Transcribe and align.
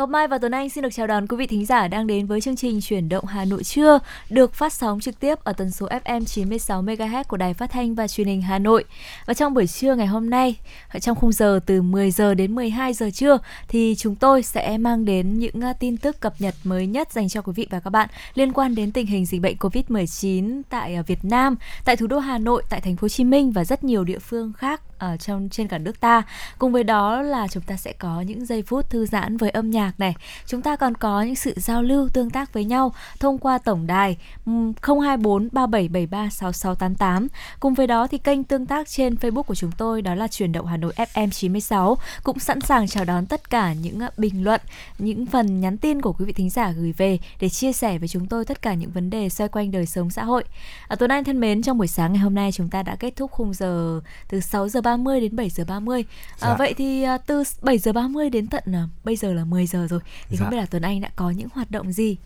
Ngọc 0.00 0.08
Mai 0.08 0.28
và 0.28 0.38
Tuấn 0.38 0.52
Anh 0.52 0.70
xin 0.70 0.82
được 0.82 0.88
chào 0.92 1.06
đón 1.06 1.26
quý 1.26 1.36
vị 1.36 1.46
thính 1.46 1.66
giả 1.66 1.88
đang 1.88 2.06
đến 2.06 2.26
với 2.26 2.40
chương 2.40 2.56
trình 2.56 2.80
Chuyển 2.80 3.08
động 3.08 3.24
Hà 3.24 3.44
Nội 3.44 3.64
trưa 3.64 3.98
được 4.30 4.54
phát 4.54 4.72
sóng 4.72 5.00
trực 5.00 5.20
tiếp 5.20 5.44
ở 5.44 5.52
tần 5.52 5.70
số 5.70 5.88
FM 6.04 6.24
96 6.24 6.82
MHz 6.82 7.24
của 7.24 7.36
Đài 7.36 7.54
Phát 7.54 7.70
thanh 7.70 7.94
và 7.94 8.08
Truyền 8.08 8.26
hình 8.26 8.42
Hà 8.42 8.58
Nội. 8.58 8.84
Và 9.26 9.34
trong 9.34 9.54
buổi 9.54 9.66
trưa 9.66 9.94
ngày 9.94 10.06
hôm 10.06 10.30
nay, 10.30 10.56
trong 11.00 11.16
khung 11.16 11.32
giờ 11.32 11.60
từ 11.66 11.82
10 11.82 12.10
giờ 12.10 12.34
đến 12.34 12.54
12 12.54 12.92
giờ 12.92 13.10
trưa 13.10 13.38
thì 13.68 13.94
chúng 13.98 14.14
tôi 14.14 14.42
sẽ 14.42 14.78
mang 14.78 15.04
đến 15.04 15.38
những 15.38 15.60
à, 15.60 15.72
tin 15.72 15.96
tức 15.96 16.20
cập 16.20 16.34
nhật 16.38 16.54
mới 16.64 16.86
nhất 16.86 17.12
dành 17.12 17.28
cho 17.28 17.42
quý 17.42 17.52
vị 17.56 17.66
và 17.70 17.80
các 17.80 17.90
bạn 17.90 18.08
liên 18.34 18.52
quan 18.52 18.74
đến 18.74 18.92
tình 18.92 19.06
hình 19.06 19.26
dịch 19.26 19.40
bệnh 19.40 19.56
Covid-19 19.56 20.62
tại 20.70 20.94
à, 20.94 21.02
Việt 21.02 21.24
Nam, 21.24 21.56
tại 21.84 21.96
thủ 21.96 22.06
đô 22.06 22.18
Hà 22.18 22.38
Nội, 22.38 22.62
tại 22.70 22.80
thành 22.80 22.96
phố 22.96 23.04
Hồ 23.04 23.08
Chí 23.08 23.24
Minh 23.24 23.52
và 23.52 23.64
rất 23.64 23.84
nhiều 23.84 24.04
địa 24.04 24.18
phương 24.18 24.52
khác 24.52 24.80
ở 25.00 25.16
trong 25.16 25.48
trên 25.48 25.68
cả 25.68 25.78
nước 25.78 26.00
ta. 26.00 26.22
Cùng 26.58 26.72
với 26.72 26.84
đó 26.84 27.22
là 27.22 27.48
chúng 27.48 27.62
ta 27.62 27.76
sẽ 27.76 27.92
có 27.92 28.20
những 28.20 28.46
giây 28.46 28.62
phút 28.62 28.90
thư 28.90 29.06
giãn 29.06 29.36
với 29.36 29.50
âm 29.50 29.70
nhạc 29.70 29.92
này. 29.98 30.14
Chúng 30.46 30.62
ta 30.62 30.76
còn 30.76 30.94
có 30.94 31.22
những 31.22 31.34
sự 31.34 31.54
giao 31.56 31.82
lưu 31.82 32.08
tương 32.08 32.30
tác 32.30 32.52
với 32.52 32.64
nhau 32.64 32.92
thông 33.20 33.38
qua 33.38 33.58
tổng 33.58 33.86
đài 33.86 34.16
024 34.46 35.48
3773 35.52 36.30
6688. 36.30 37.28
Cùng 37.60 37.74
với 37.74 37.86
đó 37.86 38.06
thì 38.06 38.18
kênh 38.18 38.44
tương 38.44 38.66
tác 38.66 38.88
trên 38.88 39.14
Facebook 39.14 39.42
của 39.42 39.54
chúng 39.54 39.72
tôi 39.72 40.02
đó 40.02 40.14
là 40.14 40.28
chuyển 40.28 40.52
động 40.52 40.66
Hà 40.66 40.76
Nội 40.76 40.92
FM 40.96 41.30
96 41.30 41.96
cũng 42.22 42.38
sẵn 42.38 42.60
sàng 42.60 42.88
chào 42.88 43.04
đón 43.04 43.26
tất 43.26 43.50
cả 43.50 43.72
những 43.72 44.00
à, 44.00 44.10
bình 44.16 44.44
luận, 44.44 44.60
những 44.98 45.26
phần 45.26 45.60
nhắn 45.60 45.76
tin 45.78 46.02
của 46.02 46.12
quý 46.12 46.24
vị 46.24 46.32
thính 46.32 46.50
giả 46.50 46.70
gửi 46.70 46.92
về 46.92 47.18
để 47.40 47.48
chia 47.48 47.72
sẻ 47.72 47.98
với 47.98 48.08
chúng 48.08 48.26
tôi 48.26 48.44
tất 48.44 48.62
cả 48.62 48.74
những 48.74 48.90
vấn 48.90 49.10
đề 49.10 49.28
xoay 49.28 49.48
quanh 49.48 49.70
đời 49.70 49.86
sống 49.86 50.10
xã 50.10 50.24
hội. 50.24 50.44
À, 50.88 50.96
Tuấn 50.96 51.10
Anh 51.10 51.24
thân 51.24 51.40
mến, 51.40 51.62
trong 51.62 51.78
buổi 51.78 51.86
sáng 51.86 52.12
ngày 52.12 52.22
hôm 52.22 52.34
nay 52.34 52.52
chúng 52.52 52.68
ta 52.68 52.82
đã 52.82 52.96
kết 52.96 53.16
thúc 53.16 53.30
khung 53.30 53.54
giờ 53.54 54.00
từ 54.28 54.40
6 54.40 54.68
giờ 54.68 54.80
30 54.80 54.89
đến 55.20 55.36
7 55.36 55.50
giờ 55.50 55.64
30. 55.68 56.04
À, 56.40 56.48
dạ. 56.48 56.56
Vậy 56.58 56.74
thì 56.74 57.02
à, 57.02 57.18
từ 57.18 57.42
7 57.62 57.78
giờ 57.78 57.92
30 57.92 58.30
đến 58.30 58.46
tận 58.46 58.64
à, 58.72 58.88
bây 59.04 59.16
giờ 59.16 59.32
là 59.32 59.44
10 59.44 59.66
giờ 59.66 59.86
rồi. 59.90 60.00
Thì 60.28 60.36
dạ. 60.36 60.44
không 60.44 60.50
biết 60.50 60.56
là 60.56 60.66
Tuấn 60.66 60.82
Anh 60.82 61.00
đã 61.00 61.10
có 61.16 61.30
những 61.30 61.48
hoạt 61.54 61.70
động 61.70 61.92
gì? 61.92 62.16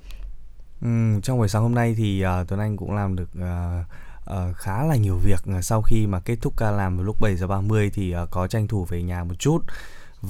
Ừ, 0.83 1.21
trong 1.23 1.39
buổi 1.39 1.49
sáng 1.49 1.63
hôm 1.63 1.75
nay 1.75 1.95
thì 1.99 2.25
uh, 2.25 2.49
Tuấn 2.49 2.61
Anh 2.61 2.77
cũng 2.77 2.95
làm 2.95 3.17
được 3.17 3.29
uh, 3.39 3.87
uh, 4.31 4.57
khá 4.57 4.85
là 4.85 4.97
nhiều 4.97 5.17
việc 5.25 5.41
sau 5.63 5.83
khi 5.83 6.07
mà 6.07 6.21
kết 6.21 6.37
thúc 6.41 6.57
ca 6.57 6.71
làm 6.71 6.97
vào 6.97 7.05
lúc 7.05 7.17
7 7.21 7.37
giờ 7.37 7.47
30 7.47 7.91
thì 7.95 8.15
uh, 8.23 8.31
có 8.31 8.47
tranh 8.47 8.69
thủ 8.69 8.85
về 8.85 9.03
nhà 9.03 9.25
một 9.25 9.35
chút 9.39 9.59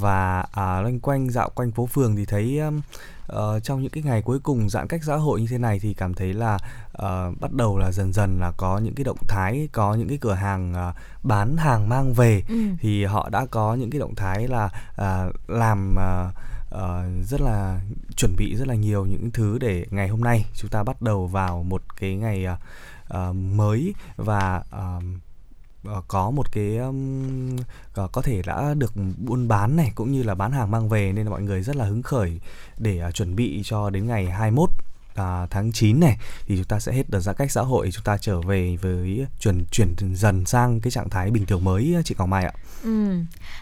và 0.00 0.40
uh, 0.40 0.56
loanh 0.56 1.00
quanh 1.00 1.30
dạo 1.30 1.50
quanh 1.54 1.70
phố 1.70 1.86
phường 1.86 2.16
thì 2.16 2.26
thấy 2.26 2.60
uh, 3.32 3.62
trong 3.62 3.82
những 3.82 3.90
cái 3.90 4.02
ngày 4.02 4.22
cuối 4.22 4.38
cùng 4.42 4.70
giãn 4.70 4.86
cách 4.88 5.00
xã 5.04 5.16
hội 5.16 5.40
như 5.40 5.46
thế 5.50 5.58
này 5.58 5.78
thì 5.78 5.94
cảm 5.94 6.14
thấy 6.14 6.34
là 6.34 6.54
uh, 7.02 7.40
bắt 7.40 7.52
đầu 7.52 7.78
là 7.78 7.92
dần 7.92 8.12
dần 8.12 8.40
là 8.40 8.52
có 8.56 8.78
những 8.78 8.94
cái 8.94 9.04
động 9.04 9.18
thái 9.28 9.68
có 9.72 9.94
những 9.94 10.08
cái 10.08 10.18
cửa 10.20 10.34
hàng 10.34 10.74
uh, 10.88 10.94
bán 11.24 11.56
hàng 11.56 11.88
mang 11.88 12.12
về 12.12 12.42
ừ. 12.48 12.54
thì 12.80 13.04
họ 13.04 13.28
đã 13.28 13.46
có 13.46 13.74
những 13.74 13.90
cái 13.90 14.00
động 14.00 14.14
thái 14.14 14.48
là 14.48 14.64
uh, 14.94 15.50
làm 15.50 15.96
uh, 15.96 16.34
uh, 16.74 17.26
rất 17.28 17.40
là 17.40 17.80
chuẩn 18.16 18.36
bị 18.36 18.56
rất 18.56 18.68
là 18.68 18.74
nhiều 18.74 19.06
những 19.06 19.30
thứ 19.30 19.58
để 19.58 19.86
ngày 19.90 20.08
hôm 20.08 20.20
nay 20.20 20.46
chúng 20.54 20.70
ta 20.70 20.82
bắt 20.82 21.02
đầu 21.02 21.26
vào 21.26 21.62
một 21.62 21.82
cái 21.96 22.14
ngày 22.14 22.46
uh, 22.52 22.58
uh, 23.18 23.34
mới 23.34 23.94
và 24.16 24.62
uh, 24.76 25.02
Ờ, 25.84 26.02
có 26.08 26.30
một 26.30 26.52
cái 26.52 26.76
um, 26.76 27.56
có 28.12 28.22
thể 28.22 28.42
đã 28.46 28.74
được 28.74 28.92
buôn 29.18 29.48
bán 29.48 29.76
này 29.76 29.92
cũng 29.94 30.12
như 30.12 30.22
là 30.22 30.34
bán 30.34 30.52
hàng 30.52 30.70
mang 30.70 30.88
về 30.88 31.12
nên 31.12 31.24
là 31.24 31.30
mọi 31.30 31.42
người 31.42 31.62
rất 31.62 31.76
là 31.76 31.84
hứng 31.84 32.02
khởi 32.02 32.40
để 32.78 33.02
uh, 33.08 33.14
chuẩn 33.14 33.36
bị 33.36 33.62
cho 33.64 33.90
đến 33.90 34.06
ngày 34.06 34.26
21 34.26 34.70
à, 35.14 35.46
tháng 35.50 35.72
9 35.72 36.00
này 36.00 36.16
thì 36.46 36.56
chúng 36.56 36.64
ta 36.64 36.80
sẽ 36.80 36.92
hết 36.92 37.10
đợt 37.10 37.20
giãn 37.20 37.34
cách 37.38 37.50
xã 37.50 37.60
hội 37.60 37.90
chúng 37.92 38.04
ta 38.04 38.16
trở 38.16 38.40
về 38.40 38.76
với 38.76 39.26
chuyển 39.40 39.64
chuyển 39.70 39.94
dần 40.14 40.46
sang 40.46 40.80
cái 40.80 40.90
trạng 40.90 41.10
thái 41.10 41.30
bình 41.30 41.46
thường 41.46 41.64
mới 41.64 41.96
chị 42.04 42.14
Ngọc 42.18 42.28
Mai 42.28 42.44
ạ. 42.44 42.52
Ừ. 42.82 43.18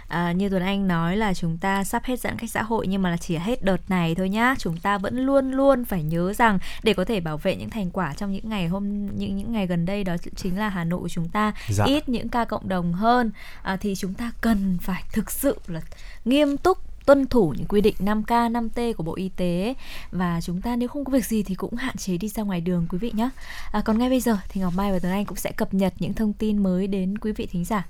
À, 0.08 0.32
như 0.32 0.48
Tuấn 0.48 0.62
Anh 0.62 0.88
nói 0.88 1.16
là 1.16 1.34
chúng 1.34 1.58
ta 1.58 1.84
sắp 1.84 2.04
hết 2.04 2.20
giãn 2.20 2.38
cách 2.38 2.50
xã 2.50 2.62
hội 2.62 2.86
nhưng 2.86 3.02
mà 3.02 3.10
là 3.10 3.16
chỉ 3.16 3.36
hết 3.36 3.64
đợt 3.64 3.90
này 3.90 4.14
thôi 4.14 4.28
nhá. 4.28 4.54
Chúng 4.58 4.76
ta 4.76 4.98
vẫn 4.98 5.18
luôn 5.18 5.50
luôn 5.50 5.84
phải 5.84 6.02
nhớ 6.02 6.32
rằng 6.32 6.58
để 6.82 6.94
có 6.94 7.04
thể 7.04 7.20
bảo 7.20 7.38
vệ 7.38 7.56
những 7.56 7.70
thành 7.70 7.90
quả 7.90 8.14
trong 8.14 8.32
những 8.32 8.48
ngày 8.48 8.68
hôm 8.68 9.06
những 9.16 9.36
những 9.36 9.52
ngày 9.52 9.66
gần 9.66 9.86
đây 9.86 10.04
đó 10.04 10.16
chính 10.36 10.58
là 10.58 10.68
Hà 10.68 10.84
Nội 10.84 11.00
của 11.00 11.08
chúng 11.08 11.28
ta 11.28 11.52
dạ. 11.68 11.84
ít 11.84 12.08
những 12.08 12.28
ca 12.28 12.44
cộng 12.44 12.68
đồng 12.68 12.92
hơn 12.92 13.30
à, 13.62 13.76
thì 13.76 13.94
chúng 13.94 14.14
ta 14.14 14.32
cần 14.40 14.78
phải 14.82 15.02
thực 15.12 15.30
sự 15.30 15.56
là 15.66 15.80
nghiêm 16.24 16.56
túc 16.56 16.91
tuân 17.06 17.26
thủ 17.26 17.54
những 17.56 17.66
quy 17.66 17.80
định 17.80 17.94
5K, 17.98 18.52
5T 18.52 18.94
của 18.94 19.02
Bộ 19.02 19.14
Y 19.14 19.28
tế 19.28 19.74
và 20.10 20.40
chúng 20.40 20.60
ta 20.60 20.76
nếu 20.76 20.88
không 20.88 21.04
có 21.04 21.12
việc 21.12 21.26
gì 21.26 21.42
thì 21.42 21.54
cũng 21.54 21.74
hạn 21.74 21.96
chế 21.96 22.16
đi 22.16 22.28
ra 22.28 22.42
ngoài 22.42 22.60
đường 22.60 22.86
quý 22.90 22.98
vị 22.98 23.12
nhé. 23.14 23.28
À, 23.72 23.82
còn 23.84 23.98
ngay 23.98 24.08
bây 24.08 24.20
giờ 24.20 24.36
thì 24.48 24.60
Ngọc 24.60 24.72
Mai 24.76 24.92
và 24.92 24.98
Tuấn 24.98 25.12
Anh 25.12 25.24
cũng 25.24 25.36
sẽ 25.36 25.52
cập 25.52 25.74
nhật 25.74 25.94
những 25.98 26.14
thông 26.14 26.32
tin 26.32 26.62
mới 26.62 26.86
đến 26.86 27.18
quý 27.18 27.32
vị 27.32 27.48
thính 27.50 27.64
giả. 27.64 27.86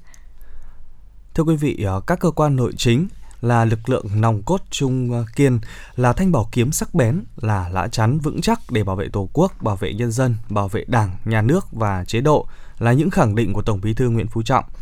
Thưa 1.35 1.43
quý 1.43 1.57
vị, 1.57 1.85
à, 1.85 1.93
các 2.07 2.21
cơ 2.21 2.31
quan 2.31 2.57
nội 2.57 2.73
chính 2.77 3.09
là 3.41 3.65
lực 3.65 3.89
lượng 3.89 4.07
nòng 4.15 4.43
cốt 4.43 4.63
trung 4.71 5.13
à, 5.13 5.21
kiên, 5.37 5.61
là 5.97 6.13
thanh 6.13 6.33
bảo 6.33 6.49
kiếm 6.53 6.73
sắc 6.73 6.95
bén, 6.95 7.25
là 7.37 7.69
lã 7.69 7.89
chắn 7.89 8.19
vững 8.19 8.41
chắc 8.41 8.61
để 8.71 8.85
bảo 8.85 8.97
vệ 8.97 9.09
Tổ 9.09 9.29
quốc, 9.33 9.53
bảo 9.63 9.77
vệ 9.77 9.93
nhân 9.93 10.13
dân, 10.13 10.37
bảo 10.49 10.69
vệ 10.69 10.85
Đảng, 10.87 11.17
nhà 11.25 11.43
nước 11.43 11.73
và 11.73 12.05
chế 12.05 12.21
độ, 12.21 12.47
là 12.79 12.93
những 12.93 13.11
khẳng 13.11 13.35
định 13.35 13.53
của 13.53 13.63
Tổng 13.63 13.81
Bí 13.81 13.95
thư 13.95 14.09
Nguyễn 14.09 14.27
Phú 14.27 14.43
Trọng– 14.43 14.65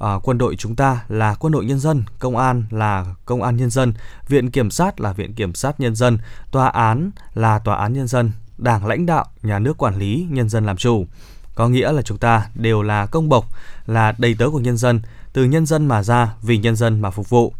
à, 0.00 0.18
quân 0.22 0.38
đội 0.38 0.56
chúng 0.56 0.76
ta 0.76 1.04
là 1.08 1.34
quân 1.34 1.52
đội 1.52 1.64
nhân 1.64 1.78
dân, 1.78 2.04
công 2.18 2.36
an 2.36 2.64
là 2.70 3.14
công 3.24 3.42
an 3.42 3.56
nhân 3.56 3.70
dân, 3.70 3.94
viện 4.28 4.50
kiểm 4.50 4.70
sát 4.70 5.00
là 5.00 5.12
viện 5.12 5.34
kiểm 5.34 5.54
sát 5.54 5.80
nhân 5.80 5.94
dân, 5.94 6.18
tòa 6.50 6.68
án 6.68 7.10
là 7.34 7.58
tòa 7.58 7.76
án 7.76 7.92
nhân 7.92 8.06
dân, 8.06 8.32
đảng 8.58 8.86
lãnh 8.86 9.06
đạo, 9.06 9.24
nhà 9.42 9.58
nước 9.58 9.78
quản 9.78 9.98
lý, 9.98 10.26
nhân 10.30 10.48
dân 10.48 10.66
làm 10.66 10.76
chủ. 10.76 11.06
Có 11.54 11.68
nghĩa 11.68 11.92
là 11.92 12.02
chúng 12.02 12.18
ta 12.18 12.46
đều 12.54 12.82
là 12.82 13.06
công 13.06 13.28
bộc, 13.28 13.46
là 13.86 14.12
đầy 14.18 14.34
tớ 14.38 14.50
của 14.50 14.60
nhân 14.60 14.76
dân, 14.76 15.00
từ 15.32 15.44
nhân 15.44 15.66
dân 15.66 15.86
mà 15.86 16.02
ra, 16.02 16.34
vì 16.42 16.58
nhân 16.58 16.76
dân 16.76 17.00
mà 17.00 17.10
phục 17.10 17.30
vụ. 17.30 17.54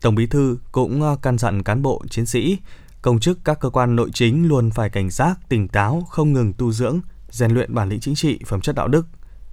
Tổng 0.00 0.14
Bí 0.14 0.26
thư 0.26 0.58
cũng 0.72 1.02
ờ, 1.02 1.16
căn 1.22 1.38
dặn 1.38 1.62
cán 1.62 1.82
bộ, 1.82 2.02
chiến 2.10 2.26
sĩ, 2.26 2.58
công 3.02 3.20
chức 3.20 3.38
các 3.44 3.60
cơ 3.60 3.70
quan 3.70 3.96
nội 3.96 4.10
chính 4.14 4.48
luôn 4.48 4.70
phải 4.70 4.90
cảnh 4.90 5.10
giác, 5.10 5.38
tỉnh 5.48 5.68
táo, 5.68 6.06
không 6.10 6.32
ngừng 6.32 6.52
tu 6.52 6.72
dưỡng, 6.72 7.00
rèn 7.30 7.50
luyện 7.50 7.74
bản 7.74 7.88
lĩnh 7.88 8.00
chính 8.00 8.14
trị, 8.14 8.38
phẩm 8.46 8.60
chất 8.60 8.74
đạo 8.74 8.88
đức, 8.88 9.06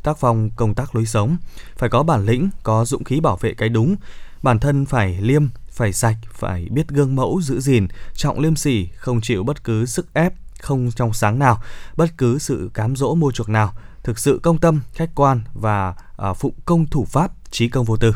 tác 0.08 0.18
phong 0.18 0.50
công 0.56 0.74
tác 0.74 0.96
lối 0.96 1.06
sống, 1.06 1.38
phải 1.78 1.90
có 1.90 2.04
bản 2.04 2.26
lĩnh, 2.26 2.50
có 2.64 2.86
dũng 2.86 3.04
khí 3.04 3.20
bảo 3.20 3.38
vệ 3.38 3.54
cái 3.54 3.70
đúng, 3.70 3.96
bản 4.44 4.60
thân 4.60 4.86
phải 4.86 5.18
liêm, 5.22 5.48
phải 5.72 5.94
sạch, 5.94 6.18
phải 6.32 6.68
biết 6.72 6.88
gương 6.88 7.16
mẫu 7.16 7.42
giữ 7.42 7.60
gìn, 7.60 7.88
trọng 8.14 8.40
liêm 8.40 8.56
sỉ, 8.56 8.88
không 8.96 9.22
chịu 9.22 9.44
bất 9.44 9.64
cứ 9.64 9.86
sức 9.86 10.14
ép, 10.14 10.34
không 10.60 10.92
trong 10.96 11.14
sáng 11.14 11.40
nào, 11.40 11.62
bất 11.98 12.10
cứ 12.18 12.40
sự 12.40 12.72
cám 12.74 12.96
dỗ 12.96 13.16
mua 13.16 13.32
chuộc 13.32 13.50
nào, 13.50 13.74
thực 14.04 14.20
sự 14.20 14.40
công 14.44 14.58
tâm, 14.58 14.82
khách 14.94 15.10
quan 15.16 15.42
và 15.54 15.96
à, 16.18 16.34
phụng 16.34 16.54
công 16.66 16.86
thủ 16.86 17.06
pháp, 17.06 17.32
trí 17.52 17.70
công 17.70 17.86
vô 17.86 17.98
tư. 17.98 18.14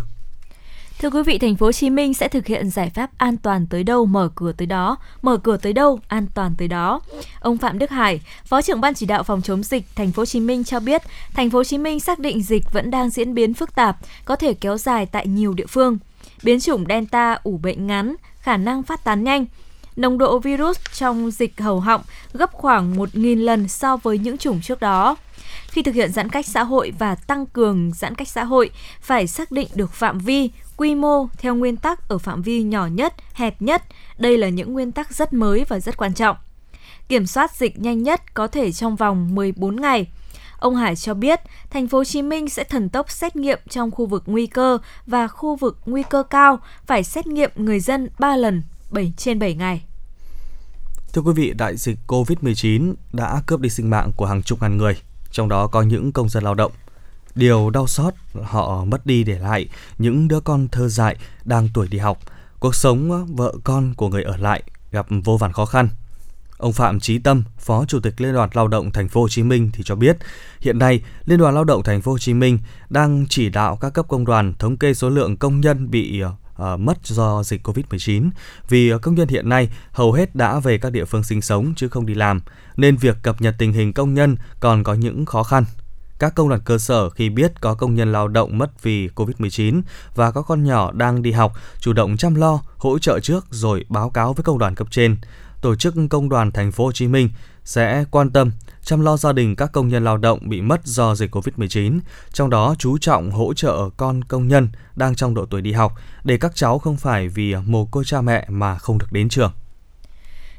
Thưa 1.02 1.10
quý 1.10 1.22
vị, 1.26 1.38
thành 1.38 1.56
phố 1.56 1.66
Hồ 1.66 1.72
Chí 1.72 1.90
Minh 1.90 2.14
sẽ 2.14 2.28
thực 2.28 2.46
hiện 2.46 2.70
giải 2.70 2.90
pháp 2.90 3.10
an 3.18 3.38
toàn 3.38 3.68
tới 3.68 3.84
đâu 3.84 4.06
mở 4.06 4.30
cửa 4.36 4.52
tới 4.52 4.66
đó, 4.66 4.98
mở 5.22 5.38
cửa 5.38 5.58
tới 5.58 5.74
đâu 5.74 6.00
an 6.08 6.26
toàn 6.34 6.56
tới 6.58 6.68
đó. 6.68 7.02
Ông 7.40 7.58
Phạm 7.58 7.80
Đức 7.80 7.90
Hải, 7.90 8.22
Phó 8.46 8.62
trưởng 8.62 8.82
ban 8.82 8.94
chỉ 8.94 9.06
đạo 9.06 9.24
phòng 9.24 9.42
chống 9.42 9.64
dịch 9.64 9.86
thành 9.96 10.12
phố 10.12 10.22
Hồ 10.22 10.26
Chí 10.26 10.40
Minh 10.40 10.64
cho 10.64 10.80
biết, 10.80 11.02
thành 11.34 11.50
phố 11.50 11.60
Hồ 11.60 11.64
Chí 11.64 11.78
Minh 11.78 12.00
xác 12.00 12.20
định 12.20 12.44
dịch 12.44 12.72
vẫn 12.72 12.92
đang 12.92 13.10
diễn 13.10 13.34
biến 13.34 13.54
phức 13.54 13.76
tạp, 13.76 13.98
có 14.26 14.36
thể 14.36 14.54
kéo 14.54 14.78
dài 14.78 15.06
tại 15.06 15.28
nhiều 15.28 15.54
địa 15.54 15.66
phương. 15.66 15.98
Biến 16.44 16.60
chủng 16.60 16.86
Delta 16.90 17.40
ủ 17.44 17.58
bệnh 17.58 17.88
ngắn, 17.88 18.16
khả 18.40 18.58
năng 18.58 18.84
phát 18.84 19.04
tán 19.04 19.24
nhanh. 19.24 19.46
Nồng 19.96 20.18
độ 20.18 20.40
virus 20.40 20.80
trong 20.94 21.32
dịch 21.32 21.62
hầu 21.62 21.80
họng 21.80 22.02
gấp 22.34 22.54
khoảng 22.54 22.96
1.000 22.96 23.44
lần 23.44 23.68
so 23.68 23.98
với 23.98 24.18
những 24.18 24.38
chủng 24.38 24.62
trước 24.62 24.80
đó 24.80 25.16
khi 25.72 25.82
thực 25.82 25.96
hiện 25.96 26.12
giãn 26.12 26.30
cách 26.30 26.46
xã 26.46 26.64
hội 26.64 26.94
và 27.00 27.16
tăng 27.16 27.46
cường 27.46 27.92
giãn 27.94 28.16
cách 28.16 28.28
xã 28.28 28.44
hội 28.44 28.70
phải 29.02 29.28
xác 29.28 29.52
định 29.52 29.68
được 29.76 29.94
phạm 29.94 30.20
vi, 30.20 30.50
quy 30.82 30.96
mô 30.96 31.28
theo 31.38 31.56
nguyên 31.56 31.78
tắc 31.78 32.10
ở 32.10 32.18
phạm 32.18 32.42
vi 32.42 32.64
nhỏ 32.64 32.88
nhất, 32.88 33.14
hẹp 33.34 33.62
nhất. 33.62 33.84
Đây 34.18 34.38
là 34.38 34.50
những 34.50 34.74
nguyên 34.74 34.92
tắc 34.92 35.14
rất 35.14 35.34
mới 35.34 35.66
và 35.68 35.80
rất 35.80 35.98
quan 35.98 36.14
trọng. 36.14 36.38
Kiểm 37.10 37.28
soát 37.28 37.56
dịch 37.56 37.80
nhanh 37.80 38.04
nhất 38.04 38.34
có 38.34 38.48
thể 38.48 38.72
trong 38.72 38.96
vòng 38.96 39.36
14 39.36 39.82
ngày. 39.82 40.08
Ông 40.60 40.76
Hải 40.76 40.96
cho 40.96 41.14
biết, 41.14 41.40
thành 41.70 41.88
phố 41.88 41.98
Hồ 41.98 42.04
Chí 42.04 42.22
Minh 42.22 42.50
sẽ 42.50 42.64
thần 42.64 42.90
tốc 42.90 43.12
xét 43.12 43.36
nghiệm 43.36 43.60
trong 43.70 43.92
khu 43.92 44.06
vực 44.06 44.24
nguy 44.26 44.48
cơ 44.48 44.78
và 45.06 45.28
khu 45.28 45.56
vực 45.56 45.78
nguy 45.86 46.04
cơ 46.04 46.24
cao 46.24 46.60
phải 46.86 47.04
xét 47.04 47.28
nghiệm 47.28 47.52
người 47.56 47.80
dân 47.80 48.10
3 48.20 48.36
lần 48.36 48.64
7 48.92 49.14
trên 49.18 49.40
7 49.40 49.56
ngày. 49.56 49.84
Thưa 51.14 51.22
quý 51.22 51.34
vị, 51.36 51.54
đại 51.58 51.78
dịch 51.78 51.98
COVID-19 52.08 52.94
đã 53.14 53.42
cướp 53.46 53.60
đi 53.60 53.70
sinh 53.70 53.90
mạng 53.90 54.12
của 54.16 54.26
hàng 54.26 54.44
chục 54.44 54.62
ngàn 54.62 54.78
người, 54.78 54.98
trong 55.32 55.50
đó 55.50 55.68
có 55.68 55.82
những 55.82 56.12
công 56.12 56.30
dân 56.30 56.44
lao 56.44 56.56
động. 56.56 56.72
Điều 57.36 57.70
đau 57.70 57.88
xót 57.88 58.14
họ 58.44 58.86
mất 58.86 59.06
đi 59.06 59.24
để 59.24 59.40
lại 59.40 59.68
những 59.98 60.28
đứa 60.28 60.40
con 60.40 60.68
thơ 60.68 60.88
dại 60.88 61.16
đang 61.46 61.70
tuổi 61.74 61.88
đi 61.88 61.98
học. 61.98 62.20
Cuộc 62.60 62.76
sống 62.76 63.26
vợ 63.36 63.54
con 63.64 63.94
của 63.94 64.10
người 64.10 64.24
ở 64.24 64.38
lại 64.38 64.64
gặp 64.92 65.06
vô 65.24 65.38
vàn 65.38 65.54
khó 65.54 65.66
khăn. 65.66 65.90
Ông 66.58 66.74
Phạm 66.74 67.00
Chí 67.00 67.20
Tâm, 67.20 67.44
Phó 67.60 67.86
Chủ 67.86 68.00
tịch 68.00 68.22
Liên 68.22 68.34
đoàn 68.34 68.50
Lao 68.54 68.68
động 68.68 68.92
Thành 68.92 69.08
phố 69.08 69.22
Hồ 69.22 69.28
Chí 69.30 69.44
Minh 69.44 69.70
thì 69.74 69.84
cho 69.86 69.96
biết, 69.96 70.18
hiện 70.60 70.80
nay 70.80 71.02
Liên 71.26 71.40
đoàn 71.40 71.56
Lao 71.56 71.64
động 71.64 71.84
Thành 71.84 72.02
phố 72.02 72.12
Hồ 72.12 72.18
Chí 72.18 72.34
Minh 72.34 72.60
đang 72.90 73.26
chỉ 73.30 73.50
đạo 73.50 73.78
các 73.82 73.90
cấp 73.90 74.06
công 74.10 74.26
đoàn 74.26 74.54
thống 74.60 74.78
kê 74.78 74.94
số 74.94 75.10
lượng 75.10 75.38
công 75.38 75.62
nhân 75.62 75.92
bị 75.92 76.24
uh, 76.24 76.80
mất 76.80 76.98
do 77.04 77.44
dịch 77.44 77.68
Covid-19 77.68 78.30
vì 78.70 78.92
công 79.02 79.16
nhân 79.16 79.28
hiện 79.28 79.50
nay 79.50 79.70
hầu 79.92 80.14
hết 80.14 80.36
đã 80.36 80.60
về 80.60 80.78
các 80.78 80.92
địa 80.92 81.06
phương 81.06 81.24
sinh 81.24 81.42
sống 81.42 81.74
chứ 81.76 81.90
không 81.90 82.06
đi 82.06 82.14
làm, 82.14 82.42
nên 82.78 82.98
việc 82.98 83.18
cập 83.22 83.42
nhật 83.42 83.56
tình 83.58 83.74
hình 83.74 83.94
công 83.94 84.14
nhân 84.14 84.36
còn 84.60 84.84
có 84.84 84.94
những 84.94 85.26
khó 85.26 85.44
khăn. 85.44 85.66
Các 86.22 86.36
công 86.36 86.50
đoàn 86.50 86.62
cơ 86.66 86.78
sở 86.78 87.10
khi 87.10 87.30
biết 87.30 87.62
có 87.62 87.74
công 87.74 87.96
nhân 87.96 88.12
lao 88.12 88.28
động 88.28 88.58
mất 88.58 88.84
vì 88.84 89.08
Covid-19 89.08 89.82
và 90.16 90.32
có 90.32 90.42
con 90.42 90.64
nhỏ 90.64 90.92
đang 90.92 91.22
đi 91.22 91.32
học, 91.32 91.54
chủ 91.80 91.94
động 91.94 92.18
chăm 92.18 92.36
lo, 92.36 92.62
hỗ 92.78 93.00
trợ 93.00 93.20
trước 93.20 93.46
rồi 93.50 93.86
báo 93.90 94.10
cáo 94.10 94.34
với 94.34 94.44
công 94.44 94.58
đoàn 94.58 94.76
cấp 94.76 94.88
trên. 94.92 95.18
Tổ 95.62 95.76
chức 95.76 95.96
công 96.10 96.30
đoàn 96.30 96.52
thành 96.52 96.72
phố 96.72 96.86
Hồ 96.86 96.92
Chí 96.92 97.08
Minh 97.08 97.30
sẽ 97.64 98.06
quan 98.12 98.30
tâm 98.30 98.52
chăm 98.84 99.02
lo 99.02 99.18
gia 99.18 99.34
đình 99.34 99.56
các 99.56 99.72
công 99.72 99.88
nhân 99.88 100.04
lao 100.04 100.18
động 100.18 100.40
bị 100.50 100.62
mất 100.62 100.86
do 100.86 101.16
dịch 101.16 101.36
Covid-19, 101.36 102.00
trong 102.34 102.50
đó 102.50 102.76
chú 102.80 102.98
trọng 102.98 103.32
hỗ 103.32 103.54
trợ 103.54 103.90
con 103.98 104.24
công 104.24 104.48
nhân 104.48 104.70
đang 104.96 105.16
trong 105.16 105.34
độ 105.34 105.46
tuổi 105.46 105.62
đi 105.62 105.72
học 105.72 105.94
để 106.24 106.38
các 106.38 106.56
cháu 106.56 106.80
không 106.80 106.98
phải 106.98 107.28
vì 107.28 107.56
mồ 107.56 107.86
côi 107.86 108.04
cha 108.06 108.22
mẹ 108.22 108.46
mà 108.50 108.78
không 108.78 108.98
được 108.98 109.12
đến 109.12 109.30
trường. 109.30 109.52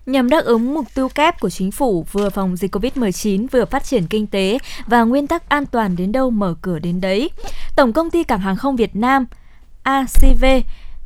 Nhằm 0.06 0.28
đáp 0.30 0.44
ứng 0.44 0.74
mục 0.74 0.86
tiêu 0.94 1.08
kép 1.08 1.40
của 1.40 1.50
chính 1.50 1.70
phủ 1.70 2.06
vừa 2.12 2.30
phòng 2.30 2.56
dịch 2.56 2.74
COVID-19 2.74 3.46
vừa 3.50 3.64
phát 3.64 3.84
triển 3.84 4.06
kinh 4.06 4.26
tế 4.26 4.58
và 4.86 5.02
nguyên 5.02 5.26
tắc 5.26 5.48
an 5.48 5.66
toàn 5.66 5.96
đến 5.96 6.12
đâu 6.12 6.30
mở 6.30 6.54
cửa 6.62 6.78
đến 6.78 7.00
đấy, 7.00 7.30
Tổng 7.76 7.92
công 7.92 8.10
ty 8.10 8.24
Cảng 8.24 8.40
hàng 8.40 8.56
không 8.56 8.76
Việt 8.76 8.96
Nam 8.96 9.26
ACV 9.82 10.44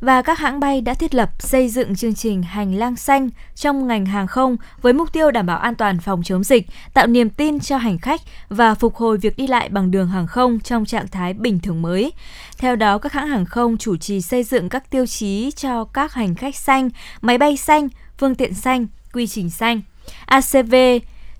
và 0.01 0.21
các 0.21 0.39
hãng 0.39 0.59
bay 0.59 0.81
đã 0.81 0.93
thiết 0.93 1.15
lập 1.15 1.29
xây 1.39 1.69
dựng 1.69 1.95
chương 1.95 2.15
trình 2.15 2.43
hành 2.43 2.75
lang 2.75 2.95
xanh 2.95 3.29
trong 3.55 3.87
ngành 3.87 4.05
hàng 4.05 4.27
không 4.27 4.57
với 4.81 4.93
mục 4.93 5.13
tiêu 5.13 5.31
đảm 5.31 5.45
bảo 5.45 5.57
an 5.57 5.75
toàn 5.75 5.99
phòng 5.99 6.23
chống 6.23 6.43
dịch, 6.43 6.67
tạo 6.93 7.07
niềm 7.07 7.29
tin 7.29 7.59
cho 7.59 7.77
hành 7.77 7.97
khách 7.97 8.21
và 8.49 8.75
phục 8.75 8.95
hồi 8.95 9.17
việc 9.17 9.37
đi 9.37 9.47
lại 9.47 9.69
bằng 9.69 9.91
đường 9.91 10.07
hàng 10.07 10.27
không 10.27 10.59
trong 10.59 10.85
trạng 10.85 11.07
thái 11.07 11.33
bình 11.33 11.59
thường 11.59 11.81
mới. 11.81 12.11
Theo 12.57 12.75
đó, 12.75 12.97
các 12.97 13.13
hãng 13.13 13.27
hàng 13.27 13.45
không 13.45 13.77
chủ 13.77 13.97
trì 13.97 14.21
xây 14.21 14.43
dựng 14.43 14.69
các 14.69 14.89
tiêu 14.89 15.05
chí 15.05 15.51
cho 15.51 15.83
các 15.83 16.13
hành 16.13 16.35
khách 16.35 16.55
xanh, 16.55 16.89
máy 17.21 17.37
bay 17.37 17.57
xanh, 17.57 17.89
phương 18.17 18.35
tiện 18.35 18.53
xanh, 18.53 18.87
quy 19.13 19.27
trình 19.27 19.49
xanh. 19.49 19.81
ACV 20.25 20.75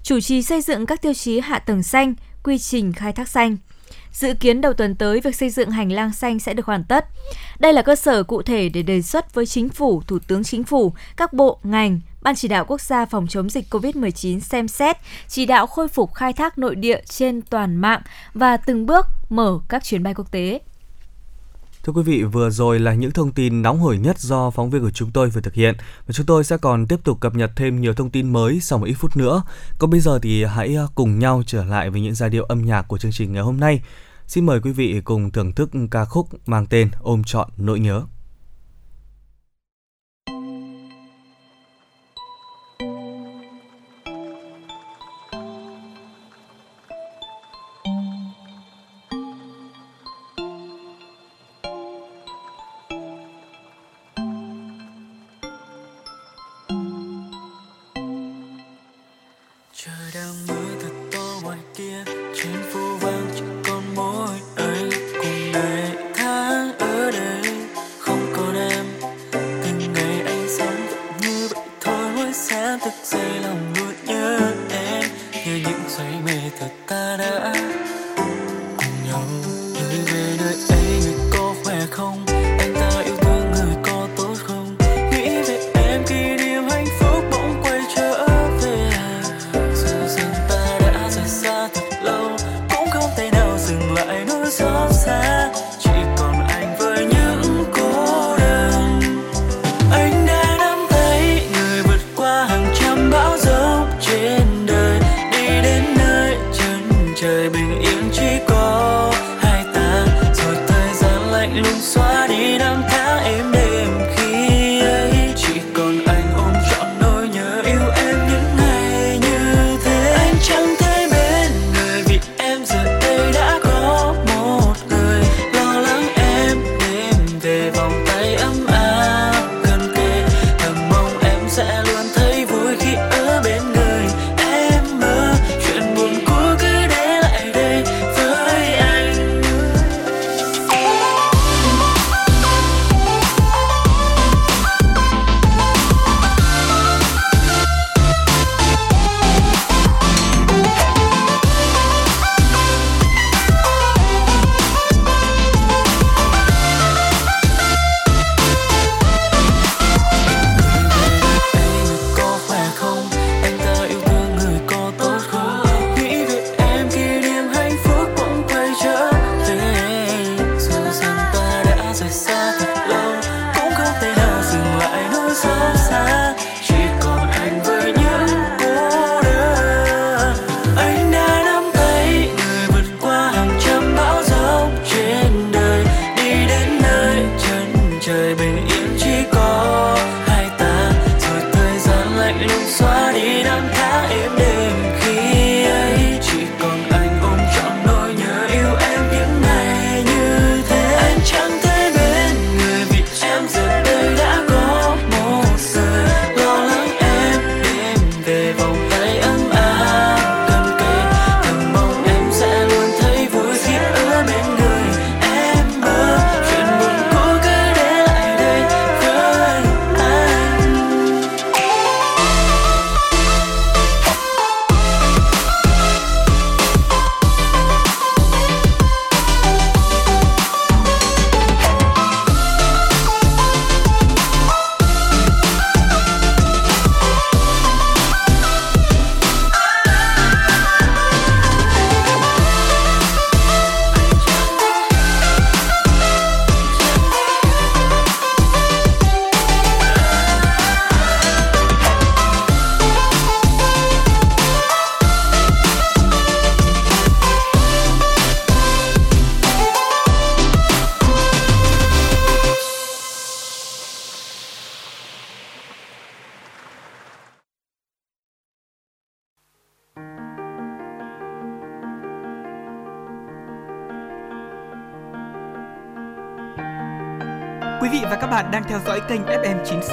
chủ 0.03 0.19
trì 0.19 0.41
xây 0.41 0.61
dựng 0.61 0.85
các 0.85 1.01
tiêu 1.01 1.13
chí 1.13 1.39
hạ 1.39 1.59
tầng 1.59 1.83
xanh, 1.83 2.13
quy 2.43 2.57
trình 2.57 2.93
khai 2.93 3.13
thác 3.13 3.29
xanh. 3.29 3.57
Dự 4.11 4.33
kiến 4.33 4.61
đầu 4.61 4.73
tuần 4.73 4.95
tới, 4.95 5.21
việc 5.21 5.35
xây 5.35 5.49
dựng 5.49 5.71
hành 5.71 5.91
lang 5.91 6.13
xanh 6.13 6.39
sẽ 6.39 6.53
được 6.53 6.65
hoàn 6.65 6.83
tất. 6.83 7.05
Đây 7.59 7.73
là 7.73 7.81
cơ 7.81 7.95
sở 7.95 8.23
cụ 8.23 8.41
thể 8.41 8.69
để 8.69 8.81
đề 8.81 9.01
xuất 9.01 9.33
với 9.33 9.45
Chính 9.45 9.69
phủ, 9.69 10.01
Thủ 10.07 10.19
tướng 10.27 10.43
Chính 10.43 10.63
phủ, 10.63 10.93
các 11.17 11.33
bộ, 11.33 11.59
ngành, 11.63 11.99
Ban 12.21 12.35
chỉ 12.35 12.47
đạo 12.47 12.65
quốc 12.67 12.81
gia 12.81 13.05
phòng 13.05 13.27
chống 13.27 13.49
dịch 13.49 13.65
COVID-19 13.69 14.39
xem 14.39 14.67
xét, 14.67 14.97
chỉ 15.27 15.45
đạo 15.45 15.67
khôi 15.67 15.87
phục 15.87 16.13
khai 16.13 16.33
thác 16.33 16.57
nội 16.57 16.75
địa 16.75 17.01
trên 17.05 17.41
toàn 17.41 17.75
mạng 17.75 18.01
và 18.33 18.57
từng 18.57 18.85
bước 18.85 19.05
mở 19.29 19.59
các 19.69 19.83
chuyến 19.83 20.03
bay 20.03 20.13
quốc 20.13 20.31
tế. 20.31 20.59
Thưa 21.87 21.93
quý 21.93 22.03
vị, 22.03 22.23
vừa 22.23 22.49
rồi 22.49 22.79
là 22.79 22.93
những 22.93 23.11
thông 23.11 23.31
tin 23.31 23.61
nóng 23.61 23.79
hổi 23.79 23.97
nhất 23.97 24.19
do 24.19 24.49
phóng 24.49 24.69
viên 24.69 24.81
của 24.81 24.91
chúng 24.91 25.11
tôi 25.11 25.29
vừa 25.29 25.41
thực 25.41 25.53
hiện 25.53 25.75
và 25.79 26.13
chúng 26.13 26.25
tôi 26.25 26.43
sẽ 26.43 26.57
còn 26.57 26.87
tiếp 26.87 26.95
tục 27.03 27.19
cập 27.19 27.35
nhật 27.35 27.51
thêm 27.55 27.81
nhiều 27.81 27.93
thông 27.93 28.09
tin 28.09 28.33
mới 28.33 28.59
sau 28.59 28.79
một 28.79 28.85
ít 28.85 28.93
phút 28.93 29.17
nữa. 29.17 29.43
Còn 29.77 29.89
bây 29.89 29.99
giờ 29.99 30.19
thì 30.19 30.43
hãy 30.43 30.75
à, 30.75 30.83
cùng 30.95 31.19
nhau 31.19 31.43
trở 31.45 31.63
lại 31.63 31.89
với 31.89 32.01
những 32.01 32.15
giai 32.15 32.29
điệu 32.29 32.43
âm 32.43 32.65
nhạc 32.65 32.81
của 32.81 32.97
chương 32.97 33.11
trình 33.11 33.33
ngày 33.33 33.43
hôm 33.43 33.59
nay. 33.59 33.81
Xin 34.27 34.45
mời 34.45 34.59
quý 34.59 34.71
vị 34.71 35.01
cùng 35.03 35.31
thưởng 35.31 35.51
thức 35.51 35.69
ca 35.91 36.05
khúc 36.05 36.27
mang 36.45 36.65
tên 36.65 36.89
Ôm 37.01 37.23
trọn 37.23 37.49
nỗi 37.57 37.79
nhớ. 37.79 38.03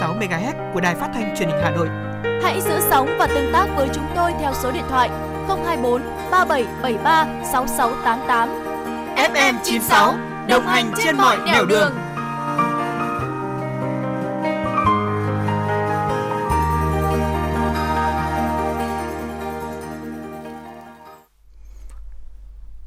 96 0.04 0.14
MHz 0.14 0.75
của 0.75 0.80
đài 0.80 0.94
phát 0.94 1.11
thanh 1.14 1.37
truyền 1.37 1.49
hình 1.49 1.58
Hà 1.62 1.70
Nội. 1.70 1.88
Hãy 2.42 2.61
giữ 2.61 2.80
sóng 2.90 3.08
và 3.18 3.26
tương 3.26 3.52
tác 3.52 3.66
với 3.76 3.88
chúng 3.94 4.06
tôi 4.16 4.32
theo 4.40 4.52
số 4.62 4.73
điện 4.73 4.84
thoại 4.88 5.08
024 5.49 6.02
3773 6.30 7.26
6688. 7.52 8.49
FM 9.16 9.54
96 9.64 10.14
đồng 10.49 10.66
hành 10.66 10.92
trên 11.04 11.16
mọi 11.16 11.37
nẻo 11.46 11.64
đường. 11.64 11.68
đường. 11.68 11.92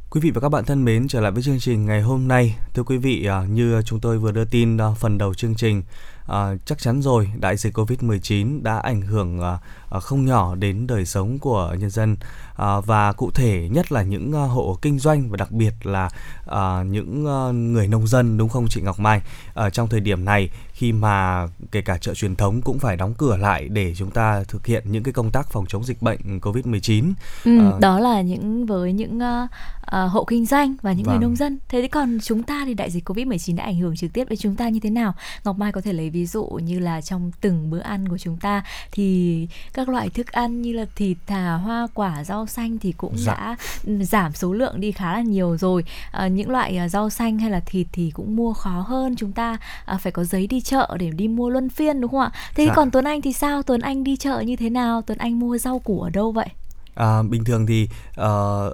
Quý 0.10 0.22
vị 0.22 0.32
và 0.32 0.42
các 0.42 0.50
bạn 0.50 0.66
thân 0.66 0.86
mến, 0.86 1.08
trở 1.08 1.22
lại 1.22 1.32
với 1.32 1.44
chương 1.44 1.60
trình 1.60 1.86
ngày 1.86 2.02
hôm 2.02 2.28
nay. 2.28 2.56
Thưa 2.74 2.84
quý 2.84 2.98
vị, 2.98 3.26
à, 3.26 3.42
như 3.50 3.82
chúng 3.86 4.00
tôi 4.00 4.18
vừa 4.18 4.32
đưa 4.32 4.46
tin 4.46 4.78
à, 4.78 4.88
phần 5.00 5.18
đầu 5.18 5.34
chương 5.34 5.56
trình, 5.56 5.84
à, 6.28 6.56
chắc 6.66 6.78
chắn 6.80 7.02
rồi, 7.02 7.32
đại 7.40 7.58
dịch 7.58 7.78
Covid-19 7.78 8.64
đã 8.64 8.78
ảnh 8.78 9.02
hưởng 9.02 9.40
ờ, 9.40 9.58
ờ, 9.90 10.00
không 10.00 10.26
nhỏ 10.26 10.56
đến 10.56 10.88
đời 10.88 11.06
sống 11.06 11.40
của 11.40 11.76
nhân 11.80 11.90
dân 11.90 12.16
và 12.86 13.14
cụ 13.14 13.32
thể 13.32 13.70
nhất 13.72 13.92
là 13.92 14.04
những 14.04 14.34
hộ 14.34 14.78
kinh 14.82 15.00
doanh 15.00 15.30
và 15.30 15.38
đặc 15.38 15.52
biệt 15.52 15.74
là 15.84 16.10
những 16.84 17.24
người 17.74 17.88
nông 17.88 18.08
dân 18.08 18.38
đúng 18.38 18.50
không 18.50 18.68
chị 18.70 18.82
Ngọc 18.82 19.00
Mai? 19.00 19.22
À, 19.54 19.70
trong 19.70 19.88
thời 19.88 20.00
điểm 20.00 20.26
này 20.26 20.50
khi 20.78 20.92
mà 20.92 21.48
kể 21.72 21.82
cả 21.82 21.98
chợ 21.98 22.14
truyền 22.14 22.36
thống 22.36 22.62
cũng 22.62 22.80
phải 22.80 22.98
đóng 22.98 23.14
cửa 23.18 23.38
lại 23.38 23.68
để 23.68 23.94
chúng 23.96 24.12
ta 24.12 24.44
thực 24.48 24.66
hiện 24.66 24.84
những 24.86 25.04
cái 25.04 25.14
công 25.14 25.32
tác 25.32 25.50
phòng 25.50 25.66
chống 25.68 25.84
dịch 25.84 26.02
bệnh 26.02 26.40
Covid-19. 26.40 27.14
Ừ, 27.46 27.60
à, 27.60 27.72
đó 27.80 28.00
là 28.00 28.22
những 28.22 28.66
với 28.66 28.94
những 28.94 29.18
uh, 29.18 29.50
uh, 29.88 30.12
hộ 30.12 30.24
kinh 30.24 30.46
doanh 30.46 30.76
và 30.82 30.94
những 30.94 31.04
vâng. 31.04 31.16
người 31.16 31.22
nông 31.22 31.36
dân. 31.36 31.60
Thế 31.70 31.82
thì 31.82 31.88
còn 31.88 32.18
chúng 32.24 32.44
ta 32.44 32.64
thì 32.66 32.74
đại 32.74 32.92
dịch 32.92 33.10
Covid-19 33.10 33.56
đã 33.56 33.64
ảnh 33.64 33.78
hưởng 33.78 33.96
trực 33.96 34.14
tiếp 34.14 34.30
đến 34.30 34.40
chúng 34.40 34.56
ta 34.56 34.70
như 34.70 34.80
thế 34.80 34.90
nào? 34.90 35.14
Ngọc 35.44 35.58
Mai 35.58 35.72
có 35.72 35.82
thể 35.82 35.94
lấy 35.94 36.10
ví 36.10 36.26
dụ 36.26 36.46
như 36.46 36.80
là 36.80 37.02
trong 37.02 37.32
từng 37.42 37.70
bữa 37.70 37.80
ăn 37.80 38.10
của 38.10 38.18
chúng 38.18 38.38
ta 38.38 38.64
thì 38.92 39.48
các 39.74 39.90
loại 39.90 40.10
thức 40.10 40.32
ăn 40.32 40.62
như 40.62 40.74
là 40.74 40.86
thịt 40.96 41.18
thà, 41.28 41.54
hoa 41.54 41.88
quả, 41.94 42.24
rau 42.24 42.46
xanh 42.46 42.78
thì 42.78 42.92
cũng 42.92 43.14
dạ. 43.18 43.34
đã 43.34 43.56
giảm 44.02 44.34
số 44.34 44.54
lượng 44.54 44.80
đi 44.80 44.92
khá 44.92 45.14
là 45.14 45.22
nhiều 45.22 45.58
rồi. 45.58 45.84
À, 46.12 46.28
những 46.28 46.50
loại 46.50 46.90
rau 46.90 47.10
xanh 47.10 47.40
hay 47.40 47.52
là 47.52 47.60
thịt 47.60 47.88
thì 47.92 48.12
cũng 48.12 48.36
mua 48.36 48.54
khó 48.54 48.86
hơn. 48.88 49.16
Chúng 49.16 49.32
ta 49.32 49.58
à, 49.86 49.98
phải 49.98 50.12
có 50.12 50.24
giấy 50.24 50.48
đi 50.48 50.62
chợ 50.68 50.98
để 51.00 51.10
đi 51.10 51.28
mua 51.28 51.50
luân 51.50 51.70
phiên 51.70 52.02
đúng 52.02 52.12
không 52.12 52.20
ạ? 52.20 52.32
Thế 52.56 52.66
dạ. 52.66 52.74
còn 52.76 52.92
Tuấn 52.92 53.06
Anh 53.06 53.22
thì 53.22 53.34
sao? 53.34 53.64
Tuấn 53.64 53.82
Anh 53.82 54.04
đi 54.04 54.18
chợ 54.18 54.40
như 54.40 54.56
thế 54.56 54.70
nào? 54.70 55.02
Tuấn 55.02 55.18
Anh 55.18 55.40
mua 55.40 55.58
rau 55.58 55.80
củ 55.80 56.02
ở 56.02 56.10
đâu 56.10 56.32
vậy? 56.32 56.48
À, 56.98 57.24
bình 57.24 57.44
thường 57.44 57.66
thì 57.66 57.90
uh, 58.12 58.16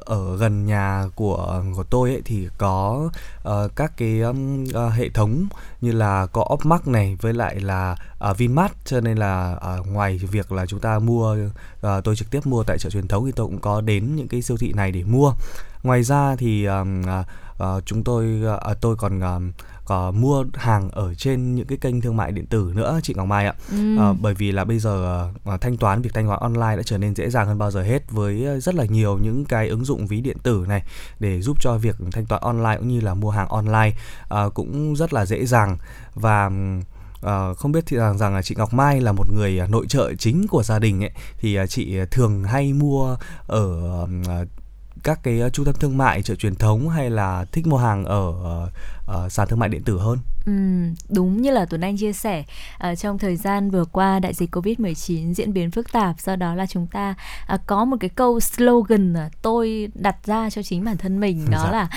ở 0.05 0.37
gần 0.39 0.65
nhà 0.65 1.05
của 1.15 1.63
của 1.75 1.83
tôi 1.83 2.09
ấy 2.09 2.21
thì 2.25 2.47
có 2.57 3.09
uh, 3.49 3.75
các 3.75 3.97
cái 3.97 4.21
um, 4.21 4.63
uh, 4.63 4.93
hệ 4.93 5.09
thống 5.09 5.47
như 5.81 5.91
là 5.91 6.25
có 6.25 6.47
Opmark 6.53 6.87
này 6.87 7.17
với 7.21 7.33
lại 7.33 7.59
là 7.59 7.95
uh, 8.29 8.37
Vinmart 8.37 8.73
cho 8.85 9.01
nên 9.01 9.17
là 9.17 9.55
uh, 9.79 9.87
ngoài 9.87 10.17
việc 10.17 10.51
là 10.51 10.65
chúng 10.65 10.79
ta 10.79 10.99
mua 10.99 11.35
uh, 11.35 12.03
tôi 12.03 12.15
trực 12.15 12.31
tiếp 12.31 12.45
mua 12.45 12.63
tại 12.63 12.77
chợ 12.79 12.89
truyền 12.89 13.07
thống 13.07 13.25
thì 13.25 13.31
tôi 13.35 13.45
cũng 13.45 13.59
có 13.59 13.81
đến 13.81 14.15
những 14.15 14.27
cái 14.27 14.41
siêu 14.41 14.57
thị 14.57 14.73
này 14.75 14.91
để 14.91 15.03
mua. 15.03 15.33
Ngoài 15.83 16.03
ra 16.03 16.35
thì 16.35 16.65
um, 16.65 17.01
uh, 17.01 17.25
uh, 17.63 17.85
chúng 17.85 18.03
tôi 18.03 18.41
uh, 18.71 18.81
tôi 18.81 18.95
còn 18.95 19.19
uh, 19.19 19.53
có 19.85 20.11
mua 20.11 20.45
hàng 20.53 20.89
ở 20.89 21.13
trên 21.13 21.55
những 21.55 21.67
cái 21.67 21.77
kênh 21.77 22.01
thương 22.01 22.17
mại 22.17 22.31
điện 22.31 22.45
tử 22.45 22.71
nữa 22.75 22.99
chị 23.03 23.13
Ngọc 23.17 23.27
Mai 23.27 23.45
ạ. 23.45 23.53
Ừ. 23.71 23.97
À, 23.99 24.13
bởi 24.21 24.33
vì 24.33 24.51
là 24.51 24.65
bây 24.65 24.79
giờ 24.79 25.27
à, 25.45 25.57
thanh 25.57 25.77
toán 25.77 26.01
việc 26.01 26.13
thanh 26.13 26.27
toán 26.27 26.39
online 26.39 26.75
đã 26.75 26.83
trở 26.85 26.97
nên 26.97 27.15
dễ 27.15 27.29
dàng 27.29 27.47
hơn 27.47 27.57
bao 27.57 27.71
giờ 27.71 27.83
hết 27.83 28.11
với 28.11 28.61
rất 28.61 28.75
là 28.75 28.85
nhiều 28.85 29.17
những 29.17 29.45
cái 29.45 29.67
ứng 29.67 29.85
dụng 29.85 30.07
ví 30.07 30.21
điện 30.21 30.37
tử 30.43 30.65
này 30.67 30.83
để 31.19 31.41
giúp 31.41 31.57
cho 31.59 31.77
việc 31.77 31.95
thanh 32.11 32.25
toán 32.25 32.41
online 32.41 32.77
cũng 32.77 32.87
như 32.87 33.01
là 33.01 33.13
mua 33.13 33.29
hàng 33.29 33.47
online 33.47 33.91
à, 34.29 34.43
cũng 34.53 34.95
rất 34.95 35.13
là 35.13 35.25
dễ 35.25 35.45
dàng 35.45 35.77
và 36.15 36.51
Uh, 37.25 37.57
không 37.57 37.71
biết 37.71 37.83
thì 37.87 37.97
rằng 37.97 38.17
rằng 38.17 38.35
là 38.35 38.41
chị 38.41 38.55
Ngọc 38.57 38.73
Mai 38.73 39.01
là 39.01 39.11
một 39.11 39.33
người 39.33 39.59
nội 39.69 39.85
trợ 39.89 40.13
chính 40.13 40.47
của 40.47 40.63
gia 40.63 40.79
đình 40.79 41.03
ấy 41.03 41.11
thì 41.37 41.57
chị 41.69 41.97
thường 42.11 42.43
hay 42.43 42.73
mua 42.73 43.17
ở 43.47 44.03
uh, 44.03 44.47
các 45.03 45.19
cái 45.23 45.41
trung 45.53 45.65
tâm 45.65 45.75
thương 45.79 45.97
mại 45.97 46.21
chợ 46.21 46.35
truyền 46.35 46.55
thống 46.55 46.89
hay 46.89 47.09
là 47.09 47.45
thích 47.51 47.67
mua 47.67 47.77
hàng 47.77 48.05
ở 48.05 48.33
uh, 49.11 49.31
sàn 49.31 49.47
thương 49.47 49.59
mại 49.59 49.69
điện 49.69 49.83
tử 49.83 49.99
hơn. 49.99 50.19
Ừ, 50.45 50.51
đúng 51.09 51.41
như 51.41 51.51
là 51.51 51.65
Tuấn 51.65 51.81
Anh 51.81 51.97
chia 51.97 52.13
sẻ 52.13 52.43
uh, 52.91 52.97
trong 52.97 53.19
thời 53.19 53.35
gian 53.35 53.71
vừa 53.71 53.85
qua 53.85 54.19
đại 54.19 54.33
dịch 54.33 54.55
Covid-19 54.55 55.33
diễn 55.33 55.53
biến 55.53 55.71
phức 55.71 55.91
tạp 55.91 56.19
do 56.19 56.35
đó 56.35 56.55
là 56.55 56.65
chúng 56.65 56.87
ta 56.87 57.15
uh, 57.53 57.61
có 57.67 57.85
một 57.85 57.97
cái 57.99 58.09
câu 58.09 58.39
slogan 58.39 59.13
uh, 59.13 59.31
tôi 59.41 59.91
đặt 59.95 60.15
ra 60.25 60.49
cho 60.49 60.63
chính 60.63 60.83
bản 60.83 60.97
thân 60.97 61.19
mình 61.19 61.45
đó 61.51 61.69
dạ. 61.71 61.71
là 61.71 61.87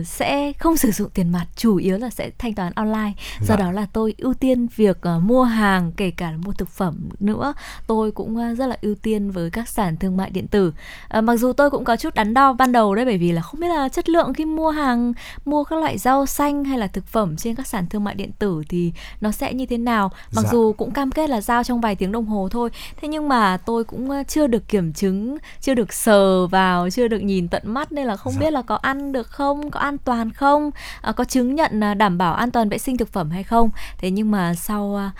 uh, 0.00 0.06
sẽ 0.06 0.52
không 0.52 0.76
sử 0.76 0.90
dụng 0.90 1.10
tiền 1.10 1.32
mặt 1.32 1.46
chủ 1.56 1.76
yếu 1.76 1.98
là 1.98 2.10
sẽ 2.10 2.30
thanh 2.38 2.54
toán 2.54 2.72
online 2.72 3.12
do 3.40 3.46
dạ. 3.48 3.56
đó 3.56 3.72
là 3.72 3.86
tôi 3.92 4.14
ưu 4.18 4.34
tiên 4.34 4.66
việc 4.76 4.98
uh, 5.16 5.22
mua 5.22 5.42
hàng 5.42 5.92
kể 5.96 6.10
cả 6.10 6.30
là 6.30 6.36
mua 6.36 6.52
thực 6.52 6.68
phẩm 6.68 7.08
nữa 7.20 7.54
tôi 7.86 8.10
cũng 8.10 8.36
uh, 8.36 8.58
rất 8.58 8.66
là 8.66 8.76
ưu 8.80 8.94
tiên 8.94 9.30
với 9.30 9.50
các 9.50 9.68
sàn 9.68 9.96
thương 9.96 10.16
mại 10.16 10.30
điện 10.30 10.46
tử 10.46 10.72
uh, 11.18 11.24
mặc 11.24 11.36
dù 11.36 11.52
tôi 11.52 11.70
cũng 11.70 11.84
có 11.84 11.96
chút 11.96 12.14
đắn 12.14 12.34
đo 12.34 12.52
ban 12.52 12.72
đầu 12.72 12.94
đấy 12.94 13.04
bởi 13.04 13.18
vì 13.18 13.32
là 13.32 13.42
không 13.42 13.60
biết 13.60 13.68
là 13.68 13.88
chất 13.88 14.08
lượng 14.08 14.34
khi 14.34 14.44
mua 14.44 14.70
hàng 14.70 15.12
mua 15.44 15.64
các 15.64 15.78
loại 15.78 15.98
rau 15.98 16.26
xanh 16.26 16.64
hay 16.64 16.78
là 16.78 16.86
thực 16.86 17.06
phẩm 17.06 17.36
trên 17.36 17.57
các 17.58 17.66
sàn 17.66 17.86
thương 17.86 18.04
mại 18.04 18.14
điện 18.14 18.30
tử 18.38 18.62
thì 18.68 18.92
nó 19.20 19.30
sẽ 19.32 19.54
như 19.54 19.66
thế 19.66 19.78
nào 19.78 20.10
mặc 20.32 20.42
dạ. 20.42 20.48
dù 20.52 20.72
cũng 20.72 20.90
cam 20.90 21.10
kết 21.10 21.30
là 21.30 21.40
giao 21.40 21.64
trong 21.64 21.80
vài 21.80 21.94
tiếng 21.94 22.12
đồng 22.12 22.26
hồ 22.26 22.48
thôi 22.50 22.70
thế 23.00 23.08
nhưng 23.08 23.28
mà 23.28 23.56
tôi 23.56 23.84
cũng 23.84 24.24
chưa 24.24 24.46
được 24.46 24.68
kiểm 24.68 24.92
chứng 24.92 25.38
chưa 25.60 25.74
được 25.74 25.92
sờ 25.92 26.46
vào 26.46 26.90
chưa 26.90 27.08
được 27.08 27.18
nhìn 27.18 27.48
tận 27.48 27.62
mắt 27.64 27.92
nên 27.92 28.06
là 28.06 28.16
không 28.16 28.32
dạ. 28.32 28.40
biết 28.40 28.50
là 28.50 28.62
có 28.62 28.76
ăn 28.76 29.12
được 29.12 29.26
không 29.26 29.70
có 29.70 29.80
an 29.80 29.98
toàn 29.98 30.30
không 30.30 30.70
à, 31.02 31.12
có 31.12 31.24
chứng 31.24 31.54
nhận 31.54 31.84
à, 31.84 31.94
đảm 31.94 32.18
bảo 32.18 32.34
an 32.34 32.50
toàn 32.50 32.68
vệ 32.68 32.78
sinh 32.78 32.96
thực 32.96 33.12
phẩm 33.12 33.30
hay 33.30 33.42
không 33.42 33.70
thế 33.98 34.10
nhưng 34.10 34.30
mà 34.30 34.54
sau 34.54 34.96
à, 34.96 35.10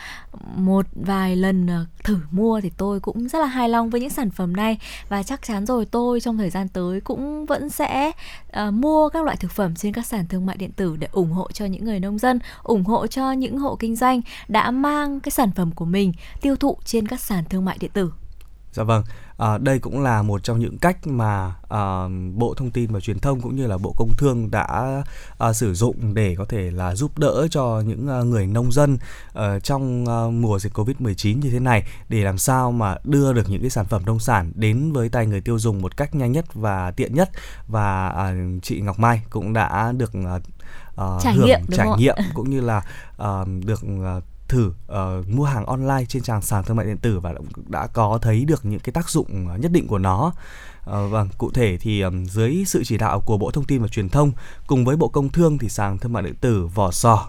một 0.57 0.87
vài 0.95 1.37
lần 1.37 1.71
à, 1.71 1.85
thử 2.05 2.19
mua 2.31 2.61
thì 2.61 2.71
tôi 2.77 3.01
cũng 3.01 3.29
rất 3.29 3.39
là 3.39 3.47
hài 3.47 3.69
lòng 3.69 3.91
với 3.91 4.01
những 4.01 4.11
sản 4.11 4.31
phẩm 4.31 4.57
này 4.57 4.79
và 5.09 5.23
chắc 5.23 5.43
chắn 5.43 5.67
rồi 5.67 5.87
tôi 5.87 6.21
trong 6.21 6.39
thời 6.39 6.51
gian 6.51 6.69
tới 6.69 7.01
cũng 7.01 7.47
vẫn 7.47 7.69
sẽ 7.69 8.13
uh, 8.67 8.73
mua 8.73 9.09
các 9.09 9.25
loại 9.25 9.37
thực 9.37 9.51
phẩm 9.51 9.75
trên 9.75 9.93
các 9.93 10.07
sàn 10.07 10.27
thương 10.29 10.47
mại 10.47 10.57
điện 10.57 10.73
tử 10.73 10.97
để 10.97 11.09
ủng 11.13 11.33
hộ 11.33 11.53
cho 11.53 11.65
những 11.65 11.85
người 11.85 12.01
nông 12.01 12.19
dân, 12.19 12.28
ủng 12.63 12.85
hộ 12.85 13.07
cho 13.07 13.33
những 13.33 13.59
hộ 13.59 13.77
kinh 13.77 13.97
doanh 13.97 14.21
đã 14.49 14.71
mang 14.71 15.21
cái 15.21 15.31
sản 15.31 15.51
phẩm 15.57 15.73
của 15.73 15.85
mình 15.85 16.13
tiêu 16.41 16.57
thụ 16.57 16.77
trên 16.85 17.09
các 17.09 17.21
sàn 17.21 17.45
thương 17.45 17.65
mại 17.65 17.77
điện 17.81 17.91
tử. 17.95 18.11
Dạ 18.73 18.85
vâng, 18.85 19.05
à, 19.37 19.59
đây 19.59 19.79
cũng 19.79 20.01
là 20.03 20.23
một 20.23 20.45
trong 20.45 20.59
những 20.59 20.79
cách 20.79 21.07
mà 21.07 21.55
à, 21.69 22.09
Bộ 22.35 22.55
Thông 22.55 22.71
tin 22.71 22.93
và 22.93 23.01
Truyền 23.01 23.19
thông 23.19 23.41
cũng 23.41 23.57
như 23.57 23.67
là 23.67 23.79
Bộ 23.79 23.95
Công 23.97 24.11
Thương 24.19 24.51
đã 24.51 25.03
à, 25.39 25.53
sử 25.53 25.75
dụng 25.75 26.15
để 26.15 26.35
có 26.39 26.45
thể 26.45 26.71
là 26.71 26.95
giúp 26.95 27.19
đỡ 27.19 27.49
cho 27.51 27.83
những 27.87 28.09
à, 28.09 28.23
người 28.23 28.47
nông 28.47 28.73
dân 28.73 28.99
à, 29.35 29.59
trong 29.59 30.05
à, 30.09 30.31
mùa 30.31 30.59
dịch 30.59 30.73
Covid-19 30.73 31.41
như 31.41 31.51
thế 31.51 31.61
này 31.61 31.83
để 32.09 32.25
làm 32.25 32.39
sao 32.39 32.73
mà 32.73 32.97
đưa 33.05 33.33
được 33.33 33.51
những 33.51 33.61
cái 33.61 33.71
sản 33.71 33.87
phẩm 33.87 34.03
nông 34.07 34.21
sản 34.21 34.53
đến 34.55 34.93
với 34.93 35.09
tay 35.09 35.27
người 35.27 35.41
tiêu 35.41 35.59
dùng 35.59 35.83
một 35.83 35.97
cách 35.97 36.15
nhanh 36.15 36.33
nhất 36.33 36.55
và 36.55 36.91
tiện 36.91 37.15
nhất 37.15 37.31
và 37.69 38.09
à, 38.09 38.35
chị 38.63 38.81
Ngọc 38.81 38.99
Mai 38.99 39.23
cũng 39.31 39.53
đã 39.53 39.93
được 39.93 40.13
à, 40.15 40.39
uh, 40.99 41.23
trải 41.23 41.35
hưởng 41.35 41.47
nghiệm, 41.47 41.61
trải 41.73 41.89
nghiệm 41.99 42.17
cũng 42.35 42.51
như 42.51 42.61
là 42.61 42.83
uh, 43.23 43.49
được 43.65 43.81
uh, 44.19 44.25
thử 44.49 44.73
uh, 44.93 45.29
mua 45.29 45.45
hàng 45.45 45.67
online 45.67 46.05
trên 46.09 46.23
trang 46.23 46.43
sàn 46.43 46.65
thương 46.65 46.77
mại 46.77 46.87
điện 46.87 46.99
tử 46.99 47.21
và 47.21 47.35
đã 47.67 47.87
có 47.87 48.19
thấy 48.23 48.45
được 48.45 48.65
những 48.65 48.81
cái 48.81 48.93
tác 48.93 49.11
dụng 49.11 49.61
nhất 49.61 49.73
định 49.73 49.87
của 49.87 49.99
nó. 49.99 50.33
Uh, 50.91 51.11
vâng, 51.11 51.29
cụ 51.39 51.51
thể 51.51 51.79
thì 51.81 52.01
um, 52.01 52.25
dưới 52.25 52.65
sự 52.67 52.83
chỉ 52.85 52.99
đạo 52.99 53.21
của 53.21 53.39
Bộ 53.39 53.51
Thông 53.51 53.65
tin 53.65 53.83
và 53.83 53.89
Truyền 53.89 54.09
thông 54.09 54.33
cùng 54.67 54.85
với 54.85 54.97
Bộ 54.97 55.09
Công 55.09 55.29
Thương 55.29 55.59
thì 55.59 55.69
sàn 55.69 55.99
thương 55.99 56.13
mại 56.13 56.23
điện 56.23 56.35
tử 56.41 56.67
Vỏ 56.67 56.91
Sò 56.91 57.29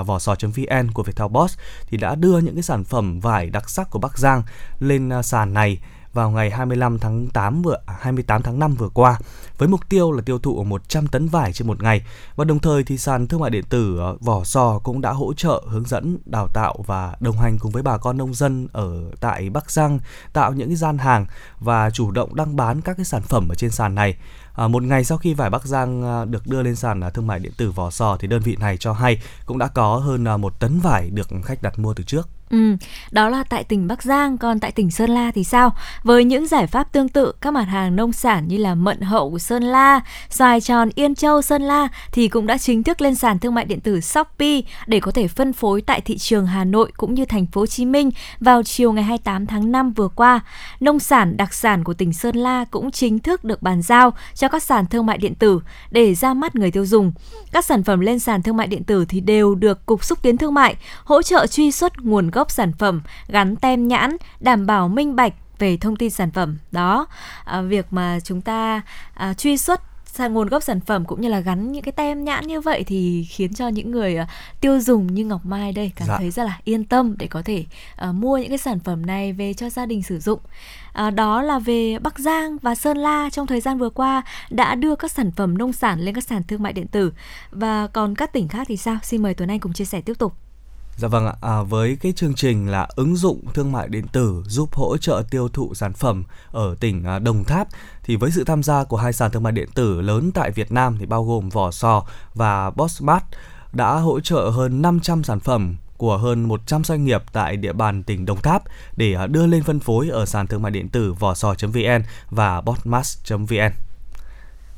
uh, 0.00 0.06
vỏ 0.06 0.18
sò.vn 0.18 0.90
của 0.94 1.02
Viettel 1.02 1.28
Boss 1.28 1.58
thì 1.86 1.96
đã 1.96 2.14
đưa 2.14 2.38
những 2.38 2.54
cái 2.54 2.62
sản 2.62 2.84
phẩm 2.84 3.20
vải 3.20 3.50
đặc 3.50 3.70
sắc 3.70 3.90
của 3.90 3.98
Bắc 3.98 4.18
Giang 4.18 4.42
lên 4.78 5.18
uh, 5.18 5.24
sàn 5.24 5.54
này 5.54 5.78
vào 6.12 6.30
ngày 6.30 6.50
25 6.50 6.98
tháng 6.98 7.26
8 7.28 7.62
vừa 7.62 7.76
à, 7.86 7.94
28 8.00 8.42
tháng 8.42 8.58
5 8.58 8.74
vừa 8.74 8.88
qua 8.88 9.18
với 9.58 9.68
mục 9.68 9.80
tiêu 9.88 10.12
là 10.12 10.22
tiêu 10.22 10.38
thụ 10.38 10.64
100 10.64 11.06
tấn 11.06 11.28
vải 11.28 11.52
trên 11.52 11.68
một 11.68 11.82
ngày 11.82 12.02
và 12.36 12.44
đồng 12.44 12.58
thời 12.58 12.84
thì 12.84 12.98
sàn 12.98 13.26
thương 13.26 13.40
mại 13.40 13.50
điện 13.50 13.64
tử 13.68 14.00
à, 14.00 14.08
Vỏ 14.20 14.44
Sò 14.44 14.78
cũng 14.78 15.00
đã 15.00 15.12
hỗ 15.12 15.34
trợ 15.34 15.62
hướng 15.66 15.84
dẫn 15.84 16.18
đào 16.24 16.48
tạo 16.54 16.84
và 16.86 17.16
đồng 17.20 17.38
hành 17.38 17.58
cùng 17.58 17.72
với 17.72 17.82
bà 17.82 17.98
con 17.98 18.16
nông 18.16 18.34
dân 18.34 18.68
ở 18.72 19.10
tại 19.20 19.50
Bắc 19.50 19.70
Giang 19.70 19.98
tạo 20.32 20.52
những 20.52 20.68
cái 20.68 20.76
gian 20.76 20.98
hàng 20.98 21.26
và 21.60 21.90
chủ 21.90 22.10
động 22.10 22.34
đăng 22.34 22.56
bán 22.56 22.80
các 22.80 22.96
cái 22.96 23.04
sản 23.04 23.22
phẩm 23.22 23.48
ở 23.48 23.54
trên 23.54 23.70
sàn 23.70 23.94
này. 23.94 24.16
À, 24.54 24.68
một 24.68 24.82
ngày 24.82 25.04
sau 25.04 25.18
khi 25.18 25.34
vải 25.34 25.50
Bắc 25.50 25.64
Giang 25.64 26.04
à, 26.04 26.24
được 26.24 26.46
đưa 26.46 26.62
lên 26.62 26.76
sàn 26.76 27.00
thương 27.14 27.26
mại 27.26 27.38
điện 27.38 27.52
tử 27.56 27.70
Vỏ 27.70 27.90
Sò 27.90 28.16
thì 28.16 28.28
đơn 28.28 28.42
vị 28.42 28.56
này 28.56 28.76
cho 28.76 28.92
hay 28.92 29.22
cũng 29.46 29.58
đã 29.58 29.68
có 29.68 29.96
hơn 29.96 30.24
một 30.40 30.60
tấn 30.60 30.80
vải 30.80 31.10
được 31.10 31.28
khách 31.44 31.62
đặt 31.62 31.78
mua 31.78 31.94
từ 31.94 32.04
trước. 32.04 32.28
Ừ, 32.50 32.76
đó 33.10 33.28
là 33.28 33.44
tại 33.44 33.64
tỉnh 33.64 33.86
Bắc 33.86 34.02
Giang, 34.02 34.38
còn 34.38 34.60
tại 34.60 34.72
tỉnh 34.72 34.90
Sơn 34.90 35.10
La 35.10 35.30
thì 35.30 35.44
sao? 35.44 35.74
Với 36.02 36.24
những 36.24 36.46
giải 36.46 36.66
pháp 36.66 36.92
tương 36.92 37.08
tự, 37.08 37.32
các 37.40 37.50
mặt 37.50 37.62
hàng 37.62 37.96
nông 37.96 38.12
sản 38.12 38.48
như 38.48 38.56
là 38.56 38.74
mận 38.74 39.00
hậu 39.00 39.30
của 39.30 39.38
Sơn 39.38 39.62
La, 39.62 40.00
xoài 40.30 40.60
tròn 40.60 40.90
Yên 40.94 41.14
Châu 41.14 41.42
Sơn 41.42 41.62
La 41.62 41.88
thì 42.12 42.28
cũng 42.28 42.46
đã 42.46 42.58
chính 42.58 42.82
thức 42.82 43.00
lên 43.00 43.14
sàn 43.14 43.38
thương 43.38 43.54
mại 43.54 43.64
điện 43.64 43.80
tử 43.80 44.00
Shopee 44.00 44.60
để 44.86 45.00
có 45.00 45.10
thể 45.10 45.28
phân 45.28 45.52
phối 45.52 45.80
tại 45.80 46.00
thị 46.00 46.18
trường 46.18 46.46
Hà 46.46 46.64
Nội 46.64 46.92
cũng 46.96 47.14
như 47.14 47.24
thành 47.24 47.46
phố 47.46 47.60
Hồ 47.60 47.66
Chí 47.66 47.84
Minh 47.84 48.10
vào 48.40 48.62
chiều 48.62 48.92
ngày 48.92 49.04
28 49.04 49.46
tháng 49.46 49.72
5 49.72 49.92
vừa 49.92 50.08
qua. 50.08 50.40
Nông 50.80 50.98
sản 50.98 51.36
đặc 51.36 51.54
sản 51.54 51.84
của 51.84 51.94
tỉnh 51.94 52.12
Sơn 52.12 52.36
La 52.36 52.64
cũng 52.64 52.90
chính 52.90 53.18
thức 53.18 53.44
được 53.44 53.62
bàn 53.62 53.82
giao 53.82 54.12
cho 54.34 54.48
các 54.48 54.62
sàn 54.62 54.86
thương 54.86 55.06
mại 55.06 55.18
điện 55.18 55.34
tử 55.34 55.60
để 55.90 56.14
ra 56.14 56.34
mắt 56.34 56.56
người 56.56 56.70
tiêu 56.70 56.86
dùng. 56.86 57.12
Các 57.52 57.64
sản 57.64 57.82
phẩm 57.82 58.00
lên 58.00 58.18
sàn 58.18 58.42
thương 58.42 58.56
mại 58.56 58.66
điện 58.66 58.84
tử 58.84 59.04
thì 59.08 59.20
đều 59.20 59.54
được 59.54 59.86
Cục 59.86 60.04
Xúc 60.04 60.22
tiến 60.22 60.36
Thương 60.36 60.54
mại 60.54 60.76
hỗ 61.04 61.22
trợ 61.22 61.46
truy 61.46 61.70
xuất 61.72 61.98
nguồn 61.98 62.30
gốc 62.30 62.39
sản 62.48 62.72
phẩm, 62.78 63.02
gắn 63.28 63.56
tem 63.56 63.88
nhãn, 63.88 64.16
đảm 64.40 64.66
bảo 64.66 64.88
minh 64.88 65.16
bạch 65.16 65.34
về 65.58 65.76
thông 65.76 65.96
tin 65.96 66.10
sản 66.10 66.30
phẩm 66.30 66.58
đó 66.72 67.06
à, 67.44 67.60
việc 67.60 67.86
mà 67.90 68.18
chúng 68.24 68.40
ta 68.40 68.82
à, 69.14 69.34
truy 69.34 69.56
xuất 69.56 69.80
nguồn 70.18 70.48
gốc 70.48 70.62
sản 70.62 70.80
phẩm 70.80 71.04
cũng 71.04 71.20
như 71.20 71.28
là 71.28 71.40
gắn 71.40 71.72
những 71.72 71.82
cái 71.82 71.92
tem 71.92 72.24
nhãn 72.24 72.46
như 72.46 72.60
vậy 72.60 72.84
thì 72.84 73.24
khiến 73.24 73.54
cho 73.54 73.68
những 73.68 73.90
người 73.90 74.18
uh, 74.22 74.28
tiêu 74.60 74.80
dùng 74.80 75.14
như 75.14 75.24
Ngọc 75.24 75.46
Mai 75.46 75.72
đây 75.72 75.92
cảm 75.96 76.08
dạ. 76.08 76.18
thấy 76.18 76.30
rất 76.30 76.44
là 76.44 76.58
yên 76.64 76.84
tâm 76.84 77.14
để 77.18 77.26
có 77.26 77.42
thể 77.42 77.64
uh, 78.08 78.14
mua 78.14 78.38
những 78.38 78.48
cái 78.48 78.58
sản 78.58 78.80
phẩm 78.80 79.06
này 79.06 79.32
về 79.32 79.54
cho 79.54 79.70
gia 79.70 79.86
đình 79.86 80.02
sử 80.02 80.18
dụng. 80.18 80.40
Uh, 81.06 81.14
đó 81.14 81.42
là 81.42 81.58
về 81.58 81.98
Bắc 81.98 82.18
Giang 82.18 82.56
và 82.62 82.74
Sơn 82.74 82.96
La 82.98 83.30
trong 83.30 83.46
thời 83.46 83.60
gian 83.60 83.78
vừa 83.78 83.90
qua 83.90 84.22
đã 84.50 84.74
đưa 84.74 84.96
các 84.96 85.10
sản 85.10 85.30
phẩm 85.36 85.58
nông 85.58 85.72
sản 85.72 86.00
lên 86.00 86.14
các 86.14 86.24
sàn 86.24 86.42
thương 86.42 86.62
mại 86.62 86.72
điện 86.72 86.86
tử 86.86 87.12
và 87.50 87.86
còn 87.86 88.14
các 88.14 88.32
tỉnh 88.32 88.48
khác 88.48 88.66
thì 88.68 88.76
sao? 88.76 88.98
Xin 89.02 89.22
mời 89.22 89.34
Tuấn 89.34 89.50
Anh 89.50 89.60
cùng 89.60 89.72
chia 89.72 89.84
sẻ 89.84 90.00
tiếp 90.00 90.18
tục. 90.18 90.49
Dạ 90.96 91.08
vâng 91.08 91.26
ạ, 91.26 91.34
à, 91.40 91.62
với 91.62 91.96
cái 92.00 92.12
chương 92.12 92.34
trình 92.34 92.68
là 92.70 92.88
ứng 92.96 93.16
dụng 93.16 93.40
thương 93.54 93.72
mại 93.72 93.88
điện 93.88 94.06
tử 94.12 94.42
giúp 94.46 94.74
hỗ 94.74 94.96
trợ 94.96 95.22
tiêu 95.30 95.48
thụ 95.48 95.74
sản 95.74 95.92
phẩm 95.92 96.24
ở 96.52 96.74
tỉnh 96.80 97.04
à, 97.04 97.18
Đồng 97.18 97.44
Tháp 97.44 97.68
thì 98.02 98.16
với 98.16 98.30
sự 98.30 98.44
tham 98.44 98.62
gia 98.62 98.84
của 98.84 98.96
hai 98.96 99.12
sàn 99.12 99.30
thương 99.30 99.42
mại 99.42 99.52
điện 99.52 99.68
tử 99.74 100.00
lớn 100.00 100.30
tại 100.34 100.50
Việt 100.50 100.72
Nam 100.72 100.96
thì 101.00 101.06
bao 101.06 101.24
gồm 101.24 101.48
Vỏ 101.48 101.70
Sò 101.70 102.04
và 102.34 102.70
Bossmart 102.70 103.24
đã 103.72 103.94
hỗ 103.94 104.20
trợ 104.20 104.50
hơn 104.50 104.82
500 104.82 105.24
sản 105.24 105.40
phẩm 105.40 105.76
của 105.96 106.18
hơn 106.18 106.42
100 106.42 106.84
doanh 106.84 107.04
nghiệp 107.04 107.22
tại 107.32 107.56
địa 107.56 107.72
bàn 107.72 108.02
tỉnh 108.02 108.26
Đồng 108.26 108.40
Tháp 108.42 108.62
để 108.96 109.14
à, 109.14 109.26
đưa 109.26 109.46
lên 109.46 109.62
phân 109.62 109.80
phối 109.80 110.08
ở 110.08 110.26
sàn 110.26 110.46
thương 110.46 110.62
mại 110.62 110.72
điện 110.72 110.88
tử 110.88 111.12
vỏ 111.12 111.34
sò.vn 111.34 112.02
và 112.30 112.60
botmas.vn. 112.60 113.89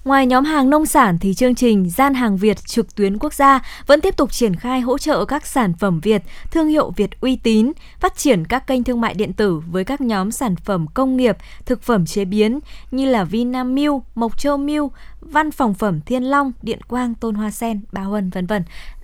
Ngoài 0.04 0.26
nhóm 0.26 0.44
hàng 0.44 0.71
nông 0.71 0.87
sản 0.87 1.18
thì 1.18 1.35
chương 1.35 1.54
trình 1.54 1.90
Gian 1.90 2.14
hàng 2.14 2.37
Việt 2.37 2.66
trực 2.66 2.94
tuyến 2.94 3.18
quốc 3.18 3.35
gia 3.35 3.61
vẫn 3.87 4.00
tiếp 4.00 4.16
tục 4.16 4.32
triển 4.32 4.56
khai 4.56 4.80
hỗ 4.80 4.99
trợ 4.99 5.25
các 5.25 5.47
sản 5.47 5.73
phẩm 5.78 6.00
Việt, 6.00 6.23
thương 6.50 6.68
hiệu 6.68 6.90
Việt 6.97 7.21
uy 7.21 7.37
tín, 7.37 7.73
phát 8.00 8.16
triển 8.16 8.44
các 8.44 8.66
kênh 8.66 8.85
thương 8.85 9.00
mại 9.00 9.14
điện 9.14 9.32
tử 9.32 9.62
với 9.71 9.85
các 9.85 10.00
nhóm 10.00 10.30
sản 10.30 10.56
phẩm 10.56 10.87
công 10.94 11.16
nghiệp, 11.16 11.37
thực 11.66 11.82
phẩm 11.82 12.06
chế 12.06 12.25
biến 12.25 12.61
như 12.90 13.04
là 13.04 13.25
Vinamilk, 13.25 14.02
Mộc 14.14 14.38
Châu 14.38 14.56
Milk, 14.56 14.92
Văn 15.21 15.50
phòng 15.50 15.75
phẩm 15.75 16.00
Thiên 16.00 16.23
Long, 16.23 16.52
Điện 16.62 16.80
Quang, 16.88 17.14
Tôn 17.14 17.35
Hoa 17.35 17.50
Sen, 17.50 17.80
Ba 17.92 18.02
Huân 18.02 18.30
vân 18.30 18.47
vân 18.47 18.62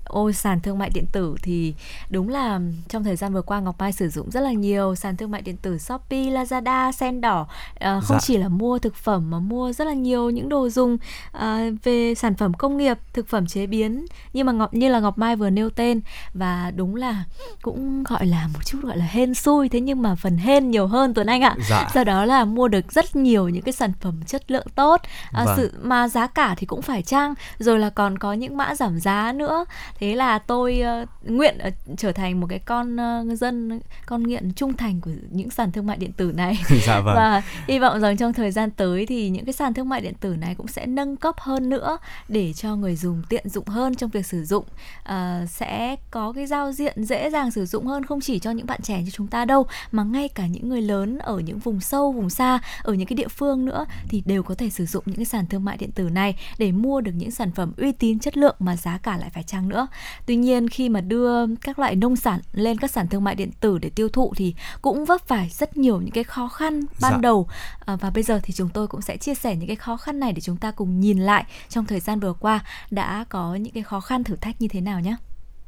ôi 0.09 0.33
sàn 0.33 0.61
thương 0.61 0.79
mại 0.79 0.91
điện 0.91 1.05
tử 1.13 1.35
thì 1.43 1.75
đúng 2.11 2.29
là 2.29 2.61
trong 2.89 3.05
thời 3.05 3.17
gian 3.17 3.35
vừa 3.35 3.43
qua 3.43 3.61
Ngọc 3.61 3.77
Mai 3.79 3.93
sử 3.93 4.09
dụng 4.09 4.31
rất 4.31 4.41
là 4.41 4.53
nhiều 4.53 4.95
sàn 4.95 5.17
thương 5.17 5.31
mại 5.31 5.43
điện 5.43 5.57
tử 5.57 5.79
Shopee, 5.79 6.25
Lazada, 6.25 6.93
Sen 6.93 7.21
đỏ 7.21 7.47
à, 7.81 8.01
không 8.01 8.17
dạ. 8.17 8.21
chỉ 8.21 8.37
là 8.37 8.49
mua 8.49 8.79
thực 8.79 8.95
phẩm 8.95 9.31
mà 9.31 9.39
mua 9.39 9.73
rất 9.73 9.87
là 9.87 9.93
nhiều 9.93 10.31
những 10.31 10.49
đồ 10.49 10.69
dùng 10.69 10.99
à, 11.33 11.71
về 11.85 12.15
sản 12.15 12.35
phẩm 12.35 12.55
công 12.55 12.77
nghiệp, 12.77 12.99
thực 13.13 13.29
phẩm 13.29 13.47
chế 13.47 13.67
biến 13.67 14.07
nhưng 14.33 14.47
mà 14.47 14.53
Ngọc 14.53 14.75
như 14.75 14.89
là 14.89 15.01
Ngọc 15.01 15.19
Mai 15.19 15.37
vừa 15.37 15.51
nêu 15.51 15.71
tên 15.71 16.01
và 16.35 16.73
đúng 16.77 16.97
là 16.97 17.25
cũng 17.63 18.05
gọi 18.05 18.27
là 18.27 18.49
một 18.55 18.61
chút 18.65 18.79
gọi 18.83 18.97
là 18.97 19.05
hên 19.05 19.35
xui 19.35 19.69
thế 19.69 19.81
nhưng 19.81 20.03
mà 20.03 20.15
phần 20.15 20.37
hên 20.37 20.71
nhiều 20.71 20.87
hơn 20.87 21.15
Tuấn 21.15 21.27
Anh 21.27 21.43
ạ. 21.43 21.57
Dạ. 21.69 21.91
Do 21.95 22.05
đó 22.05 22.25
là 22.25 22.45
mua 22.45 22.69
được 22.69 22.93
rất 22.93 23.17
nhiều 23.17 23.49
những 23.49 23.63
cái 23.63 23.73
sản 23.73 23.93
phẩm 24.01 24.21
chất 24.27 24.51
lượng 24.51 24.67
tốt, 24.75 25.01
à, 25.33 25.45
vâng. 25.45 25.57
sự 25.57 25.73
mà 25.83 26.09
giá 26.09 26.27
cả 26.27 26.55
thì 26.59 26.67
cũng 26.67 26.83
phải 26.83 27.03
chăng, 27.03 27.35
rồi 27.59 27.79
là 27.79 27.91
còn 27.91 28.19
có 28.19 28.33
những 28.33 28.57
mã 28.57 28.75
giảm 28.75 29.01
giá 29.01 29.33
nữa 29.33 29.65
thế 30.01 30.15
là 30.15 30.39
tôi 30.39 30.83
uh, 31.03 31.31
nguyện 31.31 31.59
uh, 31.67 31.99
trở 31.99 32.13
thành 32.13 32.41
một 32.41 32.47
cái 32.51 32.59
con 32.59 32.97
uh, 32.97 33.39
dân 33.39 33.81
con 34.07 34.23
nghiện 34.23 34.53
trung 34.53 34.77
thành 34.77 35.01
của 35.01 35.11
những 35.31 35.51
sàn 35.51 35.73
thương 35.73 35.87
mại 35.87 35.97
điện 35.97 36.13
tử 36.13 36.33
này. 36.37 36.59
Dạ 36.87 37.01
vâng. 37.01 37.17
và 37.17 37.43
hy 37.69 37.79
vọng 37.79 38.01
rằng 38.01 38.17
trong 38.17 38.33
thời 38.33 38.51
gian 38.51 38.71
tới 38.71 39.07
thì 39.07 39.29
những 39.29 39.45
cái 39.45 39.53
sàn 39.53 39.75
thương 39.75 39.89
mại 39.89 40.01
điện 40.01 40.15
tử 40.21 40.37
này 40.37 40.55
cũng 40.55 40.69
sẽ 40.69 40.87
nâng 40.87 41.17
cấp 41.17 41.35
hơn 41.39 41.69
nữa 41.69 41.99
để 42.29 42.53
cho 42.53 42.77
người 42.77 42.97
dùng 42.97 43.23
tiện 43.29 43.49
dụng 43.49 43.67
hơn 43.67 43.95
trong 43.95 44.11
việc 44.11 44.27
sử 44.27 44.45
dụng. 44.45 44.65
Uh, 45.09 45.49
sẽ 45.49 45.97
có 46.11 46.33
cái 46.33 46.47
giao 46.47 46.73
diện 46.73 47.05
dễ 47.05 47.31
dàng 47.31 47.51
sử 47.51 47.67
dụng 47.67 47.87
hơn 47.87 48.05
không 48.05 48.21
chỉ 48.21 48.39
cho 48.39 48.51
những 48.51 48.67
bạn 48.67 48.81
trẻ 48.83 49.03
như 49.03 49.11
chúng 49.11 49.27
ta 49.27 49.45
đâu 49.45 49.67
mà 49.93 50.05
ngay 50.05 50.29
cả 50.29 50.47
những 50.47 50.69
người 50.69 50.83
lớn 50.83 51.19
ở 51.19 51.39
những 51.39 51.59
vùng 51.59 51.81
sâu 51.81 52.13
vùng 52.13 52.31
xa 52.31 52.59
ở 52.83 52.93
những 52.93 53.07
cái 53.07 53.15
địa 53.15 53.29
phương 53.29 53.65
nữa 53.65 53.87
thì 54.09 54.23
đều 54.27 54.43
có 54.43 54.55
thể 54.55 54.71
sử 54.71 54.87
dụng 54.87 55.05
những 55.07 55.17
cái 55.17 55.25
sàn 55.25 55.47
thương 55.47 55.65
mại 55.65 55.77
điện 55.77 55.91
tử 55.93 56.09
này 56.11 56.37
để 56.59 56.73
mua 56.73 57.01
được 57.01 57.13
những 57.15 57.31
sản 57.31 57.51
phẩm 57.53 57.73
uy 57.77 57.93
tín 57.93 58.19
chất 58.19 58.37
lượng 58.37 58.57
mà 58.59 58.77
giá 58.77 58.99
cả 58.99 59.17
lại 59.17 59.31
phải 59.35 59.43
chăng 59.43 59.69
nữa 59.69 59.88
Tuy 60.27 60.37
nhiên 60.37 60.69
khi 60.69 60.89
mà 60.89 61.01
đưa 61.01 61.47
các 61.57 61.79
loại 61.79 61.97
nông 61.97 62.17
sản 62.17 62.41
lên 62.53 62.79
các 62.79 62.91
sàn 62.91 63.09
thương 63.09 63.25
mại 63.25 63.35
điện 63.35 63.51
tử 63.61 63.79
để 63.79 63.91
tiêu 63.91 64.09
thụ 64.09 64.33
thì 64.37 64.55
cũng 64.83 65.05
vấp 65.05 65.29
phải 65.29 65.49
rất 65.49 65.77
nhiều 65.77 66.01
những 66.01 66.11
cái 66.11 66.25
khó 66.25 66.49
khăn 66.49 66.81
ban 67.01 67.13
dạ. 67.13 67.19
đầu 67.21 67.49
à, 67.87 67.97
và 67.97 68.11
bây 68.11 68.23
giờ 68.23 68.41
thì 68.43 68.55
chúng 68.55 68.69
tôi 68.69 68.87
cũng 68.87 69.03
sẽ 69.03 69.17
chia 69.17 69.35
sẻ 69.35 69.57
những 69.57 69.67
cái 69.67 69.77
khó 69.77 69.97
khăn 69.97 70.21
này 70.21 70.33
để 70.33 70.41
chúng 70.41 70.57
ta 70.57 70.71
cùng 70.71 71.01
nhìn 71.01 71.19
lại 71.19 71.45
trong 71.69 71.85
thời 71.85 72.01
gian 72.01 72.21
vừa 72.21 72.33
qua 72.33 72.65
đã 72.91 73.25
có 73.29 73.55
những 73.55 73.73
cái 73.73 73.83
khó 73.83 74.01
khăn 74.01 74.25
thử 74.25 74.37
thách 74.37 74.61
như 74.61 74.69
thế 74.69 74.81
nào 74.81 75.01
nhé. 75.01 75.17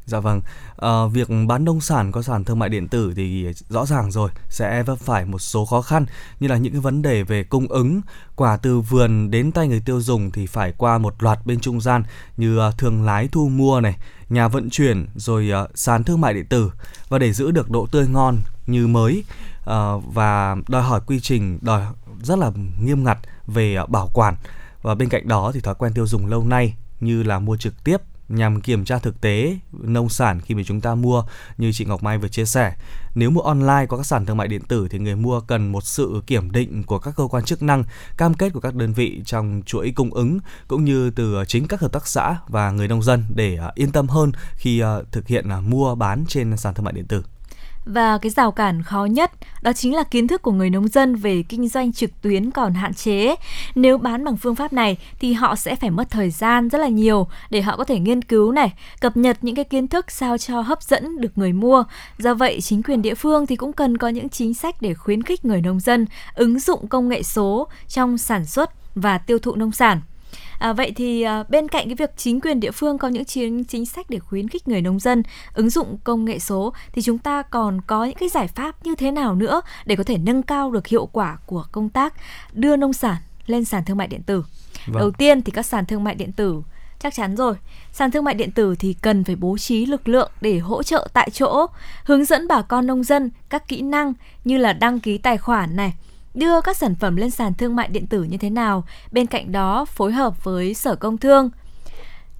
Dạ 0.06 0.20
vâng, 0.20 0.40
à, 0.76 1.06
việc 1.12 1.28
bán 1.48 1.64
nông 1.64 1.80
sản 1.80 2.12
qua 2.12 2.22
sàn 2.22 2.44
thương 2.44 2.58
mại 2.58 2.68
điện 2.68 2.88
tử 2.88 3.12
thì 3.16 3.46
rõ 3.68 3.86
ràng 3.86 4.10
rồi 4.10 4.30
sẽ 4.48 4.82
vấp 4.82 4.98
phải 4.98 5.24
một 5.24 5.38
số 5.38 5.64
khó 5.64 5.82
khăn 5.82 6.06
như 6.40 6.48
là 6.48 6.56
những 6.56 6.72
cái 6.72 6.80
vấn 6.80 7.02
đề 7.02 7.22
về 7.22 7.44
cung 7.44 7.66
ứng, 7.66 8.00
quả 8.36 8.56
từ 8.56 8.80
vườn 8.80 9.30
đến 9.30 9.52
tay 9.52 9.68
người 9.68 9.82
tiêu 9.84 10.00
dùng 10.00 10.30
thì 10.30 10.46
phải 10.46 10.72
qua 10.78 10.98
một 10.98 11.22
loạt 11.22 11.46
bên 11.46 11.60
trung 11.60 11.80
gian 11.80 12.02
như 12.36 12.58
ờ, 12.58 12.72
thương 12.78 13.04
lái 13.04 13.28
thu 13.28 13.48
mua 13.48 13.80
này, 13.80 13.96
nhà 14.28 14.48
vận 14.48 14.70
chuyển 14.70 15.06
rồi 15.16 15.50
uh, 15.64 15.70
sàn 15.74 16.04
thương 16.04 16.20
mại 16.20 16.34
điện 16.34 16.46
tử. 16.46 16.72
Và 17.08 17.18
để 17.18 17.32
giữ 17.32 17.50
được 17.50 17.70
độ 17.70 17.86
tươi 17.86 18.08
ngon 18.08 18.38
như 18.66 18.86
mới 18.86 19.24
uh, 19.60 20.04
và 20.14 20.56
đòi 20.68 20.82
hỏi 20.82 21.00
quy 21.06 21.20
trình 21.20 21.58
đòi 21.62 21.82
rất 22.22 22.38
là 22.38 22.50
nghiêm 22.82 23.04
ngặt 23.04 23.18
về 23.46 23.78
uh, 23.82 23.88
bảo 23.88 24.10
quản. 24.12 24.36
Và 24.82 24.94
bên 24.94 25.08
cạnh 25.08 25.28
đó 25.28 25.50
thì 25.54 25.60
thói 25.60 25.74
quen 25.74 25.92
tiêu 25.94 26.06
dùng 26.06 26.26
lâu 26.26 26.44
nay 26.44 26.74
như 27.00 27.22
là 27.22 27.38
mua 27.38 27.56
trực 27.56 27.84
tiếp 27.84 27.96
nhằm 28.30 28.60
kiểm 28.60 28.84
tra 28.84 28.98
thực 28.98 29.20
tế 29.20 29.58
nông 29.72 30.08
sản 30.08 30.40
khi 30.40 30.54
mà 30.54 30.62
chúng 30.66 30.80
ta 30.80 30.94
mua 30.94 31.24
như 31.58 31.72
chị 31.72 31.84
Ngọc 31.84 32.02
Mai 32.02 32.18
vừa 32.18 32.28
chia 32.28 32.44
sẻ. 32.44 32.74
Nếu 33.14 33.30
mua 33.30 33.40
online 33.40 33.86
qua 33.88 33.98
các 33.98 34.06
sàn 34.06 34.26
thương 34.26 34.36
mại 34.36 34.48
điện 34.48 34.62
tử 34.68 34.88
thì 34.90 34.98
người 34.98 35.16
mua 35.16 35.40
cần 35.40 35.72
một 35.72 35.84
sự 35.84 36.22
kiểm 36.26 36.52
định 36.52 36.82
của 36.82 36.98
các 36.98 37.14
cơ 37.16 37.26
quan 37.30 37.44
chức 37.44 37.62
năng, 37.62 37.84
cam 38.16 38.34
kết 38.34 38.52
của 38.52 38.60
các 38.60 38.74
đơn 38.74 38.92
vị 38.92 39.22
trong 39.24 39.62
chuỗi 39.66 39.92
cung 39.96 40.14
ứng 40.14 40.38
cũng 40.68 40.84
như 40.84 41.10
từ 41.10 41.44
chính 41.48 41.68
các 41.68 41.80
hợp 41.80 41.92
tác 41.92 42.06
xã 42.06 42.36
và 42.48 42.70
người 42.70 42.88
nông 42.88 43.02
dân 43.02 43.24
để 43.34 43.56
à, 43.56 43.72
yên 43.74 43.92
tâm 43.92 44.08
hơn 44.08 44.32
khi 44.54 44.80
à, 44.80 44.96
thực 45.12 45.28
hiện 45.28 45.48
à, 45.48 45.60
mua 45.60 45.94
bán 45.94 46.24
trên 46.28 46.56
sàn 46.56 46.74
thương 46.74 46.84
mại 46.84 46.92
điện 46.92 47.06
tử. 47.06 47.22
Và 47.92 48.18
cái 48.18 48.30
rào 48.30 48.50
cản 48.52 48.82
khó 48.82 49.04
nhất 49.04 49.30
đó 49.62 49.72
chính 49.72 49.94
là 49.94 50.02
kiến 50.02 50.28
thức 50.28 50.42
của 50.42 50.52
người 50.52 50.70
nông 50.70 50.88
dân 50.88 51.16
về 51.16 51.42
kinh 51.48 51.68
doanh 51.68 51.92
trực 51.92 52.10
tuyến 52.22 52.50
còn 52.50 52.74
hạn 52.74 52.94
chế. 52.94 53.34
Nếu 53.74 53.98
bán 53.98 54.24
bằng 54.24 54.36
phương 54.36 54.54
pháp 54.54 54.72
này 54.72 54.96
thì 55.20 55.32
họ 55.32 55.56
sẽ 55.56 55.76
phải 55.76 55.90
mất 55.90 56.10
thời 56.10 56.30
gian 56.30 56.68
rất 56.68 56.78
là 56.78 56.88
nhiều 56.88 57.28
để 57.50 57.62
họ 57.62 57.76
có 57.76 57.84
thể 57.84 57.98
nghiên 57.98 58.22
cứu 58.22 58.52
này, 58.52 58.72
cập 59.00 59.16
nhật 59.16 59.38
những 59.42 59.54
cái 59.54 59.64
kiến 59.64 59.88
thức 59.88 60.10
sao 60.10 60.38
cho 60.38 60.60
hấp 60.60 60.82
dẫn 60.82 61.20
được 61.20 61.38
người 61.38 61.52
mua. 61.52 61.84
Do 62.18 62.34
vậy, 62.34 62.60
chính 62.60 62.82
quyền 62.82 63.02
địa 63.02 63.14
phương 63.14 63.46
thì 63.46 63.56
cũng 63.56 63.72
cần 63.72 63.98
có 63.98 64.08
những 64.08 64.28
chính 64.28 64.54
sách 64.54 64.82
để 64.82 64.94
khuyến 64.94 65.22
khích 65.22 65.44
người 65.44 65.60
nông 65.60 65.80
dân 65.80 66.06
ứng 66.34 66.58
dụng 66.60 66.88
công 66.88 67.08
nghệ 67.08 67.22
số 67.22 67.68
trong 67.88 68.18
sản 68.18 68.46
xuất 68.46 68.70
và 68.94 69.18
tiêu 69.18 69.38
thụ 69.38 69.54
nông 69.54 69.72
sản. 69.72 70.00
À, 70.58 70.72
vậy 70.72 70.92
thì 70.96 71.22
à, 71.22 71.44
bên 71.48 71.68
cạnh 71.68 71.86
cái 71.86 71.94
việc 71.94 72.10
chính 72.16 72.40
quyền 72.40 72.60
địa 72.60 72.70
phương 72.70 72.98
có 72.98 73.08
những 73.08 73.24
chính 73.24 73.64
chính 73.64 73.86
sách 73.86 74.10
để 74.10 74.18
khuyến 74.18 74.48
khích 74.48 74.68
người 74.68 74.82
nông 74.82 74.98
dân 74.98 75.22
ứng 75.54 75.70
dụng 75.70 75.98
công 76.04 76.24
nghệ 76.24 76.38
số 76.38 76.72
thì 76.92 77.02
chúng 77.02 77.18
ta 77.18 77.42
còn 77.42 77.80
có 77.86 78.04
những 78.04 78.16
cái 78.16 78.28
giải 78.28 78.48
pháp 78.48 78.86
như 78.86 78.94
thế 78.94 79.10
nào 79.10 79.34
nữa 79.34 79.60
để 79.84 79.96
có 79.96 80.04
thể 80.04 80.18
nâng 80.18 80.42
cao 80.42 80.70
được 80.70 80.86
hiệu 80.86 81.06
quả 81.06 81.38
của 81.46 81.64
công 81.72 81.88
tác 81.88 82.14
đưa 82.52 82.76
nông 82.76 82.92
sản 82.92 83.16
lên 83.46 83.64
sàn 83.64 83.84
thương 83.84 83.96
mại 83.96 84.06
điện 84.06 84.22
tử. 84.22 84.44
Vâng. 84.86 85.00
Đầu 85.00 85.10
tiên 85.10 85.42
thì 85.42 85.52
các 85.52 85.66
sàn 85.66 85.86
thương 85.86 86.04
mại 86.04 86.14
điện 86.14 86.32
tử 86.32 86.62
chắc 86.98 87.14
chắn 87.14 87.36
rồi 87.36 87.54
sàn 87.92 88.10
thương 88.10 88.24
mại 88.24 88.34
điện 88.34 88.52
tử 88.52 88.74
thì 88.78 88.92
cần 88.92 89.24
phải 89.24 89.36
bố 89.36 89.58
trí 89.58 89.86
lực 89.86 90.08
lượng 90.08 90.30
để 90.40 90.58
hỗ 90.58 90.82
trợ 90.82 91.08
tại 91.12 91.30
chỗ 91.30 91.66
hướng 92.04 92.24
dẫn 92.24 92.48
bà 92.48 92.62
con 92.62 92.86
nông 92.86 93.04
dân 93.04 93.30
các 93.48 93.68
kỹ 93.68 93.82
năng 93.82 94.12
như 94.44 94.58
là 94.58 94.72
đăng 94.72 95.00
ký 95.00 95.18
tài 95.18 95.38
khoản 95.38 95.76
này 95.76 95.94
đưa 96.34 96.60
các 96.60 96.76
sản 96.76 96.94
phẩm 96.94 97.16
lên 97.16 97.30
sàn 97.30 97.54
thương 97.54 97.76
mại 97.76 97.88
điện 97.88 98.06
tử 98.06 98.22
như 98.22 98.36
thế 98.36 98.50
nào. 98.50 98.84
Bên 99.12 99.26
cạnh 99.26 99.52
đó, 99.52 99.84
phối 99.84 100.12
hợp 100.12 100.44
với 100.44 100.74
Sở 100.74 100.94
Công 100.94 101.18
Thương, 101.18 101.50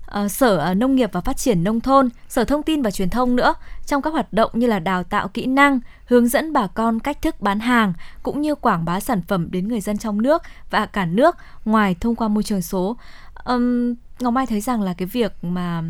ờ, 0.07 0.29
Sở 0.29 0.57
ờ, 0.57 0.75
Nông 0.75 0.97
nghiệp 0.97 1.11
và 1.13 1.21
Phát 1.21 1.37
triển 1.37 1.65
Nông 1.65 1.81
thôn, 1.81 2.09
Sở 2.29 2.45
Thông 2.45 2.63
tin 2.63 2.83
và 2.83 2.91
Truyền 2.91 3.11
thông 3.11 3.37
nữa 3.37 3.55
trong 3.87 4.03
các 4.03 4.13
hoạt 4.13 4.33
động 4.33 4.51
như 4.55 4.67
là 4.67 4.79
đào 4.79 5.03
tạo 5.03 5.29
kỹ 5.29 5.47
năng, 5.47 5.81
hướng 6.05 6.29
dẫn 6.29 6.53
bà 6.53 6.67
con 6.67 7.01
cách 7.01 7.23
thức 7.23 7.41
bán 7.41 7.61
hàng 7.61 7.93
cũng 8.23 8.41
như 8.41 8.55
quảng 8.55 8.85
bá 8.85 9.01
sản 9.01 9.23
phẩm 9.29 9.49
đến 9.51 9.69
người 9.69 9.81
dân 9.81 9.99
trong 9.99 10.23
nước 10.23 10.43
và 10.71 10.87
cả 10.87 11.07
nước 11.07 11.37
ngoài 11.65 11.97
thông 12.01 12.17
qua 12.17 12.29
môi 12.29 12.43
trường 12.43 12.63
số. 12.63 12.97
Um, 13.45 13.95
Ngọc 14.21 14.33
Mai 14.33 14.47
thấy 14.47 14.61
rằng 14.61 14.83
là 14.83 14.95
cái 14.95 15.07
việc 15.07 15.33
mà 15.43 15.83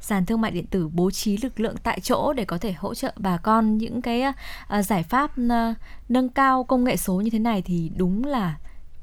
sàn 0.00 0.26
thương 0.26 0.40
mại 0.40 0.50
điện 0.50 0.66
tử 0.66 0.88
bố 0.88 1.10
trí 1.10 1.36
lực 1.36 1.60
lượng 1.60 1.76
tại 1.82 2.00
chỗ 2.00 2.32
để 2.32 2.44
có 2.44 2.58
thể 2.58 2.72
hỗ 2.72 2.94
trợ 2.94 3.12
bà 3.16 3.36
con 3.36 3.78
những 3.78 4.02
cái 4.02 4.24
uh, 4.78 4.84
giải 4.84 5.02
pháp 5.02 5.30
uh, 5.40 5.76
nâng 6.08 6.28
cao 6.28 6.64
công 6.64 6.84
nghệ 6.84 6.96
số 6.96 7.14
như 7.14 7.30
thế 7.30 7.38
này 7.38 7.62
thì 7.62 7.90
đúng 7.96 8.24
là 8.24 8.56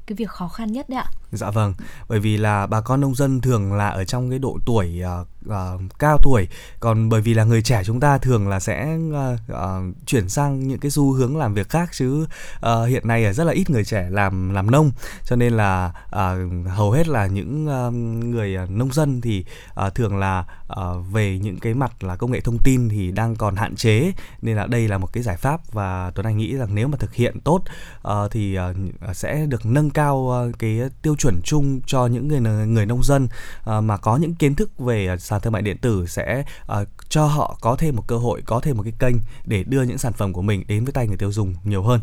cái 0.06 0.16
việc 0.16 0.28
khó 0.28 0.48
khăn 0.48 0.72
nhất 0.72 0.88
đấy 0.88 0.98
ạ. 0.98 1.10
Dạ 1.32 1.50
vâng, 1.50 1.74
bởi 2.08 2.20
vì 2.20 2.36
là 2.36 2.66
bà 2.66 2.80
con 2.80 3.00
nông 3.00 3.14
dân 3.14 3.40
thường 3.40 3.72
là 3.72 3.88
ở 3.88 4.04
trong 4.04 4.30
cái 4.30 4.38
độ 4.38 4.58
tuổi 4.66 5.02
uh, 5.20 5.26
uh, 5.48 5.98
cao 5.98 6.18
tuổi, 6.22 6.48
còn 6.80 7.08
bởi 7.08 7.20
vì 7.20 7.34
là 7.34 7.44
người 7.44 7.62
trẻ 7.62 7.82
chúng 7.84 8.00
ta 8.00 8.18
thường 8.18 8.48
là 8.48 8.60
sẽ 8.60 8.98
uh, 9.08 9.40
uh, 9.52 10.06
chuyển 10.06 10.28
sang 10.28 10.68
những 10.68 10.78
cái 10.78 10.90
xu 10.90 11.12
hướng 11.12 11.36
làm 11.36 11.54
việc 11.54 11.68
khác 11.68 11.88
chứ 11.92 12.26
uh, 12.56 12.88
hiện 12.88 13.08
nay 13.08 13.32
rất 13.32 13.44
là 13.44 13.52
ít 13.52 13.70
người 13.70 13.84
trẻ 13.84 14.08
làm 14.10 14.54
làm 14.54 14.70
nông, 14.70 14.90
cho 15.24 15.36
nên 15.36 15.52
là 15.52 15.92
uh, 16.06 16.68
hầu 16.68 16.90
hết 16.90 17.08
là 17.08 17.26
những 17.26 17.68
uh, 17.68 17.94
người 18.24 18.56
nông 18.68 18.92
dân 18.92 19.20
thì 19.20 19.44
uh, 19.86 19.94
thường 19.94 20.16
là 20.16 20.44
uh, 20.72 21.06
về 21.12 21.38
những 21.38 21.58
cái 21.58 21.74
mặt 21.74 22.04
là 22.04 22.16
công 22.16 22.32
nghệ 22.32 22.40
thông 22.40 22.58
tin 22.64 22.88
thì 22.88 23.10
đang 23.10 23.36
còn 23.36 23.56
hạn 23.56 23.76
chế, 23.76 24.12
nên 24.42 24.56
là 24.56 24.66
đây 24.66 24.88
là 24.88 24.98
một 24.98 25.12
cái 25.12 25.22
giải 25.22 25.36
pháp 25.36 25.60
và 25.72 26.10
Tuấn 26.14 26.26
Anh 26.26 26.36
nghĩ 26.36 26.56
rằng 26.56 26.74
nếu 26.74 26.88
mà 26.88 26.96
thực 26.96 27.14
hiện 27.14 27.40
tốt 27.40 27.60
uh, 28.08 28.30
thì 28.30 28.58
uh, 28.58 29.16
sẽ 29.16 29.46
được 29.46 29.66
nâng 29.66 29.90
cao 29.90 30.16
uh, 30.16 30.58
cái 30.58 30.80
tiêu 31.02 31.15
chuẩn 31.16 31.42
chung 31.42 31.80
cho 31.86 32.06
những 32.06 32.28
người 32.28 32.40
người 32.66 32.86
nông 32.86 33.02
dân 33.02 33.28
ờ, 33.64 33.80
mà 33.80 33.96
có 33.96 34.16
những 34.16 34.34
kiến 34.34 34.54
thức 34.54 34.78
về 34.78 35.16
sàn 35.18 35.40
thương 35.40 35.52
mại 35.52 35.62
điện 35.62 35.78
tử 35.78 36.06
sẽ 36.06 36.44
ờ, 36.66 36.84
cho 37.08 37.26
họ 37.26 37.58
có 37.60 37.76
thêm 37.76 37.96
một 37.96 38.04
cơ 38.06 38.16
hội 38.16 38.42
có 38.46 38.60
thêm 38.60 38.76
một 38.76 38.82
cái 38.82 38.92
kênh 38.98 39.16
để 39.44 39.64
đưa 39.64 39.82
những 39.82 39.98
sản 39.98 40.12
phẩm 40.12 40.32
của 40.32 40.42
mình 40.42 40.64
đến 40.68 40.84
với 40.84 40.92
tay 40.92 41.06
người 41.06 41.16
tiêu 41.16 41.32
dùng 41.32 41.54
nhiều 41.64 41.82
hơn 41.82 42.00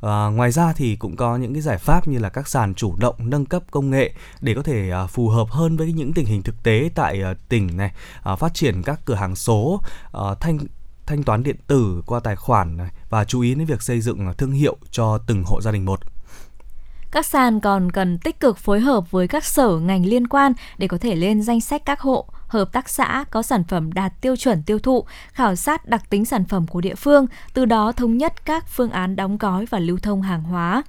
À, 0.00 0.26
ngoài 0.26 0.50
ra 0.50 0.72
thì 0.72 0.96
cũng 0.96 1.16
có 1.16 1.36
những 1.36 1.52
cái 1.52 1.62
giải 1.62 1.78
pháp 1.78 2.08
như 2.08 2.18
là 2.18 2.28
các 2.28 2.48
sàn 2.48 2.74
chủ 2.74 2.96
động 2.96 3.14
nâng 3.18 3.46
cấp 3.46 3.62
công 3.70 3.90
nghệ 3.90 4.12
để 4.40 4.54
có 4.54 4.62
thể 4.62 4.90
à, 4.90 5.06
phù 5.06 5.28
hợp 5.28 5.50
hơn 5.50 5.76
với 5.76 5.92
những 5.92 6.12
tình 6.12 6.26
hình 6.26 6.42
thực 6.42 6.62
tế 6.62 6.90
tại 6.94 7.22
à, 7.22 7.34
tỉnh 7.48 7.76
này, 7.76 7.92
à, 8.22 8.36
phát 8.36 8.54
triển 8.54 8.82
các 8.82 9.00
cửa 9.04 9.14
hàng 9.14 9.36
số, 9.36 9.80
à, 10.12 10.34
thanh 10.40 10.58
thanh 11.06 11.22
toán 11.22 11.42
điện 11.42 11.56
tử 11.66 12.02
qua 12.06 12.20
tài 12.20 12.36
khoản 12.36 12.76
này 12.76 12.90
và 13.10 13.24
chú 13.24 13.40
ý 13.40 13.54
đến 13.54 13.66
việc 13.66 13.82
xây 13.82 14.00
dựng 14.00 14.34
thương 14.38 14.52
hiệu 14.52 14.76
cho 14.90 15.18
từng 15.18 15.44
hộ 15.44 15.60
gia 15.60 15.72
đình 15.72 15.84
một. 15.84 16.00
Các 17.16 17.26
sàn 17.26 17.60
còn 17.60 17.92
cần 17.92 18.18
tích 18.18 18.40
cực 18.40 18.58
phối 18.58 18.80
hợp 18.80 19.10
với 19.10 19.28
các 19.28 19.44
sở 19.44 19.78
ngành 19.78 20.06
liên 20.06 20.26
quan 20.26 20.52
để 20.78 20.88
có 20.88 20.98
thể 20.98 21.14
lên 21.14 21.42
danh 21.42 21.60
sách 21.60 21.82
các 21.84 22.00
hộ, 22.00 22.26
hợp 22.48 22.72
tác 22.72 22.88
xã 22.88 23.24
có 23.30 23.42
sản 23.42 23.64
phẩm 23.64 23.92
đạt 23.92 24.12
tiêu 24.20 24.36
chuẩn 24.36 24.62
tiêu 24.62 24.78
thụ, 24.78 25.04
khảo 25.32 25.56
sát 25.56 25.86
đặc 25.86 26.10
tính 26.10 26.24
sản 26.24 26.44
phẩm 26.44 26.66
của 26.66 26.80
địa 26.80 26.94
phương, 26.94 27.26
từ 27.54 27.64
đó 27.64 27.92
thống 27.92 28.16
nhất 28.16 28.44
các 28.44 28.68
phương 28.68 28.90
án 28.90 29.16
đóng 29.16 29.38
gói 29.38 29.66
và 29.66 29.78
lưu 29.78 29.98
thông 30.02 30.22
hàng 30.22 30.42
hóa. 30.42 30.82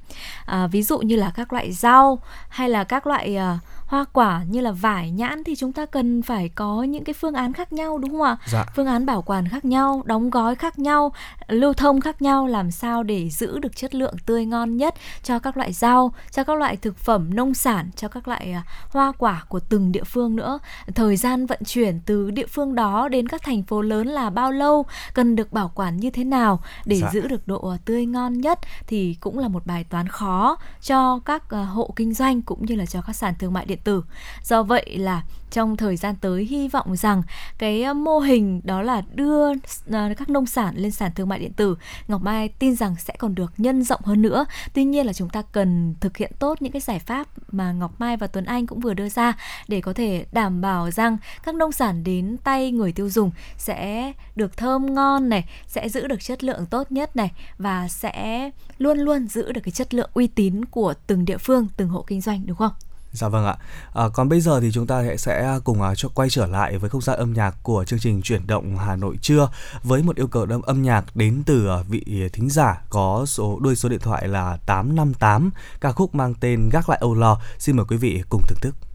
À, 0.45 0.67
ví 0.67 0.83
dụ 0.83 0.99
như 0.99 1.15
là 1.15 1.31
các 1.35 1.53
loại 1.53 1.71
rau 1.71 2.19
hay 2.49 2.69
là 2.69 2.83
các 2.83 3.07
loại 3.07 3.37
uh, 3.37 3.76
hoa 3.87 4.05
quả 4.13 4.43
như 4.49 4.61
là 4.61 4.71
vải 4.71 5.11
nhãn 5.11 5.43
thì 5.43 5.55
chúng 5.55 5.73
ta 5.73 5.85
cần 5.85 6.21
phải 6.21 6.49
có 6.49 6.83
những 6.83 7.03
cái 7.03 7.13
phương 7.13 7.33
án 7.33 7.53
khác 7.53 7.73
nhau 7.73 7.97
đúng 7.97 8.11
không 8.11 8.21
ạ 8.21 8.37
dạ. 8.45 8.65
phương 8.75 8.87
án 8.87 9.05
bảo 9.05 9.21
quản 9.21 9.47
khác 9.47 9.65
nhau 9.65 10.03
đóng 10.05 10.29
gói 10.29 10.55
khác 10.55 10.79
nhau 10.79 11.11
lưu 11.47 11.73
thông 11.73 12.01
khác 12.01 12.21
nhau 12.21 12.47
làm 12.47 12.71
sao 12.71 13.03
để 13.03 13.29
giữ 13.29 13.59
được 13.59 13.75
chất 13.75 13.95
lượng 13.95 14.15
tươi 14.25 14.45
ngon 14.45 14.77
nhất 14.77 14.95
cho 15.23 15.39
các 15.39 15.57
loại 15.57 15.73
rau 15.73 16.13
cho 16.31 16.43
các 16.43 16.57
loại 16.57 16.77
thực 16.77 16.97
phẩm 16.97 17.35
nông 17.35 17.53
sản 17.53 17.89
cho 17.95 18.07
các 18.07 18.27
loại 18.27 18.51
à, 18.51 18.63
hoa 18.89 19.11
quả 19.17 19.43
của 19.49 19.59
từng 19.59 19.91
địa 19.91 20.03
phương 20.03 20.35
nữa 20.35 20.59
thời 20.95 21.17
gian 21.17 21.45
vận 21.45 21.59
chuyển 21.65 21.99
từ 22.05 22.31
địa 22.31 22.47
phương 22.47 22.75
đó 22.75 23.09
đến 23.09 23.27
các 23.27 23.41
thành 23.43 23.63
phố 23.63 23.81
lớn 23.81 24.07
là 24.07 24.29
bao 24.29 24.51
lâu 24.51 24.85
cần 25.13 25.35
được 25.35 25.53
bảo 25.53 25.71
quản 25.75 25.97
như 25.97 26.09
thế 26.09 26.23
nào 26.23 26.61
để 26.85 26.99
dạ. 26.99 27.09
giữ 27.13 27.27
được 27.27 27.47
độ 27.47 27.69
à, 27.69 27.77
tươi 27.85 28.05
ngon 28.05 28.41
nhất 28.41 28.59
thì 28.87 29.17
cũng 29.19 29.39
là 29.39 29.47
một 29.47 29.65
bài 29.65 29.83
toán 29.83 30.07
khó 30.07 30.57
cho 30.81 31.19
các 31.19 31.49
à, 31.49 31.63
hộ 31.63 31.93
kinh 31.95 32.13
doanh 32.13 32.41
cũng 32.41 32.65
như 32.65 32.75
là 32.75 32.85
cho 32.85 33.01
các 33.01 33.13
sàn 33.13 33.33
thương 33.39 33.53
mại 33.53 33.65
điện 33.65 33.76
điện 33.77 33.83
tử. 33.83 34.03
Do 34.43 34.63
vậy 34.63 34.97
là 34.97 35.23
trong 35.51 35.77
thời 35.77 35.97
gian 35.97 36.15
tới 36.21 36.45
hy 36.45 36.67
vọng 36.67 36.95
rằng 36.95 37.21
cái 37.57 37.83
ờ, 37.83 37.93
mô 37.93 38.19
hình 38.19 38.61
đó 38.63 38.81
là 38.81 39.01
đưa 39.13 39.53
ờ, 39.91 40.13
các 40.17 40.29
nông 40.29 40.45
sản 40.45 40.75
lên 40.77 40.91
sàn 40.91 41.11
thương 41.15 41.29
mại 41.29 41.39
điện 41.39 41.53
tử 41.53 41.77
Ngọc 42.07 42.21
Mai 42.21 42.49
tin 42.49 42.75
rằng 42.75 42.95
sẽ 42.99 43.13
còn 43.19 43.35
được 43.35 43.53
nhân 43.57 43.83
rộng 43.83 44.01
hơn 44.03 44.21
nữa. 44.21 44.45
Tuy 44.73 44.83
nhiên 44.83 45.05
là 45.05 45.13
chúng 45.13 45.29
ta 45.29 45.41
cần 45.41 45.95
thực 45.99 46.17
hiện 46.17 46.31
tốt 46.39 46.61
những 46.61 46.71
cái 46.71 46.81
giải 46.81 46.99
pháp 46.99 47.27
mà 47.51 47.71
Ngọc 47.71 47.91
Mai 47.99 48.17
và 48.17 48.27
Tuấn 48.27 48.45
Anh 48.45 48.67
cũng 48.67 48.79
vừa 48.79 48.93
đưa 48.93 49.09
ra 49.09 49.37
để 49.67 49.81
có 49.81 49.93
thể 49.93 50.25
đảm 50.31 50.61
bảo 50.61 50.91
rằng 50.91 51.17
các 51.43 51.55
nông 51.55 51.71
sản 51.71 52.03
đến 52.03 52.37
tay 52.43 52.71
người 52.71 52.91
tiêu 52.91 53.09
dùng 53.09 53.31
sẽ 53.57 54.13
được 54.35 54.57
thơm 54.57 54.93
ngon 54.95 55.29
này, 55.29 55.45
sẽ 55.67 55.89
giữ 55.89 56.07
được 56.07 56.23
chất 56.23 56.43
lượng 56.43 56.65
tốt 56.65 56.91
nhất 56.91 57.15
này 57.15 57.31
và 57.57 57.87
sẽ 57.87 58.51
luôn 58.77 58.97
luôn 58.97 59.27
giữ 59.27 59.51
được 59.51 59.61
cái 59.63 59.71
chất 59.71 59.93
lượng 59.93 60.09
uy 60.13 60.27
tín 60.27 60.65
của 60.65 60.93
từng 61.07 61.25
địa 61.25 61.37
phương, 61.37 61.67
từng 61.77 61.89
hộ 61.89 62.03
kinh 62.07 62.21
doanh 62.21 62.45
đúng 62.45 62.57
không? 62.57 62.71
Dạ 63.17 63.27
vâng 63.27 63.45
ạ. 63.45 63.55
À, 63.93 64.09
còn 64.13 64.29
bây 64.29 64.41
giờ 64.41 64.59
thì 64.59 64.71
chúng 64.71 64.87
ta 64.87 65.03
sẽ 65.17 65.59
cùng 65.63 65.81
uh, 65.81 65.97
cho 65.97 66.09
quay 66.09 66.29
trở 66.29 66.47
lại 66.47 66.77
với 66.77 66.89
không 66.89 67.01
gian 67.01 67.17
âm 67.17 67.33
nhạc 67.33 67.55
của 67.63 67.85
chương 67.85 67.99
trình 67.99 68.21
chuyển 68.21 68.47
động 68.47 68.77
Hà 68.77 68.95
Nội 68.95 69.17
trưa 69.21 69.49
với 69.83 70.03
một 70.03 70.15
yêu 70.15 70.27
cầu 70.27 70.45
âm 70.49 70.61
âm 70.61 70.81
nhạc 70.81 71.15
đến 71.15 71.43
từ 71.45 71.69
uh, 71.79 71.87
vị 71.87 72.29
thính 72.33 72.49
giả 72.49 72.81
có 72.89 73.25
số 73.27 73.59
đuôi 73.59 73.75
số 73.75 73.89
điện 73.89 73.99
thoại 73.99 74.27
là 74.27 74.57
858 74.65 75.49
ca 75.81 75.91
khúc 75.91 76.15
mang 76.15 76.33
tên 76.39 76.69
Gác 76.71 76.89
lại 76.89 76.97
âu 77.01 77.15
lo. 77.15 77.41
Xin 77.59 77.75
mời 77.75 77.85
quý 77.89 77.97
vị 77.97 78.23
cùng 78.29 78.41
thưởng 78.47 78.59
thức. 78.61 78.86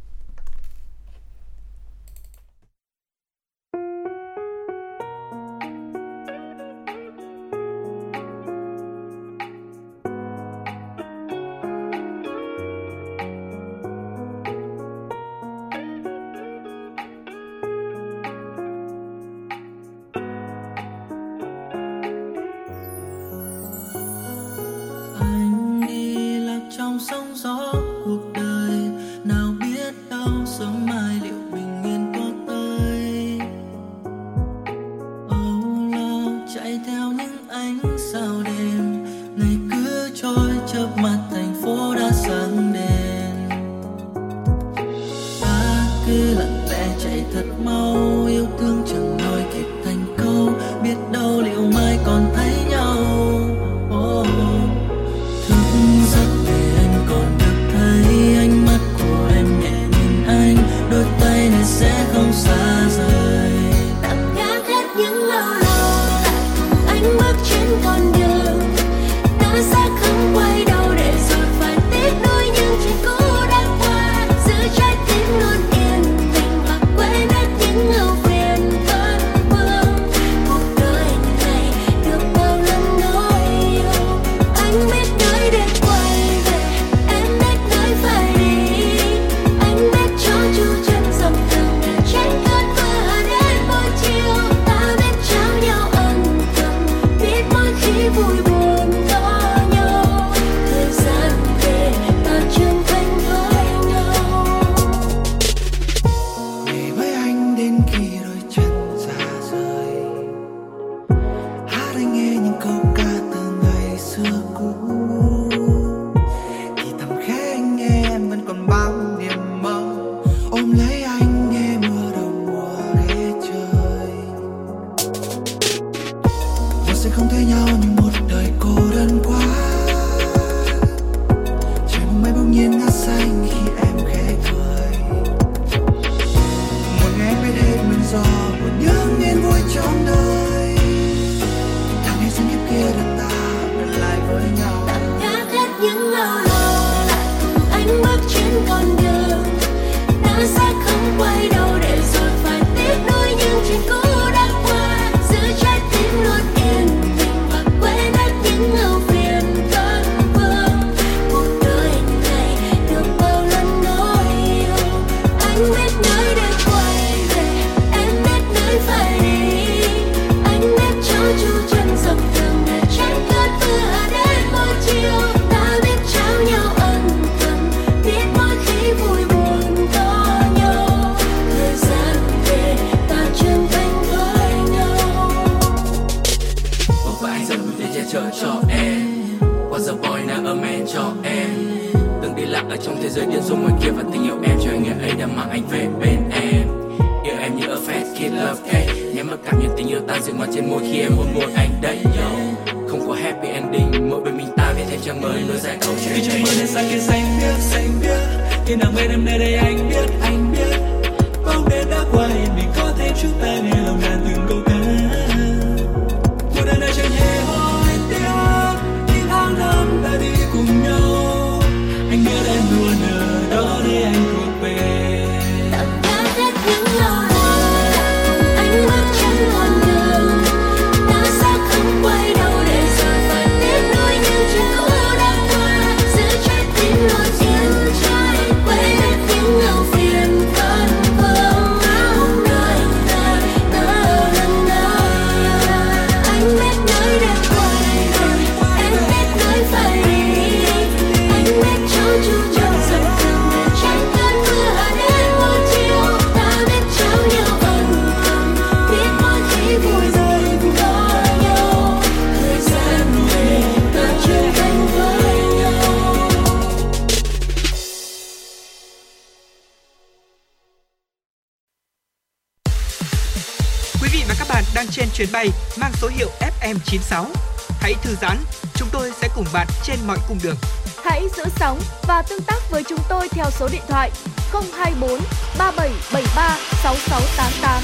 Và 282.12 282.22
tương 282.22 282.42
tác 282.42 282.70
với 282.70 282.82
chúng 282.88 282.98
tôi 283.08 283.28
theo 283.28 283.46
số 283.50 283.68
điện 283.72 283.82
thoại 283.88 284.10
024 284.52 285.10
3773 285.58 286.56
6688. 286.82 287.82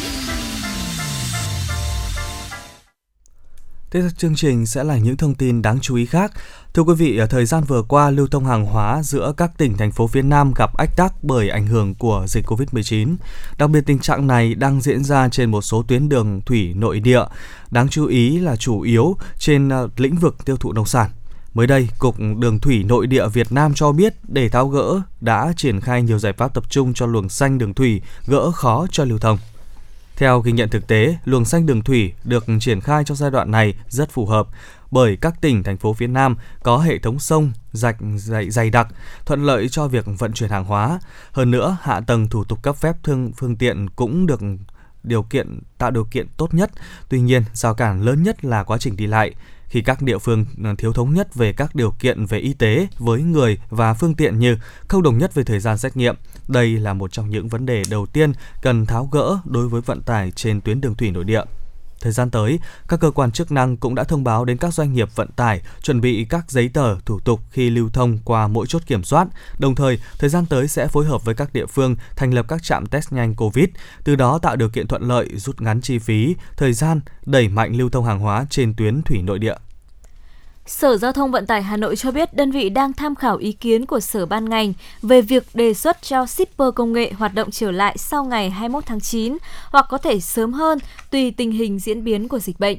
Tiếp 3.90 4.00
theo 4.00 4.10
chương 4.16 4.34
trình 4.34 4.66
sẽ 4.66 4.84
là 4.84 4.96
những 4.96 5.16
thông 5.16 5.34
tin 5.34 5.62
đáng 5.62 5.78
chú 5.80 5.96
ý 5.96 6.06
khác. 6.06 6.32
Thưa 6.74 6.82
quý 6.82 6.94
vị, 6.94 7.18
ở 7.18 7.26
thời 7.26 7.46
gian 7.46 7.64
vừa 7.64 7.82
qua, 7.82 8.10
lưu 8.10 8.26
thông 8.26 8.44
hàng 8.44 8.64
hóa 8.64 9.02
giữa 9.02 9.32
các 9.36 9.50
tỉnh, 9.58 9.76
thành 9.76 9.92
phố 9.92 10.06
phía 10.06 10.22
Nam 10.22 10.52
gặp 10.56 10.76
ách 10.78 10.96
tắc 10.96 11.24
bởi 11.24 11.48
ảnh 11.48 11.66
hưởng 11.66 11.94
của 11.94 12.24
dịch 12.28 12.46
Covid-19. 12.46 13.16
Đặc 13.58 13.70
biệt 13.70 13.80
tình 13.86 13.98
trạng 13.98 14.26
này 14.26 14.54
đang 14.54 14.80
diễn 14.80 15.04
ra 15.04 15.28
trên 15.28 15.50
một 15.50 15.62
số 15.62 15.82
tuyến 15.88 16.08
đường 16.08 16.40
thủy 16.46 16.74
nội 16.74 17.00
địa. 17.00 17.22
Đáng 17.70 17.88
chú 17.88 18.06
ý 18.06 18.38
là 18.38 18.56
chủ 18.56 18.80
yếu 18.80 19.16
trên 19.38 19.68
ờ, 19.68 19.88
lĩnh 19.96 20.16
vực 20.16 20.44
tiêu 20.44 20.56
thụ 20.56 20.72
nông 20.72 20.86
sản. 20.86 21.10
Mới 21.54 21.66
đây, 21.66 21.88
Cục 21.98 22.16
Đường 22.38 22.58
Thủy 22.60 22.84
Nội 22.84 23.06
địa 23.06 23.28
Việt 23.28 23.52
Nam 23.52 23.74
cho 23.74 23.92
biết 23.92 24.14
để 24.28 24.48
tháo 24.48 24.68
gỡ 24.68 25.02
đã 25.20 25.52
triển 25.56 25.80
khai 25.80 26.02
nhiều 26.02 26.18
giải 26.18 26.32
pháp 26.32 26.54
tập 26.54 26.64
trung 26.70 26.94
cho 26.94 27.06
luồng 27.06 27.28
xanh 27.28 27.58
đường 27.58 27.74
thủy 27.74 28.02
gỡ 28.26 28.50
khó 28.50 28.86
cho 28.90 29.04
lưu 29.04 29.18
thông. 29.18 29.38
Theo 30.16 30.40
ghi 30.40 30.52
nhận 30.52 30.68
thực 30.68 30.86
tế, 30.86 31.16
luồng 31.24 31.44
xanh 31.44 31.66
đường 31.66 31.82
thủy 31.82 32.12
được 32.24 32.46
triển 32.60 32.80
khai 32.80 33.04
trong 33.04 33.16
giai 33.16 33.30
đoạn 33.30 33.50
này 33.50 33.74
rất 33.88 34.10
phù 34.10 34.26
hợp 34.26 34.48
bởi 34.90 35.16
các 35.16 35.40
tỉnh, 35.40 35.62
thành 35.62 35.76
phố 35.76 35.92
phía 35.92 36.06
Nam 36.06 36.36
có 36.62 36.78
hệ 36.78 36.98
thống 36.98 37.18
sông, 37.18 37.52
rạch 37.72 37.96
dày, 38.16 38.50
dày 38.50 38.70
đặc, 38.70 38.88
thuận 39.26 39.44
lợi 39.44 39.68
cho 39.68 39.88
việc 39.88 40.04
vận 40.18 40.32
chuyển 40.32 40.50
hàng 40.50 40.64
hóa. 40.64 41.00
Hơn 41.32 41.50
nữa, 41.50 41.76
hạ 41.82 42.00
tầng 42.00 42.28
thủ 42.28 42.44
tục 42.44 42.62
cấp 42.62 42.76
phép 42.76 42.96
thương 43.02 43.32
phương 43.36 43.56
tiện 43.56 43.90
cũng 43.96 44.26
được 44.26 44.40
điều 45.02 45.22
kiện 45.22 45.60
tạo 45.78 45.90
điều 45.90 46.04
kiện 46.04 46.26
tốt 46.36 46.54
nhất. 46.54 46.70
Tuy 47.08 47.20
nhiên, 47.20 47.42
rào 47.52 47.74
cản 47.74 48.02
lớn 48.02 48.22
nhất 48.22 48.44
là 48.44 48.64
quá 48.64 48.78
trình 48.78 48.96
đi 48.96 49.06
lại 49.06 49.34
khi 49.68 49.82
các 49.82 50.02
địa 50.02 50.18
phương 50.18 50.44
ờ, 50.64 50.74
thiếu 50.78 50.92
thống 50.92 51.14
nhất 51.14 51.34
về 51.34 51.52
các 51.52 51.74
điều 51.74 51.90
kiện 51.98 52.26
về 52.26 52.38
y 52.38 52.52
tế 52.52 52.88
với 52.98 53.22
người 53.22 53.58
và 53.70 53.94
phương 53.94 54.14
tiện 54.14 54.38
như 54.38 54.56
không 54.88 55.02
đồng 55.02 55.18
nhất 55.18 55.34
về 55.34 55.44
thời 55.44 55.60
gian 55.60 55.78
xét 55.78 55.96
nghiệm. 55.96 56.14
Đây 56.48 56.70
là 56.70 56.94
một 56.94 57.12
trong 57.12 57.30
những 57.30 57.48
vấn 57.48 57.66
đề 57.66 57.82
đầu 57.90 58.06
tiên 58.06 58.32
cần 58.62 58.86
tháo 58.86 59.08
gỡ 59.12 59.38
đối 59.44 59.68
với 59.68 59.80
vận 59.80 60.02
tải 60.02 60.30
trên 60.30 60.60
tuyến 60.60 60.80
đường 60.80 60.94
thủy 60.94 61.10
nội 61.10 61.24
địa. 61.24 61.42
Thời 62.00 62.12
gian 62.12 62.30
tới, 62.30 62.58
các 62.88 63.00
cơ 63.00 63.10
quan 63.10 63.30
chức 63.32 63.52
năng 63.52 63.76
cũng 63.76 63.94
đã 63.94 64.04
thông 64.04 64.24
báo 64.24 64.44
đến 64.44 64.56
các 64.56 64.74
doanh 64.74 64.92
nghiệp 64.92 65.08
vận 65.14 65.28
tải 65.32 65.62
chuẩn 65.82 66.00
bị 66.00 66.26
các 66.28 66.50
giấy 66.50 66.68
tờ, 66.68 67.00
thủ 67.00 67.20
tục 67.20 67.40
khi 67.50 67.70
lưu 67.70 67.90
thông 67.92 68.18
qua 68.24 68.48
mỗi 68.48 68.66
chốt 68.66 68.82
kiểm 68.86 69.04
soát. 69.04 69.28
Đồng 69.58 69.74
thời, 69.74 69.98
thời 70.18 70.30
gian 70.30 70.46
tới 70.46 70.68
sẽ 70.68 70.86
phối 70.86 71.06
hợp 71.06 71.24
với 71.24 71.34
các 71.34 71.52
địa 71.52 71.66
phương 71.66 71.96
thành 72.16 72.34
lập 72.34 72.46
các 72.48 72.62
trạm 72.62 72.86
test 72.86 73.12
nhanh 73.12 73.34
COVID, 73.34 73.68
từ 74.04 74.16
đó 74.16 74.38
tạo 74.38 74.56
điều 74.56 74.68
kiện 74.68 74.86
thuận 74.86 75.02
lợi, 75.02 75.28
rút 75.36 75.60
ngắn 75.60 75.80
chi 75.80 75.98
phí, 75.98 76.34
thời 76.56 76.72
gian, 76.72 77.00
đẩy 77.26 77.48
mạnh 77.48 77.76
lưu 77.76 77.90
thông 77.90 78.04
hàng 78.04 78.20
hóa 78.20 78.46
trên 78.50 78.74
tuyến 78.74 79.02
thủy 79.02 79.22
nội 79.22 79.38
địa. 79.38 79.54
Sở 80.68 80.96
Giao 80.96 81.12
thông 81.12 81.30
Vận 81.30 81.46
tải 81.46 81.62
Hà 81.62 81.76
Nội 81.76 81.96
cho 81.96 82.10
biết 82.10 82.34
đơn 82.34 82.50
vị 82.50 82.68
đang 82.68 82.92
tham 82.92 83.14
khảo 83.14 83.36
ý 83.36 83.52
kiến 83.52 83.86
của 83.86 84.00
sở 84.00 84.26
ban 84.26 84.48
ngành 84.48 84.72
về 85.02 85.22
việc 85.22 85.44
đề 85.54 85.74
xuất 85.74 86.02
cho 86.02 86.26
shipper 86.26 86.68
công 86.74 86.92
nghệ 86.92 87.12
hoạt 87.12 87.34
động 87.34 87.50
trở 87.50 87.70
lại 87.70 87.98
sau 87.98 88.24
ngày 88.24 88.50
21 88.50 88.86
tháng 88.86 89.00
9 89.00 89.36
hoặc 89.70 89.86
có 89.88 89.98
thể 89.98 90.20
sớm 90.20 90.52
hơn 90.52 90.78
tùy 91.10 91.30
tình 91.30 91.50
hình 91.50 91.78
diễn 91.78 92.04
biến 92.04 92.28
của 92.28 92.38
dịch 92.38 92.60
bệnh. 92.60 92.78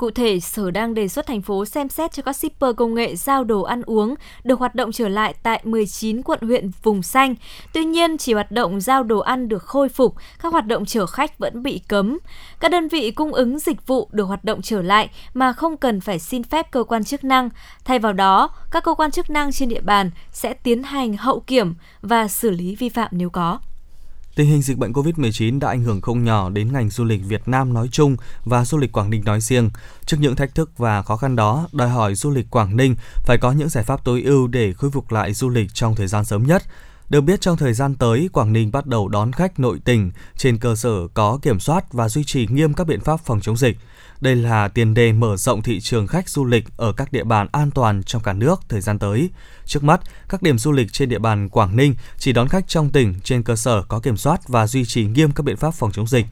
Cụ 0.00 0.10
thể, 0.10 0.40
Sở 0.40 0.70
đang 0.70 0.94
đề 0.94 1.08
xuất 1.08 1.26
thành 1.26 1.42
phố 1.42 1.64
xem 1.64 1.88
xét 1.88 2.12
cho 2.12 2.22
các 2.22 2.36
shipper 2.36 2.76
công 2.76 2.94
nghệ 2.94 3.16
giao 3.16 3.44
đồ 3.44 3.62
ăn 3.62 3.82
uống 3.82 4.14
được 4.44 4.58
hoạt 4.58 4.74
động 4.74 4.92
trở 4.92 5.08
lại 5.08 5.34
tại 5.42 5.60
19 5.64 6.22
quận 6.22 6.38
huyện 6.42 6.70
vùng 6.82 7.02
xanh. 7.02 7.34
Tuy 7.72 7.84
nhiên, 7.84 8.18
chỉ 8.18 8.32
hoạt 8.34 8.52
động 8.52 8.80
giao 8.80 9.02
đồ 9.02 9.18
ăn 9.18 9.48
được 9.48 9.62
khôi 9.62 9.88
phục, 9.88 10.14
các 10.42 10.52
hoạt 10.52 10.66
động 10.66 10.84
chở 10.84 11.06
khách 11.06 11.38
vẫn 11.38 11.62
bị 11.62 11.80
cấm. 11.88 12.18
Các 12.60 12.70
đơn 12.70 12.88
vị 12.88 13.10
cung 13.10 13.32
ứng 13.32 13.58
dịch 13.58 13.86
vụ 13.86 14.08
được 14.12 14.24
hoạt 14.24 14.44
động 14.44 14.62
trở 14.62 14.82
lại 14.82 15.10
mà 15.34 15.52
không 15.52 15.76
cần 15.76 16.00
phải 16.00 16.18
xin 16.18 16.42
phép 16.42 16.70
cơ 16.70 16.84
quan 16.84 17.04
chức 17.04 17.24
năng. 17.24 17.48
Thay 17.84 17.98
vào 17.98 18.12
đó, 18.12 18.50
các 18.70 18.84
cơ 18.84 18.94
quan 18.94 19.10
chức 19.10 19.30
năng 19.30 19.52
trên 19.52 19.68
địa 19.68 19.80
bàn 19.80 20.10
sẽ 20.32 20.54
tiến 20.54 20.82
hành 20.82 21.16
hậu 21.16 21.40
kiểm 21.40 21.74
và 22.02 22.28
xử 22.28 22.50
lý 22.50 22.76
vi 22.76 22.88
phạm 22.88 23.08
nếu 23.10 23.30
có. 23.30 23.58
Tình 24.34 24.48
hình 24.48 24.62
dịch 24.62 24.78
bệnh 24.78 24.92
COVID-19 24.92 25.58
đã 25.58 25.68
ảnh 25.68 25.82
hưởng 25.82 26.00
không 26.00 26.24
nhỏ 26.24 26.50
đến 26.50 26.72
ngành 26.72 26.90
du 26.90 27.04
lịch 27.04 27.20
Việt 27.28 27.48
Nam 27.48 27.74
nói 27.74 27.88
chung 27.92 28.16
và 28.44 28.64
du 28.64 28.78
lịch 28.78 28.92
Quảng 28.92 29.10
Ninh 29.10 29.24
nói 29.24 29.40
riêng. 29.40 29.70
Trước 30.06 30.16
những 30.20 30.36
thách 30.36 30.54
thức 30.54 30.78
và 30.78 31.02
khó 31.02 31.16
khăn 31.16 31.36
đó, 31.36 31.68
đòi 31.72 31.88
hỏi 31.88 32.14
du 32.14 32.30
lịch 32.30 32.50
Quảng 32.50 32.76
Ninh 32.76 32.94
phải 33.24 33.38
có 33.38 33.52
những 33.52 33.68
giải 33.68 33.84
pháp 33.84 34.04
tối 34.04 34.22
ưu 34.22 34.46
để 34.46 34.72
khôi 34.72 34.90
phục 34.90 35.12
lại 35.12 35.32
du 35.32 35.48
lịch 35.48 35.74
trong 35.74 35.94
thời 35.94 36.06
gian 36.06 36.24
sớm 36.24 36.46
nhất. 36.46 36.62
Được 37.08 37.20
biết 37.20 37.40
trong 37.40 37.56
thời 37.56 37.74
gian 37.74 37.94
tới, 37.94 38.28
Quảng 38.32 38.52
Ninh 38.52 38.72
bắt 38.72 38.86
đầu 38.86 39.08
đón 39.08 39.32
khách 39.32 39.60
nội 39.60 39.80
tỉnh 39.84 40.10
trên 40.36 40.58
cơ 40.58 40.74
sở 40.74 41.08
có 41.14 41.38
kiểm 41.42 41.60
soát 41.60 41.92
và 41.92 42.08
duy 42.08 42.24
trì 42.24 42.46
nghiêm 42.50 42.74
các 42.74 42.86
biện 42.86 43.00
pháp 43.00 43.20
phòng 43.24 43.40
chống 43.40 43.56
dịch. 43.56 43.76
Đây 44.20 44.36
là 44.36 44.68
tiền 44.68 44.94
đề 44.94 45.12
mở 45.12 45.36
rộng 45.36 45.62
thị 45.62 45.80
trường 45.80 46.06
khách 46.06 46.28
du 46.28 46.44
lịch 46.44 46.64
ở 46.76 46.92
các 46.92 47.12
địa 47.12 47.24
bàn 47.24 47.46
an 47.52 47.70
toàn 47.70 48.02
trong 48.02 48.22
cả 48.22 48.32
nước 48.32 48.60
thời 48.68 48.80
gian 48.80 48.98
tới. 48.98 49.30
Trước 49.64 49.84
mắt, 49.84 50.00
các 50.28 50.42
điểm 50.42 50.58
du 50.58 50.72
lịch 50.72 50.92
trên 50.92 51.08
địa 51.08 51.18
bàn 51.18 51.48
Quảng 51.48 51.76
Ninh 51.76 51.94
chỉ 52.18 52.32
đón 52.32 52.48
khách 52.48 52.68
trong 52.68 52.90
tỉnh 52.90 53.14
trên 53.24 53.42
cơ 53.42 53.56
sở 53.56 53.82
có 53.82 54.00
kiểm 54.00 54.16
soát 54.16 54.48
và 54.48 54.66
duy 54.66 54.84
trì 54.84 55.04
nghiêm 55.04 55.32
các 55.32 55.42
biện 55.42 55.56
pháp 55.56 55.74
phòng 55.74 55.92
chống 55.92 56.06
dịch. 56.06 56.26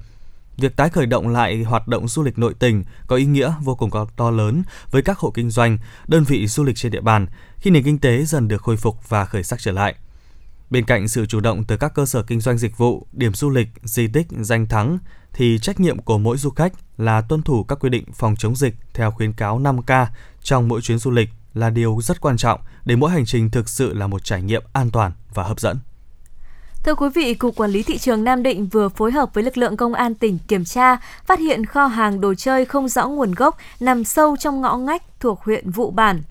Việc 0.56 0.76
tái 0.76 0.88
khởi 0.88 1.06
động 1.06 1.28
lại 1.28 1.62
hoạt 1.62 1.88
động 1.88 2.08
du 2.08 2.22
lịch 2.22 2.38
nội 2.38 2.54
tỉnh 2.54 2.84
có 3.06 3.16
ý 3.16 3.24
nghĩa 3.24 3.52
vô 3.62 3.74
cùng 3.74 3.90
to 4.16 4.30
lớn 4.30 4.62
với 4.90 5.02
các 5.02 5.18
hộ 5.18 5.30
kinh 5.30 5.50
doanh, 5.50 5.78
đơn 6.08 6.24
vị 6.24 6.46
du 6.46 6.64
lịch 6.64 6.76
trên 6.76 6.92
địa 6.92 7.00
bàn 7.00 7.26
khi 7.58 7.70
nền 7.70 7.82
kinh 7.82 7.98
tế 7.98 8.24
dần 8.24 8.48
được 8.48 8.62
khôi 8.62 8.76
phục 8.76 9.08
và 9.08 9.24
khởi 9.24 9.42
sắc 9.42 9.60
trở 9.60 9.72
lại. 9.72 9.94
Bên 10.70 10.84
cạnh 10.84 11.08
sự 11.08 11.26
chủ 11.26 11.40
động 11.40 11.64
từ 11.64 11.76
các 11.76 11.94
cơ 11.94 12.06
sở 12.06 12.22
kinh 12.22 12.40
doanh 12.40 12.58
dịch 12.58 12.78
vụ, 12.78 13.06
điểm 13.12 13.34
du 13.34 13.50
lịch, 13.50 13.68
di 13.82 14.08
tích, 14.08 14.26
danh 14.30 14.66
thắng, 14.66 14.98
thì 15.32 15.58
trách 15.58 15.80
nhiệm 15.80 15.98
của 15.98 16.18
mỗi 16.18 16.36
du 16.36 16.50
khách 16.50 16.72
là 16.96 17.20
tuân 17.20 17.42
thủ 17.42 17.64
các 17.64 17.78
quy 17.80 17.90
định 17.90 18.04
phòng 18.12 18.36
chống 18.36 18.56
dịch 18.56 18.74
theo 18.94 19.10
khuyến 19.10 19.32
cáo 19.32 19.60
5K 19.60 20.06
trong 20.42 20.68
mỗi 20.68 20.80
chuyến 20.80 20.98
du 20.98 21.10
lịch 21.10 21.28
là 21.54 21.70
điều 21.70 22.00
rất 22.02 22.20
quan 22.20 22.36
trọng 22.36 22.60
để 22.84 22.96
mỗi 22.96 23.10
hành 23.10 23.24
trình 23.26 23.50
thực 23.50 23.68
sự 23.68 23.94
là 23.94 24.06
một 24.06 24.24
trải 24.24 24.42
nghiệm 24.42 24.62
an 24.72 24.90
toàn 24.90 25.12
và 25.34 25.42
hấp 25.42 25.60
dẫn. 25.60 25.78
Thưa 26.84 26.94
quý 26.94 27.08
vị, 27.14 27.34
Cục 27.34 27.56
Quản 27.56 27.70
lý 27.70 27.82
Thị 27.82 27.98
trường 27.98 28.24
Nam 28.24 28.42
Định 28.42 28.66
vừa 28.66 28.88
phối 28.88 29.12
hợp 29.12 29.34
với 29.34 29.44
lực 29.44 29.56
lượng 29.56 29.76
công 29.76 29.94
an 29.94 30.14
tỉnh 30.14 30.38
kiểm 30.48 30.64
tra, 30.64 30.96
phát 31.26 31.38
hiện 31.38 31.66
kho 31.66 31.86
hàng 31.86 32.20
đồ 32.20 32.34
chơi 32.34 32.64
không 32.64 32.88
rõ 32.88 33.08
nguồn 33.08 33.34
gốc 33.34 33.56
nằm 33.80 34.04
sâu 34.04 34.36
trong 34.36 34.60
ngõ 34.60 34.76
ngách 34.76 35.02
thuộc 35.20 35.44
huyện 35.44 35.70
Vụ 35.70 35.90
Bản. 35.90 36.22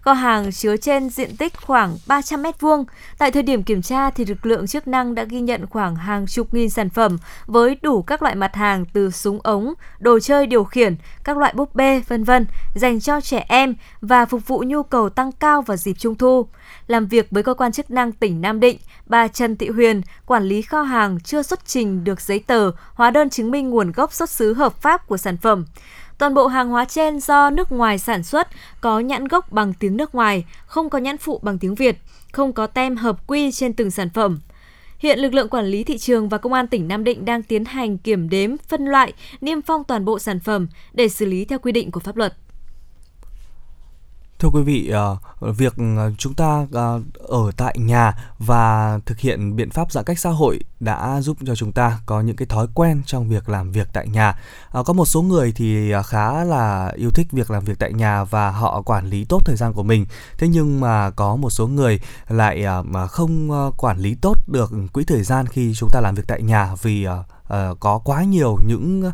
Kho 0.00 0.12
hàng 0.12 0.52
chứa 0.52 0.76
trên 0.76 1.10
diện 1.10 1.36
tích 1.36 1.56
khoảng 1.56 1.96
300 2.06 2.42
m2. 2.42 2.84
Tại 3.18 3.30
thời 3.30 3.42
điểm 3.42 3.62
kiểm 3.62 3.82
tra 3.82 4.10
thì 4.10 4.24
lực 4.24 4.46
lượng 4.46 4.66
chức 4.66 4.88
năng 4.88 5.14
đã 5.14 5.24
ghi 5.24 5.40
nhận 5.40 5.66
khoảng 5.66 5.96
hàng 5.96 6.26
chục 6.26 6.54
nghìn 6.54 6.70
sản 6.70 6.90
phẩm 6.90 7.18
với 7.46 7.76
đủ 7.82 8.02
các 8.02 8.22
loại 8.22 8.34
mặt 8.34 8.54
hàng 8.54 8.84
từ 8.92 9.10
súng 9.10 9.40
ống, 9.42 9.74
đồ 9.98 10.18
chơi 10.18 10.46
điều 10.46 10.64
khiển, 10.64 10.96
các 11.24 11.36
loại 11.36 11.52
búp 11.56 11.74
bê, 11.74 12.02
vân 12.08 12.24
vân 12.24 12.46
dành 12.74 13.00
cho 13.00 13.20
trẻ 13.20 13.44
em 13.48 13.74
và 14.00 14.24
phục 14.24 14.46
vụ 14.46 14.62
nhu 14.66 14.82
cầu 14.82 15.08
tăng 15.08 15.32
cao 15.32 15.62
vào 15.62 15.76
dịp 15.76 15.94
Trung 15.98 16.14
thu. 16.14 16.46
Làm 16.86 17.06
việc 17.06 17.26
với 17.30 17.42
cơ 17.42 17.54
quan 17.54 17.72
chức 17.72 17.90
năng 17.90 18.12
tỉnh 18.12 18.40
Nam 18.40 18.60
Định, 18.60 18.78
bà 19.06 19.28
Trần 19.28 19.56
Thị 19.56 19.68
Huyền, 19.68 20.02
quản 20.26 20.42
lý 20.42 20.62
kho 20.62 20.82
hàng 20.82 21.20
chưa 21.20 21.42
xuất 21.42 21.66
trình 21.66 22.04
được 22.04 22.20
giấy 22.20 22.38
tờ, 22.46 22.70
hóa 22.94 23.10
đơn 23.10 23.30
chứng 23.30 23.50
minh 23.50 23.70
nguồn 23.70 23.92
gốc 23.92 24.12
xuất 24.12 24.30
xứ 24.30 24.54
hợp 24.54 24.82
pháp 24.82 25.06
của 25.06 25.16
sản 25.16 25.36
phẩm. 25.36 25.64
Toàn 26.24 26.34
bộ 26.34 26.46
hàng 26.46 26.68
hóa 26.68 26.84
trên 26.84 27.20
do 27.20 27.50
nước 27.50 27.72
ngoài 27.72 27.98
sản 27.98 28.22
xuất, 28.22 28.48
có 28.80 29.00
nhãn 29.00 29.28
gốc 29.28 29.52
bằng 29.52 29.72
tiếng 29.74 29.96
nước 29.96 30.14
ngoài, 30.14 30.44
không 30.66 30.90
có 30.90 30.98
nhãn 30.98 31.18
phụ 31.18 31.40
bằng 31.42 31.58
tiếng 31.58 31.74
Việt, 31.74 31.98
không 32.32 32.52
có 32.52 32.66
tem 32.66 32.96
hợp 32.96 33.26
quy 33.26 33.52
trên 33.52 33.72
từng 33.72 33.90
sản 33.90 34.10
phẩm. 34.10 34.40
Hiện 34.98 35.18
lực 35.18 35.34
lượng 35.34 35.48
quản 35.48 35.66
lý 35.66 35.84
thị 35.84 35.98
trường 35.98 36.28
và 36.28 36.38
công 36.38 36.52
an 36.52 36.66
tỉnh 36.66 36.88
Nam 36.88 37.04
Định 37.04 37.24
đang 37.24 37.42
tiến 37.42 37.64
hành 37.64 37.98
kiểm 37.98 38.28
đếm, 38.28 38.56
phân 38.68 38.84
loại, 38.84 39.12
niêm 39.40 39.62
phong 39.62 39.84
toàn 39.84 40.04
bộ 40.04 40.18
sản 40.18 40.40
phẩm 40.40 40.68
để 40.92 41.08
xử 41.08 41.26
lý 41.26 41.44
theo 41.44 41.58
quy 41.58 41.72
định 41.72 41.90
của 41.90 42.00
pháp 42.00 42.16
luật. 42.16 42.34
Thưa 44.44 44.50
quý 44.50 44.62
vị, 44.62 44.88
ờ, 44.88 45.16
việc 45.40 45.74
ờ, 45.76 46.12
chúng 46.18 46.34
ta 46.34 46.66
ờ, 46.72 47.00
ở 47.28 47.50
tại 47.56 47.76
nhà 47.78 48.12
và 48.38 48.98
thực 49.06 49.18
hiện 49.18 49.56
biện 49.56 49.70
pháp 49.70 49.92
giãn 49.92 50.04
cách 50.04 50.18
xã 50.18 50.30
hội 50.30 50.60
đã 50.80 51.20
giúp 51.20 51.36
cho 51.46 51.54
chúng 51.54 51.72
ta 51.72 51.98
có 52.06 52.20
những 52.20 52.36
cái 52.36 52.46
thói 52.46 52.66
quen 52.74 53.02
trong 53.06 53.28
việc 53.28 53.48
làm 53.48 53.72
việc 53.72 53.88
tại 53.92 54.08
nhà. 54.08 54.38
Có 54.84 54.92
một 54.92 55.04
số 55.04 55.22
người 55.22 55.52
thì 55.56 55.92
khá 56.06 56.44
là 56.44 56.92
yêu 56.96 57.10
thích 57.10 57.26
việc 57.32 57.50
làm 57.50 57.64
việc 57.64 57.78
tại 57.78 57.92
nhà 57.92 58.24
và 58.24 58.50
họ 58.50 58.82
quản 58.82 59.06
lý 59.06 59.24
tốt 59.24 59.42
thời 59.44 59.56
gian 59.56 59.72
của 59.72 59.82
mình. 59.82 60.06
Thế 60.38 60.48
nhưng 60.48 60.80
mà 60.80 61.10
có 61.10 61.36
một 61.36 61.50
số 61.50 61.66
người 61.66 62.00
lại 62.28 62.64
mà 62.84 63.06
không 63.06 63.50
quản 63.76 63.98
lý 63.98 64.14
tốt 64.14 64.38
được 64.46 64.72
quỹ 64.92 65.04
thời 65.04 65.22
gian 65.22 65.46
khi 65.46 65.74
chúng 65.74 65.90
ta 65.92 66.00
làm 66.00 66.14
việc 66.14 66.24
tại 66.26 66.42
nhà 66.42 66.74
vì 66.82 67.06
có 67.80 68.00
quá 68.04 68.24
nhiều 68.24 68.58
những 68.66 69.10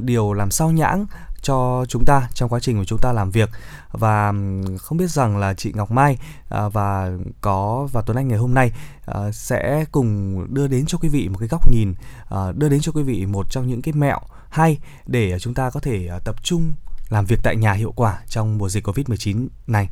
điều 0.00 0.32
làm 0.32 0.50
sao 0.50 0.70
nhãng 0.70 1.06
cho 1.42 1.84
chúng 1.88 2.04
ta 2.04 2.28
trong 2.34 2.48
quá 2.48 2.60
trình 2.60 2.78
của 2.78 2.84
chúng 2.84 2.98
ta 3.02 3.12
làm 3.12 3.30
việc 3.30 3.50
và 3.92 4.32
không 4.78 4.98
biết 4.98 5.10
rằng 5.10 5.36
là 5.36 5.54
chị 5.54 5.72
Ngọc 5.74 5.90
Mai 5.90 6.18
à, 6.48 6.68
và 6.68 7.10
có, 7.40 7.88
và 7.92 8.02
Tuấn 8.06 8.16
Anh 8.16 8.28
ngày 8.28 8.38
hôm 8.38 8.54
nay 8.54 8.72
à, 9.06 9.32
sẽ 9.32 9.84
cùng 9.92 10.46
đưa 10.54 10.66
đến 10.66 10.84
cho 10.86 10.98
quý 10.98 11.08
vị 11.08 11.28
một 11.28 11.38
cái 11.38 11.48
góc 11.48 11.70
nhìn 11.72 11.94
à, 12.30 12.52
đưa 12.54 12.68
đến 12.68 12.80
cho 12.80 12.92
quý 12.92 13.02
vị 13.02 13.26
một 13.26 13.46
trong 13.50 13.68
những 13.68 13.82
cái 13.82 13.94
mẹo 13.94 14.18
hay 14.50 14.78
để 15.06 15.38
chúng 15.38 15.54
ta 15.54 15.70
có 15.70 15.80
thể 15.80 16.08
tập 16.24 16.36
trung 16.42 16.72
làm 17.10 17.24
việc 17.24 17.38
tại 17.42 17.56
nhà 17.56 17.72
hiệu 17.72 17.92
quả 17.96 18.18
trong 18.28 18.58
mùa 18.58 18.68
dịch 18.68 18.86
Covid-19 18.86 19.46
này. 19.66 19.88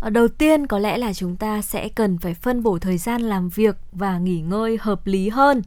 Ờ, 0.00 0.10
đầu 0.10 0.28
tiên 0.28 0.66
có 0.66 0.78
lẽ 0.78 0.98
là 0.98 1.12
chúng 1.12 1.36
ta 1.36 1.62
sẽ 1.62 1.88
cần 1.88 2.18
phải 2.18 2.34
phân 2.34 2.62
bổ 2.62 2.78
thời 2.78 2.98
gian 2.98 3.22
làm 3.22 3.48
việc 3.48 3.76
và 3.92 4.18
nghỉ 4.18 4.40
ngơi 4.40 4.78
hợp 4.80 5.06
lý 5.06 5.28
hơn 5.28 5.62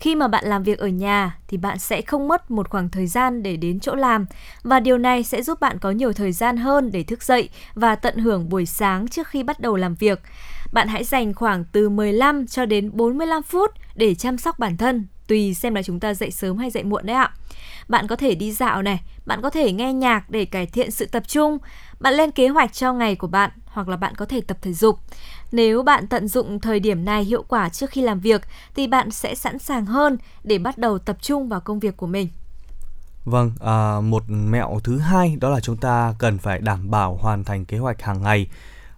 khi 0.00 0.14
mà 0.14 0.28
bạn 0.28 0.44
làm 0.46 0.62
việc 0.62 0.78
ở 0.78 0.88
nhà 0.88 1.38
thì 1.48 1.56
bạn 1.56 1.78
sẽ 1.78 2.02
không 2.02 2.28
mất 2.28 2.50
một 2.50 2.68
khoảng 2.68 2.88
thời 2.88 3.06
gian 3.06 3.42
để 3.42 3.56
đến 3.56 3.80
chỗ 3.80 3.94
làm 3.94 4.26
và 4.62 4.80
điều 4.80 4.98
này 4.98 5.22
sẽ 5.22 5.42
giúp 5.42 5.60
bạn 5.60 5.78
có 5.78 5.90
nhiều 5.90 6.12
thời 6.12 6.32
gian 6.32 6.56
hơn 6.56 6.90
để 6.92 7.02
thức 7.02 7.22
dậy 7.22 7.48
và 7.74 7.94
tận 7.94 8.18
hưởng 8.18 8.48
buổi 8.48 8.66
sáng 8.66 9.08
trước 9.08 9.28
khi 9.28 9.42
bắt 9.42 9.60
đầu 9.60 9.76
làm 9.76 9.94
việc. 9.94 10.20
Bạn 10.72 10.88
hãy 10.88 11.04
dành 11.04 11.34
khoảng 11.34 11.64
từ 11.72 11.88
15 11.88 12.46
cho 12.46 12.66
đến 12.66 12.90
45 12.92 13.42
phút 13.42 13.70
để 13.94 14.14
chăm 14.14 14.38
sóc 14.38 14.58
bản 14.58 14.76
thân, 14.76 15.06
tùy 15.26 15.54
xem 15.54 15.74
là 15.74 15.82
chúng 15.82 16.00
ta 16.00 16.14
dậy 16.14 16.30
sớm 16.30 16.58
hay 16.58 16.70
dậy 16.70 16.84
muộn 16.84 17.06
đấy 17.06 17.16
ạ. 17.16 17.30
Bạn 17.88 18.06
có 18.06 18.16
thể 18.16 18.34
đi 18.34 18.52
dạo 18.52 18.82
này, 18.82 19.00
bạn 19.26 19.42
có 19.42 19.50
thể 19.50 19.72
nghe 19.72 19.92
nhạc 19.92 20.30
để 20.30 20.44
cải 20.44 20.66
thiện 20.66 20.90
sự 20.90 21.06
tập 21.06 21.28
trung, 21.28 21.58
bạn 22.00 22.14
lên 22.14 22.30
kế 22.30 22.48
hoạch 22.48 22.72
cho 22.72 22.92
ngày 22.92 23.16
của 23.16 23.26
bạn 23.26 23.50
hoặc 23.66 23.88
là 23.88 23.96
bạn 23.96 24.14
có 24.14 24.26
thể 24.26 24.40
tập 24.40 24.58
thể 24.62 24.72
dục. 24.72 24.98
Nếu 25.52 25.82
bạn 25.82 26.06
tận 26.06 26.28
dụng 26.28 26.60
thời 26.60 26.80
điểm 26.80 27.04
này 27.04 27.24
hiệu 27.24 27.44
quả 27.48 27.68
trước 27.68 27.90
khi 27.90 28.02
làm 28.02 28.20
việc 28.20 28.42
thì 28.74 28.86
bạn 28.86 29.10
sẽ 29.10 29.34
sẵn 29.34 29.58
sàng 29.58 29.86
hơn 29.86 30.18
để 30.44 30.58
bắt 30.58 30.78
đầu 30.78 30.98
tập 30.98 31.16
trung 31.20 31.48
vào 31.48 31.60
công 31.60 31.80
việc 31.80 31.96
của 31.96 32.06
mình. 32.06 32.28
Vâng, 33.24 33.52
à, 33.60 34.00
một 34.00 34.22
mẹo 34.28 34.80
thứ 34.84 34.98
hai 34.98 35.36
đó 35.40 35.50
là 35.50 35.60
chúng 35.60 35.76
ta 35.76 36.14
cần 36.18 36.38
phải 36.38 36.58
đảm 36.58 36.90
bảo 36.90 37.16
hoàn 37.16 37.44
thành 37.44 37.64
kế 37.64 37.78
hoạch 37.78 38.02
hàng 38.02 38.22
ngày. 38.22 38.48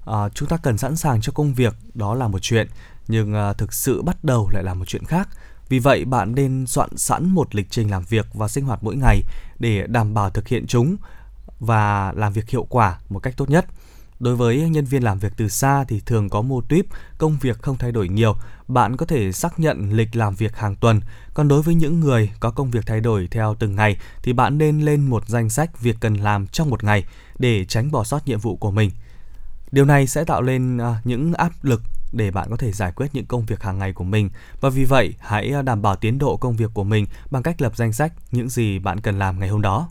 À, 0.06 0.28
chúng 0.34 0.48
ta 0.48 0.56
cần 0.56 0.78
sẵn 0.78 0.96
sàng 0.96 1.20
cho 1.20 1.32
công 1.32 1.54
việc, 1.54 1.74
đó 1.94 2.14
là 2.14 2.28
một 2.28 2.38
chuyện, 2.38 2.68
nhưng 3.08 3.34
à, 3.34 3.52
thực 3.52 3.72
sự 3.72 4.02
bắt 4.02 4.24
đầu 4.24 4.48
lại 4.52 4.62
là 4.62 4.74
một 4.74 4.84
chuyện 4.84 5.04
khác. 5.04 5.28
Vì 5.68 5.78
vậy 5.78 6.04
bạn 6.04 6.34
nên 6.34 6.66
soạn 6.66 6.96
sẵn 6.96 7.30
một 7.30 7.54
lịch 7.54 7.70
trình 7.70 7.90
làm 7.90 8.02
việc 8.02 8.26
và 8.34 8.48
sinh 8.48 8.64
hoạt 8.64 8.82
mỗi 8.82 8.96
ngày 8.96 9.22
để 9.58 9.86
đảm 9.86 10.14
bảo 10.14 10.30
thực 10.30 10.48
hiện 10.48 10.66
chúng 10.66 10.96
và 11.60 12.12
làm 12.12 12.32
việc 12.32 12.48
hiệu 12.48 12.66
quả 12.68 12.98
một 13.08 13.18
cách 13.18 13.34
tốt 13.36 13.50
nhất. 13.50 13.66
Đối 14.20 14.36
với 14.36 14.70
nhân 14.70 14.84
viên 14.84 15.02
làm 15.02 15.18
việc 15.18 15.32
từ 15.36 15.48
xa 15.48 15.84
thì 15.84 16.00
thường 16.06 16.28
có 16.28 16.42
mô 16.42 16.60
típ 16.60 16.86
công 17.18 17.36
việc 17.40 17.62
không 17.62 17.76
thay 17.76 17.92
đổi 17.92 18.08
nhiều, 18.08 18.36
bạn 18.68 18.96
có 18.96 19.06
thể 19.06 19.32
xác 19.32 19.60
nhận 19.60 19.92
lịch 19.92 20.16
làm 20.16 20.34
việc 20.34 20.56
hàng 20.56 20.76
tuần. 20.76 21.00
Còn 21.34 21.48
đối 21.48 21.62
với 21.62 21.74
những 21.74 22.00
người 22.00 22.30
có 22.40 22.50
công 22.50 22.70
việc 22.70 22.86
thay 22.86 23.00
đổi 23.00 23.28
theo 23.30 23.56
từng 23.58 23.76
ngày 23.76 23.96
thì 24.22 24.32
bạn 24.32 24.58
nên 24.58 24.80
lên 24.80 25.06
một 25.06 25.28
danh 25.28 25.50
sách 25.50 25.80
việc 25.80 25.96
cần 26.00 26.14
làm 26.14 26.46
trong 26.46 26.70
một 26.70 26.84
ngày 26.84 27.04
để 27.38 27.64
tránh 27.64 27.90
bỏ 27.90 28.04
sót 28.04 28.28
nhiệm 28.28 28.38
vụ 28.38 28.56
của 28.56 28.70
mình. 28.70 28.90
Điều 29.70 29.84
này 29.84 30.06
sẽ 30.06 30.24
tạo 30.24 30.42
lên 30.42 30.78
à, 30.78 31.00
những 31.04 31.34
áp 31.34 31.52
lực 31.62 31.82
để 32.12 32.30
bạn 32.30 32.50
có 32.50 32.56
thể 32.56 32.72
giải 32.72 32.92
quyết 32.92 33.06
những 33.12 33.26
công 33.26 33.46
việc 33.46 33.62
hàng 33.62 33.78
ngày 33.78 33.92
của 33.92 34.04
mình 34.04 34.30
và 34.60 34.70
vì 34.70 34.84
vậy 34.84 35.14
hãy 35.18 35.52
à, 35.52 35.62
đảm 35.62 35.82
bảo 35.82 35.96
tiến 35.96 36.18
độ 36.18 36.36
công 36.36 36.56
việc 36.56 36.70
của 36.74 36.84
mình 36.84 37.06
bằng 37.30 37.42
cách 37.42 37.62
lập 37.62 37.76
danh 37.76 37.92
sách 37.92 38.12
những 38.32 38.48
gì 38.48 38.78
bạn 38.78 39.00
cần 39.00 39.18
làm 39.18 39.40
ngày 39.40 39.48
hôm 39.48 39.62
đó. 39.62 39.88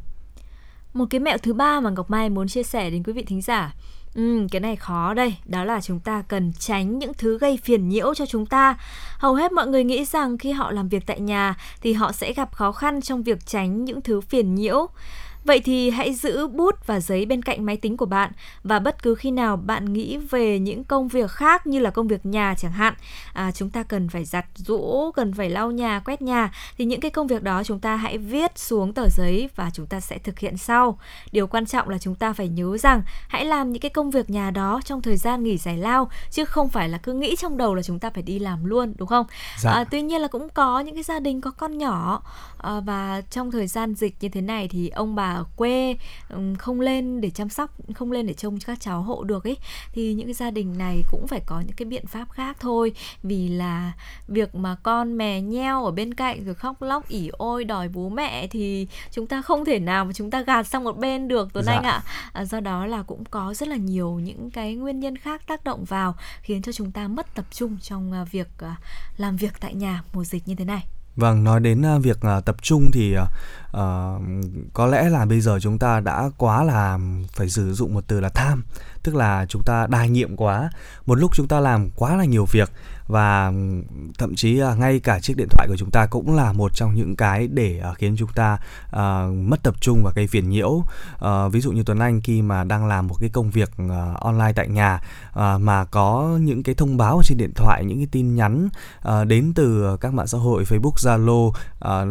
Một 0.97 1.05
cái 1.10 1.19
mẹo 1.19 1.38
thứ 1.38 1.53
ba 1.53 1.79
mà 1.79 1.89
Ngọc 1.89 2.10
Mai 2.10 2.29
muốn 2.29 2.47
chia 2.47 2.63
sẻ 2.63 2.89
đến 2.89 3.03
quý 3.03 3.13
vị 3.13 3.23
thính 3.23 3.41
giả 3.41 3.73
Ừ, 4.15 4.47
cái 4.51 4.60
này 4.60 4.75
khó 4.75 5.13
đây, 5.13 5.36
đó 5.45 5.63
là 5.63 5.81
chúng 5.81 5.99
ta 5.99 6.23
cần 6.27 6.53
tránh 6.60 6.99
những 6.99 7.13
thứ 7.13 7.38
gây 7.38 7.60
phiền 7.63 7.89
nhiễu 7.89 8.13
cho 8.13 8.25
chúng 8.25 8.45
ta. 8.45 8.77
Hầu 9.17 9.36
hết 9.36 9.51
mọi 9.51 9.67
người 9.67 9.83
nghĩ 9.83 10.05
rằng 10.05 10.38
khi 10.38 10.51
họ 10.51 10.71
làm 10.71 10.89
việc 10.89 11.03
tại 11.05 11.19
nhà 11.19 11.55
thì 11.81 11.93
họ 11.93 12.12
sẽ 12.12 12.33
gặp 12.33 12.55
khó 12.55 12.71
khăn 12.71 13.01
trong 13.01 13.23
việc 13.23 13.45
tránh 13.45 13.86
những 13.86 14.01
thứ 14.01 14.21
phiền 14.21 14.55
nhiễu. 14.55 14.88
Vậy 15.45 15.60
thì 15.60 15.89
hãy 15.89 16.13
giữ 16.13 16.47
bút 16.47 16.88
và 16.88 17.00
giấy 17.00 17.26
bên 17.26 17.41
cạnh 17.41 17.65
máy 17.65 17.78
tính 17.78 17.97
của 17.97 18.06
bạn 18.06 18.32
và 18.63 18.80
bất 18.80 19.04
cứ 19.04 19.15
khi 19.15 19.32
nào 19.32 19.58
bạn 19.58 19.93
nghĩ 19.93 20.17
về 20.17 20.60
những 20.60 20.84
công 20.84 21.08
việc 21.08 21.32
khác 21.32 21.67
như 21.67 21.80
là 21.80 21.89
công 21.89 22.08
việc 22.08 22.26
nhà 22.26 22.56
chẳng 22.58 22.71
hạn, 22.71 22.93
à, 23.34 23.52
chúng 23.52 23.69
ta 23.69 23.84
cần 23.84 24.10
phải 24.10 24.26
giặt 24.26 24.45
rũ, 24.56 25.12
cần 25.15 25.34
phải 25.34 25.50
lau 25.50 25.71
nhà, 25.71 26.00
quét 26.00 26.21
nhà 26.21 26.54
thì 26.77 26.85
những 26.85 27.00
cái 27.00 27.12
công 27.12 27.27
việc 27.27 27.44
đó 27.44 27.63
chúng 27.63 27.79
ta 27.79 27.96
hãy 27.96 28.17
viết 28.17 28.60
xuống 28.60 28.94
tờ 28.94 29.08
giấy 29.10 29.50
và 29.56 29.69
chúng 29.73 29.85
ta 29.85 30.00
sẽ 30.00 30.17
thực 30.17 30.40
hiện 30.40 30.58
sau. 30.58 31.00
Điều 31.31 31.48
quan 31.48 31.65
trọng 31.65 31.90
là 31.90 31.98
chúng 31.98 32.15
ta 32.15 32.33
phải 32.33 32.48
nhớ 32.48 32.77
rằng 32.77 33.02
hãy 33.27 33.46
làm 33.46 33.71
những 33.71 33.81
cái 33.81 33.90
công 33.90 34.12
việc 34.12 34.29
nhà 34.29 34.52
đó 34.52 34.81
trong 34.85 35.02
thời 35.02 35.17
gian 35.17 35.44
nghỉ 35.44 35.58
giải 35.58 35.77
lao 35.77 36.10
chứ 36.31 36.46
không 36.46 36.69
phải 36.69 36.90
là 36.90 36.98
cứ 36.98 37.13
nghĩ 37.13 37.35
trong 37.35 37.58
đầu 37.58 37.75
là 37.75 37.83
chúng 37.83 38.00
ta 38.00 38.10
phải 38.10 38.23
đi 38.23 38.40
làm 38.40 38.65
luôn 38.65 38.94
đúng 38.98 39.08
không? 39.08 39.25
Dạ. 39.58 39.71
À, 39.71 39.83
tuy 39.83 40.02
nhiên 40.02 40.21
là 40.21 40.27
cũng 40.27 40.50
có 40.50 40.79
những 40.79 40.96
cái 40.96 41.04
gia 41.04 41.19
đình 41.19 41.42
có 41.42 41.52
con 41.52 41.77
nhỏ 41.77 42.21
à, 42.58 42.79
và 42.79 43.21
trong 43.31 43.52
thời 43.52 43.67
gian 43.67 43.94
dịch 43.96 44.15
như 44.21 44.29
thế 44.29 44.42
này 44.42 44.67
thì 44.67 44.90
ông 44.90 45.15
bà 45.15 45.37
ở 45.38 45.46
quê 45.56 45.96
không 46.60 46.81
lên 46.81 47.21
để 47.21 47.29
chăm 47.29 47.50
sóc 47.50 47.71
không 47.96 48.12
lên 48.12 48.27
để 48.27 48.33
trông 48.33 48.60
các 48.60 48.79
cháu 48.79 49.02
hộ 49.02 49.23
được 49.23 49.44
ấy 49.44 49.58
thì 49.94 50.13
những 50.13 50.27
cái 50.27 50.33
gia 50.33 50.52
đình 50.52 50.77
này 50.77 51.04
cũng 51.12 51.27
phải 51.27 51.42
có 51.46 51.60
những 51.60 51.75
cái 51.75 51.85
biện 51.85 52.08
pháp 52.08 52.31
khác 52.31 52.58
thôi. 52.60 52.92
Vì 53.23 53.48
là 53.48 53.92
việc 54.27 54.56
mà 54.56 54.75
con 54.83 55.17
mè 55.17 55.42
nheo 55.42 55.85
ở 55.85 55.92
bên 55.92 56.13
cạnh 56.13 56.46
rồi 56.46 56.56
khóc 56.56 56.81
lóc 56.81 57.08
ỉ 57.08 57.29
ôi 57.38 57.63
đòi 57.63 57.90
bố 57.90 58.10
mẹ 58.10 58.48
thì 58.48 58.88
chúng 59.12 59.27
ta 59.27 59.42
không 59.42 59.65
thể 59.65 59.79
nào 59.79 60.06
mà 60.06 60.13
chúng 60.13 60.31
ta 60.31 60.42
gạt 60.42 60.67
sang 60.67 60.83
một 60.83 60.98
bên 60.98 61.27
được 61.27 61.54
Tuấn 61.54 61.65
dạ. 61.65 61.73
Anh 61.73 61.83
ạ. 61.83 62.04
À, 62.33 62.46
do 62.46 62.60
đó 62.60 62.85
là 62.85 63.04
cũng 63.04 63.25
có 63.25 63.54
rất 63.54 63.67
là 63.67 63.75
nhiều 63.75 64.19
những 64.23 64.52
cái 64.52 64.75
nguyên 64.75 65.00
nhân 65.00 65.17
khác 65.17 65.48
tác 65.48 65.63
động 65.63 65.85
vào 65.85 66.15
khiến 66.42 66.62
cho 66.62 66.71
chúng 66.71 66.92
ta 66.92 67.08
mất 67.08 67.35
tập 67.35 67.46
trung 67.52 67.77
trong 67.81 68.13
à, 68.13 68.23
việc 68.23 68.48
à, 68.58 68.75
làm 69.17 69.38
việc 69.38 69.54
tại 69.60 69.73
nhà 69.73 70.04
mùa 70.13 70.23
dịch 70.23 70.48
như 70.48 70.56
thế 70.56 70.65
này 70.65 70.88
Vâng, 71.18 71.44
nói 71.44 71.60
đến 71.60 71.86
à, 71.86 71.98
việc 71.98 72.22
à, 72.22 72.40
tập 72.40 72.56
trung 72.62 72.90
thì 72.94 73.18
uh, 73.18 73.28
có 74.74 74.86
lẽ 74.86 75.10
là 75.10 75.26
bây 75.26 75.42
giờ 75.42 75.60
chúng 75.62 75.80
ta 75.80 76.00
đã 76.00 76.30
quá 76.38 76.63
là 76.63 77.00
phải 77.34 77.50
sử 77.50 77.74
dụng 77.74 77.94
một 77.94 78.04
từ 78.08 78.20
là 78.20 78.30
tham, 78.30 78.63
tức 79.04 79.15
là 79.15 79.46
chúng 79.50 79.62
ta 79.65 79.88
đa 79.88 80.06
nhiệm 80.06 80.36
quá. 80.36 80.70
Một 81.06 81.15
lúc 81.15 81.32
chúng 81.34 81.48
ta 81.48 81.60
làm 81.60 81.90
quá 81.96 82.15
là 82.15 82.26
nhiều 82.26 82.46
việc 82.46 82.72
và 83.08 83.51
thậm 84.17 84.35
chí 84.35 84.60
à, 84.60 84.75
ngay 84.75 84.99
cả 84.99 85.19
chiếc 85.19 85.37
điện 85.37 85.47
thoại 85.51 85.67
của 85.69 85.77
chúng 85.77 85.91
ta 85.91 86.05
cũng 86.05 86.35
là 86.35 86.53
một 86.53 86.71
trong 86.75 86.95
những 86.95 87.15
cái 87.15 87.47
để 87.47 87.79
à, 87.83 87.93
khiến 87.93 88.15
chúng 88.17 88.29
ta 88.35 88.58
à, 88.91 89.27
mất 89.27 89.63
tập 89.63 89.75
trung 89.81 90.01
và 90.03 90.12
gây 90.15 90.27
phiền 90.27 90.49
nhiễu. 90.49 90.81
Ờ, 91.19 91.49
ví 91.49 91.62
dụ 91.62 91.71
như 91.71 91.83
Tuấn 91.85 91.99
Anh 91.99 92.21
khi 92.21 92.41
mà 92.41 92.63
đang 92.63 92.87
làm 92.87 93.08
một 93.08 93.15
cái 93.19 93.29
công 93.29 93.49
việc 93.49 93.71
online 94.19 94.53
tại 94.55 94.67
nhà 94.67 95.01
mà 95.58 95.85
có 95.85 96.37
những 96.41 96.63
cái 96.63 96.75
thông 96.75 96.97
báo 96.97 97.21
trên 97.23 97.37
điện 97.37 97.51
thoại, 97.55 97.85
những 97.85 97.97
cái 97.97 98.08
tin 98.12 98.35
nhắn 98.35 98.69
đến 99.27 99.53
từ 99.55 99.97
các 100.01 100.13
mạng 100.13 100.27
xã 100.27 100.37
hội 100.37 100.63
Facebook 100.63 100.93
Zalo 100.95 101.51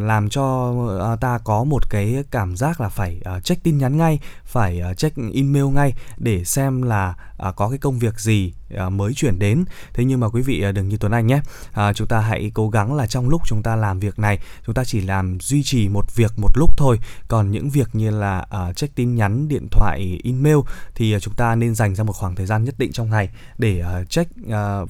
làm 0.06 0.28
cho 0.28 0.74
ta 1.20 1.38
có 1.44 1.64
một 1.64 1.90
cái 1.90 2.24
cảm 2.30 2.56
giác 2.56 2.80
là 2.80 2.88
phải 2.88 3.20
check 3.44 3.62
tin 3.62 3.78
nhắn 3.78 3.96
ngay, 3.96 4.18
phải 4.46 4.80
ờ, 4.80 4.94
check 4.94 5.16
email 5.34 5.64
ngay 5.64 5.94
để 6.16 6.44
xem 6.44 6.82
là 6.82 7.14
à, 7.38 7.52
có 7.52 7.68
cái 7.68 7.78
công 7.78 7.98
việc 7.98 8.20
gì 8.20 8.52
à, 8.76 8.88
mới 8.88 9.14
chuyển 9.14 9.38
đến 9.38 9.64
thế 9.94 10.04
nhưng 10.04 10.20
mà 10.20 10.28
quý 10.28 10.42
vị 10.42 10.62
à, 10.62 10.72
đừng 10.72 10.88
như 10.88 10.96
Tuấn 10.96 11.12
Anh 11.12 11.26
nhé 11.26 11.40
à, 11.72 11.92
chúng 11.92 12.06
ta 12.06 12.20
hãy 12.20 12.50
cố 12.54 12.68
gắng 12.68 12.94
là 12.94 13.06
trong 13.06 13.28
lúc 13.28 13.42
chúng 13.46 13.62
ta 13.62 13.76
làm 13.76 14.00
việc 14.00 14.18
này 14.18 14.38
chúng 14.66 14.74
ta 14.74 14.84
chỉ 14.84 15.00
làm 15.00 15.40
duy 15.40 15.62
trì 15.62 15.88
một 15.88 16.16
việc 16.16 16.32
một 16.36 16.50
lúc 16.54 16.70
thôi 16.76 16.98
còn 17.28 17.50
những 17.50 17.70
việc 17.70 17.88
như 17.92 18.10
là 18.10 18.46
check 18.76 18.94
tin 18.94 19.14
nhắn 19.14 19.48
điện 19.48 19.68
thoại 19.70 20.20
email 20.24 20.56
thì 20.94 21.16
chúng 21.20 21.34
ta 21.34 21.54
nên 21.54 21.74
dành 21.74 21.94
ra 21.94 22.04
một 22.04 22.12
khoảng 22.12 22.34
thời 22.34 22.46
gian 22.46 22.64
nhất 22.64 22.74
định 22.78 22.92
trong 22.92 23.10
ngày 23.10 23.30
để 23.58 23.84
check 24.08 24.30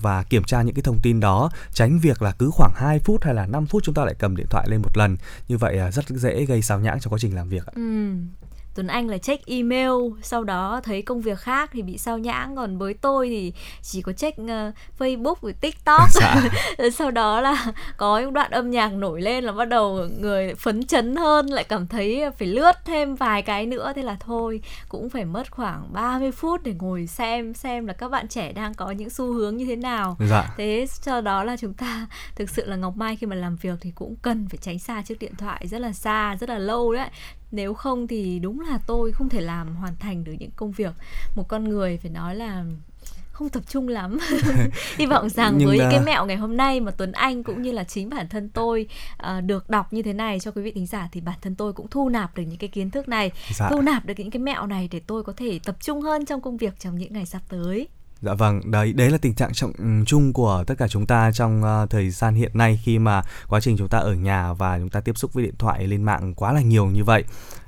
và 0.00 0.22
kiểm 0.22 0.44
tra 0.44 0.62
những 0.62 0.74
cái 0.74 0.82
thông 0.82 0.98
tin 1.02 1.20
đó 1.20 1.50
tránh 1.72 1.98
việc 1.98 2.22
là 2.22 2.32
cứ 2.32 2.50
khoảng 2.52 2.72
2 2.74 2.98
phút 2.98 3.24
hay 3.24 3.34
là 3.34 3.46
5 3.46 3.66
phút 3.66 3.82
chúng 3.84 3.94
ta 3.94 4.04
lại 4.04 4.14
cầm 4.18 4.36
điện 4.36 4.46
thoại 4.50 4.66
lên 4.70 4.82
một 4.82 4.96
lần 4.96 5.16
như 5.48 5.58
vậy 5.58 5.78
rất 5.92 6.08
dễ 6.08 6.44
gây 6.44 6.62
sao 6.62 6.80
nhãng 6.80 7.00
trong 7.00 7.12
quá 7.12 7.18
trình 7.18 7.36
làm 7.36 7.48
việc 7.48 7.66
ạ. 7.66 7.72
Ừ. 7.76 8.12
Tuấn 8.76 8.86
Anh 8.86 9.08
là 9.08 9.18
check 9.18 9.46
email 9.46 9.90
sau 10.22 10.44
đó 10.44 10.80
thấy 10.84 11.02
công 11.02 11.20
việc 11.20 11.38
khác 11.38 11.70
thì 11.72 11.82
bị 11.82 11.98
sao 11.98 12.18
nhãng 12.18 12.56
còn 12.56 12.78
với 12.78 12.94
tôi 12.94 13.28
thì 13.28 13.52
chỉ 13.82 14.02
có 14.02 14.12
check 14.12 14.38
uh, 14.40 14.48
Facebook 14.98 15.34
với 15.40 15.52
TikTok 15.52 16.08
Dạ. 16.12 16.36
Sau 16.92 17.10
đó 17.10 17.40
là 17.40 17.66
có 17.96 18.18
những 18.18 18.32
đoạn 18.32 18.50
âm 18.50 18.70
nhạc 18.70 18.92
nổi 18.94 19.22
lên 19.22 19.44
là 19.44 19.52
bắt 19.52 19.64
đầu 19.64 20.08
người 20.20 20.54
phấn 20.54 20.86
chấn 20.86 21.16
hơn 21.16 21.46
lại 21.46 21.64
cảm 21.64 21.86
thấy 21.86 22.22
phải 22.38 22.48
lướt 22.48 22.72
thêm 22.84 23.14
vài 23.14 23.42
cái 23.42 23.66
nữa 23.66 23.92
thế 23.96 24.02
là 24.02 24.16
thôi 24.20 24.60
cũng 24.88 25.10
phải 25.10 25.24
mất 25.24 25.50
khoảng 25.50 25.92
30 25.92 26.32
phút 26.32 26.62
để 26.62 26.74
ngồi 26.78 27.06
xem 27.06 27.54
xem 27.54 27.86
là 27.86 27.92
các 27.92 28.08
bạn 28.08 28.28
trẻ 28.28 28.52
đang 28.52 28.74
có 28.74 28.90
những 28.90 29.10
xu 29.10 29.32
hướng 29.32 29.56
như 29.56 29.64
thế 29.66 29.76
nào 29.76 30.16
Dạ. 30.30 30.54
thế 30.56 30.86
sau 30.88 31.20
đó 31.20 31.44
là 31.44 31.56
chúng 31.56 31.74
ta 31.74 32.06
thực 32.36 32.50
sự 32.50 32.64
là 32.66 32.76
Ngọc 32.76 32.96
Mai 32.96 33.16
khi 33.16 33.26
mà 33.26 33.36
làm 33.36 33.56
việc 33.56 33.78
thì 33.80 33.90
cũng 33.94 34.16
cần 34.22 34.48
phải 34.48 34.58
tránh 34.62 34.78
xa 34.78 35.02
chiếc 35.02 35.18
điện 35.18 35.34
thoại 35.38 35.66
rất 35.66 35.80
là 35.80 35.92
xa 35.92 36.36
rất 36.40 36.48
là 36.48 36.58
lâu 36.58 36.92
đấy 36.92 37.08
nếu 37.52 37.74
không 37.74 38.06
thì 38.06 38.38
đúng 38.38 38.60
là 38.60 38.78
tôi 38.86 39.12
không 39.12 39.28
thể 39.28 39.40
làm 39.40 39.76
hoàn 39.76 39.96
thành 40.00 40.24
được 40.24 40.32
những 40.38 40.50
công 40.56 40.72
việc 40.72 40.94
một 41.36 41.48
con 41.48 41.64
người 41.68 41.96
phải 41.96 42.10
nói 42.10 42.34
là 42.36 42.64
không 43.32 43.48
tập 43.48 43.62
trung 43.68 43.88
lắm 43.88 44.18
hy 44.96 45.06
vọng 45.06 45.28
rằng 45.28 45.54
Nhưng 45.58 45.68
với 45.68 45.78
những 45.78 45.88
cái 45.90 46.00
mẹo 46.00 46.26
ngày 46.26 46.36
hôm 46.36 46.56
nay 46.56 46.80
mà 46.80 46.90
Tuấn 46.90 47.12
Anh 47.12 47.42
cũng 47.42 47.62
như 47.62 47.72
là 47.72 47.84
chính 47.84 48.10
bản 48.10 48.28
thân 48.28 48.48
tôi 48.48 48.86
à, 49.16 49.40
được 49.40 49.70
đọc 49.70 49.92
như 49.92 50.02
thế 50.02 50.12
này 50.12 50.40
cho 50.40 50.50
quý 50.50 50.62
vị 50.62 50.72
thính 50.74 50.86
giả 50.86 51.08
thì 51.12 51.20
bản 51.20 51.38
thân 51.42 51.54
tôi 51.54 51.72
cũng 51.72 51.88
thu 51.88 52.08
nạp 52.08 52.36
được 52.36 52.42
những 52.42 52.58
cái 52.58 52.68
kiến 52.68 52.90
thức 52.90 53.08
này 53.08 53.30
Dạ. 53.54 53.68
thu 53.70 53.80
nạp 53.80 54.04
được 54.06 54.14
những 54.16 54.30
cái 54.30 54.40
mẹo 54.40 54.66
này 54.66 54.88
để 54.92 55.00
tôi 55.06 55.22
có 55.22 55.32
thể 55.36 55.60
tập 55.64 55.76
trung 55.80 56.00
hơn 56.00 56.26
trong 56.26 56.40
công 56.40 56.56
việc 56.56 56.80
trong 56.80 56.98
những 56.98 57.12
ngày 57.12 57.26
sắp 57.26 57.42
tới 57.48 57.88
Dạ 58.20 58.34
vâng, 58.34 58.70
đấy 58.70 58.92
đấy 58.92 59.10
là 59.10 59.18
tình 59.18 59.34
trạng 59.34 59.52
trọng 59.52 59.72
ừ, 59.78 59.84
chung 60.06 60.32
của 60.32 60.64
tất 60.66 60.74
cả 60.78 60.88
chúng 60.88 61.06
ta 61.06 61.32
trong 61.32 61.62
uh, 61.62 61.90
thời 61.90 62.10
gian 62.10 62.34
hiện 62.34 62.50
nay 62.54 62.80
khi 62.84 62.98
mà 62.98 63.22
quá 63.48 63.60
trình 63.60 63.76
chúng 63.76 63.88
ta 63.88 63.98
ở 63.98 64.14
nhà 64.14 64.52
và 64.52 64.78
chúng 64.78 64.88
ta 64.88 65.00
tiếp 65.00 65.18
xúc 65.18 65.32
với 65.32 65.44
điện 65.44 65.54
thoại 65.58 65.86
lên 65.86 66.02
mạng 66.02 66.34
quá 66.34 66.52
là 66.52 66.60
nhiều 66.60 66.86
như 66.86 67.04
vậy. 67.04 67.24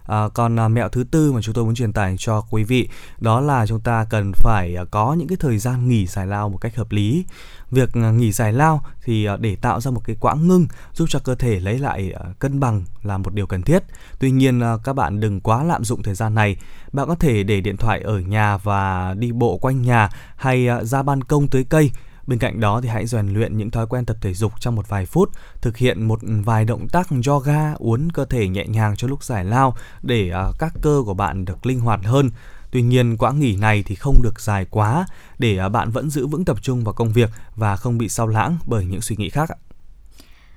À, 0.09 0.29
còn 0.35 0.57
ờ, 0.57 0.69
mẹo 0.69 0.89
thứ 0.89 1.05
tư 1.11 1.33
mà 1.33 1.41
chúng 1.43 1.55
tôi 1.55 1.65
muốn 1.65 1.75
truyền 1.75 1.93
tải 1.93 2.17
cho 2.19 2.41
quý 2.51 2.65
vị 2.65 2.89
đó 3.19 3.41
là 3.41 3.67
chúng 3.67 3.81
ta 3.81 4.07
cần 4.11 4.33
phải 4.35 4.75
ờ, 4.75 4.85
có 4.85 5.15
những 5.19 5.29
cái 5.29 5.37
thời 5.41 5.59
gian 5.59 5.89
nghỉ 5.89 6.07
giải 6.07 6.27
lao 6.27 6.49
một 6.49 6.59
cách 6.59 6.77
hợp 6.77 6.93
lý. 6.93 7.25
Việc 7.71 7.93
à, 7.93 8.11
nghỉ 8.11 8.33
giải 8.33 8.53
lao 8.53 8.83
thì 9.05 9.25
à, 9.25 9.37
để 9.37 9.57
tạo 9.57 9.81
ra 9.81 9.91
một 9.91 10.01
cái 10.05 10.17
quãng 10.21 10.49
ngưng 10.49 10.67
giúp 10.93 11.07
cho 11.09 11.19
cơ 11.19 11.35
thể 11.35 11.61
lấy 11.61 11.79
lại 11.79 12.13
à, 12.13 12.25
cân 12.39 12.61
bằng 12.61 12.85
là 13.03 13.19
một 13.19 13.35
điều 13.35 13.47
cần 13.47 13.63
thiết. 13.63 13.83
Tuy 14.19 14.31
nhiên 14.31 14.61
các 14.85 14.93
bạn 14.93 15.21
đừng 15.21 15.41
quá 15.41 15.65
lạm 15.65 15.85
dụng 15.85 16.03
thời 16.03 16.15
gian 16.15 16.35
này. 16.35 16.57
Bạn 16.93 17.09
có 17.09 17.15
thể 17.15 17.43
để 17.43 17.61
điện 17.61 17.77
thoại 17.77 18.01
ở 18.01 18.19
nhà 18.19 18.57
và 18.57 19.15
đi 19.19 19.33
bộ 19.33 19.59
quanh 19.59 19.83
nhà 19.83 20.09
hay 20.37 20.69
ra 20.83 21.03
ban 21.03 21.25
công 21.25 21.49
tưới 21.49 21.65
cây. 21.65 21.91
Bên 22.27 22.39
cạnh 22.39 22.61
đó 22.61 22.81
thì 22.81 22.89
hãy 22.89 23.07
rèn 23.07 23.29
luyện 23.29 23.57
những 23.57 23.71
thói 23.71 23.87
quen 23.87 24.05
tập 24.05 24.17
thể 24.21 24.35
dục 24.35 24.53
trong 24.61 24.75
một 24.75 24.89
vài 24.89 25.07
phút, 25.07 25.31
thực 25.61 25.77
hiện 25.77 26.03
một 26.09 26.19
vài 26.45 26.65
động 26.65 26.89
tác 26.89 27.09
yoga 27.27 27.73
uốn 27.75 28.09
cơ 28.13 28.25
thể 28.25 28.49
nhẹ 28.49 28.67
nhàng 28.67 28.97
cho 28.97 29.09
lúc 29.09 29.25
giải 29.25 29.45
lao 29.45 29.77
để 30.03 30.33
các 30.59 30.73
cơ 30.83 31.03
của 31.07 31.15
bạn 31.15 31.45
được 31.45 31.67
linh 31.67 31.81
hoạt 31.81 32.01
hơn. 32.05 32.31
Tuy 32.71 32.83
nhiên, 32.83 33.17
quãng 33.17 33.41
nghỉ 33.41 33.57
này 33.57 33.83
thì 33.83 33.95
không 33.95 34.23
được 34.23 34.41
dài 34.41 34.67
quá 34.71 35.07
để 35.39 35.59
à, 35.59 35.69
bạn 35.69 35.91
vẫn 35.91 36.11
giữ 36.11 36.27
vững 36.27 36.45
tập 36.45 36.57
trung 36.63 36.85
vào 36.85 36.95
công 36.95 37.13
việc 37.13 37.31
và 37.57 37.77
không 37.77 37.99
bị 37.99 38.09
sao 38.09 38.27
lãng 38.27 38.59
bởi 38.67 38.85
những 38.85 39.01
suy 39.01 39.17
nghĩ 39.17 39.31
khác. 39.31 39.51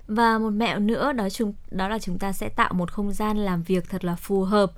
Và 0.07 0.38
một 0.38 0.49
mẹo 0.49 0.80
nữa 0.80 1.14
đó 1.14 1.30
chúng 1.30 1.53
đó 1.70 1.88
là 1.88 1.99
chúng 1.99 2.20
ta 2.20 2.32
sẽ 2.32 2.49
tạo 2.49 2.74
một 2.74 2.91
không 2.91 3.14
gian 3.14 3.38
làm 3.38 3.64
việc 3.64 3.89
thật 3.89 4.03
là 4.05 4.16
phù 4.16 4.43
hợp. 4.43 4.72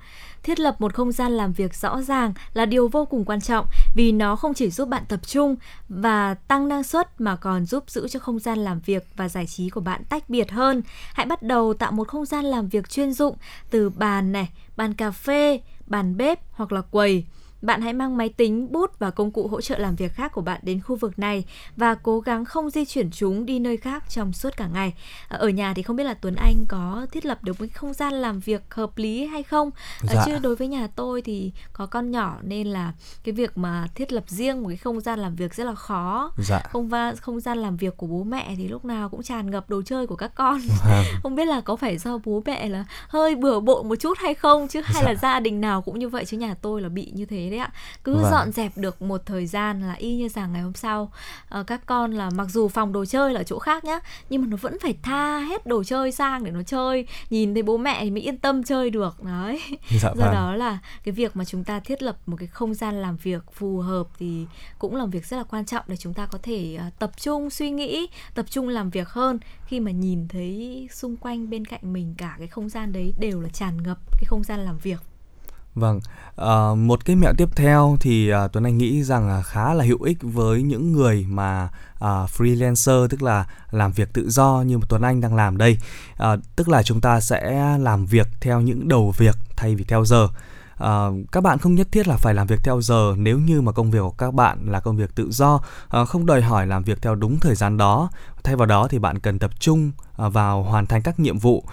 Thiết 0.43 0.59
lập 0.59 0.81
một 0.81 0.93
không 0.93 1.11
gian 1.11 1.31
làm 1.31 1.53
việc 1.53 1.75
rõ 1.75 2.01
ràng 2.01 2.33
là 2.53 2.65
điều 2.65 2.87
vô 2.87 3.05
cùng 3.05 3.25
quan 3.25 3.41
trọng 3.41 3.65
vì 3.95 4.11
nó 4.11 4.35
không 4.35 4.53
chỉ 4.53 4.69
giúp 4.69 4.89
bạn 4.89 5.03
tập 5.07 5.19
trung 5.27 5.55
và 5.89 6.33
tăng 6.33 6.67
năng 6.67 6.83
suất 6.83 7.21
mà 7.21 7.35
còn 7.35 7.65
giúp 7.65 7.83
giữ 7.89 8.07
cho 8.07 8.19
không 8.19 8.39
gian 8.39 8.59
làm 8.59 8.79
việc 8.79 9.07
và 9.15 9.29
giải 9.29 9.47
trí 9.47 9.69
của 9.69 9.81
bạn 9.81 10.03
tách 10.09 10.29
biệt 10.29 10.51
hơn. 10.51 10.81
Hãy 11.13 11.25
bắt 11.25 11.43
đầu 11.43 11.73
tạo 11.73 11.91
một 11.91 12.07
không 12.07 12.25
gian 12.25 12.45
làm 12.45 12.69
việc 12.69 12.89
chuyên 12.89 13.13
dụng 13.13 13.35
từ 13.69 13.89
bàn 13.89 14.31
này, 14.31 14.49
bàn 14.75 14.93
cà 14.93 15.11
phê, 15.11 15.61
bàn 15.87 16.17
bếp 16.17 16.39
hoặc 16.51 16.71
là 16.71 16.81
quầy. 16.81 17.25
Bạn 17.63 17.81
hãy 17.81 17.93
mang 17.93 18.17
máy 18.17 18.29
tính, 18.29 18.71
bút 18.71 18.99
và 18.99 19.09
công 19.11 19.31
cụ 19.31 19.47
hỗ 19.47 19.61
trợ 19.61 19.77
làm 19.77 19.95
việc 19.95 20.13
khác 20.13 20.31
của 20.33 20.41
bạn 20.41 20.59
đến 20.63 20.81
khu 20.81 20.95
vực 20.95 21.19
này 21.19 21.43
và 21.77 21.95
cố 21.95 22.19
gắng 22.19 22.45
không 22.45 22.69
di 22.69 22.85
chuyển 22.85 23.11
chúng 23.11 23.45
đi 23.45 23.59
nơi 23.59 23.77
khác 23.77 24.03
trong 24.09 24.33
suốt 24.33 24.57
cả 24.57 24.67
ngày. 24.73 24.93
À, 25.27 25.37
Ở 25.37 25.49
nhà 25.49 25.73
thì 25.75 25.81
không 25.83 25.95
biết 25.95 26.03
là 26.03 26.13
Tuấn 26.13 26.35
Anh 26.35 26.65
có 26.67 27.05
thiết 27.11 27.25
lập 27.25 27.43
được 27.43 27.51
một 27.51 27.57
cái 27.59 27.69
không 27.69 27.93
gian 27.93 28.13
làm 28.13 28.39
việc 28.39 28.73
hợp 28.73 28.97
lý 28.97 29.25
hay 29.25 29.43
không? 29.43 29.69
À, 30.07 30.13
Dạ. 30.15 30.23
Chứ 30.25 30.31
đối 30.41 30.55
với 30.55 30.67
nhà 30.67 30.87
tôi 30.95 31.21
thì 31.21 31.51
có 31.73 31.85
con 31.85 32.11
nhỏ 32.11 32.37
nên 32.41 32.67
là 32.67 32.93
cái 33.23 33.33
việc 33.33 33.57
mà 33.57 33.87
thiết 33.95 34.11
lập 34.13 34.23
riêng 34.27 34.61
một 34.63 34.67
cái 34.69 34.77
không 34.77 34.99
gian 35.01 35.19
làm 35.19 35.35
việc 35.35 35.53
rất 35.55 35.63
là 35.63 35.75
khó. 35.75 36.31
Dạ. 36.37 36.59
Không 36.69 36.87
va 36.89 37.13
không 37.21 37.39
gian 37.39 37.57
làm 37.57 37.77
việc 37.77 37.97
của 37.97 38.07
bố 38.07 38.23
mẹ 38.23 38.53
thì 38.57 38.67
lúc 38.67 38.85
nào 38.85 39.09
cũng 39.09 39.23
tràn 39.23 39.51
ngập 39.51 39.69
đồ 39.69 39.81
chơi 39.81 40.07
của 40.07 40.15
các 40.15 40.31
con. 40.35 40.59
Vâng. 40.89 41.03
không 41.23 41.35
biết 41.35 41.45
là 41.45 41.61
có 41.61 41.75
phải 41.75 41.97
do 41.97 42.17
bố 42.25 42.43
mẹ 42.45 42.69
là 42.69 42.85
hơi 43.07 43.35
bừa 43.35 43.59
bộn 43.59 43.89
một 43.89 43.95
chút 43.95 44.17
hay 44.17 44.33
không 44.33 44.67
chứ 44.67 44.81
hay 44.83 45.03
Dạ. 45.03 45.11
là 45.11 45.15
gia 45.21 45.39
đình 45.39 45.61
nào 45.61 45.81
cũng 45.81 45.99
như 45.99 46.09
vậy 46.09 46.25
chứ 46.25 46.37
nhà 46.37 46.53
tôi 46.61 46.81
là 46.81 46.89
bị 46.89 47.11
như 47.15 47.25
thế 47.25 47.49
đấy 47.53 47.59
ạ. 47.59 47.71
Cứ 48.03 48.13
Vâng. 48.17 48.31
dọn 48.31 48.51
dẹp 48.51 48.77
được 48.77 49.01
một 49.01 49.21
thời 49.25 49.45
gian 49.45 49.81
là 49.81 49.93
y 49.93 50.15
như 50.15 50.29
rằng 50.29 50.53
ngày 50.53 50.61
hôm 50.61 50.73
sau 50.73 51.11
ờ, 51.49 51.63
các 51.63 51.85
con 51.85 52.11
là 52.11 52.29
mặc 52.29 52.47
dù 52.49 52.67
phòng 52.67 52.93
đồ 52.93 53.05
chơi 53.05 53.33
là 53.33 53.39
ở 53.39 53.43
chỗ 53.43 53.59
khác 53.59 53.83
nhá 53.85 53.99
nhưng 54.29 54.41
mà 54.41 54.47
nó 54.47 54.57
vẫn 54.57 54.79
phải 54.79 54.95
tha 55.03 55.39
hết 55.39 55.67
đồ 55.67 55.83
chơi 55.83 56.11
sang 56.11 56.43
để 56.43 56.51
nó 56.51 56.63
chơi. 56.63 57.07
Nhìn 57.29 57.53
thấy 57.53 57.63
bố 57.63 57.77
mẹ 57.77 57.99
thì 58.03 58.11
mới 58.11 58.21
yên 58.21 58.37
tâm 58.37 58.63
chơi 58.63 58.89
được 58.89 59.23
đấy. 59.23 59.61
Dạ 60.01 60.09
do 60.15 60.25
vâng. 60.25 60.33
đó 60.33 60.55
là 60.55 60.79
cái 61.03 61.11
việc 61.11 61.35
mà 61.35 61.45
chúng 61.45 61.63
ta 61.63 61.79
thiết 61.79 62.03
lập 62.03 62.17
một 62.25 62.35
cái 62.39 62.47
không 62.47 62.73
gian 62.73 63.01
làm 63.01 63.17
việc 63.17 63.43
phù 63.53 63.77
hợp 63.79 64.07
thì 64.19 64.45
cũng 64.79 64.95
là 64.95 65.03
một 65.03 65.09
việc 65.11 65.25
rất 65.25 65.37
là 65.37 65.43
quan 65.43 65.65
trọng 65.65 65.83
để 65.87 65.97
chúng 65.97 66.13
ta 66.13 66.25
có 66.25 66.39
thể 66.43 66.75
ờ, 66.79 66.85
tập 66.99 67.11
trung 67.17 67.49
suy 67.49 67.71
nghĩ 67.71 68.07
tập 68.33 68.45
trung 68.49 68.67
làm 68.69 68.89
việc 68.89 69.09
hơn. 69.09 69.39
Khi 69.65 69.79
mà 69.79 69.91
nhìn 69.91 70.27
thấy 70.27 70.87
xung 70.91 71.15
quanh 71.17 71.49
bên 71.49 71.65
cạnh 71.65 71.93
mình 71.93 72.15
cả 72.17 72.35
cái 72.39 72.47
không 72.47 72.69
gian 72.69 72.93
đấy 72.93 73.13
đều 73.19 73.41
là 73.41 73.49
tràn 73.49 73.83
ngập 73.83 73.97
cái 74.11 74.23
không 74.27 74.43
gian 74.43 74.59
làm 74.65 74.77
việc 74.77 74.99
Vâng, 75.75 75.99
à, 76.35 76.73
một 76.75 77.05
cái 77.05 77.15
mẹo 77.15 77.33
tiếp 77.37 77.49
theo 77.55 77.97
thì 77.99 78.29
à, 78.29 78.47
Tuấn 78.47 78.63
Anh 78.63 78.77
nghĩ 78.77 79.03
rằng 79.03 79.27
là 79.27 79.41
khá 79.41 79.73
là 79.73 79.85
hữu 79.85 80.01
ích 80.01 80.17
với 80.21 80.63
những 80.63 80.91
người 80.91 81.25
mà 81.29 81.69
à, 81.99 82.25
freelancer 82.37 83.07
tức 83.07 83.21
là 83.21 83.45
làm 83.71 83.91
việc 83.91 84.13
tự 84.13 84.29
do 84.29 84.63
như 84.67 84.77
mà 84.77 84.85
Tuấn 84.89 85.01
Anh 85.01 85.21
đang 85.21 85.35
làm 85.35 85.57
đây. 85.57 85.77
À, 86.17 86.35
tức 86.55 86.69
là 86.69 86.83
chúng 86.83 87.01
ta 87.01 87.19
sẽ 87.19 87.77
làm 87.77 88.05
việc 88.05 88.27
theo 88.41 88.61
những 88.61 88.87
đầu 88.87 89.13
việc 89.17 89.35
thay 89.55 89.75
vì 89.75 89.83
theo 89.83 90.05
giờ. 90.05 90.27
À, 90.77 91.07
các 91.31 91.43
bạn 91.43 91.59
không 91.59 91.75
nhất 91.75 91.87
thiết 91.91 92.07
là 92.07 92.17
phải 92.17 92.33
làm 92.33 92.47
việc 92.47 92.59
theo 92.63 92.81
giờ 92.81 93.13
nếu 93.17 93.39
như 93.39 93.61
mà 93.61 93.71
công 93.71 93.91
việc 93.91 93.99
của 93.99 94.11
các 94.11 94.33
bạn 94.33 94.71
là 94.71 94.79
công 94.79 94.97
việc 94.97 95.15
tự 95.15 95.31
do 95.31 95.61
à, 95.89 96.05
không 96.05 96.25
đòi 96.25 96.41
hỏi 96.41 96.67
làm 96.67 96.83
việc 96.83 97.01
theo 97.01 97.15
đúng 97.15 97.39
thời 97.39 97.55
gian 97.55 97.77
đó 97.77 98.09
thay 98.43 98.55
vào 98.55 98.65
đó 98.65 98.87
thì 98.87 98.99
bạn 98.99 99.19
cần 99.19 99.39
tập 99.39 99.59
trung 99.59 99.91
à, 100.17 100.29
vào 100.29 100.63
hoàn 100.63 100.85
thành 100.85 101.01
các 101.01 101.19
nhiệm 101.19 101.37
vụ 101.37 101.63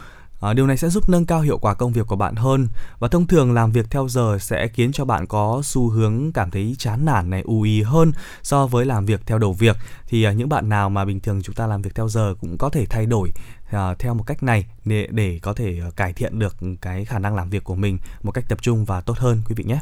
À, 0.41 0.53
điều 0.53 0.67
này 0.67 0.77
sẽ 0.77 0.89
giúp 0.89 1.09
nâng 1.09 1.27
cao 1.27 1.41
hiệu 1.41 1.59
quả 1.59 1.75
công 1.75 1.93
việc 1.93 2.07
của 2.07 2.17
bạn 2.17 2.35
hơn 2.35 2.69
và 2.99 3.09
thông 3.09 3.27
thường 3.27 3.53
làm 3.53 3.73
việc 3.73 3.91
theo 3.91 4.09
giờ 4.09 4.39
sẽ 4.41 4.69
khiến 4.69 4.93
cho 4.93 5.05
bạn 5.05 5.27
có 5.27 5.61
xu 5.65 5.89
hướng 5.89 6.33
cảm 6.33 6.51
thấy 6.51 6.75
chán 6.79 7.05
nản 7.05 7.31
này 7.31 7.43
ù 7.43 7.63
ì 7.63 7.83
hơn 7.83 8.13
so 8.43 8.67
với 8.67 8.87
làm 8.87 9.07
việc 9.07 9.21
theo 9.27 9.39
đầu 9.39 9.53
việc 9.53 9.77
thì 10.07 10.25
à, 10.25 10.33
những 10.33 10.49
bạn 10.49 10.69
nào 10.69 10.91
mà 10.91 11.05
bình 11.05 11.21
thường 11.21 11.43
chúng 11.43 11.55
ta 11.55 11.67
làm 11.67 11.83
việc 11.83 11.95
theo 11.95 12.09
giờ 12.09 12.35
cũng 12.41 12.59
có 12.59 12.71
thể 12.71 12.87
thay 12.87 13.07
đổi 13.07 13.33
à, 13.71 13.95
theo 13.99 14.15
một 14.15 14.25
cách 14.27 14.43
này 14.43 14.67
để 14.85 15.09
để 15.11 15.39
có 15.43 15.53
thể 15.53 15.81
à, 15.83 15.91
cải 15.97 16.13
thiện 16.13 16.39
được 16.39 16.57
cái 16.81 17.05
khả 17.05 17.19
năng 17.19 17.37
làm 17.37 17.51
việc 17.51 17.65
của 17.65 17.75
mình 17.75 17.99
một 18.23 18.33
cách 18.33 18.45
tập 18.49 18.63
trung 18.63 18.85
và 18.85 19.01
tốt 19.01 19.19
hơn 19.19 19.43
quý 19.49 19.55
vị 19.55 19.65
nhé. 19.65 19.81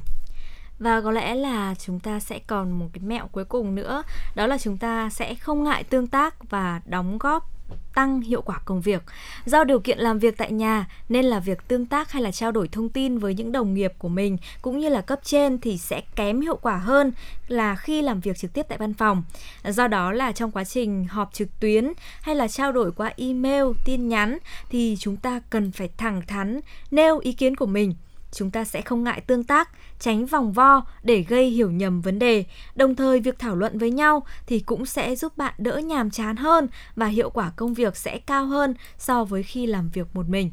Và 0.79 1.01
có 1.01 1.11
lẽ 1.11 1.35
là 1.35 1.75
chúng 1.75 2.01
ta 2.01 2.21
sẽ 2.21 2.39
còn 2.39 2.79
một 2.79 2.87
cái 2.93 3.03
mẹo 3.03 3.27
cuối 3.33 3.45
cùng 3.45 3.75
nữa 3.75 4.03
Đó 4.35 4.47
là 4.47 4.59
chúng 4.59 4.77
ta 4.77 5.11
sẽ 5.11 5.35
không 5.35 5.65
ngại 5.65 5.85
tương 5.85 6.07
tác 6.07 6.51
và 6.51 6.81
đóng 6.87 7.19
góp 7.19 7.58
tăng 7.95 8.21
hiệu 8.21 8.43
quả 8.43 8.61
công 8.65 8.81
việc. 8.81 9.03
Do 9.47 9.65
điều 9.65 9.81
kiện 9.81 9.99
làm 9.99 10.19
việc 10.19 10.37
tại 10.37 10.53
nhà 10.53 10.87
nên 11.09 11.25
là 11.25 11.41
việc 11.41 11.69
tương 11.69 11.87
tác 11.87 12.13
hay 12.13 12.23
là 12.23 12.33
trao 12.33 12.53
đổi 12.53 12.69
thông 12.69 12.89
tin 12.89 13.19
với 13.19 13.35
những 13.35 13.53
đồng 13.53 13.75
nghiệp 13.75 13.93
của 13.99 14.09
mình 14.09 14.37
cũng 14.63 14.79
như 14.79 14.89
là 14.89 15.01
cấp 15.01 15.21
trên 15.23 15.59
thì 15.59 15.79
sẽ 15.79 16.01
kém 16.17 16.41
hiệu 16.41 16.57
quả 16.57 16.77
hơn 16.77 17.13
là 17.49 17.77
khi 17.77 18.03
làm 18.03 18.21
việc 18.21 18.39
trực 18.39 18.53
tiếp 18.53 18.67
tại 18.69 18.79
văn 18.79 18.95
phòng. 18.95 19.23
Do 19.65 19.89
đó 19.89 20.13
là 20.13 20.33
trong 20.33 20.51
quá 20.51 20.65
trình 20.65 21.05
họp 21.05 21.33
trực 21.33 21.61
tuyến 21.61 21.93
hay 22.21 22.35
là 22.35 22.49
trao 22.49 22.73
đổi 22.73 22.93
qua 22.93 23.13
email, 23.17 23.65
tin 23.85 24.09
nhắn 24.09 24.39
thì 24.71 24.97
chúng 24.99 25.17
ta 25.17 25.41
cần 25.51 25.73
phải 25.73 25.91
thẳng 25.97 26.23
thắn 26.27 26.61
nêu 26.91 27.19
ý 27.19 27.33
kiến 27.33 27.57
của 27.57 27.67
mình 27.67 27.95
chúng 28.33 28.51
ta 28.51 28.65
sẽ 28.65 28.83
không 28.83 29.05
ngại 29.05 29.21
tương 29.21 29.45
tác, 29.45 29.71
tránh 29.99 30.27
vòng 30.27 30.53
vo 30.53 30.85
để 31.03 31.25
gây 31.29 31.51
hiểu 31.51 31.71
nhầm 31.71 32.01
vấn 32.01 32.19
đề. 32.19 32.45
Đồng 32.75 32.95
thời 32.95 33.21
việc 33.21 33.39
thảo 33.39 33.57
luận 33.57 33.79
với 33.79 33.91
nhau 33.91 34.23
thì 34.47 34.61
cũng 34.61 34.87
sẽ 34.87 35.17
giúp 35.17 35.39
bạn 35.39 35.55
đỡ 35.59 35.79
nhàm 35.79 36.11
chán 36.11 36.37
hơn 36.37 36.69
và 36.97 37.07
hiệu 37.07 37.31
quả 37.31 37.53
công 37.57 37.75
việc 37.75 37.97
sẽ 37.97 38.19
cao 38.19 38.47
hơn 38.47 38.75
so 38.99 39.25
với 39.25 39.43
khi 39.43 39.67
làm 39.67 39.89
việc 39.89 40.07
một 40.15 40.29
mình. 40.29 40.51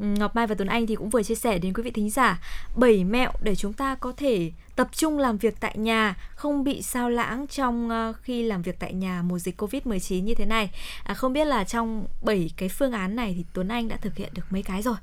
Ừ, 0.00 0.06
Ngọc 0.06 0.36
Mai 0.36 0.46
và 0.46 0.54
Tuấn 0.54 0.68
Anh 0.68 0.86
thì 0.86 0.96
cũng 0.96 1.10
vừa 1.10 1.22
chia 1.22 1.34
sẻ 1.34 1.58
đến 1.58 1.72
quý 1.74 1.82
vị 1.82 1.90
thính 1.90 2.10
giả 2.10 2.40
7 2.76 3.04
mẹo 3.04 3.32
để 3.42 3.56
chúng 3.56 3.72
ta 3.72 3.94
có 3.94 4.12
thể 4.16 4.50
tập 4.76 4.88
trung 4.92 5.18
làm 5.18 5.38
việc 5.38 5.54
tại 5.60 5.78
nhà, 5.78 6.16
không 6.34 6.64
bị 6.64 6.82
sao 6.82 7.10
lãng 7.10 7.46
trong 7.46 7.90
ờ, 7.90 8.12
khi 8.22 8.42
làm 8.42 8.62
việc 8.62 8.78
tại 8.78 8.94
nhà 8.94 9.22
mùa 9.22 9.38
dịch 9.38 9.62
Covid-19 9.62 10.22
như 10.22 10.34
thế 10.34 10.44
này. 10.44 10.70
À, 11.04 11.14
không 11.14 11.32
biết 11.32 11.44
là 11.44 11.64
trong 11.64 12.06
7 12.22 12.50
cái 12.56 12.68
phương 12.68 12.92
án 12.92 13.16
này 13.16 13.34
thì 13.36 13.44
Tuấn 13.52 13.68
Anh 13.68 13.88
đã 13.88 13.96
thực 13.96 14.16
hiện 14.16 14.30
được 14.34 14.44
mấy 14.50 14.62
cái 14.62 14.82
rồi? 14.82 14.96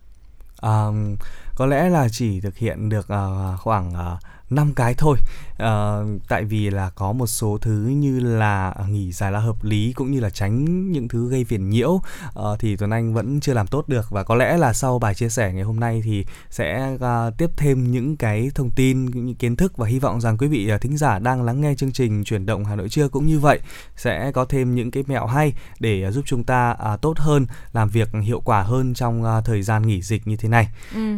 Um, 0.61 1.15
có 1.55 1.65
lẽ 1.65 1.89
là 1.89 2.07
chỉ 2.11 2.41
thực 2.41 2.57
hiện 2.57 2.89
được 2.89 3.07
uh, 3.13 3.59
khoảng 3.59 3.89
uh, 3.89 4.23
5 4.49 4.73
cái 4.75 4.93
thôi 4.93 5.17
à, 5.57 5.97
tại 6.27 6.43
vì 6.43 6.69
là 6.69 6.89
có 6.89 7.11
một 7.11 7.27
số 7.27 7.57
thứ 7.61 7.71
như 7.71 8.19
là 8.19 8.69
à, 8.69 8.85
nghỉ 8.87 9.11
dài 9.11 9.31
là 9.31 9.39
hợp 9.39 9.63
lý 9.63 9.93
cũng 9.93 10.11
như 10.11 10.19
là 10.19 10.29
tránh 10.29 10.91
những 10.91 11.07
thứ 11.07 11.29
gây 11.29 11.43
phiền 11.43 11.69
nhiễu 11.69 12.01
à, 12.35 12.43
thì 12.59 12.75
Tuấn 12.75 12.89
Anh 12.89 13.13
vẫn 13.13 13.39
chưa 13.39 13.53
làm 13.53 13.67
tốt 13.67 13.89
được 13.89 14.05
và 14.09 14.23
có 14.23 14.35
lẽ 14.35 14.57
là 14.57 14.73
sau 14.73 14.99
bài 14.99 15.15
chia 15.15 15.29
sẻ 15.29 15.53
ngày 15.53 15.63
hôm 15.63 15.79
nay 15.79 16.01
thì 16.05 16.25
sẽ 16.49 16.97
à, 17.01 17.29
tiếp 17.37 17.49
thêm 17.57 17.91
những 17.91 18.17
cái 18.17 18.51
thông 18.55 18.69
tin 18.71 19.05
những 19.05 19.35
kiến 19.35 19.55
thức 19.55 19.77
và 19.77 19.87
hy 19.87 19.99
vọng 19.99 20.21
rằng 20.21 20.37
quý 20.37 20.47
vị 20.47 20.69
à, 20.69 20.77
thính 20.77 20.97
giả 20.97 21.19
đang 21.19 21.43
lắng 21.43 21.61
nghe 21.61 21.75
chương 21.77 21.91
trình 21.91 22.23
chuyển 22.23 22.45
động 22.45 22.65
Hà 22.65 22.75
Nội 22.75 22.89
trưa 22.89 23.09
cũng 23.09 23.27
như 23.27 23.39
vậy 23.39 23.59
sẽ 23.95 24.31
có 24.31 24.45
thêm 24.45 24.75
những 24.75 24.91
cái 24.91 25.03
mẹo 25.07 25.25
hay 25.25 25.53
để 25.79 26.03
à, 26.03 26.11
giúp 26.11 26.25
chúng 26.25 26.43
ta 26.43 26.75
à, 26.79 26.97
tốt 26.97 27.17
hơn 27.17 27.45
làm 27.73 27.89
việc 27.89 28.09
hiệu 28.23 28.41
quả 28.45 28.61
hơn 28.61 28.93
trong 28.93 29.23
à, 29.23 29.41
thời 29.41 29.61
gian 29.61 29.87
nghỉ 29.87 30.01
dịch 30.01 30.27
như 30.27 30.35
thế 30.35 30.49
này. 30.49 30.67
Ừ. 30.95 31.17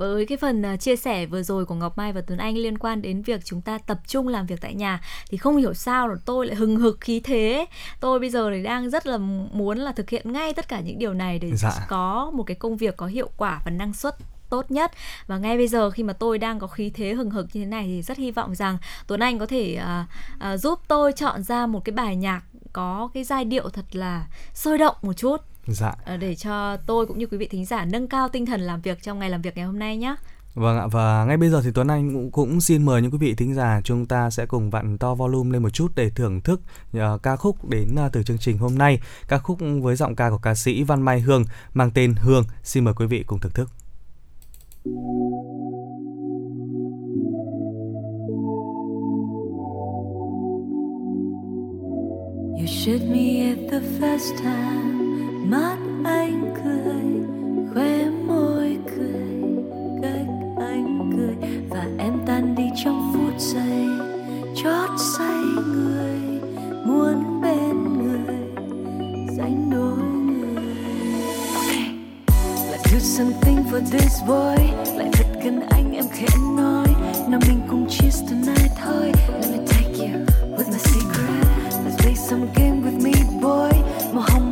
Với 0.00 0.26
cái 0.26 0.38
phần 0.38 0.62
à, 0.62 0.76
chia 0.76 0.96
sẻ 0.96 1.26
vừa 1.26 1.42
rồi 1.42 1.64
của 1.66 1.74
Ngọc 1.74 1.98
Mai 1.98 2.12
và 2.12 2.20
Tuấn 2.20 2.38
Anh 2.38 2.56
liên 2.56 2.78
quan 2.78 3.02
đến 3.02 3.22
việc 3.22 3.44
chúng 3.44 3.60
ta 3.60 3.78
tập 3.78 3.98
trung 4.06 4.28
làm 4.28 4.46
việc 4.46 4.60
tại 4.60 4.74
nhà 4.74 5.00
thì 5.30 5.36
không 5.36 5.56
hiểu 5.56 5.74
sao 5.74 6.08
là 6.08 6.14
tôi 6.24 6.46
lại 6.46 6.56
hừng 6.56 6.76
hực 6.76 7.00
khí 7.00 7.20
thế. 7.20 7.66
Tôi 8.00 8.20
bây 8.20 8.30
giờ 8.30 8.50
thì 8.54 8.62
đang 8.62 8.90
rất 8.90 9.06
là 9.06 9.18
muốn 9.52 9.78
là 9.78 9.92
thực 9.92 10.10
hiện 10.10 10.32
ngay 10.32 10.52
tất 10.52 10.68
cả 10.68 10.80
những 10.80 10.98
điều 10.98 11.14
này 11.14 11.38
để 11.38 11.50
Dạ. 11.56 11.86
có 11.88 12.30
một 12.34 12.42
cái 12.42 12.54
công 12.54 12.76
việc 12.76 12.96
có 12.96 13.06
hiệu 13.06 13.30
quả 13.36 13.60
và 13.64 13.70
năng 13.70 13.92
suất 13.92 14.16
tốt 14.50 14.70
nhất 14.70 14.90
và 15.26 15.38
ngay 15.38 15.56
bây 15.56 15.68
giờ 15.68 15.90
khi 15.90 16.02
mà 16.02 16.12
tôi 16.12 16.38
đang 16.38 16.58
có 16.58 16.66
khí 16.66 16.90
thế 16.94 17.12
hừng 17.12 17.30
hực 17.30 17.46
như 17.52 17.60
thế 17.60 17.66
này 17.66 17.84
thì 17.86 18.02
rất 18.02 18.18
hy 18.18 18.30
vọng 18.30 18.54
rằng 18.54 18.78
Tuấn 19.06 19.20
Anh 19.20 19.38
có 19.38 19.46
thể 19.46 19.74
à, 19.74 20.06
à, 20.38 20.56
giúp 20.56 20.80
tôi 20.88 21.12
chọn 21.12 21.42
ra 21.42 21.66
một 21.66 21.84
cái 21.84 21.92
bài 21.92 22.16
nhạc 22.16 22.42
có 22.72 23.10
cái 23.14 23.24
giai 23.24 23.44
điệu 23.44 23.68
thật 23.68 23.84
là 23.92 24.26
sôi 24.54 24.78
động 24.78 24.96
một 25.02 25.12
chút 25.12 25.36
Dạ. 25.70 25.94
à, 26.04 26.16
để 26.16 26.34
cho 26.34 26.76
tôi 26.76 27.06
cũng 27.06 27.18
như 27.18 27.26
quý 27.26 27.38
vị 27.38 27.48
thính 27.48 27.64
giả 27.64 27.84
nâng 27.84 28.08
cao 28.08 28.28
tinh 28.28 28.46
thần 28.46 28.60
làm 28.60 28.80
việc 28.80 29.02
trong 29.02 29.18
ngày 29.18 29.30
làm 29.30 29.42
việc 29.42 29.56
ngày 29.56 29.66
hôm 29.66 29.78
nay 29.78 29.96
nhé. 29.96 30.16
Vâng 30.54 30.78
ạ 30.78 30.86
và 30.86 31.24
ngay 31.24 31.36
bây 31.36 31.50
giờ 31.50 31.62
thì 31.64 31.70
Tuấn 31.74 31.88
Anh 31.88 32.12
cũng, 32.12 32.30
cũng 32.30 32.60
xin 32.60 32.82
mời 32.82 33.02
những 33.02 33.10
quý 33.10 33.18
vị 33.18 33.34
thính 33.34 33.54
giả 33.54 33.80
chúng 33.84 34.06
ta 34.06 34.30
sẽ 34.30 34.46
cùng 34.46 34.70
vặn 34.70 34.98
to 34.98 35.14
volume 35.14 35.52
lên 35.52 35.62
một 35.62 35.70
chút 35.70 35.92
để 35.94 36.10
thưởng 36.10 36.40
thức 36.40 36.60
uh, 36.96 37.22
ca 37.22 37.36
khúc 37.36 37.68
đến 37.68 37.88
uh, 38.06 38.12
từ 38.12 38.22
chương 38.22 38.38
trình 38.38 38.58
hôm 38.58 38.78
nay 38.78 39.00
ca 39.28 39.38
khúc 39.38 39.58
với 39.80 39.96
giọng 39.96 40.16
ca 40.16 40.30
của 40.30 40.38
ca 40.38 40.54
sĩ 40.54 40.82
Văn 40.82 41.02
Mai 41.02 41.20
Hương 41.20 41.44
mang 41.74 41.90
tên 41.90 42.14
Hương 42.16 42.44
xin 42.62 42.84
mời 42.84 42.94
quý 42.94 43.06
vị 43.06 43.24
cùng 43.26 43.40
thưởng 43.40 43.52
thức. 43.52 43.68
You 52.60 52.66
shoot 52.66 53.02
me 53.02 53.50
at 53.50 53.70
the 53.70 53.80
first 53.80 54.36
time 54.42 54.99
Mắt 55.50 55.76
anh 56.04 56.54
cười, 56.64 57.04
Khóe 57.74 58.10
môi 58.26 58.78
cười, 58.86 59.54
Cách 60.02 60.28
anh 60.58 61.10
cười. 61.16 61.50
Và 61.70 61.86
em 61.98 62.12
tan 62.26 62.54
đi 62.54 62.64
trong 62.84 63.12
phút 63.14 63.40
giây, 63.40 63.86
Chót 64.56 64.90
say 65.18 65.42
người, 65.66 66.40
Muốn 66.84 67.40
bên 67.42 67.98
người 67.98 68.38
Dành 69.36 69.70
đôi 69.70 69.98
người. 70.26 70.64
Okay 71.54 71.88
Let's 72.70 72.92
do 72.92 72.98
something 72.98 73.64
for 73.70 73.80
this 73.90 74.20
boy. 74.28 74.64
Lại 74.96 75.10
thật 75.12 75.26
gần 75.44 75.60
anh, 75.70 75.92
em 75.92 76.04
khẽ 76.12 76.26
nói. 76.56 76.86
Nào 77.28 77.40
mình 77.48 77.60
cùng 77.70 77.88
cheers 77.88 78.22
tonight 78.30 78.70
thôi. 78.84 79.12
Let 79.40 79.50
me 79.50 79.58
take 79.66 79.98
you 79.98 80.26
with 80.56 80.68
my 80.72 80.78
secret. 80.78 81.44
Let's 81.84 81.96
play 81.98 82.14
some 82.16 82.46
game 82.54 82.59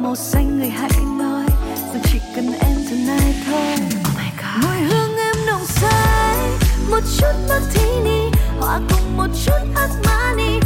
Màu 0.09 0.17
xanh 0.17 0.59
người 0.59 0.69
hãy 0.69 0.91
nói. 1.19 1.45
Rằng 1.93 2.03
chỉ 2.13 2.19
cần 2.35 2.53
em 2.53 2.77
tonight 2.91 3.37
thôi. 3.47 3.75
Oh 3.75 4.17
my 4.17 4.31
god. 4.37 4.65
Mùi 4.65 4.77
hương 4.77 5.17
em 5.17 5.47
nồng 5.47 5.67
say. 5.67 6.51
Một 6.91 7.01
chút 7.19 7.33
martini 7.49 8.31
Hòa 8.61 8.81
cùng 8.91 9.17
một 9.17 9.27
chút 9.45 9.61
Armani 9.75 10.61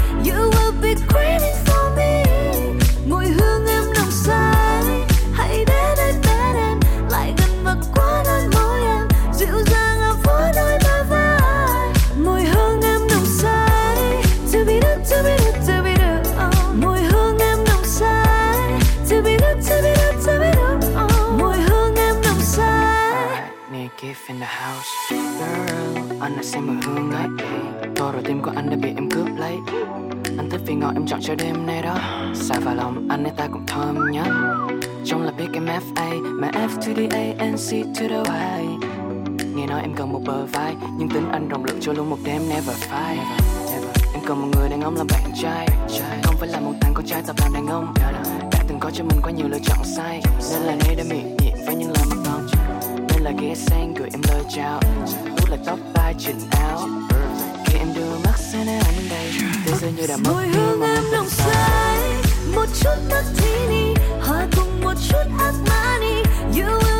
house 24.60 24.88
Girl, 25.10 26.20
anh 26.20 26.36
đã 26.36 26.42
xem 26.42 26.66
mùi 26.66 26.76
hương 26.84 27.10
ấy 27.12 27.26
Tôi 27.96 28.12
rồi 28.12 28.22
tim 28.24 28.42
của 28.42 28.52
anh 28.56 28.70
đã 28.70 28.76
bị 28.82 28.88
em 28.96 29.10
cướp 29.10 29.26
lấy. 29.38 29.58
Anh 30.38 30.50
thích 30.50 30.60
vì 30.66 30.74
ngọt 30.74 30.92
em 30.94 31.06
chọn 31.06 31.20
cho 31.22 31.34
đêm 31.34 31.66
nay 31.66 31.82
đó. 31.82 31.98
Xa 32.34 32.54
vào 32.64 32.74
lòng 32.74 33.08
anh 33.10 33.24
ấy 33.24 33.32
ta 33.36 33.46
cũng 33.52 33.66
thơm 33.66 34.10
nhất 34.12 34.26
Trong 35.04 35.22
là 35.22 35.32
biết 35.32 35.46
em 35.52 35.66
FA 35.66 36.40
Mà 36.40 36.50
F 36.50 36.68
to 36.68 36.92
the 36.96 37.06
A 37.06 37.44
and 37.44 37.70
C 37.70 37.98
to 37.98 38.02
the 38.08 38.58
Y. 38.58 38.66
Nghe 39.54 39.66
nói 39.66 39.80
em 39.80 39.94
cần 39.96 40.12
một 40.12 40.20
bờ 40.26 40.46
vai 40.46 40.74
Nhưng 40.98 41.08
tính 41.08 41.28
anh 41.32 41.48
rộng 41.48 41.64
lượng 41.64 41.78
cho 41.80 41.92
luôn 41.92 42.10
một 42.10 42.18
đêm 42.24 42.42
never 42.48 42.76
fight 42.90 43.16
Em 44.14 44.22
cần 44.26 44.40
một 44.40 44.48
người 44.56 44.68
đàn 44.68 44.80
ông 44.80 44.96
làm 44.96 45.06
bạn 45.10 45.32
trai. 45.42 45.68
Không 46.22 46.36
phải 46.38 46.48
là 46.48 46.60
một 46.60 46.72
thằng 46.80 46.92
con 46.94 47.06
trai 47.06 47.22
tập 47.26 47.36
làm 47.40 47.54
đàn 47.54 47.66
ông. 47.66 47.94
Đã 48.52 48.64
từng 48.68 48.78
có 48.80 48.90
cho 48.90 49.04
mình 49.04 49.18
quá 49.22 49.32
nhiều 49.32 49.48
lựa 49.48 49.58
chọn 49.64 49.78
sai. 49.96 50.22
Nên 50.52 50.62
là 50.62 50.74
nay 50.74 50.94
đã 50.94 51.04
miệng 51.10 51.36
nhịn 51.36 51.54
với 51.66 51.74
những 51.74 51.90
lời 51.90 52.21
là 53.22 53.32
ghé 53.40 53.54
sang 53.54 53.94
gửi 53.94 54.08
em 54.12 54.20
lời 54.28 54.42
chào. 54.56 54.80
Út 55.40 55.50
lại 55.50 55.58
tóc 55.66 55.78
tai 55.94 56.14
chỉnh 56.18 56.38
áo. 56.50 56.88
Khi 57.66 57.78
em 57.78 57.88
đưa 57.94 58.18
mắt 58.24 58.38
sang 58.52 58.66
nơi 58.66 58.78
anh 58.78 59.08
đây 59.10 59.30
Thế 59.66 59.72
giới 59.80 59.92
như 59.92 60.06
đã 60.06 60.16
mất 60.16 60.32
Mùi 60.32 60.46
hương 60.46 60.82
em 60.82 61.04
nồng 61.12 61.28
say 61.28 61.98
Một 62.54 62.66
chút 62.80 62.96
martini 63.10 63.94
Hòa 64.20 64.46
cùng 64.56 64.80
một 64.80 64.94
chút 65.08 65.24
Armani 65.38 66.22
You 66.56 66.91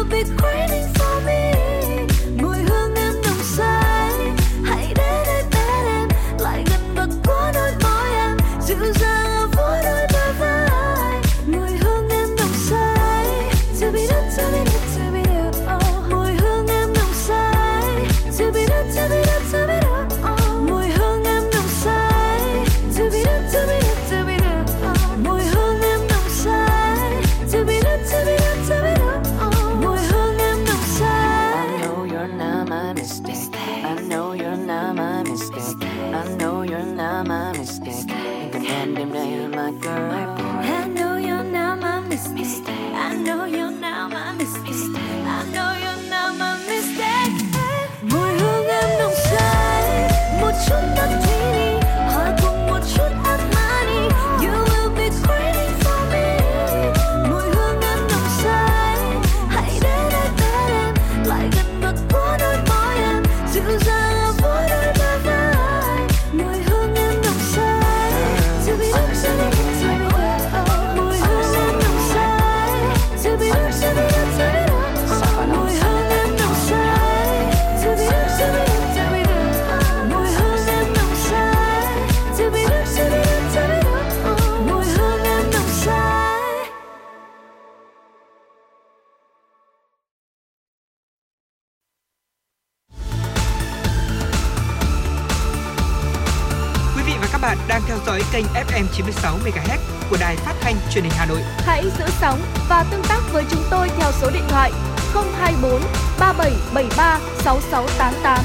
dõi 98.06 98.22
kênh 98.32 98.44
FM 98.44 98.84
96 98.92 99.38
MHz 99.44 99.78
của 100.10 100.16
đài 100.20 100.36
phát 100.36 100.54
thanh 100.60 100.74
truyền 100.90 101.04
hình 101.04 101.12
Hà 101.16 101.26
Nội. 101.26 101.40
Hãy 101.58 101.84
giữ 101.98 102.04
sóng 102.20 102.40
và 102.68 102.84
tương 102.90 103.02
tác 103.08 103.20
với 103.32 103.44
chúng 103.50 103.62
tôi 103.70 103.88
theo 103.98 104.12
số 104.12 104.30
điện 104.30 104.42
thoại 104.48 104.72
024 105.14 105.80
3773 106.20 107.20
6688. 107.44 108.38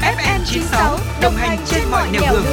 FM 0.00 0.40
96 0.44 0.98
đồng 1.22 1.34
hành 1.36 1.58
trên 1.66 1.82
mọi 1.90 2.08
nẻo 2.12 2.22
đường. 2.32 2.44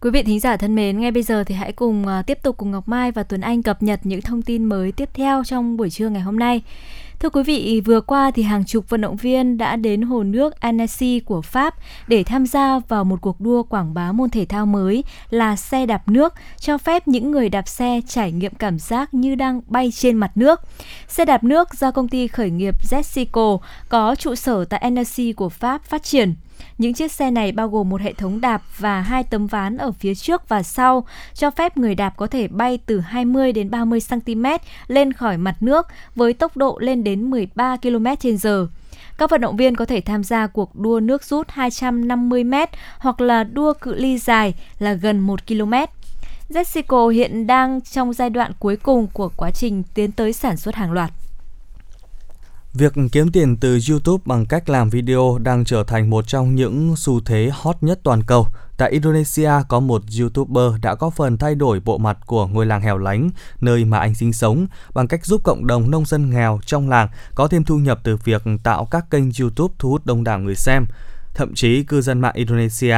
Quý 0.00 0.10
vị 0.10 0.22
thính 0.22 0.40
giả 0.40 0.56
thân 0.56 0.74
mến, 0.74 1.00
ngay 1.00 1.10
bây 1.10 1.22
giờ 1.22 1.44
thì 1.44 1.54
hãy 1.54 1.72
cùng 1.72 2.06
à, 2.06 2.22
tiếp 2.22 2.38
tục 2.42 2.56
cùng 2.56 2.70
Ngọc 2.70 2.88
Mai 2.88 3.12
và 3.12 3.22
Tuấn 3.22 3.40
Anh 3.40 3.62
cập 3.62 3.82
nhật 3.82 4.00
những 4.02 4.22
thông 4.22 4.42
tin 4.42 4.64
mới 4.64 4.92
tiếp 4.92 5.08
theo 5.14 5.44
trong 5.44 5.76
buổi 5.76 5.90
trưa 5.90 6.08
ngày 6.08 6.22
hôm 6.22 6.38
nay. 6.38 6.62
Thưa 7.20 7.30
quý 7.30 7.42
vị, 7.42 7.80
vừa 7.84 8.00
qua 8.00 8.30
thì 8.30 8.42
hàng 8.42 8.64
chục 8.64 8.88
vận 8.88 9.00
động 9.00 9.16
viên 9.16 9.58
đã 9.58 9.76
đến 9.76 10.02
hồ 10.02 10.22
nước 10.22 10.60
Annecy 10.60 11.20
của 11.20 11.42
Pháp 11.42 11.74
để 12.08 12.24
tham 12.24 12.46
gia 12.46 12.78
vào 12.78 13.04
một 13.04 13.20
cuộc 13.20 13.40
đua 13.40 13.62
quảng 13.62 13.94
bá 13.94 14.12
môn 14.12 14.30
thể 14.30 14.44
thao 14.44 14.66
mới 14.66 15.04
là 15.30 15.56
xe 15.56 15.86
đạp 15.86 16.08
nước, 16.08 16.34
cho 16.60 16.78
phép 16.78 17.08
những 17.08 17.30
người 17.30 17.48
đạp 17.48 17.68
xe 17.68 18.00
trải 18.08 18.32
nghiệm 18.32 18.54
cảm 18.54 18.78
giác 18.78 19.14
như 19.14 19.34
đang 19.34 19.60
bay 19.66 19.92
trên 19.92 20.16
mặt 20.16 20.30
nước. 20.34 20.60
Xe 21.08 21.24
đạp 21.24 21.44
nước 21.44 21.74
do 21.74 21.90
công 21.90 22.08
ty 22.08 22.28
khởi 22.28 22.50
nghiệp 22.50 22.74
Jessico 22.90 23.58
có 23.88 24.14
trụ 24.14 24.34
sở 24.34 24.64
tại 24.64 24.80
Annecy 24.80 25.32
của 25.32 25.48
Pháp 25.48 25.84
phát 25.84 26.02
triển. 26.02 26.34
Những 26.80 26.94
chiếc 26.94 27.12
xe 27.12 27.30
này 27.30 27.52
bao 27.52 27.68
gồm 27.68 27.88
một 27.88 28.00
hệ 28.00 28.12
thống 28.12 28.40
đạp 28.40 28.62
và 28.78 29.00
hai 29.00 29.24
tấm 29.24 29.46
ván 29.46 29.76
ở 29.76 29.92
phía 29.92 30.14
trước 30.14 30.48
và 30.48 30.62
sau, 30.62 31.04
cho 31.34 31.50
phép 31.50 31.76
người 31.76 31.94
đạp 31.94 32.10
có 32.16 32.26
thể 32.26 32.48
bay 32.48 32.78
từ 32.86 33.00
20 33.00 33.52
đến 33.52 33.70
30 33.70 34.00
cm 34.10 34.46
lên 34.86 35.12
khỏi 35.12 35.36
mặt 35.36 35.56
nước 35.60 35.86
với 36.14 36.32
tốc 36.32 36.56
độ 36.56 36.78
lên 36.80 37.04
đến 37.04 37.30
13 37.30 37.76
km/h. 37.76 38.66
Các 39.18 39.30
vận 39.30 39.40
động 39.40 39.56
viên 39.56 39.76
có 39.76 39.84
thể 39.84 40.00
tham 40.00 40.24
gia 40.24 40.46
cuộc 40.46 40.76
đua 40.76 41.00
nước 41.00 41.24
rút 41.24 41.50
250 41.50 42.44
m 42.44 42.54
hoặc 42.98 43.20
là 43.20 43.44
đua 43.44 43.72
cự 43.72 43.94
ly 43.94 44.18
dài 44.18 44.54
là 44.78 44.92
gần 44.92 45.20
1 45.20 45.46
km. 45.46 45.72
Jessico 46.48 47.08
hiện 47.08 47.46
đang 47.46 47.80
trong 47.80 48.12
giai 48.12 48.30
đoạn 48.30 48.52
cuối 48.58 48.76
cùng 48.76 49.06
của 49.12 49.30
quá 49.36 49.50
trình 49.50 49.82
tiến 49.94 50.12
tới 50.12 50.32
sản 50.32 50.56
xuất 50.56 50.74
hàng 50.74 50.92
loạt. 50.92 51.10
Việc 52.74 52.92
kiếm 53.12 53.32
tiền 53.32 53.56
từ 53.56 53.78
YouTube 53.90 54.22
bằng 54.26 54.46
cách 54.46 54.68
làm 54.68 54.90
video 54.90 55.38
đang 55.42 55.64
trở 55.64 55.84
thành 55.84 56.10
một 56.10 56.28
trong 56.28 56.54
những 56.54 56.94
xu 56.96 57.20
thế 57.20 57.50
hot 57.52 57.76
nhất 57.80 58.00
toàn 58.02 58.22
cầu. 58.22 58.46
Tại 58.76 58.90
Indonesia, 58.90 59.50
có 59.68 59.80
một 59.80 60.02
YouTuber 60.20 60.80
đã 60.82 60.94
có 60.94 61.10
phần 61.10 61.38
thay 61.38 61.54
đổi 61.54 61.80
bộ 61.80 61.98
mặt 61.98 62.18
của 62.26 62.46
ngôi 62.46 62.66
làng 62.66 62.82
hẻo 62.82 62.98
lánh, 62.98 63.30
nơi 63.60 63.84
mà 63.84 63.98
anh 63.98 64.14
sinh 64.14 64.32
sống, 64.32 64.66
bằng 64.94 65.08
cách 65.08 65.26
giúp 65.26 65.40
cộng 65.44 65.66
đồng 65.66 65.90
nông 65.90 66.04
dân 66.04 66.30
nghèo 66.30 66.60
trong 66.66 66.88
làng 66.88 67.08
có 67.34 67.48
thêm 67.48 67.64
thu 67.64 67.76
nhập 67.78 68.00
từ 68.02 68.16
việc 68.16 68.42
tạo 68.62 68.84
các 68.84 69.10
kênh 69.10 69.24
YouTube 69.40 69.74
thu 69.78 69.90
hút 69.90 70.06
đông 70.06 70.24
đảo 70.24 70.38
người 70.38 70.54
xem. 70.54 70.86
Thậm 71.34 71.54
chí, 71.54 71.82
cư 71.82 72.00
dân 72.00 72.20
mạng 72.20 72.34
Indonesia 72.34 72.96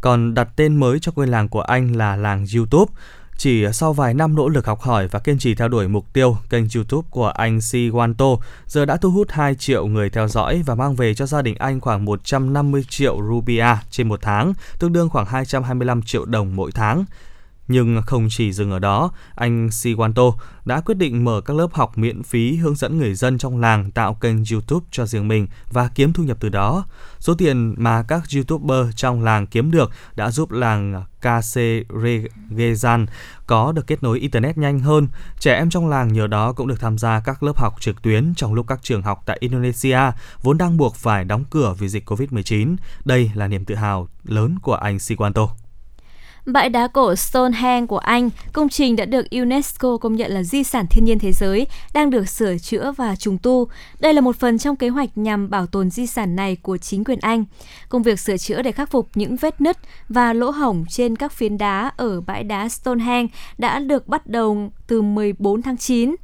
còn 0.00 0.34
đặt 0.34 0.48
tên 0.56 0.76
mới 0.76 0.98
cho 1.00 1.12
ngôi 1.16 1.26
làng 1.26 1.48
của 1.48 1.60
anh 1.60 1.96
là 1.96 2.16
làng 2.16 2.46
YouTube. 2.56 2.92
Chỉ 3.36 3.66
sau 3.72 3.92
vài 3.92 4.14
năm 4.14 4.34
nỗ 4.34 4.48
lực 4.48 4.66
học 4.66 4.80
hỏi 4.80 5.08
và 5.08 5.18
kiên 5.18 5.38
trì 5.38 5.54
theo 5.54 5.68
đuổi 5.68 5.88
mục 5.88 6.12
tiêu, 6.12 6.36
kênh 6.50 6.64
YouTube 6.74 7.08
của 7.10 7.28
anh 7.28 7.60
Si 7.60 7.90
Wanto 7.90 8.38
giờ 8.66 8.84
đã 8.84 8.96
thu 8.96 9.10
hút 9.10 9.30
2 9.30 9.54
triệu 9.54 9.86
người 9.86 10.10
theo 10.10 10.28
dõi 10.28 10.62
và 10.66 10.74
mang 10.74 10.96
về 10.96 11.14
cho 11.14 11.26
gia 11.26 11.42
đình 11.42 11.54
anh 11.54 11.80
khoảng 11.80 12.04
150 12.04 12.84
triệu 12.88 13.18
rupia 13.28 13.66
trên 13.90 14.08
một 14.08 14.22
tháng, 14.22 14.52
tương 14.78 14.92
đương 14.92 15.08
khoảng 15.08 15.26
225 15.26 16.02
triệu 16.02 16.24
đồng 16.24 16.56
mỗi 16.56 16.72
tháng. 16.72 17.04
Nhưng 17.68 18.02
không 18.06 18.26
chỉ 18.30 18.52
dừng 18.52 18.70
ở 18.70 18.78
đó, 18.78 19.10
anh 19.34 19.68
Siwanto 19.68 20.32
đã 20.64 20.80
quyết 20.80 20.94
định 20.94 21.24
mở 21.24 21.40
các 21.40 21.56
lớp 21.56 21.74
học 21.74 21.98
miễn 21.98 22.22
phí 22.22 22.56
hướng 22.56 22.74
dẫn 22.74 22.98
người 22.98 23.14
dân 23.14 23.38
trong 23.38 23.60
làng 23.60 23.90
tạo 23.90 24.14
kênh 24.14 24.36
YouTube 24.52 24.86
cho 24.90 25.06
riêng 25.06 25.28
mình 25.28 25.46
và 25.72 25.90
kiếm 25.94 26.12
thu 26.12 26.22
nhập 26.24 26.36
từ 26.40 26.48
đó. 26.48 26.84
Số 27.18 27.34
tiền 27.34 27.74
mà 27.78 28.02
các 28.02 28.22
YouTuber 28.34 28.86
trong 28.96 29.22
làng 29.22 29.46
kiếm 29.46 29.70
được 29.70 29.90
đã 30.16 30.30
giúp 30.30 30.50
làng 30.50 31.04
Kaseregesan 31.20 33.06
có 33.46 33.72
được 33.72 33.86
kết 33.86 34.02
nối 34.02 34.18
Internet 34.18 34.58
nhanh 34.58 34.80
hơn. 34.80 35.08
Trẻ 35.38 35.54
em 35.54 35.70
trong 35.70 35.88
làng 35.88 36.12
nhờ 36.12 36.26
đó 36.26 36.52
cũng 36.52 36.68
được 36.68 36.80
tham 36.80 36.98
gia 36.98 37.20
các 37.20 37.42
lớp 37.42 37.56
học 37.56 37.74
trực 37.80 38.02
tuyến 38.02 38.34
trong 38.36 38.54
lúc 38.54 38.66
các 38.66 38.78
trường 38.82 39.02
học 39.02 39.22
tại 39.26 39.36
Indonesia 39.40 40.00
vốn 40.42 40.58
đang 40.58 40.76
buộc 40.76 40.96
phải 40.96 41.24
đóng 41.24 41.44
cửa 41.50 41.74
vì 41.78 41.88
dịch 41.88 42.10
Covid-19. 42.10 42.76
Đây 43.04 43.30
là 43.34 43.48
niềm 43.48 43.64
tự 43.64 43.74
hào 43.74 44.08
lớn 44.24 44.58
của 44.62 44.74
anh 44.74 44.96
Siwanto. 44.96 45.61
Bãi 46.46 46.68
đá 46.68 46.88
cổ 46.88 47.14
Stonehenge 47.16 47.86
của 47.86 47.98
Anh, 47.98 48.30
công 48.52 48.68
trình 48.68 48.96
đã 48.96 49.04
được 49.04 49.30
UNESCO 49.30 49.96
công 49.96 50.16
nhận 50.16 50.30
là 50.30 50.42
di 50.42 50.64
sản 50.64 50.86
thiên 50.90 51.04
nhiên 51.04 51.18
thế 51.18 51.32
giới, 51.32 51.66
đang 51.94 52.10
được 52.10 52.28
sửa 52.28 52.58
chữa 52.58 52.92
và 52.96 53.16
trùng 53.16 53.38
tu. 53.38 53.68
Đây 54.00 54.14
là 54.14 54.20
một 54.20 54.36
phần 54.36 54.58
trong 54.58 54.76
kế 54.76 54.88
hoạch 54.88 55.18
nhằm 55.18 55.50
bảo 55.50 55.66
tồn 55.66 55.90
di 55.90 56.06
sản 56.06 56.36
này 56.36 56.56
của 56.56 56.76
chính 56.76 57.04
quyền 57.04 57.18
Anh. 57.20 57.44
Công 57.88 58.02
việc 58.02 58.20
sửa 58.20 58.36
chữa 58.36 58.62
để 58.62 58.72
khắc 58.72 58.90
phục 58.90 59.08
những 59.14 59.36
vết 59.36 59.60
nứt 59.60 59.76
và 60.08 60.32
lỗ 60.32 60.50
hổng 60.50 60.84
trên 60.88 61.16
các 61.16 61.32
phiến 61.32 61.58
đá 61.58 61.90
ở 61.96 62.20
bãi 62.20 62.44
đá 62.44 62.68
Stonehenge 62.68 63.32
đã 63.58 63.78
được 63.78 64.08
bắt 64.08 64.26
đầu 64.26 64.70
từ 64.86 65.02
14 65.02 65.62
tháng 65.62 65.76
9. 65.76 66.14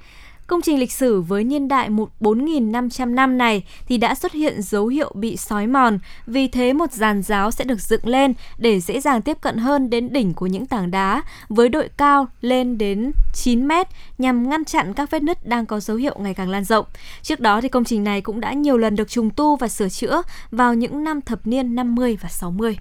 Công 0.48 0.62
trình 0.62 0.78
lịch 0.78 0.92
sử 0.92 1.20
với 1.20 1.44
niên 1.44 1.68
đại 1.68 1.88
4.500 2.20 3.14
năm 3.14 3.38
này 3.38 3.64
thì 3.88 3.98
đã 3.98 4.14
xuất 4.14 4.32
hiện 4.32 4.62
dấu 4.62 4.86
hiệu 4.86 5.12
bị 5.14 5.36
sói 5.36 5.66
mòn, 5.66 5.98
vì 6.26 6.48
thế 6.48 6.72
một 6.72 6.92
giàn 6.92 7.22
giáo 7.22 7.50
sẽ 7.50 7.64
được 7.64 7.80
dựng 7.80 8.06
lên 8.06 8.32
để 8.58 8.80
dễ 8.80 9.00
dàng 9.00 9.22
tiếp 9.22 9.38
cận 9.40 9.56
hơn 9.56 9.90
đến 9.90 10.12
đỉnh 10.12 10.34
của 10.34 10.46
những 10.46 10.66
tảng 10.66 10.90
đá 10.90 11.22
với 11.48 11.68
độ 11.68 11.82
cao 11.96 12.26
lên 12.40 12.78
đến 12.78 13.12
9 13.34 13.68
mét 13.68 13.86
nhằm 14.18 14.50
ngăn 14.50 14.64
chặn 14.64 14.94
các 14.94 15.10
vết 15.10 15.22
nứt 15.22 15.46
đang 15.46 15.66
có 15.66 15.80
dấu 15.80 15.96
hiệu 15.96 16.16
ngày 16.18 16.34
càng 16.34 16.50
lan 16.50 16.64
rộng. 16.64 16.86
Trước 17.22 17.40
đó 17.40 17.60
thì 17.60 17.68
công 17.68 17.84
trình 17.84 18.04
này 18.04 18.20
cũng 18.20 18.40
đã 18.40 18.52
nhiều 18.52 18.78
lần 18.78 18.96
được 18.96 19.08
trùng 19.08 19.30
tu 19.30 19.56
và 19.56 19.68
sửa 19.68 19.88
chữa 19.88 20.22
vào 20.50 20.74
những 20.74 21.04
năm 21.04 21.20
thập 21.20 21.46
niên 21.46 21.74
50 21.74 22.18
và 22.22 22.28
60. 22.28 22.78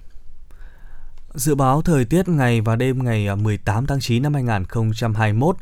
Dự 1.34 1.54
báo 1.54 1.82
thời 1.82 2.04
tiết 2.04 2.28
ngày 2.28 2.60
và 2.60 2.76
đêm 2.76 3.04
ngày 3.04 3.28
à, 3.28 3.34
18 3.34 3.86
tháng 3.86 4.00
9 4.00 4.22
năm 4.22 4.34
2021 4.34 5.56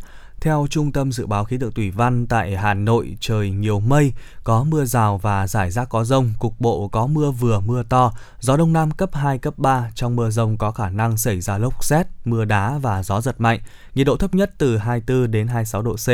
theo 0.47 0.67
Trung 0.71 0.93
tâm 0.93 1.13
Dự 1.13 1.27
báo 1.27 1.45
Khí 1.45 1.59
tượng 1.59 1.73
Thủy 1.73 1.91
văn 1.91 2.27
tại 2.27 2.57
Hà 2.57 2.75
Nội, 2.75 3.17
trời 3.21 3.51
nhiều 3.51 3.81
mây, 3.81 4.13
có 4.45 4.65
mưa 4.65 4.85
rào 4.85 5.19
và 5.19 5.47
rải 5.47 5.71
rác 5.71 5.89
có 5.89 6.05
rông, 6.05 6.33
cục 6.39 6.61
bộ 6.61 6.89
có 6.89 7.07
mưa 7.07 7.31
vừa 7.31 7.61
mưa 7.61 7.83
to, 7.89 8.13
gió 8.41 8.57
Đông 8.57 8.73
Nam 8.73 8.91
cấp 8.91 9.11
2, 9.13 9.39
cấp 9.39 9.55
3. 9.57 9.91
Trong 9.95 10.17
mưa 10.17 10.31
rông 10.31 10.57
có 10.57 10.71
khả 10.71 10.91
năng 10.91 11.17
xảy 11.17 11.41
ra 11.41 11.59
lốc 11.59 11.85
xét, 11.85 12.07
mưa 12.25 12.45
đá 12.45 12.79
và 12.79 13.03
gió 13.03 13.21
giật 13.21 13.41
mạnh. 13.41 13.61
Nhiệt 13.95 14.07
độ 14.07 14.17
thấp 14.17 14.35
nhất 14.35 14.55
từ 14.59 14.77
24 14.77 15.31
đến 15.31 15.47
26 15.47 15.83
độ 15.83 15.97
C, 15.97 16.09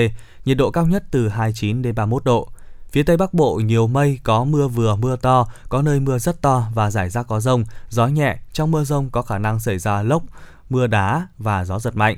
nhiệt 0.44 0.56
độ 0.56 0.70
cao 0.70 0.86
nhất 0.86 1.04
từ 1.10 1.28
29 1.28 1.82
đến 1.82 1.94
31 1.94 2.24
độ. 2.24 2.48
Phía 2.90 3.02
Tây 3.02 3.16
Bắc 3.16 3.34
Bộ 3.34 3.54
nhiều 3.54 3.86
mây, 3.86 4.18
có 4.22 4.44
mưa 4.44 4.68
vừa 4.68 4.96
mưa 4.96 5.16
to, 5.16 5.48
có 5.68 5.82
nơi 5.82 6.00
mưa 6.00 6.18
rất 6.18 6.40
to 6.42 6.66
và 6.74 6.90
rải 6.90 7.10
rác 7.10 7.26
có 7.26 7.40
rông, 7.40 7.64
gió 7.88 8.06
nhẹ. 8.06 8.38
Trong 8.52 8.70
mưa 8.70 8.84
rông 8.84 9.10
có 9.10 9.22
khả 9.22 9.38
năng 9.38 9.60
xảy 9.60 9.78
ra 9.78 10.02
lốc, 10.02 10.22
mưa 10.70 10.86
đá 10.86 11.26
và 11.38 11.64
gió 11.64 11.78
giật 11.78 11.96
mạnh. 11.96 12.16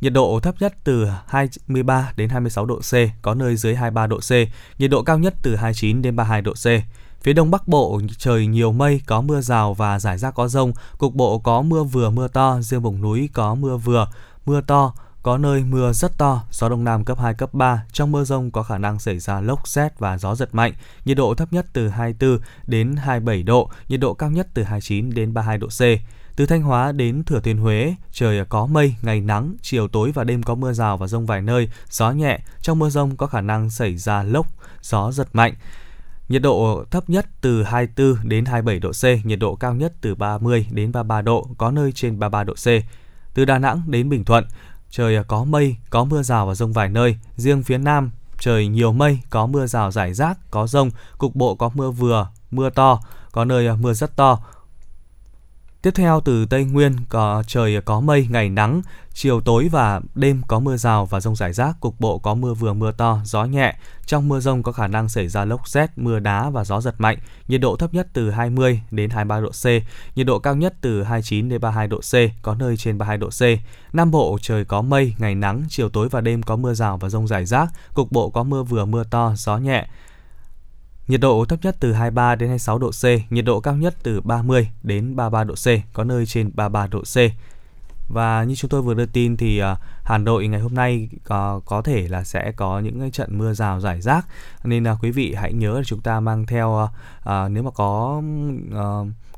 Nhiệt 0.00 0.12
độ 0.12 0.40
thấp 0.42 0.54
nhất 0.60 0.74
từ 0.84 1.08
23 1.26 2.12
đến 2.16 2.28
26 2.28 2.66
độ 2.66 2.78
C, 2.78 2.92
có 3.22 3.34
nơi 3.34 3.56
dưới 3.56 3.74
23 3.74 4.06
độ 4.06 4.18
C. 4.18 4.30
Nhiệt 4.78 4.90
độ 4.90 5.02
cao 5.02 5.18
nhất 5.18 5.34
từ 5.42 5.56
29 5.56 6.02
đến 6.02 6.16
32 6.16 6.42
độ 6.42 6.52
C. 6.52 6.66
Phía 7.22 7.32
đông 7.32 7.50
bắc 7.50 7.68
bộ 7.68 8.00
trời 8.18 8.46
nhiều 8.46 8.72
mây, 8.72 9.00
có 9.06 9.20
mưa 9.20 9.40
rào 9.40 9.74
và 9.74 9.98
rải 9.98 10.18
rác 10.18 10.34
có 10.34 10.48
rông, 10.48 10.72
cục 10.98 11.14
bộ 11.14 11.38
có 11.38 11.62
mưa 11.62 11.82
vừa 11.82 12.10
mưa 12.10 12.28
to, 12.28 12.60
riêng 12.60 12.82
vùng 12.82 13.00
núi 13.00 13.28
có 13.32 13.54
mưa 13.54 13.76
vừa, 13.76 14.08
mưa 14.46 14.60
to, 14.60 14.94
có 15.22 15.38
nơi 15.38 15.64
mưa 15.64 15.92
rất 15.92 16.18
to, 16.18 16.42
gió 16.50 16.68
đông 16.68 16.84
nam 16.84 17.04
cấp 17.04 17.18
2, 17.18 17.34
cấp 17.34 17.54
3. 17.54 17.82
Trong 17.92 18.12
mưa 18.12 18.24
rông 18.24 18.50
có 18.50 18.62
khả 18.62 18.78
năng 18.78 18.98
xảy 18.98 19.18
ra 19.18 19.40
lốc 19.40 19.68
xét 19.68 19.98
và 19.98 20.18
gió 20.18 20.34
giật 20.34 20.54
mạnh. 20.54 20.72
Nhiệt 21.04 21.16
độ 21.16 21.34
thấp 21.34 21.52
nhất 21.52 21.66
từ 21.72 21.88
24 21.88 22.38
đến 22.66 22.96
27 22.96 23.42
độ, 23.42 23.70
nhiệt 23.88 24.00
độ 24.00 24.14
cao 24.14 24.30
nhất 24.30 24.48
từ 24.54 24.62
29 24.62 25.10
đến 25.10 25.34
32 25.34 25.58
độ 25.58 25.66
C. 25.66 25.82
Từ 26.36 26.46
Thanh 26.46 26.62
Hóa 26.62 26.92
đến 26.92 27.24
Thừa 27.24 27.40
Thiên 27.40 27.58
Huế, 27.58 27.94
trời 28.12 28.44
có 28.48 28.66
mây, 28.66 28.94
ngày 29.02 29.20
nắng, 29.20 29.54
chiều 29.62 29.88
tối 29.88 30.12
và 30.14 30.24
đêm 30.24 30.42
có 30.42 30.54
mưa 30.54 30.72
rào 30.72 30.96
và 30.96 31.06
rông 31.06 31.26
vài 31.26 31.42
nơi, 31.42 31.68
gió 31.90 32.10
nhẹ. 32.10 32.38
Trong 32.62 32.78
mưa 32.78 32.90
rông 32.90 33.16
có 33.16 33.26
khả 33.26 33.40
năng 33.40 33.70
xảy 33.70 33.96
ra 33.96 34.22
lốc, 34.22 34.46
gió 34.82 35.12
giật 35.12 35.28
mạnh. 35.32 35.54
Nhiệt 36.28 36.42
độ 36.42 36.84
thấp 36.90 37.10
nhất 37.10 37.26
từ 37.40 37.62
24 37.62 38.28
đến 38.28 38.44
27 38.44 38.78
độ 38.80 38.92
C, 38.92 39.26
nhiệt 39.26 39.38
độ 39.38 39.54
cao 39.54 39.74
nhất 39.74 39.92
từ 40.00 40.14
30 40.14 40.66
đến 40.70 40.92
33 40.92 41.22
độ, 41.22 41.48
có 41.58 41.70
nơi 41.70 41.92
trên 41.92 42.18
33 42.18 42.44
độ 42.44 42.54
C. 42.54 42.66
Từ 43.34 43.44
Đà 43.44 43.58
Nẵng 43.58 43.82
đến 43.86 44.08
Bình 44.08 44.24
Thuận, 44.24 44.44
trời 44.90 45.24
có 45.24 45.44
mây, 45.44 45.76
có 45.90 46.04
mưa 46.04 46.22
rào 46.22 46.46
và 46.46 46.54
rông 46.54 46.72
vài 46.72 46.88
nơi. 46.88 47.16
Riêng 47.36 47.62
phía 47.62 47.78
Nam, 47.78 48.10
trời 48.38 48.66
nhiều 48.66 48.92
mây, 48.92 49.18
có 49.30 49.46
mưa 49.46 49.66
rào 49.66 49.90
rải 49.90 50.14
rác, 50.14 50.38
có 50.50 50.66
rông, 50.66 50.90
cục 51.18 51.36
bộ 51.36 51.54
có 51.54 51.70
mưa 51.74 51.90
vừa, 51.90 52.28
mưa 52.50 52.70
to, 52.70 53.00
có 53.32 53.44
nơi 53.44 53.76
mưa 53.76 53.92
rất 53.92 54.16
to, 54.16 54.38
Tiếp 55.82 55.90
theo 55.94 56.20
từ 56.20 56.46
Tây 56.46 56.64
Nguyên 56.64 56.92
có 57.08 57.42
trời 57.46 57.80
có 57.80 58.00
mây, 58.00 58.26
ngày 58.30 58.48
nắng, 58.48 58.82
chiều 59.12 59.40
tối 59.40 59.68
và 59.72 60.00
đêm 60.14 60.42
có 60.48 60.60
mưa 60.60 60.76
rào 60.76 61.06
và 61.06 61.20
rông 61.20 61.36
rải 61.36 61.52
rác, 61.52 61.80
cục 61.80 62.00
bộ 62.00 62.18
có 62.18 62.34
mưa 62.34 62.54
vừa 62.54 62.72
mưa 62.72 62.92
to, 62.92 63.20
gió 63.24 63.44
nhẹ. 63.44 63.76
Trong 64.06 64.28
mưa 64.28 64.40
rông 64.40 64.62
có 64.62 64.72
khả 64.72 64.86
năng 64.86 65.08
xảy 65.08 65.28
ra 65.28 65.44
lốc 65.44 65.68
xét, 65.68 65.90
mưa 65.96 66.18
đá 66.18 66.50
và 66.50 66.64
gió 66.64 66.80
giật 66.80 66.94
mạnh. 66.98 67.18
Nhiệt 67.48 67.60
độ 67.60 67.76
thấp 67.76 67.94
nhất 67.94 68.08
từ 68.12 68.30
20 68.30 68.80
đến 68.90 69.10
23 69.10 69.40
độ 69.40 69.50
C, 69.50 69.64
nhiệt 70.16 70.26
độ 70.26 70.38
cao 70.38 70.56
nhất 70.56 70.74
từ 70.80 71.02
29 71.02 71.48
đến 71.48 71.60
32 71.60 71.88
độ 71.88 71.98
C, 72.00 72.42
có 72.42 72.54
nơi 72.54 72.76
trên 72.76 72.98
32 72.98 73.18
độ 73.18 73.28
C. 73.28 73.42
Nam 73.94 74.10
Bộ 74.10 74.38
trời 74.42 74.64
có 74.64 74.82
mây, 74.82 75.14
ngày 75.18 75.34
nắng, 75.34 75.64
chiều 75.68 75.88
tối 75.88 76.08
và 76.08 76.20
đêm 76.20 76.42
có 76.42 76.56
mưa 76.56 76.74
rào 76.74 76.96
và 76.96 77.08
rông 77.08 77.26
rải 77.26 77.44
rác, 77.44 77.68
cục 77.94 78.12
bộ 78.12 78.30
có 78.30 78.42
mưa 78.42 78.62
vừa 78.62 78.84
mưa 78.84 79.04
to, 79.04 79.32
gió 79.36 79.56
nhẹ. 79.56 79.86
Nhiệt 81.08 81.20
độ 81.20 81.44
thấp 81.44 81.58
nhất 81.62 81.76
từ 81.80 81.92
23 81.92 82.34
đến 82.34 82.48
26 82.48 82.78
độ 82.78 82.90
C, 82.90 83.32
nhiệt 83.32 83.44
độ 83.44 83.60
cao 83.60 83.76
nhất 83.76 83.94
từ 84.02 84.20
30 84.20 84.68
đến 84.82 85.16
33 85.16 85.44
độ 85.44 85.54
C, 85.54 85.66
có 85.92 86.04
nơi 86.04 86.26
trên 86.26 86.50
33 86.54 86.86
độ 86.86 87.00
C. 87.00 87.16
Và 88.08 88.44
như 88.44 88.54
chúng 88.54 88.68
tôi 88.68 88.82
vừa 88.82 88.94
đưa 88.94 89.06
tin 89.06 89.36
thì 89.36 89.58
à, 89.58 89.76
Hà 90.04 90.18
Nội 90.18 90.46
ngày 90.46 90.60
hôm 90.60 90.74
nay 90.74 91.08
có 91.24 91.60
có 91.64 91.82
thể 91.82 92.08
là 92.08 92.24
sẽ 92.24 92.52
có 92.56 92.80
những 92.80 93.00
cái 93.00 93.10
trận 93.10 93.38
mưa 93.38 93.52
rào 93.52 93.80
rải 93.80 94.00
rác 94.00 94.26
nên 94.64 94.84
là 94.84 94.96
quý 95.02 95.10
vị 95.10 95.34
hãy 95.34 95.52
nhớ 95.52 95.76
là 95.76 95.84
chúng 95.84 96.00
ta 96.00 96.20
mang 96.20 96.46
theo 96.46 96.78
à, 96.78 96.88
à 97.24 97.48
nếu 97.48 97.62
mà 97.62 97.70
có 97.70 98.22
à, 98.74 98.88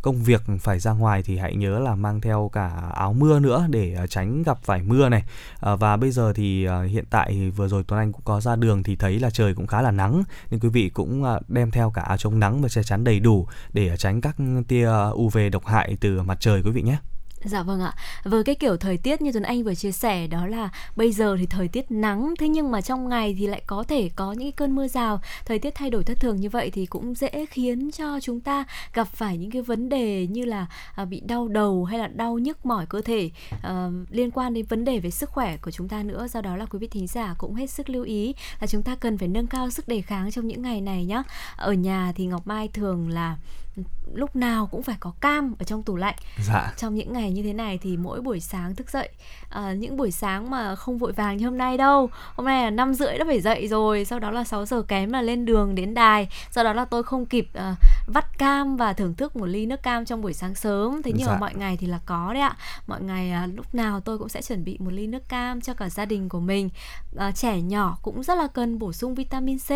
công 0.02 0.22
việc 0.22 0.42
phải 0.60 0.78
ra 0.78 0.92
ngoài 0.92 1.22
thì 1.22 1.38
hãy 1.38 1.54
nhớ 1.56 1.78
là 1.78 1.94
mang 1.94 2.20
theo 2.20 2.50
cả 2.52 2.68
áo 2.94 3.12
mưa 3.12 3.40
nữa 3.40 3.66
để 3.70 3.94
à, 3.94 4.06
tránh 4.06 4.42
gặp 4.42 4.58
phải 4.62 4.82
mưa 4.82 5.08
này 5.08 5.22
à, 5.60 5.76
và 5.76 5.96
bây 5.96 6.10
giờ 6.10 6.32
thì 6.32 6.64
à, 6.64 6.82
hiện 6.82 7.04
tại 7.10 7.30
thì 7.32 7.50
vừa 7.50 7.68
rồi 7.68 7.84
Tuấn 7.86 8.00
Anh 8.00 8.12
cũng 8.12 8.22
có 8.24 8.40
ra 8.40 8.56
đường 8.56 8.82
thì 8.82 8.96
thấy 8.96 9.18
là 9.18 9.30
trời 9.30 9.54
cũng 9.54 9.66
khá 9.66 9.82
là 9.82 9.90
nắng 9.90 10.22
nên 10.50 10.60
quý 10.60 10.68
vị 10.68 10.88
cũng 10.88 11.24
à, 11.24 11.40
đem 11.48 11.70
theo 11.70 11.90
cả 11.90 12.02
áo 12.02 12.16
chống 12.16 12.40
nắng 12.40 12.62
và 12.62 12.68
che 12.68 12.82
chắn 12.82 13.04
đầy 13.04 13.20
đủ 13.20 13.46
để 13.72 13.88
à, 13.88 13.96
tránh 13.96 14.20
các 14.20 14.36
tia 14.68 14.88
UV 15.12 15.38
độc 15.52 15.66
hại 15.66 15.96
từ 16.00 16.22
mặt 16.22 16.40
trời 16.40 16.62
quý 16.62 16.70
vị 16.70 16.82
nhé. 16.82 16.98
Dạ 17.44 17.62
vâng 17.62 17.80
ạ. 17.80 17.92
Với 18.24 18.44
cái 18.44 18.54
kiểu 18.54 18.76
thời 18.76 18.96
tiết 18.96 19.22
như 19.22 19.32
Tuấn 19.32 19.42
Anh 19.42 19.64
vừa 19.64 19.74
chia 19.74 19.92
sẻ 19.92 20.26
đó 20.26 20.46
là 20.46 20.68
bây 20.96 21.12
giờ 21.12 21.36
thì 21.38 21.46
thời 21.46 21.68
tiết 21.68 21.90
nắng 21.90 22.34
thế 22.38 22.48
nhưng 22.48 22.70
mà 22.70 22.80
trong 22.80 23.08
ngày 23.08 23.36
thì 23.38 23.46
lại 23.46 23.62
có 23.66 23.84
thể 23.88 24.10
có 24.16 24.32
những 24.32 24.52
cơn 24.52 24.74
mưa 24.74 24.88
rào. 24.88 25.20
Thời 25.44 25.58
tiết 25.58 25.74
thay 25.74 25.90
đổi 25.90 26.04
thất 26.04 26.20
thường 26.20 26.36
như 26.36 26.48
vậy 26.48 26.70
thì 26.70 26.86
cũng 26.86 27.14
dễ 27.14 27.46
khiến 27.50 27.90
cho 27.90 28.20
chúng 28.20 28.40
ta 28.40 28.64
gặp 28.94 29.08
phải 29.08 29.38
những 29.38 29.50
cái 29.50 29.62
vấn 29.62 29.88
đề 29.88 30.26
như 30.26 30.44
là 30.44 30.66
à, 30.94 31.04
bị 31.04 31.20
đau 31.20 31.48
đầu 31.48 31.84
hay 31.84 31.98
là 31.98 32.06
đau 32.06 32.38
nhức 32.38 32.66
mỏi 32.66 32.86
cơ 32.86 33.00
thể 33.00 33.30
à, 33.62 33.88
liên 34.10 34.30
quan 34.30 34.54
đến 34.54 34.66
vấn 34.68 34.84
đề 34.84 34.98
về 34.98 35.10
sức 35.10 35.30
khỏe 35.30 35.56
của 35.56 35.70
chúng 35.70 35.88
ta 35.88 36.02
nữa. 36.02 36.26
Do 36.28 36.40
đó 36.40 36.56
là 36.56 36.66
quý 36.66 36.78
vị 36.78 36.88
thính 36.88 37.06
giả 37.06 37.34
cũng 37.38 37.54
hết 37.54 37.70
sức 37.70 37.90
lưu 37.90 38.04
ý 38.04 38.34
là 38.60 38.66
chúng 38.66 38.82
ta 38.82 38.94
cần 38.94 39.18
phải 39.18 39.28
nâng 39.28 39.46
cao 39.46 39.70
sức 39.70 39.88
đề 39.88 40.00
kháng 40.00 40.30
trong 40.30 40.46
những 40.46 40.62
ngày 40.62 40.80
này 40.80 41.04
nhé. 41.04 41.22
Ở 41.56 41.72
nhà 41.72 42.12
thì 42.16 42.26
Ngọc 42.26 42.46
Mai 42.46 42.68
thường 42.68 43.08
là 43.08 43.36
lúc 44.14 44.36
nào 44.36 44.66
cũng 44.66 44.82
phải 44.82 44.96
có 45.00 45.12
cam 45.20 45.54
ở 45.58 45.64
trong 45.64 45.82
tủ 45.82 45.96
lạnh. 45.96 46.14
Dạ. 46.46 46.72
trong 46.76 46.94
những 46.94 47.12
ngày 47.12 47.32
như 47.32 47.42
thế 47.42 47.52
này 47.52 47.78
thì 47.82 47.96
mỗi 47.96 48.20
buổi 48.20 48.40
sáng 48.40 48.74
thức 48.74 48.90
dậy 48.90 49.08
à, 49.50 49.72
những 49.72 49.96
buổi 49.96 50.10
sáng 50.10 50.50
mà 50.50 50.74
không 50.74 50.98
vội 50.98 51.12
vàng 51.12 51.36
như 51.36 51.44
hôm 51.44 51.58
nay 51.58 51.76
đâu. 51.76 52.10
Hôm 52.34 52.46
nay 52.46 52.64
là 52.64 52.70
năm 52.70 52.94
rưỡi 52.94 53.18
đã 53.18 53.24
phải 53.28 53.40
dậy 53.40 53.68
rồi 53.68 54.04
sau 54.04 54.18
đó 54.18 54.30
là 54.30 54.44
6 54.44 54.66
giờ 54.66 54.82
kém 54.82 55.10
là 55.12 55.22
lên 55.22 55.44
đường 55.44 55.74
đến 55.74 55.94
đài. 55.94 56.28
Sau 56.50 56.64
đó 56.64 56.72
là 56.72 56.84
tôi 56.84 57.02
không 57.02 57.26
kịp 57.26 57.48
à, 57.54 57.74
vắt 58.06 58.38
cam 58.38 58.76
và 58.76 58.92
thưởng 58.92 59.14
thức 59.14 59.36
một 59.36 59.46
ly 59.46 59.66
nước 59.66 59.82
cam 59.82 60.04
trong 60.04 60.22
buổi 60.22 60.32
sáng 60.34 60.54
sớm. 60.54 61.02
Thế 61.02 61.12
nhưng 61.16 61.26
Dạ. 61.26 61.32
mà 61.32 61.38
mọi 61.38 61.54
ngày 61.54 61.76
thì 61.76 61.86
là 61.86 62.00
có 62.06 62.32
đấy 62.32 62.42
ạ. 62.42 62.56
Mọi 62.86 63.02
ngày 63.02 63.30
à, 63.30 63.46
lúc 63.54 63.74
nào 63.74 64.00
tôi 64.00 64.18
cũng 64.18 64.28
sẽ 64.28 64.42
chuẩn 64.42 64.64
bị 64.64 64.76
một 64.80 64.90
ly 64.92 65.06
nước 65.06 65.28
cam 65.28 65.60
cho 65.60 65.74
cả 65.74 65.88
gia 65.88 66.04
đình 66.04 66.28
của 66.28 66.40
mình. 66.40 66.70
À, 67.16 67.32
trẻ 67.32 67.60
nhỏ 67.60 67.98
cũng 68.02 68.22
rất 68.22 68.34
là 68.38 68.46
cần 68.46 68.78
bổ 68.78 68.92
sung 68.92 69.14
vitamin 69.14 69.58
C 69.58 69.70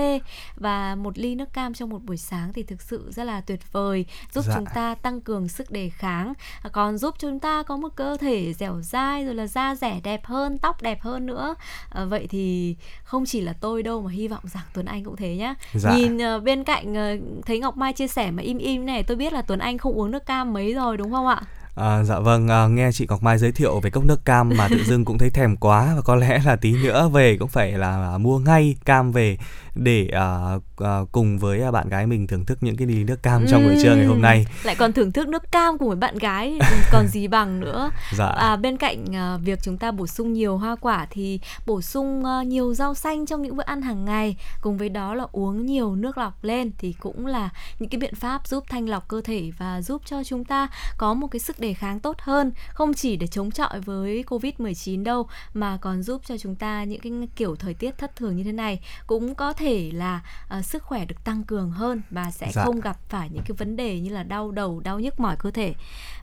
và 0.57 0.95
một 0.95 1.19
ly 1.19 1.35
nước 1.35 1.53
cam 1.53 1.75
trong 1.75 1.91
một 1.91 2.03
buổi 2.05 2.17
sáng 2.17 2.53
thì 2.53 2.63
thực 2.63 2.83
sự 2.83 3.11
rất 3.13 3.25
là 3.25 3.41
tuyệt 3.41 3.73
vời 3.73 3.92
giúp 4.33 4.45
Dạ. 4.49 4.55
chúng 4.57 4.65
ta 4.75 4.95
tăng 4.95 5.21
cường 5.21 5.49
sức 5.49 5.71
đề 5.71 5.91
kháng 5.97 6.33
à, 6.63 6.71
còn 6.73 6.99
giúp 6.99 7.15
chúng 7.19 7.41
ta 7.41 7.63
có 7.63 7.77
một 7.77 7.89
cơ 7.97 8.17
thể 8.21 8.53
dẻo 8.55 8.81
dai 8.83 9.25
rồi 9.25 9.35
là 9.35 9.47
da 9.47 9.75
rẻ 9.75 10.01
đẹp 10.05 10.25
hơn 10.27 10.59
tóc 10.59 10.83
đẹp 10.83 11.01
hơn 11.03 11.27
nữa 11.27 11.55
à, 11.91 12.05
vậy 12.05 12.27
thì 12.31 12.77
không 13.05 13.25
chỉ 13.27 13.41
là 13.41 13.53
tôi 13.61 13.83
đâu 13.83 14.03
mà 14.03 14.11
hy 14.11 14.29
vọng 14.29 14.43
rằng 14.45 14.63
Tuấn 14.75 14.87
Anh 14.87 15.05
cũng 15.05 15.17
thế 15.17 15.37
nhá 15.37 15.55
Dạ. 15.75 15.95
nhìn 15.97 16.19
ờ, 16.19 16.41
bên 16.41 16.65
cạnh 16.65 16.95
ờ, 16.95 17.17
thấy 17.47 17.59
Ngọc 17.61 17.77
Mai 17.77 17.93
chia 17.93 18.09
sẻ 18.09 18.31
mà 18.31 18.43
im 18.43 18.59
im 18.59 18.87
này 18.87 19.03
tôi 19.03 19.17
biết 19.17 19.33
là 19.33 19.43
Tuấn 19.43 19.59
Anh 19.59 19.79
không 19.79 19.93
uống 19.99 20.11
nước 20.11 20.27
cam 20.27 20.53
mấy 20.53 20.75
rồi 20.75 20.97
đúng 20.97 21.11
không 21.13 21.27
ạ 21.27 21.41
À, 21.77 22.03
dạ 22.05 22.19
vâng, 22.19 22.49
à, 22.49 22.67
nghe 22.67 22.91
chị 22.93 23.07
Ngọc 23.09 23.23
Mai 23.23 23.39
giới 23.39 23.53
thiệu 23.53 23.81
về 23.81 23.91
cốc 23.91 24.05
nước 24.05 24.25
cam 24.25 24.49
mà 24.57 24.69
tự 24.69 24.85
dưng 24.85 25.05
cũng 25.05 25.19
thấy 25.19 25.31
thèm 25.31 25.57
quá 25.57 25.93
và 25.97 26.03
có 26.03 26.17
lẽ 26.17 26.41
là 26.45 26.57
tí 26.57 26.73
nữa 26.73 27.09
về 27.13 27.37
cũng 27.41 27.49
phải 27.49 27.73
là 27.73 28.19
mua 28.19 28.39
ngay 28.39 28.77
cam 28.85 29.13
về 29.13 29.37
để 29.75 30.09
à, 30.13 30.59
à, 30.79 30.99
cùng 31.13 31.39
với 31.39 31.63
à, 31.63 31.71
bạn 31.71 31.89
gái 31.89 32.07
mình 32.07 32.27
thưởng 32.27 32.45
thức 32.47 32.59
những 32.61 32.77
cái 32.77 32.87
ly 32.87 33.05
nước 33.05 33.23
cam 33.23 33.45
trong 33.51 33.63
buổi 33.65 33.77
trưa 33.83 33.97
ngày 33.97 34.07
hôm 34.07 34.23
nay. 34.23 34.47
lại 34.65 34.75
còn 34.79 34.93
thưởng 34.93 35.13
thức 35.13 35.29
nước 35.29 35.53
cam 35.53 35.79
cùng 35.79 35.89
với 35.89 35.97
bạn 35.97 36.19
gái 36.19 36.59
còn 36.93 37.07
gì 37.07 37.29
bằng 37.29 37.61
nữa 37.61 37.91
Dạ. 38.17 38.27
à, 38.27 38.57
bên 38.57 38.77
cạnh 38.77 39.17
à, 39.17 39.37
việc 39.37 39.59
chúng 39.63 39.79
ta 39.79 39.91
bổ 39.91 40.07
sung 40.07 40.33
nhiều 40.33 40.57
hoa 40.57 40.77
quả 40.81 41.07
thì 41.11 41.41
bổ 41.67 41.81
sung 41.83 42.25
à, 42.25 42.43
nhiều 42.43 42.75
rau 42.75 42.95
xanh 42.95 43.27
trong 43.27 43.43
những 43.43 43.57
bữa 43.57 43.63
ăn 43.63 43.83
hàng 43.83 44.05
ngày 44.05 44.37
cùng 44.61 44.79
với 44.79 44.89
đó 44.89 45.15
là 45.15 45.27
uống 45.33 45.67
nhiều 45.67 45.95
nước 45.97 46.19
lọc 46.19 46.45
lên 46.45 46.71
thì 46.79 46.95
cũng 47.01 47.27
là 47.27 47.51
những 47.79 47.89
cái 47.89 47.99
biện 48.01 48.15
pháp 48.15 48.47
giúp 48.47 48.65
thanh 48.69 48.89
lọc 48.89 49.09
cơ 49.09 49.21
thể 49.21 49.51
và 49.59 49.83
giúp 49.83 50.03
cho 50.07 50.25
chúng 50.25 50.45
ta 50.45 50.69
có 50.99 51.15
một 51.15 51.27
cái 51.27 51.41
sức 51.41 51.61
đề 51.61 51.75
kháng 51.75 52.01
tốt 52.01 52.17
hơn 52.21 52.53
không 52.69 52.95
chỉ 52.95 53.17
để 53.17 53.27
chống 53.27 53.51
chọi 53.51 53.81
với 53.81 54.23
covid 54.23 54.53
19 54.59 55.05
đâu 55.05 55.27
mà 55.55 55.79
còn 55.81 56.03
giúp 56.03 56.23
cho 56.27 56.39
chúng 56.39 56.55
ta 56.55 56.85
những 56.85 57.01
cái 57.01 57.13
kiểu 57.37 57.57
thời 57.57 57.75
tiết 57.75 57.99
thất 57.99 58.17
thường 58.17 58.37
như 58.37 58.45
thế 58.45 58.53
này 58.53 58.81
cũng 59.07 59.35
có 59.35 59.53
thể 59.53 59.62
là 59.71 60.21
à, 60.49 60.63
sức 60.63 60.83
khỏe 60.83 61.05
được 61.05 61.25
tăng 61.25 61.45
cường 61.45 61.71
hơn 61.71 62.03
và 62.11 62.31
sẽ 62.31 62.51
Dạ. 62.55 62.65
không 62.65 62.81
gặp 62.81 62.97
phải 63.09 63.29
những 63.33 63.43
cái 63.49 63.57
vấn 63.59 63.77
đề 63.77 64.01
như 64.01 64.11
là 64.11 64.23
đau 64.23 64.51
đầu, 64.51 64.81
đau 64.81 65.01
nhức 65.01 65.21
mỏi 65.21 65.37
cơ 65.39 65.51
thể. 65.51 65.75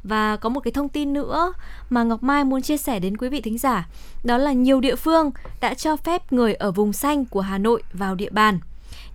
Và 0.03 0.35
có 0.35 0.49
một 0.49 0.59
cái 0.59 0.71
thông 0.71 0.89
tin 0.89 1.13
nữa 1.13 1.53
mà 1.89 2.03
Ngọc 2.03 2.23
Mai 2.23 2.43
muốn 2.43 2.61
chia 2.61 2.77
sẻ 2.77 2.99
đến 2.99 3.17
quý 3.17 3.29
vị 3.29 3.41
thính 3.41 3.57
giả, 3.57 3.87
đó 4.23 4.37
là 4.37 4.51
nhiều 4.51 4.81
địa 4.81 4.95
phương 4.95 5.31
đã 5.61 5.73
cho 5.73 5.95
phép 5.95 6.33
người 6.33 6.53
ở 6.53 6.71
vùng 6.71 6.93
xanh 6.93 7.25
của 7.25 7.41
Hà 7.41 7.57
Nội 7.57 7.83
vào 7.93 8.15
địa 8.15 8.29
bàn. 8.29 8.59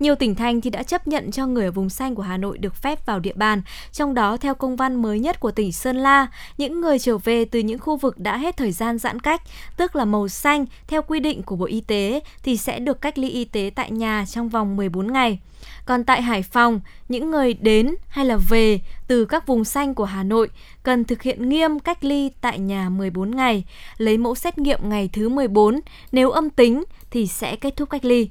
Nhiều 0.00 0.14
tỉnh 0.14 0.34
thành 0.34 0.60
thì 0.60 0.70
đã 0.70 0.82
chấp 0.82 1.08
nhận 1.08 1.30
cho 1.30 1.46
người 1.46 1.64
ở 1.64 1.70
vùng 1.70 1.90
xanh 1.90 2.14
của 2.14 2.22
Hà 2.22 2.36
Nội 2.36 2.58
được 2.58 2.74
phép 2.74 3.06
vào 3.06 3.18
địa 3.18 3.32
bàn, 3.34 3.62
trong 3.92 4.14
đó 4.14 4.36
theo 4.36 4.54
công 4.54 4.76
văn 4.76 5.02
mới 5.02 5.20
nhất 5.20 5.40
của 5.40 5.50
tỉnh 5.50 5.72
Sơn 5.72 5.96
La, 5.96 6.26
những 6.58 6.80
người 6.80 6.98
trở 6.98 7.18
về 7.18 7.44
từ 7.44 7.58
những 7.58 7.78
khu 7.78 7.96
vực 7.96 8.18
đã 8.18 8.36
hết 8.36 8.56
thời 8.56 8.72
gian 8.72 8.98
giãn 8.98 9.20
cách, 9.20 9.42
tức 9.76 9.96
là 9.96 10.04
màu 10.04 10.28
xanh 10.28 10.66
theo 10.86 11.02
quy 11.02 11.20
định 11.20 11.42
của 11.42 11.56
Bộ 11.56 11.64
Y 11.64 11.80
tế 11.80 12.20
thì 12.42 12.56
sẽ 12.56 12.78
được 12.78 13.00
cách 13.00 13.18
ly 13.18 13.28
y 13.28 13.44
tế 13.44 13.70
tại 13.74 13.90
nhà 13.90 14.24
trong 14.30 14.48
vòng 14.48 14.76
14 14.76 15.12
ngày. 15.12 15.38
Còn 15.86 16.04
tại 16.04 16.22
Hải 16.22 16.42
Phòng, 16.42 16.80
những 17.08 17.30
người 17.30 17.54
đến 17.54 17.94
hay 18.08 18.24
là 18.24 18.36
về 18.36 18.80
từ 19.06 19.24
các 19.24 19.46
vùng 19.46 19.64
xanh 19.64 19.94
của 19.94 20.04
Hà 20.04 20.22
Nội 20.22 20.48
cần 20.82 21.04
thực 21.04 21.22
hiện 21.22 21.48
nghiêm 21.48 21.78
cách 21.78 22.04
ly 22.04 22.30
tại 22.40 22.58
nhà 22.58 22.88
14 22.88 23.30
ngày, 23.30 23.64
lấy 23.98 24.18
mẫu 24.18 24.34
xét 24.34 24.58
nghiệm 24.58 24.88
ngày 24.88 25.10
thứ 25.12 25.28
14, 25.28 25.80
nếu 26.12 26.30
âm 26.30 26.50
tính 26.50 26.84
thì 27.10 27.26
sẽ 27.26 27.56
kết 27.56 27.76
thúc 27.76 27.90
cách 27.90 28.04
ly. 28.04 28.28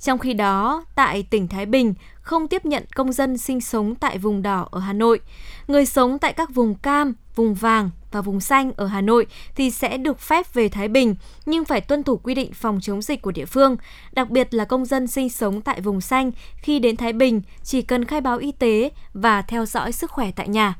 Trong 0.00 0.18
khi 0.18 0.34
đó, 0.34 0.84
tại 0.94 1.22
tỉnh 1.22 1.48
Thái 1.48 1.66
Bình 1.66 1.94
không 2.20 2.48
tiếp 2.48 2.64
nhận 2.64 2.84
công 2.94 3.12
dân 3.12 3.38
sinh 3.38 3.60
sống 3.60 3.94
tại 3.94 4.18
vùng 4.18 4.42
đỏ 4.42 4.68
ở 4.70 4.80
Hà 4.80 4.92
Nội. 4.92 5.20
Người 5.68 5.86
sống 5.86 6.18
tại 6.18 6.32
các 6.32 6.54
vùng 6.54 6.74
cam, 6.74 7.14
vùng 7.34 7.54
vàng 7.54 7.90
và 8.12 8.20
vùng 8.20 8.40
xanh 8.40 8.72
ở 8.76 8.86
Hà 8.86 9.00
Nội 9.00 9.26
thì 9.56 9.70
sẽ 9.70 9.96
được 9.96 10.20
phép 10.20 10.54
về 10.54 10.68
Thái 10.68 10.88
Bình 10.88 11.14
nhưng 11.46 11.64
phải 11.64 11.80
tuân 11.80 12.02
thủ 12.02 12.16
quy 12.16 12.34
định 12.34 12.52
phòng 12.52 12.78
chống 12.82 13.02
dịch 13.02 13.22
của 13.22 13.32
địa 13.32 13.44
phương. 13.44 13.76
Đặc 14.12 14.30
biệt 14.30 14.54
là 14.54 14.64
công 14.64 14.84
dân 14.84 15.06
sinh 15.06 15.28
sống 15.28 15.60
tại 15.60 15.80
vùng 15.80 16.00
xanh 16.00 16.30
khi 16.56 16.78
đến 16.78 16.96
Thái 16.96 17.12
Bình 17.12 17.42
chỉ 17.62 17.82
cần 17.82 18.04
khai 18.04 18.20
báo 18.20 18.38
y 18.38 18.52
tế 18.52 18.90
và 19.14 19.42
theo 19.42 19.66
dõi 19.66 19.92
sức 19.92 20.10
khỏe 20.10 20.30
tại 20.36 20.48
nhà. 20.48 20.74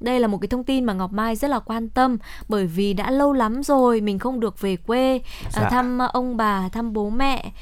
Đây 0.00 0.20
là 0.20 0.26
một 0.28 0.38
cái 0.38 0.48
thông 0.48 0.64
tin 0.64 0.84
mà 0.84 0.92
Ngọc 0.92 1.12
Mai 1.12 1.36
rất 1.36 1.48
là 1.48 1.58
quan 1.58 1.88
tâm 1.88 2.18
bởi 2.48 2.66
vì 2.66 2.92
đã 2.92 3.10
lâu 3.10 3.32
lắm 3.32 3.62
rồi 3.62 4.00
mình 4.00 4.18
không 4.18 4.40
được 4.40 4.60
về 4.60 4.76
quê 4.76 5.20
Dạ. 5.50 5.62
à, 5.62 5.70
thăm 5.70 5.98
ông 5.98 6.36
bà, 6.36 6.68
thăm 6.68 6.92
bố 6.92 7.10
mẹ, 7.10 7.52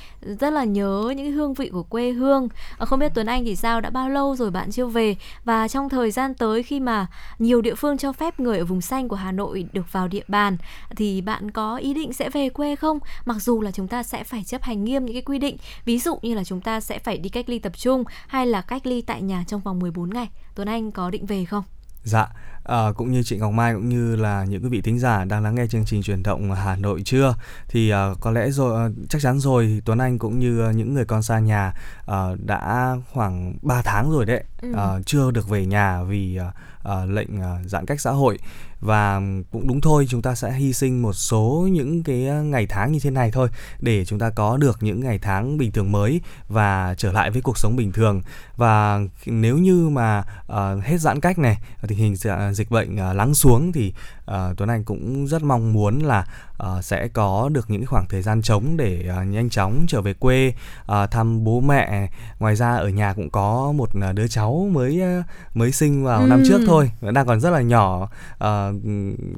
rất 0.41 0.51
là 0.51 0.65
nhớ 0.65 1.05
những 1.17 1.27
cái 1.27 1.31
hương 1.33 1.55
vị 1.55 1.69
của 1.69 1.83
quê 1.83 2.11
hương. 2.11 2.49
À, 2.79 2.87
không 2.87 2.99
biết 2.99 3.13
Tuấn 3.15 3.27
Anh 3.27 3.45
thì 3.45 3.57
sao, 3.57 3.81
đã 3.81 3.91
bao 3.91 4.09
lâu 4.09 4.37
rồi 4.37 4.51
bạn 4.51 4.71
chưa 4.71 4.87
về 4.87 5.17
và 5.45 5.69
trong 5.69 5.89
thời 5.89 6.11
gian 6.11 6.35
tới 6.35 6.63
khi 6.63 6.81
mà 6.81 7.07
nhiều 7.39 7.61
địa 7.61 7.75
phương 7.75 7.99
cho 7.99 8.13
phép 8.13 8.41
người 8.41 8.59
ở 8.59 8.65
vùng 8.65 8.81
xanh 8.81 9.09
của 9.09 9.17
Hà 9.17 9.33
Nội 9.33 9.67
được 9.73 9.93
vào 9.93 10.09
địa 10.09 10.25
bàn 10.29 10.57
thì 10.97 11.21
bạn 11.21 11.51
có 11.51 11.77
ý 11.77 11.95
định 11.95 12.13
sẽ 12.13 12.31
về 12.31 12.49
quê 12.49 12.77
không? 12.77 12.99
Mặc 13.25 13.37
dù 13.41 13.61
là 13.61 13.71
chúng 13.71 13.89
ta 13.89 14.03
sẽ 14.03 14.25
phải 14.25 14.45
chấp 14.45 14.63
hành 14.63 14.85
nghiêm 14.85 15.05
những 15.05 15.15
cái 15.15 15.23
quy 15.23 15.39
định, 15.39 15.57
ví 15.85 15.99
dụ 15.99 16.19
như 16.23 16.35
là 16.35 16.45
chúng 16.45 16.61
ta 16.61 16.81
sẽ 16.81 16.99
phải 16.99 17.19
đi 17.19 17.29
cách 17.31 17.49
ly 17.49 17.59
tập 17.59 17.73
trung 17.77 18.05
hay 18.27 18.47
là 18.47 18.61
cách 18.61 18.87
ly 18.87 19.03
tại 19.03 19.23
nhà 19.23 19.45
trong 19.47 19.61
vòng 19.61 19.79
14 19.79 20.11
ngày. 20.11 20.29
Tuấn 20.55 20.69
Anh 20.69 20.93
có 20.93 21.11
định 21.11 21.27
về 21.27 21.45
không? 21.45 21.65
Dạ, 22.09 22.27
à, 22.65 22.93
cũng 22.97 23.13
như 23.13 23.23
chị 23.23 23.37
Ngọc 23.39 23.53
Mai 23.53 23.75
cũng 23.75 23.89
như 23.89 24.17
là 24.17 24.45
những 24.45 24.63
quý 24.63 24.69
vị 24.69 24.81
thính 24.81 24.99
giả 24.99 25.25
đang 25.25 25.43
lắng 25.43 25.55
nghe 25.55 25.67
chương 25.67 25.85
trình 25.85 26.03
truyền 26.03 26.23
động 26.23 26.53
Hà 26.53 26.77
Nội 26.77 27.03
trưa 27.05 27.35
thì 27.69 27.91
à, 27.91 28.09
có 28.21 28.31
lẽ 28.31 28.51
rồi 28.51 28.77
à, 28.77 28.89
chắc 29.09 29.23
chắn 29.23 29.39
rồi 29.41 29.67
thì 29.67 29.81
Tuấn 29.85 29.99
Anh 29.99 30.19
cũng 30.19 30.39
như 30.39 30.71
những 30.75 30.95
người 30.95 31.05
con 31.05 31.23
xa 31.23 31.39
nhà 31.39 31.73
à, 32.07 32.17
đã 32.47 32.97
khoảng 33.13 33.55
3 33.63 33.83
tháng 33.83 34.11
rồi 34.11 34.27
đấy 34.27 34.45
Ừ. 34.63 34.73
à, 34.77 34.87
chưa 35.07 35.31
được 35.31 35.49
về 35.49 35.67
nhà 35.67 36.03
vì 36.03 36.39
à, 36.85 37.05
lệnh 37.05 37.41
à, 37.43 37.59
giãn 37.65 37.87
cách 37.87 38.01
xã 38.01 38.11
hội 38.11 38.39
và 38.81 39.21
cũng 39.51 39.67
đúng 39.69 39.81
thôi 39.81 40.07
chúng 40.09 40.23
ta 40.23 40.35
sẽ 40.35 40.53
hy 40.53 40.73
sinh 40.73 41.03
một 41.03 41.13
số 41.13 41.69
những 41.73 42.03
cái 42.03 42.27
ờ, 42.27 42.43
ngày 42.43 42.67
tháng 42.67 42.93
như 42.93 43.01
thế 43.01 43.11
này 43.11 43.31
thôi 43.31 43.49
để 43.81 44.05
chúng 44.05 44.19
ta 44.19 44.31
có 44.31 44.57
được 44.57 44.79
những 44.81 45.01
ngày 45.01 45.19
tháng 45.19 45.59
bình 45.59 45.73
thường 45.73 45.93
mới 45.93 46.21
và 46.49 46.95
trở 46.99 47.13
lại 47.13 47.31
với 47.31 47.43
cuộc 47.43 47.59
sống 47.59 47.77
bình 47.77 47.93
thường. 47.93 48.23
Và 48.57 49.01
nếu 49.27 49.59
như 49.59 49.89
mà 49.89 50.25
uh, 50.47 50.85
hết 50.85 50.99
giãn 50.99 51.21
cách 51.21 51.39
này 51.39 51.59
ờ, 51.81 51.87
tình 51.89 51.99
hình 51.99 52.17
dịch 52.53 52.71
bệnh 52.71 53.11
uh, 53.11 53.17
lắng 53.17 53.35
xuống 53.35 53.73
thì 53.73 53.93
à, 54.31 54.53
Tuấn 54.57 54.71
Anh 54.71 54.85
cũng 54.85 55.27
rất 55.27 55.43
mong 55.43 55.73
muốn 55.73 55.99
là 55.99 56.27
à, 56.59 56.83
sẽ 56.83 57.09
có 57.09 57.49
được 57.53 57.71
những 57.71 57.87
khoảng 57.87 58.07
thời 58.09 58.23
gian 58.23 58.43
trống 58.43 58.77
để 58.77 59.09
à, 59.17 59.25
nhanh 59.25 59.51
chóng 59.51 59.85
trở 59.89 60.01
về 60.01 60.15
quê 60.15 60.53
à, 60.87 61.07
thăm 61.07 61.45
bố 61.45 61.61
mẹ. 61.61 62.11
Ngoài 62.39 62.57
ra 62.57 62.77
ở 62.77 62.89
nhà 62.89 63.13
cũng 63.13 63.31
có 63.31 63.73
một 63.73 63.89
đứa 64.15 64.29
cháu 64.29 64.69
mới 64.73 65.03
à, 65.03 65.23
mới 65.55 65.73
sinh 65.73 66.05
vào 66.05 66.27
năm 66.27 66.39
Ừm. 66.39 66.49
trước 66.49 66.61
thôi 66.67 66.91
đang 67.01 67.27
còn 67.27 67.41
rất 67.41 67.51
là 67.51 67.61
nhỏ. 67.61 68.09
À, 68.39 68.71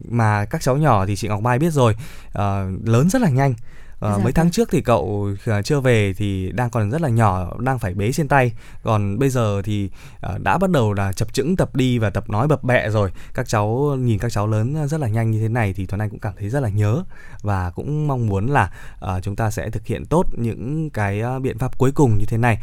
mà 0.08 0.44
các 0.44 0.62
cháu 0.62 0.76
nhỏ 0.76 1.06
thì 1.06 1.16
chị 1.16 1.28
Ngọc 1.28 1.42
Mai 1.42 1.58
biết 1.58 1.72
rồi 1.72 1.96
à, 2.32 2.64
lớn 2.84 3.10
rất 3.10 3.22
là 3.22 3.28
nhanh 3.28 3.54
Ờ, 4.00 4.10
Dạ 4.10 4.16
mấy 4.16 4.24
vâng. 4.24 4.32
tháng 4.34 4.50
trước 4.50 4.68
thì 4.70 4.80
cậu 4.80 5.28
ờ, 5.46 5.62
chưa 5.62 5.80
về 5.80 6.12
thì 6.16 6.52
đang 6.52 6.70
còn 6.70 6.90
rất 6.90 7.00
là 7.00 7.08
nhỏ 7.08 7.56
đang 7.58 7.78
phải 7.78 7.94
bế 7.94 8.12
trên 8.12 8.28
tay. 8.28 8.52
Còn 8.82 9.18
bây 9.18 9.30
giờ 9.30 9.62
thì 9.64 9.90
ờ, 10.20 10.38
đã 10.38 10.58
bắt 10.58 10.70
đầu 10.70 10.92
là 10.92 11.12
chập 11.12 11.32
chững 11.32 11.56
tập 11.56 11.76
đi 11.76 11.98
và 11.98 12.10
tập 12.10 12.30
nói 12.30 12.48
bập 12.48 12.64
bẹ 12.64 12.90
rồi. 12.90 13.10
Các 13.34 13.48
cháu 13.48 13.96
nhìn 13.98 14.18
các 14.18 14.32
cháu 14.32 14.46
lớn 14.46 14.88
rất 14.88 15.00
là 15.00 15.08
nhanh 15.08 15.30
như 15.30 15.40
thế 15.40 15.48
này 15.48 15.72
thì 15.72 15.86
Tuấn 15.86 16.00
Anh 16.00 16.10
cũng 16.10 16.18
cảm 16.18 16.32
thấy 16.38 16.48
rất 16.48 16.60
là 16.60 16.68
nhớ 16.68 17.04
và 17.42 17.70
cũng 17.70 18.06
mong 18.06 18.26
muốn 18.26 18.46
là 18.46 18.72
ờ, 18.98 19.20
chúng 19.20 19.36
ta 19.36 19.50
sẽ 19.50 19.70
thực 19.70 19.86
hiện 19.86 20.06
tốt 20.06 20.26
những 20.36 20.90
cái 20.90 21.22
biện 21.42 21.58
pháp 21.58 21.78
cuối 21.78 21.92
cùng 21.92 22.18
như 22.18 22.26
thế 22.26 22.36
này. 22.36 22.58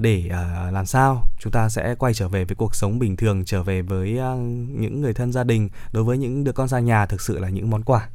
Để 0.00 0.30
làm 0.72 0.86
sao 0.86 1.22
chúng 1.40 1.52
ta 1.52 1.68
sẽ 1.68 1.94
quay 1.98 2.14
trở 2.14 2.28
về 2.28 2.44
với 2.44 2.56
cuộc 2.56 2.74
sống 2.74 2.98
bình 2.98 3.16
thường 3.16 3.44
trở 3.44 3.62
về 3.62 3.82
với 3.82 4.20
những 4.68 5.00
người 5.00 5.14
thân 5.14 5.32
gia 5.32 5.44
đình 5.44 5.68
đối 5.92 6.04
với 6.04 6.18
những 6.18 6.44
đứa 6.44 6.52
con 6.52 6.68
xa 6.68 6.78
nhà 6.78 7.06
thực 7.06 7.20
sự 7.20 7.38
là 7.38 7.48
những 7.48 7.70
món 7.70 7.82
quà 7.82 8.08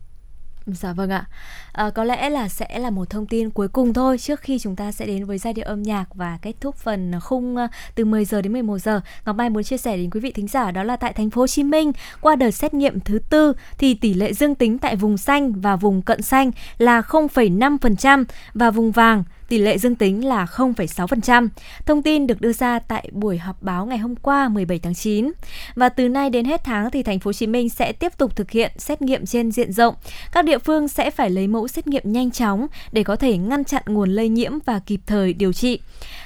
Dạ 0.66 0.94
vâng 0.94 1.10
ạ. 1.10 1.26
À, 1.72 1.90
có 1.90 2.04
lẽ 2.04 2.30
là 2.30 2.50
sẽ 2.50 2.80
là 2.80 2.90
một 2.90 3.10
thông 3.10 3.26
tin 3.26 3.50
cuối 3.50 3.68
cùng 3.68 3.94
thôi 3.94 4.18
trước 4.18 4.40
khi 4.40 4.60
chúng 4.60 4.76
ta 4.76 4.92
sẽ 4.92 5.06
đến 5.06 5.26
với 5.26 5.38
giai 5.38 5.54
điệu 5.54 5.66
âm 5.66 5.84
nhạc 5.84 6.06
và 6.16 6.38
kết 6.42 6.54
thúc 6.62 6.76
phần 6.76 7.12
khung 7.22 7.58
ờ, 7.58 7.68
từ 7.96 8.06
10 8.06 8.26
giờ 8.26 8.42
đến 8.42 8.54
11 8.54 8.78
giờ. 8.78 9.02
Ngọc 9.26 9.36
Mai 9.36 9.50
muốn 9.50 9.64
chia 9.64 9.78
sẻ 9.78 9.98
đến 9.98 10.10
quý 10.10 10.20
vị 10.20 10.32
thính 10.32 10.48
giả 10.48 10.72
đó 10.72 10.84
là 10.84 10.96
tại 10.96 11.14
thành 11.14 11.30
phố 11.30 11.42
Hồ 11.42 11.48
Chí 11.48 11.64
Minh 11.64 11.92
qua 12.22 12.36
đợt 12.36 12.52
xét 12.52 12.74
nghiệm 12.74 13.00
thứ 13.00 13.20
tư 13.30 13.54
thì 13.78 13.94
tỷ 13.94 14.14
lệ 14.14 14.34
dương 14.34 14.56
tính 14.56 14.78
tại 14.78 14.96
vùng 14.96 15.18
xanh 15.18 15.54
và 15.54 15.76
vùng 15.76 16.02
cận 16.02 16.22
xanh 16.22 16.52
là 16.78 17.02
0,5% 17.02 18.24
và 18.54 18.72
vùng 18.72 18.92
vàng 18.92 19.24
tỷ 19.52 19.58
lệ 19.58 19.78
dương 19.78 19.96
tính 19.96 20.26
là 20.26 20.46
0,6%. 20.46 21.48
Thông 21.86 22.02
tin 22.02 22.28
được 22.28 22.42
đưa 22.42 22.54
ra 22.54 22.80
tại 22.80 23.10
buổi 23.12 23.38
họp 23.38 23.64
báo 23.64 23.86
ngày 23.86 23.98
hôm 23.98 24.16
qua 24.16 24.50
17 24.50 24.80
tháng 24.80 24.94
9. 24.94 25.32
Và 25.76 25.90
từ 25.90 26.10
nay 26.10 26.30
đến 26.30 26.46
hết 26.46 26.64
tháng 26.64 26.92
thì 26.92 27.04
thành 27.04 27.20
phố 27.20 27.30
Hồ 27.30 27.34
Chí 27.34 27.48
Minh 27.48 27.70
sẽ 27.70 27.92
tiếp 27.92 28.18
tục 28.18 28.36
thực 28.36 28.52
hiện 28.52 28.72
xét 28.78 29.02
nghiệm 29.02 29.26
trên 29.26 29.52
diện 29.52 29.72
rộng. 29.72 29.96
Các 30.32 30.46
địa 30.46 30.58
phương 30.58 30.88
sẽ 30.88 31.12
phải 31.12 31.30
lấy 31.30 31.48
mẫu 31.48 31.68
xét 31.68 31.88
nghiệm 31.88 32.04
nhanh 32.06 32.32
chóng 32.32 32.68
để 32.92 33.04
có 33.04 33.16
thể 33.16 33.38
ngăn 33.38 33.64
chặn 33.64 33.84
nguồn 33.86 34.10
lây 34.10 34.30
nhiễm 34.30 34.52
và 34.66 34.80
kịp 34.80 35.00
thời 35.08 35.34
điều 35.34 35.54
trị. 35.54 35.80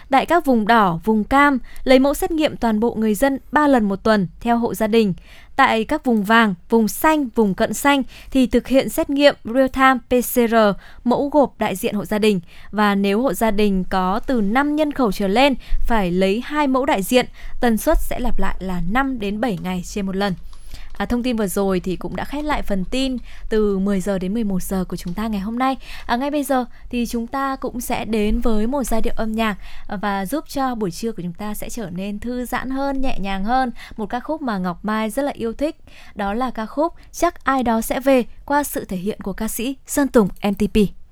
Tại 0.10 0.26
các 0.26 0.46
vùng 0.46 0.68
đỏ, 0.68 1.00
vùng 1.04 1.24
cam, 1.24 1.60
lấy 1.84 2.00
mẫu 2.00 2.14
xét 2.14 2.32
nghiệm 2.32 2.58
toàn 2.58 2.80
bộ 2.80 2.94
người 2.94 3.16
dân 3.16 3.40
3 3.52 3.68
lần 3.68 3.84
một 3.84 4.04
tuần 4.04 4.28
theo 4.40 4.58
hộ 4.58 4.74
gia 4.74 4.88
đình. 4.88 5.14
Tại 5.56 5.84
các 5.84 6.06
vùng 6.06 6.24
vàng, 6.24 6.56
vùng 6.70 6.88
xanh, 6.88 7.28
vùng 7.36 7.54
cận 7.54 7.74
xanh 7.74 8.04
thì 8.32 8.48
thực 8.48 8.68
hiện 8.68 8.90
xét 8.90 9.10
nghiệm 9.10 9.36
real-time 9.44 9.98
PCR 10.10 10.56
mẫu 11.04 11.30
gộp 11.30 11.54
đại 11.60 11.76
diện 11.76 11.96
hộ 11.96 12.06
gia 12.06 12.20
đình 12.20 12.40
và 12.72 12.96
nếu 12.96 13.22
hộ 13.22 13.34
gia 13.34 13.52
đình 13.52 13.84
có 13.90 14.20
từ 14.28 14.42
5 14.42 14.76
nhân 14.76 14.92
khẩu 14.92 15.12
trở 15.12 15.28
lên 15.28 15.56
phải 15.88 16.12
lấy 16.12 16.42
hai 16.46 16.68
mẫu 16.68 16.86
đại 16.86 17.04
diện, 17.04 17.26
tần 17.62 17.78
suất 17.78 17.98
sẽ 18.02 18.20
lặp 18.20 18.40
lại 18.40 18.56
là 18.60 18.82
5 18.92 19.20
đến 19.20 19.42
7 19.42 19.58
ngày 19.64 19.82
trên 19.86 20.06
một 20.06 20.16
lần. 20.16 20.34
À, 20.98 21.06
thông 21.06 21.24
tin 21.24 21.36
vừa 21.36 21.48
rồi 21.48 21.80
thì 21.80 21.96
cũng 21.96 22.16
đã 22.16 22.26
khép 22.26 22.42
lại 22.42 22.62
phần 22.62 22.86
tin 22.86 23.18
từ 23.50 23.80
10 23.80 24.02
giờ 24.02 24.20
đến 24.20 24.34
11 24.34 24.64
giờ 24.64 24.86
của 24.90 24.96
chúng 24.96 25.14
ta 25.14 25.28
ngày 25.28 25.42
hôm 25.42 25.60
nay. 25.60 25.78
À, 26.06 26.16
ngay 26.16 26.32
bây 26.32 26.44
giờ 26.44 26.66
thì 26.90 27.06
chúng 27.06 27.28
ta 27.28 27.56
cũng 27.56 27.82
sẽ 27.82 28.06
đến 28.06 28.40
với 28.40 28.68
một 28.68 28.84
giai 28.84 29.02
điệu 29.02 29.14
âm 29.18 29.32
nhạc 29.32 29.56
à, 29.88 29.98
và 29.98 30.26
giúp 30.26 30.44
cho 30.48 30.76
buổi 30.76 30.92
trưa 30.92 31.12
của 31.12 31.22
chúng 31.22 31.34
ta 31.34 31.54
sẽ 31.54 31.70
trở 31.70 31.90
nên 31.90 32.20
thư 32.20 32.46
giãn 32.46 32.70
hơn, 32.70 33.02
nhẹ 33.02 33.20
nhàng 33.20 33.44
hơn. 33.44 33.72
Một 33.98 34.06
ca 34.06 34.20
khúc 34.20 34.42
mà 34.42 34.58
Ngọc 34.58 34.86
Mai 34.86 35.10
rất 35.10 35.22
là 35.22 35.32
yêu 35.32 35.54
thích. 35.54 35.76
Đó 36.16 36.34
là 36.34 36.52
ca 36.52 36.66
khúc 36.66 36.94
Chắc 37.12 37.46
ai 37.46 37.64
đó 37.64 37.82
sẽ 37.82 38.00
về 38.00 38.24
qua 38.46 38.64
sự 38.64 38.86
thể 38.86 38.98
hiện 38.98 39.22
của 39.22 39.34
ca 39.34 39.48
sĩ 39.48 39.76
Sơn 39.88 40.08
Tùng 40.08 40.30
MTP. 40.44 41.05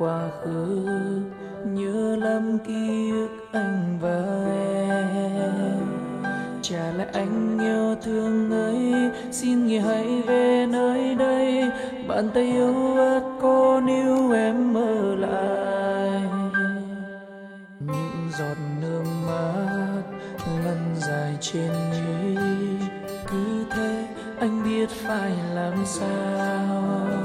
Quá 0.00 0.28
khứ, 0.42 0.86
nhớ 1.64 2.16
lắm 2.16 2.58
ký 2.66 3.10
ức 3.10 3.28
anh 3.52 3.98
và 4.00 4.22
em. 5.14 5.86
Trả 6.62 6.92
lại 6.92 7.06
anh 7.12 7.58
yêu 7.58 7.96
thương 8.02 8.50
ấy, 8.50 9.10
xin 9.30 9.66
nghỉ 9.66 9.78
hãy 9.78 10.22
về 10.26 10.66
nơi 10.70 11.14
đây. 11.14 11.70
Bàn 12.08 12.30
tay 12.34 12.44
yêu 12.44 12.96
ớt 12.96 13.20
có 13.42 13.80
níu 13.84 14.32
em 14.32 14.74
ở 14.74 15.14
lại. 15.14 16.22
Những 17.80 18.30
giọt 18.38 18.56
nước 18.80 19.04
mắt 19.26 20.02
lăn 20.64 20.94
dài 20.94 21.36
trên 21.40 21.70
mi, 21.90 22.36
cứ 23.26 23.64
thế 23.70 24.06
anh 24.38 24.64
biết 24.64 24.88
phải 24.90 25.32
làm 25.54 25.74
sao 25.86 27.19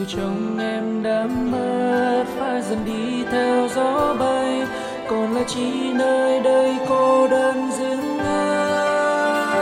tình 0.00 0.08
trong 0.08 0.58
em 0.58 1.02
đã 1.02 1.26
mất 1.26 2.24
phải 2.38 2.62
dần 2.62 2.84
đi 2.84 3.24
theo 3.32 3.68
gió 3.68 4.14
bay. 4.18 4.66
Còn 5.08 5.34
lại 5.34 5.44
chỉ 5.46 5.92
nơi 5.92 6.40
đây 6.40 6.76
cô 6.88 7.28
đơn 7.28 7.70
dừng 7.78 8.18
ai 8.18 9.60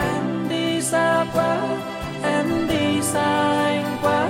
em 0.00 0.48
đi 0.48 0.82
xa 0.82 1.24
quá, 1.34 1.58
em 2.22 2.68
đi 2.68 3.02
xa 3.02 3.52
anh 3.64 3.96
quá. 4.02 4.28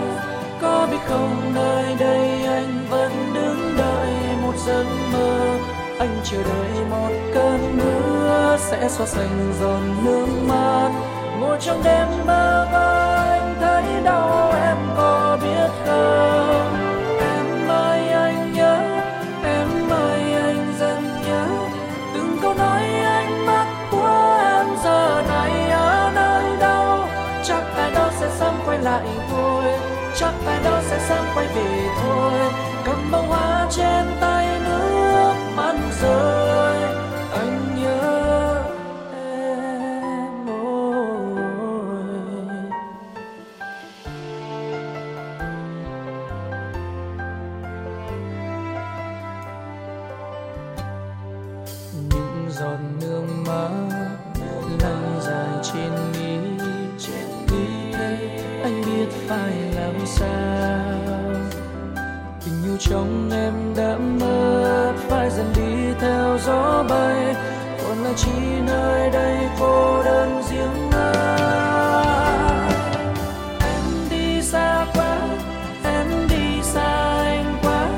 Có 0.61 0.89
biết 0.91 0.99
không 1.07 1.55
nơi 1.55 1.85
đây 1.99 2.45
anh 2.45 2.87
vẫn 2.91 3.11
đứng 3.35 3.74
đợi 3.78 4.11
một 4.43 4.55
giấc 4.66 4.85
mơ. 5.12 5.59
Anh 5.99 6.20
chờ 6.24 6.39
đợi 6.43 6.85
một 6.91 7.11
cơn 7.35 7.78
mưa 7.78 8.57
sẽ 8.61 8.89
xóa 8.89 9.07
sạch 9.07 9.30
giọt 9.61 9.80
nước 10.05 10.26
mắt. 10.49 10.91
Ngồi 11.41 11.59
trong 11.61 11.83
đêm 11.85 12.09
mơ 12.26 12.68
mơ 12.72 13.41
anh 13.83 14.05
đau 14.05 14.53
em 14.64 14.76
có 14.97 15.39
biết 15.43 15.70
không? 15.87 16.76
Em 17.20 17.68
ơi, 17.68 18.09
anh 18.09 18.53
nhớ, 18.53 18.76
em 19.45 19.91
ơi, 19.91 20.35
anh 20.35 20.74
dần 20.78 21.05
nhớ. 21.26 21.47
Từng 22.14 22.37
câu 22.43 22.55
nói 22.55 22.83
ánh 23.05 23.47
mắt 23.47 23.66
của 23.91 24.39
em 24.57 24.66
giờ 24.85 25.22
này 25.28 25.70
ở 25.70 26.11
nơi 26.14 26.57
đâu. 26.61 26.99
Chắc 27.45 27.62
ai 27.76 27.91
đó 27.95 28.11
sẽ 28.20 28.28
sớm 28.39 28.55
quay 28.66 28.78
lại 28.78 29.07
thôi. 29.30 29.64
Chắc 30.16 30.33
ai 30.47 30.59
đó 30.64 30.80
sẽ 30.83 30.99
sớm 31.09 31.24
quay 31.35 31.47
về 31.47 31.89
thôi. 32.03 32.33
Cầm 32.85 33.11
bông 33.12 33.28
hoa 33.28 33.66
trên 33.70 34.07
tay 34.20 34.32
đây 69.13 69.49
cô 69.61 70.03
đơn 70.03 70.43
riêng 70.51 70.91
ai 70.93 72.73
em 73.61 74.09
đi 74.11 74.43
xa 74.43 74.87
quá, 74.95 75.19
em 75.85 76.29
đi 76.29 76.63
xa 76.63 77.15
anh 77.25 77.59
quá. 77.63 77.89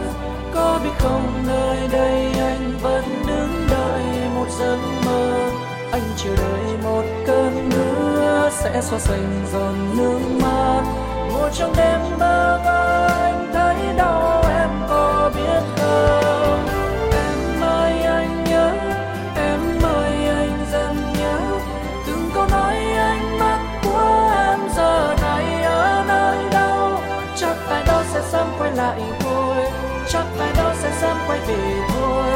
Có 0.55 0.81
biết 0.85 0.91
không 0.99 1.45
nơi 1.47 1.89
đây 1.93 2.33
anh 2.39 2.79
vẫn 2.83 3.05
đứng 3.27 3.67
đợi 3.71 4.03
một 4.35 4.47
giấc 4.59 4.79
mơ. 5.07 5.51
Anh 5.93 6.03
chờ 6.17 6.37
đợi 6.37 6.77
một 6.83 7.05
cơn 7.27 7.71
mưa 7.71 8.51
sẽ 8.53 8.81
xóa 8.83 8.99
sạch 8.99 9.19
giọt 9.53 9.73
nước 9.97 10.21
mắt. 10.43 10.83
Ngồi 11.33 11.51
trong 11.55 11.73
đêm 11.77 12.01
mơ 12.19 12.61
dám 31.05 31.17
quay 31.27 31.41
về 31.49 31.81
thôi. 31.89 32.31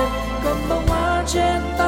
Cầm 0.45 0.57
bông 0.69 0.87
hoa 0.89 1.25
trên 1.27 1.61
tay 1.79 1.88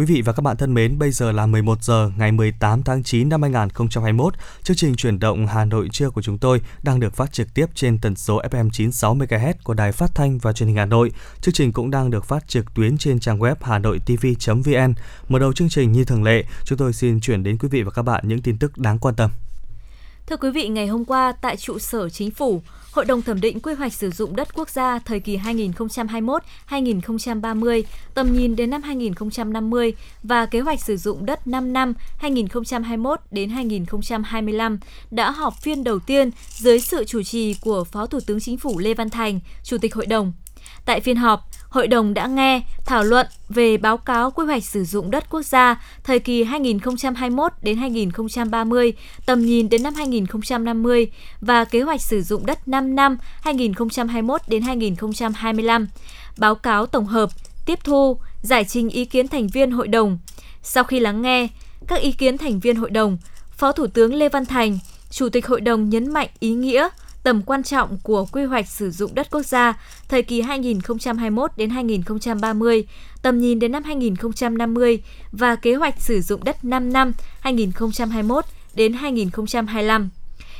Quý 0.00 0.06
vị 0.06 0.22
và 0.22 0.32
các 0.32 0.40
bạn 0.40 0.56
thân 0.56 0.74
mến, 0.74 0.98
bây 0.98 1.10
giờ 1.10 1.32
là 1.32 1.46
11 1.46 1.82
giờ 1.82 2.10
ngày 2.16 2.32
18 2.32 2.82
tháng 2.82 3.02
9 3.02 3.28
năm 3.28 3.42
2021. 3.42 4.34
Chương 4.62 4.76
trình 4.76 4.96
chuyển 4.96 5.18
động 5.18 5.46
Hà 5.46 5.64
Nội 5.64 5.88
trưa 5.92 6.10
của 6.10 6.22
chúng 6.22 6.38
tôi 6.38 6.60
đang 6.82 7.00
được 7.00 7.14
phát 7.14 7.32
trực 7.32 7.54
tiếp 7.54 7.66
trên 7.74 7.98
tần 7.98 8.16
số 8.16 8.42
FM 8.42 8.70
96 8.70 9.14
MHz 9.14 9.54
của 9.64 9.74
Đài 9.74 9.92
Phát 9.92 10.10
thanh 10.14 10.38
và 10.38 10.52
Truyền 10.52 10.66
hình 10.68 10.76
Hà 10.76 10.84
Nội. 10.84 11.12
Chương 11.40 11.54
trình 11.54 11.72
cũng 11.72 11.90
đang 11.90 12.10
được 12.10 12.24
phát 12.24 12.48
trực 12.48 12.74
tuyến 12.74 12.98
trên 12.98 13.20
trang 13.20 13.38
web 13.38 13.54
hanoitv.vn. 13.60 14.94
Mở 15.28 15.38
đầu 15.38 15.52
chương 15.52 15.68
trình 15.68 15.92
như 15.92 16.04
thường 16.04 16.24
lệ, 16.24 16.44
chúng 16.64 16.78
tôi 16.78 16.92
xin 16.92 17.20
chuyển 17.20 17.42
đến 17.42 17.58
quý 17.58 17.68
vị 17.68 17.82
và 17.82 17.90
các 17.90 18.02
bạn 18.02 18.28
những 18.28 18.42
tin 18.42 18.58
tức 18.58 18.78
đáng 18.78 18.98
quan 18.98 19.14
tâm. 19.14 19.30
Thưa 20.26 20.36
quý 20.36 20.50
vị, 20.50 20.68
ngày 20.68 20.86
hôm 20.86 21.04
qua 21.04 21.32
tại 21.32 21.56
trụ 21.56 21.78
sở 21.78 22.08
chính 22.08 22.30
phủ, 22.30 22.62
Hội 22.92 23.04
đồng 23.04 23.22
thẩm 23.22 23.40
định 23.40 23.60
quy 23.60 23.74
hoạch 23.74 23.92
sử 23.92 24.10
dụng 24.10 24.36
đất 24.36 24.54
quốc 24.54 24.70
gia 24.70 24.98
thời 24.98 25.20
kỳ 25.20 25.36
2021-2030, 25.36 27.82
tầm 28.14 28.36
nhìn 28.36 28.56
đến 28.56 28.70
năm 28.70 28.82
2050 28.82 29.92
và 30.22 30.46
kế 30.46 30.60
hoạch 30.60 30.80
sử 30.80 30.96
dụng 30.96 31.26
đất 31.26 31.46
5 31.46 31.72
năm 31.72 31.94
2021 32.18 33.20
đến 33.30 33.50
2025 33.50 34.78
đã 35.10 35.30
họp 35.30 35.62
phiên 35.62 35.84
đầu 35.84 35.98
tiên 35.98 36.30
dưới 36.48 36.80
sự 36.80 37.04
chủ 37.04 37.22
trì 37.22 37.54
của 37.54 37.84
Phó 37.84 38.06
Thủ 38.06 38.20
tướng 38.26 38.40
Chính 38.40 38.58
phủ 38.58 38.78
Lê 38.78 38.94
Văn 38.94 39.10
Thành, 39.10 39.40
Chủ 39.62 39.78
tịch 39.78 39.94
Hội 39.94 40.06
đồng. 40.06 40.32
Tại 40.84 41.00
phiên 41.00 41.16
họp, 41.16 41.40
Hội 41.70 41.88
đồng 41.88 42.14
đã 42.14 42.26
nghe, 42.26 42.62
thảo 42.86 43.04
luận 43.04 43.26
về 43.48 43.76
báo 43.76 43.96
cáo 43.96 44.30
quy 44.30 44.44
hoạch 44.44 44.64
sử 44.64 44.84
dụng 44.84 45.10
đất 45.10 45.30
quốc 45.30 45.42
gia 45.42 45.82
thời 46.04 46.18
kỳ 46.18 46.44
2021 46.44 47.52
đến 47.62 47.76
2030, 47.76 48.92
tầm 49.26 49.40
nhìn 49.40 49.68
đến 49.68 49.82
năm 49.82 49.94
2050 49.94 51.06
và 51.40 51.64
kế 51.64 51.82
hoạch 51.82 52.02
sử 52.02 52.22
dụng 52.22 52.46
đất 52.46 52.68
5 52.68 52.94
năm 52.94 53.18
2021 53.40 54.40
đến 54.48 54.62
2025. 54.62 55.88
Báo 56.38 56.54
cáo 56.54 56.86
tổng 56.86 57.06
hợp, 57.06 57.30
tiếp 57.66 57.78
thu, 57.84 58.18
giải 58.42 58.64
trình 58.64 58.88
ý 58.88 59.04
kiến 59.04 59.28
thành 59.28 59.46
viên 59.46 59.70
hội 59.70 59.88
đồng. 59.88 60.18
Sau 60.62 60.84
khi 60.84 61.00
lắng 61.00 61.22
nghe 61.22 61.48
các 61.86 62.00
ý 62.00 62.12
kiến 62.12 62.38
thành 62.38 62.60
viên 62.60 62.76
hội 62.76 62.90
đồng, 62.90 63.18
Phó 63.50 63.72
Thủ 63.72 63.86
tướng 63.86 64.14
Lê 64.14 64.28
Văn 64.28 64.46
Thành, 64.46 64.78
Chủ 65.10 65.28
tịch 65.28 65.46
hội 65.46 65.60
đồng 65.60 65.88
nhấn 65.88 66.12
mạnh 66.12 66.28
ý 66.38 66.50
nghĩa, 66.50 66.88
tầm 67.22 67.42
quan 67.42 67.62
trọng 67.62 67.98
của 68.02 68.26
quy 68.32 68.44
hoạch 68.44 68.68
sử 68.68 68.90
dụng 68.90 69.14
đất 69.14 69.30
quốc 69.30 69.42
gia 69.42 69.74
thời 70.08 70.22
kỳ 70.22 70.40
2021 70.40 71.50
đến 71.56 71.70
2030, 71.70 72.84
tầm 73.22 73.38
nhìn 73.38 73.58
đến 73.58 73.72
năm 73.72 73.82
2050 73.84 75.02
và 75.32 75.56
kế 75.56 75.74
hoạch 75.74 76.00
sử 76.00 76.20
dụng 76.20 76.44
đất 76.44 76.64
5 76.64 76.92
năm 76.92 77.12
2021 77.40 78.44
đến 78.74 78.92
2025. 78.92 80.10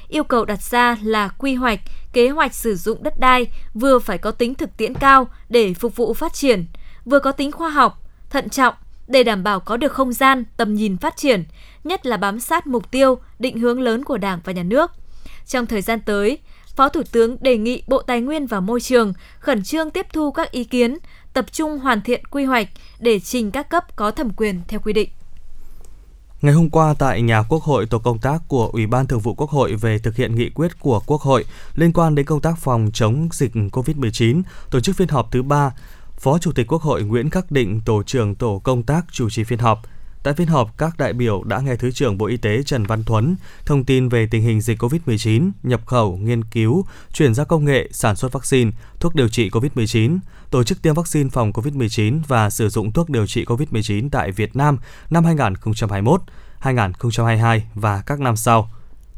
Yêu 0.09 0.25
cầu 0.25 0.45
đặt 0.45 0.63
ra 0.63 0.97
là 1.03 1.29
quy 1.29 1.55
hoạch, 1.55 1.81
kế 2.13 2.29
hoạch 2.29 2.55
sử 2.55 2.77
dụng 2.77 3.03
đất 3.03 3.21
đai 3.21 3.47
vừa 3.75 3.99
phải 3.99 4.19
có 4.19 4.31
tính 4.31 4.55
thực 4.55 4.77
tiễn 4.77 4.95
cao 4.95 5.29
để 5.49 5.75
phục 5.75 5.97
vụ 5.97 6.15
phát 6.15 6.35
triển, 6.35 6.67
vừa 7.05 7.19
có 7.19 7.33
tính 7.33 7.53
khoa 7.53 7.71
học, 7.71 8.03
thận 8.31 8.49
trọng 8.49 8.75
để 9.09 9.25
đảm 9.25 9.43
bảo 9.43 9.61
có 9.61 9.77
được 9.77 9.93
không 9.93 10.13
gian, 10.13 10.45
tầm 10.57 10.75
nhìn 10.75 10.97
phát 10.97 11.17
triển, 11.17 11.45
nhất 11.85 12.07
là 12.07 12.17
bám 12.17 12.41
sát 12.41 12.67
mục 12.67 12.91
tiêu, 12.91 13.19
định 13.39 13.59
hướng 13.59 13.81
lớn 13.81 14.05
của 14.05 14.19
Đảng 14.19 14.41
và 14.45 14.53
Nhà 14.53 14.63
nước. 14.63 14.93
Trong 15.51 15.67
thời 15.67 15.83
gian 15.83 16.01
tới, 16.01 16.39
Phó 16.77 16.89
Thủ 16.89 17.03
tướng 17.13 17.37
đề 17.41 17.59
nghị 17.59 17.83
Bộ 17.87 18.03
Tài 18.03 18.21
nguyên 18.21 18.47
và 18.47 18.61
Môi 18.61 18.81
trường 18.81 19.13
khẩn 19.39 19.63
trương 19.63 19.91
tiếp 19.91 20.07
thu 20.13 20.31
các 20.31 20.51
ý 20.51 20.65
kiến, 20.65 20.99
tập 21.33 21.47
trung 21.53 21.79
hoàn 21.79 22.01
thiện 22.01 22.25
quy 22.27 22.45
hoạch 22.45 22.69
để 23.01 23.21
trình 23.21 23.51
các 23.51 23.71
cấp 23.71 23.97
có 23.97 24.11
thẩm 24.11 24.31
quyền 24.31 24.61
theo 24.69 24.81
quy 24.81 24.93
định. 24.93 25.09
Ngày 26.43 26.55
hôm 26.55 26.71
qua 26.71 26.95
tại 26.99 27.23
nhà 27.23 27.43
Quốc 27.49 27.63
hội, 27.63 27.87
tổ 27.87 27.99
công 27.99 28.19
tác 28.19 28.39
của 28.49 28.67
Ủy 28.73 28.87
ban 28.87 29.07
Thường 29.07 29.21
vụ 29.21 29.35
Quốc 29.35 29.51
hội 29.51 29.75
về 29.75 29.99
thực 29.99 30.17
hiện 30.17 30.35
nghị 30.35 30.51
quyết 30.51 30.81
của 30.81 31.01
Quốc 31.07 31.21
hội 31.21 31.45
liên 31.75 31.93
quan 31.93 32.15
đến 32.15 32.27
công 32.27 32.41
tác 32.41 32.59
phòng 32.59 32.91
chống 32.93 33.29
dịch 33.33 33.53
COVID-19 33.55 34.43
tổ 34.71 34.81
chức 34.81 34.97
phiên 34.97 35.09
họp 35.09 35.33
thứ 35.33 35.43
ba. 35.43 35.71
Phó 36.19 36.39
Chủ 36.39 36.53
tịch 36.53 36.67
Quốc 36.73 36.83
hội 36.83 37.03
Nguyễn 37.03 37.31
Khắc 37.31 37.51
Định, 37.51 37.81
Tổ 37.85 38.03
trưởng 38.03 38.35
Tổ 38.35 38.61
công 38.65 38.83
tác 38.83 39.05
chủ 39.13 39.31
trì 39.31 39.45
phiên 39.45 39.59
họp. 39.59 39.83
Tại 40.23 40.35
phiên 40.35 40.47
họp, 40.47 40.79
các 40.79 40.99
đại 40.99 41.13
biểu 41.13 41.45
đã 41.45 41.61
nghe 41.61 41.77
Thứ 41.77 41.91
trưởng 41.91 42.19
Bộ 42.19 42.27
Y 42.27 42.37
tế 42.37 42.63
Trần 42.63 42.85
Văn 42.85 43.05
Thuấn 43.05 43.37
thông 43.67 43.85
tin 43.85 44.09
về 44.09 44.29
tình 44.31 44.43
hình 44.43 44.61
dịch 44.61 44.83
COVID-19, 44.83 45.51
nhập 45.63 45.81
khẩu, 45.87 46.17
nghiên 46.17 46.45
cứu, 46.45 46.85
chuyển 47.13 47.35
giao 47.35 47.47
công 47.47 47.65
nghệ, 47.65 47.89
sản 47.93 48.17
xuất 48.17 48.33
vaccine, 48.33 48.71
thuốc 49.01 49.15
điều 49.15 49.29
trị 49.29 49.51
COVID-19, 49.51 50.19
tổ 50.51 50.65
chức 50.65 50.83
tiêm 50.83 50.95
vaccine 50.95 51.31
phòng 51.31 51.53
COVID-19 51.53 52.21
và 52.29 52.51
sử 52.51 52.69
dụng 52.69 52.93
thuốc 52.93 53.11
điều 53.11 53.27
trị 53.27 53.45
COVID-19 53.45 54.09
tại 54.11 54.33
Việt 54.33 54.57
Nam 54.57 54.79
năm 55.11 55.25
2021, 55.25 56.23
2022 56.59 57.67
và 57.75 58.03
các 58.07 58.21
năm 58.21 58.37
sau. 58.37 58.71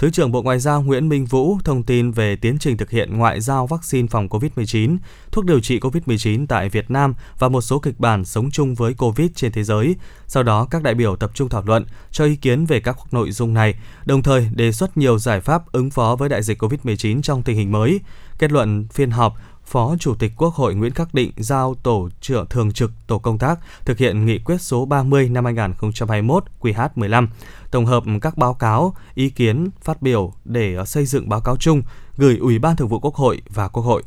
Thứ 0.02 0.10
trưởng 0.10 0.32
Bộ 0.32 0.42
Ngoại 0.42 0.58
giao 0.58 0.82
Nguyễn 0.82 1.08
Minh 1.08 1.24
Vũ 1.24 1.58
thông 1.64 1.82
tin 1.82 2.10
về 2.10 2.36
tiến 2.36 2.56
trình 2.60 2.76
thực 2.76 2.90
hiện 2.90 3.18
ngoại 3.18 3.40
giao 3.40 3.66
vaccine 3.66 4.08
phòng 4.08 4.28
COVID-19, 4.28 4.96
thuốc 5.32 5.44
điều 5.44 5.60
trị 5.60 5.78
COVID-19 5.78 6.46
tại 6.46 6.68
Việt 6.68 6.90
Nam 6.90 7.14
và 7.38 7.48
một 7.48 7.60
số 7.60 7.78
kịch 7.78 8.00
bản 8.00 8.24
sống 8.24 8.50
chung 8.50 8.74
với 8.74 8.94
COVID 8.94 9.30
trên 9.34 9.52
thế 9.52 9.64
giới. 9.64 9.96
Sau 10.26 10.42
đó, 10.42 10.66
các 10.70 10.82
đại 10.82 10.94
biểu 10.94 11.16
tập 11.16 11.30
trung 11.34 11.48
thảo 11.48 11.62
luận, 11.66 11.84
cho 12.10 12.24
ý 12.24 12.36
kiến 12.36 12.66
về 12.66 12.80
các 12.80 12.96
nội 13.12 13.30
dung 13.30 13.54
này, 13.54 13.74
đồng 14.04 14.22
thời 14.22 14.48
đề 14.54 14.72
xuất 14.72 14.96
nhiều 14.96 15.18
giải 15.18 15.40
pháp 15.40 15.72
ứng 15.72 15.90
phó 15.90 16.16
với 16.16 16.28
đại 16.28 16.42
dịch 16.42 16.62
COVID-19 16.62 17.22
trong 17.22 17.42
tình 17.42 17.56
hình 17.56 17.72
mới. 17.72 18.00
Kết 18.38 18.52
luận 18.52 18.86
phiên 18.92 19.10
họp, 19.10 19.34
Phó 19.64 19.96
Chủ 20.00 20.14
tịch 20.14 20.32
Quốc 20.36 20.54
hội 20.54 20.74
Nguyễn 20.74 20.92
Khắc 20.92 21.14
Định 21.14 21.32
giao 21.36 21.74
tổ 21.74 22.08
trưởng 22.20 22.46
thường 22.46 22.72
trực 22.72 22.90
tổ 23.06 23.18
công 23.18 23.38
tác 23.38 23.58
thực 23.84 23.98
hiện 23.98 24.26
nghị 24.26 24.38
quyết 24.38 24.60
số 24.60 24.84
30 24.84 25.28
năm 25.28 25.44
2021 25.44 26.44
QH15, 26.60 27.26
tổng 27.70 27.86
hợp 27.86 28.04
các 28.22 28.36
báo 28.36 28.54
cáo, 28.54 28.94
ý 29.14 29.30
kiến, 29.30 29.68
phát 29.80 30.02
biểu 30.02 30.32
để 30.44 30.76
xây 30.86 31.06
dựng 31.06 31.28
báo 31.28 31.40
cáo 31.40 31.56
chung 31.56 31.82
gửi 32.16 32.36
Ủy 32.36 32.58
ban 32.58 32.76
Thường 32.76 32.88
vụ 32.88 32.98
Quốc 33.00 33.14
hội 33.14 33.42
và 33.48 33.68
Quốc 33.68 33.82
hội. 33.82 34.02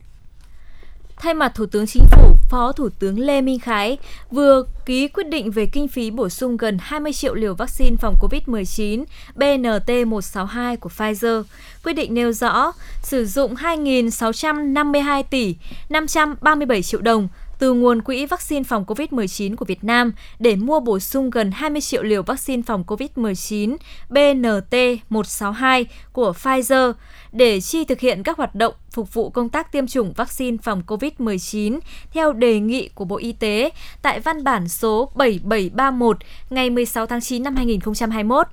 Thay 1.17 1.33
mặt 1.33 1.51
Thủ 1.55 1.65
tướng 1.65 1.87
Chính 1.87 2.05
phủ, 2.11 2.35
Phó 2.49 2.71
Thủ 2.71 2.89
tướng 2.99 3.19
Lê 3.19 3.41
Minh 3.41 3.59
Khái 3.59 3.97
vừa 4.31 4.63
ký 4.85 5.07
quyết 5.07 5.27
định 5.27 5.51
về 5.51 5.65
kinh 5.65 5.87
phí 5.87 6.11
bổ 6.11 6.29
sung 6.29 6.57
gần 6.57 6.77
20 6.81 7.13
triệu 7.13 7.35
liều 7.35 7.53
vaccine 7.53 7.95
phòng 7.97 8.15
COVID-19 8.21 9.03
BNT162 9.35 10.77
của 10.77 10.89
Pfizer. 10.97 11.43
Quyết 11.83 11.93
định 11.93 12.13
nêu 12.13 12.31
rõ 12.31 12.71
sử 13.03 13.25
dụng 13.25 13.55
2.652 13.55 15.23
tỷ 15.29 15.55
537 15.89 16.81
triệu 16.81 17.01
đồng 17.01 17.27
từ 17.59 17.73
nguồn 17.73 18.01
quỹ 18.01 18.25
vaccine 18.25 18.63
phòng 18.63 18.85
COVID-19 18.85 19.55
của 19.55 19.65
Việt 19.65 19.83
Nam 19.83 20.13
để 20.39 20.55
mua 20.55 20.79
bổ 20.79 20.99
sung 20.99 21.29
gần 21.29 21.51
20 21.51 21.81
triệu 21.81 22.03
liều 22.03 22.23
vaccine 22.23 22.63
phòng 22.65 22.83
COVID-19 22.87 23.77
BNT162 24.09 25.85
của 26.13 26.33
Pfizer 26.43 26.93
để 27.31 27.61
chi 27.61 27.83
thực 27.83 27.99
hiện 27.99 28.23
các 28.23 28.37
hoạt 28.37 28.55
động 28.55 28.73
phục 28.91 29.13
vụ 29.13 29.29
công 29.29 29.49
tác 29.49 29.71
tiêm 29.71 29.87
chủng 29.87 30.13
vaccine 30.13 30.57
phòng 30.63 30.81
COVID-19 30.87 31.79
theo 32.13 32.33
đề 32.33 32.59
nghị 32.59 32.89
của 32.95 33.05
Bộ 33.05 33.17
Y 33.17 33.31
tế 33.31 33.69
tại 34.01 34.19
văn 34.19 34.43
bản 34.43 34.67
số 34.67 35.11
7731 35.15 36.17
ngày 36.49 36.69
16 36.69 37.05
tháng 37.05 37.21
9 37.21 37.43
năm 37.43 37.55
2021. 37.55 38.47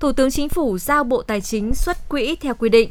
Thủ 0.00 0.12
tướng 0.12 0.30
Chính 0.30 0.48
phủ 0.48 0.78
giao 0.78 1.04
Bộ 1.04 1.22
Tài 1.22 1.40
chính 1.40 1.74
xuất 1.74 2.08
quỹ 2.08 2.36
theo 2.36 2.54
quy 2.54 2.68
định. 2.68 2.90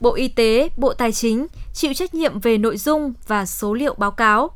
Bộ 0.00 0.14
Y 0.14 0.28
tế, 0.28 0.68
Bộ 0.76 0.94
Tài 0.94 1.12
chính 1.12 1.46
chịu 1.74 1.94
trách 1.94 2.14
nhiệm 2.14 2.40
về 2.40 2.58
nội 2.58 2.76
dung 2.76 3.12
và 3.26 3.46
số 3.46 3.74
liệu 3.74 3.94
báo 3.94 4.10
cáo. 4.10 4.50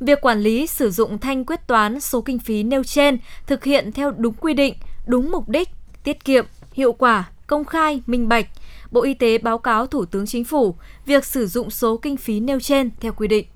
Việc 0.00 0.20
quản 0.20 0.40
lý 0.40 0.66
sử 0.66 0.90
dụng 0.90 1.18
thanh 1.18 1.44
quyết 1.44 1.66
toán 1.66 2.00
số 2.00 2.20
kinh 2.20 2.38
phí 2.38 2.62
nêu 2.62 2.84
trên 2.84 3.18
thực 3.46 3.64
hiện 3.64 3.92
theo 3.92 4.10
đúng 4.10 4.34
quy 4.34 4.54
định, 4.54 4.74
đúng 5.06 5.30
mục 5.30 5.48
đích, 5.48 5.68
tiết 6.04 6.24
kiệm, 6.24 6.46
hiệu 6.72 6.92
quả, 6.92 7.30
công 7.46 7.64
khai, 7.64 8.02
minh 8.06 8.28
bạch. 8.28 8.46
Bộ 8.90 9.02
Y 9.02 9.14
tế 9.14 9.38
báo 9.38 9.58
cáo 9.58 9.86
Thủ 9.86 10.04
tướng 10.04 10.26
Chính 10.26 10.44
phủ 10.44 10.74
việc 11.06 11.24
sử 11.24 11.46
dụng 11.46 11.70
số 11.70 11.96
kinh 11.96 12.16
phí 12.16 12.40
nêu 12.40 12.60
trên 12.60 12.90
theo 13.00 13.12
quy 13.12 13.28
định. 13.28 13.46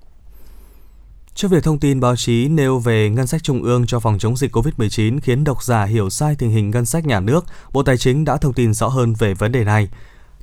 Trước 1.35 1.49
việc 1.49 1.65
thông 1.65 1.79
tin 1.79 2.01
báo 2.01 2.17
chí 2.17 2.49
nêu 2.49 2.79
về 2.79 3.11
ngân 3.11 3.27
sách 3.27 3.43
trung 3.43 3.63
ương 3.63 3.87
cho 3.87 4.01
phòng 4.01 4.19
chống 4.19 4.37
dịch 4.37 4.57
COVID-19 4.57 5.19
khiến 5.23 5.45
độc 5.45 5.63
giả 5.63 5.85
hiểu 5.85 6.11
sai 6.11 6.35
tình 6.39 6.51
hình 6.51 6.71
ngân 6.71 6.87
sách 6.87 7.07
nhà 7.07 7.21
nước, 7.21 7.45
Bộ 7.73 7.83
Tài 7.83 7.99
chính 7.99 8.25
đã 8.25 8.37
thông 8.37 8.53
tin 8.53 8.75
rõ 8.75 8.89
hơn 8.89 9.15
về 9.19 9.35
vấn 9.35 9.53
đề 9.53 9.65
này. 9.65 9.89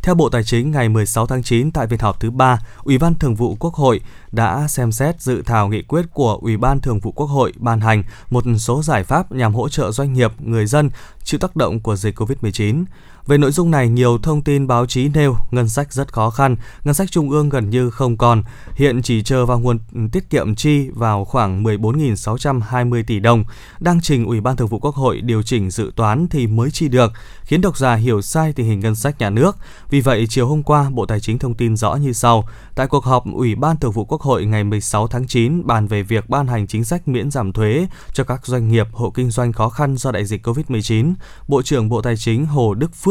Theo 0.04 0.16
Bộ 0.16 0.30
Tài 0.30 0.44
chính, 0.44 0.72
ngày 0.72 0.90
16 0.90 1.28
tháng 1.28 1.44
9 1.44 1.72
tại 1.72 1.88
phiên 1.88 2.00
họp 2.00 2.20
thứ 2.20 2.32
3, 2.32 2.60
Ủy 2.84 2.98
ban 2.98 3.16
Thường 3.16 3.36
vụ 3.36 3.56
Quốc 3.60 3.74
hội 3.74 4.02
đã 4.32 4.68
xem 4.68 4.92
xét 4.92 5.22
dự 5.22 5.42
thảo 5.46 5.68
nghị 5.68 5.82
quyết 5.82 6.06
của 6.14 6.40
Ủy 6.42 6.58
ban 6.58 6.80
Thường 6.80 7.00
vụ 7.00 7.12
Quốc 7.12 7.28
hội 7.28 7.54
ban 7.58 7.82
hành 7.82 8.04
một 8.30 8.44
số 8.60 8.84
giải 8.84 9.04
pháp 9.04 9.32
nhằm 9.32 9.54
hỗ 9.56 9.70
trợ 9.70 9.92
doanh 9.92 10.14
nghiệp, 10.14 10.32
người 10.40 10.66
dân 10.66 10.90
chịu 11.24 11.40
tác 11.40 11.56
động 11.56 11.80
của 11.80 11.96
dịch 11.96 12.20
COVID-19. 12.20 12.84
Về 13.28 13.38
nội 13.38 13.52
dung 13.52 13.72
này, 13.72 13.90
nhiều 13.90 14.18
thông 14.18 14.42
tin 14.42 14.68
báo 14.68 14.86
chí 14.86 15.08
nêu 15.08 15.36
ngân 15.52 15.70
sách 15.70 15.94
rất 15.94 16.14
khó 16.14 16.30
khăn, 16.30 16.56
ngân 16.84 16.94
sách 16.94 17.12
trung 17.12 17.30
ương 17.30 17.50
gần 17.50 17.70
như 17.70 17.90
không 17.90 18.18
còn, 18.18 18.44
hiện 18.76 19.02
chỉ 19.02 19.24
chờ 19.24 19.46
vào 19.46 19.60
nguồn 19.60 19.80
tiết 20.12 20.30
kiệm 20.30 20.56
chi 20.56 20.90
vào 20.94 21.26
khoảng 21.26 21.64
14.620 21.64 23.04
tỷ 23.08 23.20
đồng, 23.20 23.44
đang 23.80 24.02
trình 24.02 24.26
Ủy 24.26 24.42
ban 24.42 24.56
Thường 24.56 24.68
vụ 24.68 24.80
Quốc 24.80 24.96
hội 24.96 25.22
điều 25.22 25.44
chỉnh 25.44 25.72
dự 25.72 25.92
toán 25.96 26.28
thì 26.28 26.48
mới 26.48 26.72
chi 26.72 26.88
được, 26.88 27.12
khiến 27.44 27.62
độc 27.62 27.78
giả 27.78 27.96
hiểu 27.96 28.22
sai 28.22 28.54
tình 28.54 28.66
hình 28.66 28.80
ngân 28.80 28.96
sách 28.96 29.20
nhà 29.20 29.30
nước. 29.30 29.58
Vì 29.90 30.02
vậy, 30.02 30.26
chiều 30.30 30.48
hôm 30.48 30.64
qua, 30.64 30.90
Bộ 30.90 31.06
Tài 31.06 31.20
chính 31.20 31.40
thông 31.40 31.54
tin 31.54 31.78
rõ 31.78 31.96
như 31.96 32.14
sau. 32.14 32.48
Tại 32.76 32.88
cuộc 32.88 33.06
họp 33.06 33.24
Ủy 33.34 33.56
ban 33.56 33.78
Thường 33.78 33.92
vụ 33.92 34.06
Quốc 34.06 34.22
hội 34.22 34.46
ngày 34.46 34.64
16 34.64 35.08
tháng 35.08 35.28
9 35.28 35.68
bàn 35.68 35.88
về 35.88 36.04
việc 36.04 36.30
ban 36.30 36.48
hành 36.48 36.68
chính 36.68 36.84
sách 36.84 37.08
miễn 37.08 37.32
giảm 37.32 37.54
thuế 37.54 37.88
cho 38.14 38.24
các 38.24 38.46
doanh 38.46 38.72
nghiệp 38.72 38.88
hộ 38.92 39.10
kinh 39.10 39.32
doanh 39.32 39.54
khó 39.54 39.70
khăn 39.70 39.98
do 39.98 40.12
đại 40.12 40.26
dịch 40.26 40.48
COVID-19, 40.48 41.14
Bộ 41.48 41.62
trưởng 41.62 41.90
Bộ 41.90 42.02
Tài 42.02 42.18
chính 42.18 42.46
Hồ 42.46 42.74
Đức 42.74 42.96
Phước 42.96 43.11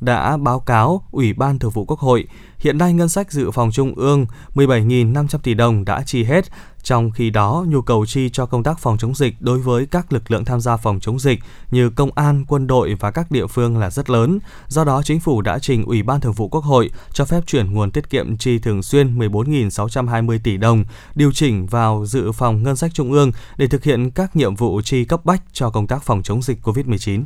đã 0.00 0.36
báo 0.36 0.60
cáo 0.60 1.02
Ủy 1.10 1.32
ban 1.32 1.58
Thường 1.58 1.70
vụ 1.70 1.84
Quốc 1.84 2.00
hội 2.00 2.26
Hiện 2.58 2.78
nay 2.78 2.92
ngân 2.92 3.08
sách 3.08 3.32
dự 3.32 3.50
phòng 3.50 3.72
trung 3.72 3.94
ương 3.94 4.26
17.500 4.54 5.38
tỷ 5.42 5.54
đồng 5.54 5.84
đã 5.84 6.02
chi 6.02 6.24
hết, 6.24 6.44
trong 6.82 7.10
khi 7.10 7.30
đó 7.30 7.64
nhu 7.68 7.82
cầu 7.82 8.06
chi 8.06 8.28
cho 8.28 8.46
công 8.46 8.62
tác 8.62 8.78
phòng 8.78 8.98
chống 8.98 9.14
dịch 9.14 9.34
đối 9.40 9.58
với 9.58 9.86
các 9.86 10.12
lực 10.12 10.30
lượng 10.30 10.44
tham 10.44 10.60
gia 10.60 10.76
phòng 10.76 11.00
chống 11.00 11.18
dịch 11.18 11.38
như 11.70 11.90
công 11.90 12.10
an, 12.14 12.44
quân 12.48 12.66
đội 12.66 12.96
và 13.00 13.10
các 13.10 13.30
địa 13.30 13.46
phương 13.46 13.78
là 13.78 13.90
rất 13.90 14.10
lớn. 14.10 14.38
Do 14.68 14.84
đó, 14.84 15.02
chính 15.04 15.20
phủ 15.20 15.40
đã 15.40 15.58
trình 15.58 15.84
Ủy 15.84 16.02
ban 16.02 16.20
Thường 16.20 16.32
vụ 16.32 16.48
Quốc 16.48 16.64
hội 16.64 16.90
cho 17.12 17.24
phép 17.24 17.46
chuyển 17.46 17.72
nguồn 17.72 17.90
tiết 17.90 18.10
kiệm 18.10 18.36
chi 18.36 18.58
thường 18.58 18.82
xuyên 18.82 19.18
14.620 19.18 20.38
tỷ 20.44 20.56
đồng, 20.56 20.84
điều 21.14 21.32
chỉnh 21.32 21.66
vào 21.66 22.06
dự 22.06 22.32
phòng 22.32 22.62
ngân 22.62 22.76
sách 22.76 22.94
trung 22.94 23.12
ương 23.12 23.32
để 23.56 23.66
thực 23.66 23.84
hiện 23.84 24.10
các 24.10 24.36
nhiệm 24.36 24.54
vụ 24.54 24.80
chi 24.84 25.04
cấp 25.04 25.24
bách 25.24 25.42
cho 25.52 25.70
công 25.70 25.86
tác 25.86 26.02
phòng 26.02 26.22
chống 26.22 26.42
dịch 26.42 26.58
COVID-19. 26.62 27.24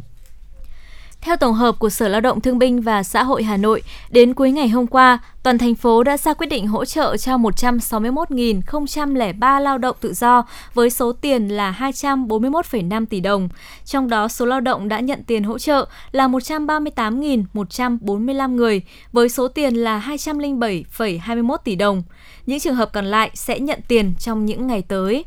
Theo 1.20 1.36
tổng 1.36 1.54
hợp 1.54 1.78
của 1.78 1.90
Sở 1.90 2.08
Lao 2.08 2.20
động 2.20 2.40
Thương 2.40 2.58
binh 2.58 2.80
và 2.80 3.02
Xã 3.02 3.22
hội 3.22 3.42
Hà 3.42 3.56
Nội, 3.56 3.82
đến 4.10 4.34
cuối 4.34 4.50
ngày 4.50 4.68
hôm 4.68 4.86
qua, 4.86 5.18
toàn 5.42 5.58
thành 5.58 5.74
phố 5.74 6.02
đã 6.02 6.16
ra 6.16 6.34
quyết 6.34 6.46
định 6.46 6.66
hỗ 6.66 6.84
trợ 6.84 7.16
cho 7.16 7.36
161.003 7.36 9.60
lao 9.60 9.78
động 9.78 9.96
tự 10.00 10.14
do 10.14 10.44
với 10.74 10.90
số 10.90 11.12
tiền 11.12 11.48
là 11.48 11.90
241,5 11.94 13.06
tỷ 13.06 13.20
đồng. 13.20 13.48
Trong 13.84 14.08
đó, 14.08 14.28
số 14.28 14.46
lao 14.46 14.60
động 14.60 14.88
đã 14.88 15.00
nhận 15.00 15.24
tiền 15.24 15.44
hỗ 15.44 15.58
trợ 15.58 15.86
là 16.12 16.28
138.145 16.28 18.54
người 18.54 18.82
với 19.12 19.28
số 19.28 19.48
tiền 19.48 19.74
là 19.74 20.04
207,21 20.08 21.56
tỷ 21.56 21.76
đồng. 21.76 22.02
Những 22.46 22.60
trường 22.60 22.74
hợp 22.74 22.92
còn 22.92 23.04
lại 23.04 23.30
sẽ 23.34 23.60
nhận 23.60 23.80
tiền 23.88 24.14
trong 24.18 24.46
những 24.46 24.66
ngày 24.66 24.82
tới. 24.82 25.24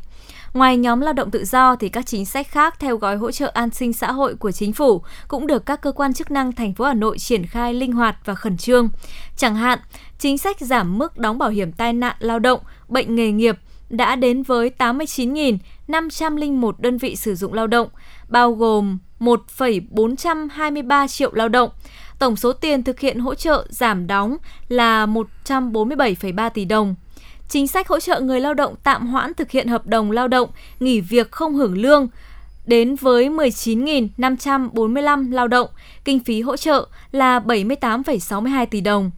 Ngoài 0.54 0.76
nhóm 0.76 1.00
lao 1.00 1.12
động 1.12 1.30
tự 1.30 1.44
do 1.44 1.76
thì 1.76 1.88
các 1.88 2.06
chính 2.06 2.24
sách 2.24 2.48
khác 2.48 2.80
theo 2.80 2.96
gói 2.96 3.16
hỗ 3.16 3.30
trợ 3.30 3.50
an 3.54 3.70
sinh 3.70 3.92
xã 3.92 4.12
hội 4.12 4.34
của 4.34 4.52
chính 4.52 4.72
phủ 4.72 5.02
cũng 5.28 5.46
được 5.46 5.66
các 5.66 5.80
cơ 5.80 5.92
quan 5.92 6.14
chức 6.14 6.30
năng 6.30 6.52
thành 6.52 6.74
phố 6.74 6.84
Hà 6.84 6.94
Nội 6.94 7.18
triển 7.18 7.46
khai 7.46 7.74
linh 7.74 7.92
hoạt 7.92 8.16
và 8.24 8.34
khẩn 8.34 8.56
trương. 8.56 8.88
Chẳng 9.36 9.54
hạn, 9.54 9.78
chính 10.18 10.38
sách 10.38 10.60
giảm 10.60 10.98
mức 10.98 11.18
đóng 11.18 11.38
bảo 11.38 11.50
hiểm 11.50 11.72
tai 11.72 11.92
nạn 11.92 12.16
lao 12.18 12.38
động, 12.38 12.60
bệnh 12.88 13.14
nghề 13.14 13.32
nghiệp 13.32 13.58
đã 13.88 14.16
đến 14.16 14.42
với 14.42 14.70
89.501 14.78 16.72
đơn 16.78 16.98
vị 16.98 17.16
sử 17.16 17.34
dụng 17.34 17.52
lao 17.52 17.66
động, 17.66 17.88
bao 18.28 18.52
gồm 18.52 18.98
1,423 19.18 21.06
triệu 21.06 21.30
lao 21.34 21.48
động. 21.48 21.70
Tổng 22.18 22.36
số 22.36 22.52
tiền 22.52 22.82
thực 22.82 23.00
hiện 23.00 23.18
hỗ 23.18 23.34
trợ 23.34 23.66
giảm 23.70 24.06
đóng 24.06 24.36
là 24.68 25.06
147,3 25.06 26.50
tỷ 26.50 26.64
đồng. 26.64 26.94
Chính 27.48 27.68
sách 27.68 27.88
hỗ 27.88 28.00
trợ 28.00 28.20
người 28.20 28.40
lao 28.40 28.54
động 28.54 28.74
tạm 28.82 29.06
hoãn 29.06 29.34
thực 29.34 29.50
hiện 29.50 29.68
hợp 29.68 29.86
đồng 29.86 30.10
lao 30.10 30.28
động, 30.28 30.50
nghỉ 30.80 31.00
việc 31.00 31.32
không 31.32 31.54
hưởng 31.54 31.78
lương 31.78 32.08
đến 32.66 32.96
với 32.96 33.28
19.545 33.28 35.32
lao 35.32 35.48
động, 35.48 35.68
kinh 36.04 36.20
phí 36.20 36.40
hỗ 36.40 36.56
trợ 36.56 36.86
là 37.12 37.40
78,62 37.40 38.66
tỷ 38.66 38.80
đồng. 38.80 39.10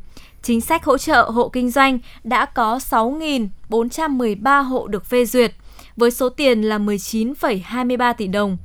Chính 0.43 0.61
sách 0.61 0.85
hỗ 0.85 0.99
trợ 0.99 1.23
hộ 1.23 1.49
kinh 1.49 1.71
doanh 1.71 1.99
đã 2.25 2.47
có 2.47 2.79
6.413 2.79 4.63
hộ 4.63 4.87
được 4.87 5.05
phê 5.05 5.25
duyệt, 5.25 5.53
với 5.97 6.11
số 6.11 6.29
tiền 6.29 6.63
là 6.63 6.79
19,23 6.79 8.15
tỷ 8.15 8.27
đồng. 8.27 8.57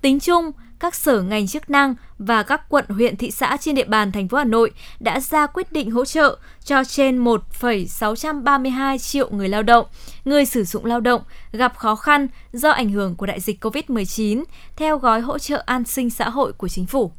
Tính 0.00 0.20
chung, 0.20 0.50
các 0.80 0.94
sở 0.94 1.22
ngành 1.22 1.46
chức 1.46 1.70
năng 1.70 1.94
và 2.18 2.42
các 2.42 2.68
quận 2.68 2.84
huyện 2.88 3.16
thị 3.16 3.30
xã 3.30 3.56
trên 3.60 3.74
địa 3.74 3.84
bàn 3.84 4.12
thành 4.12 4.28
phố 4.28 4.38
Hà 4.38 4.44
Nội 4.44 4.70
đã 5.00 5.20
ra 5.20 5.46
quyết 5.46 5.72
định 5.72 5.90
hỗ 5.90 6.04
trợ 6.04 6.38
cho 6.64 6.84
trên 6.84 7.18
1,632 7.18 8.98
triệu 8.98 9.30
người 9.30 9.48
lao 9.48 9.62
động, 9.62 9.86
người 10.24 10.44
sử 10.44 10.64
dụng 10.64 10.84
lao 10.84 11.00
động 11.00 11.22
gặp 11.52 11.76
khó 11.76 11.96
khăn 11.96 12.28
do 12.52 12.70
ảnh 12.70 12.90
hưởng 12.90 13.16
của 13.16 13.26
đại 13.26 13.40
dịch 13.40 13.64
COVID-19 13.64 14.44
theo 14.76 14.98
gói 14.98 15.20
hỗ 15.20 15.38
trợ 15.38 15.62
an 15.66 15.84
sinh 15.84 16.10
xã 16.10 16.28
hội 16.28 16.52
của 16.52 16.68
chính 16.68 16.86
phủ. 16.86 17.12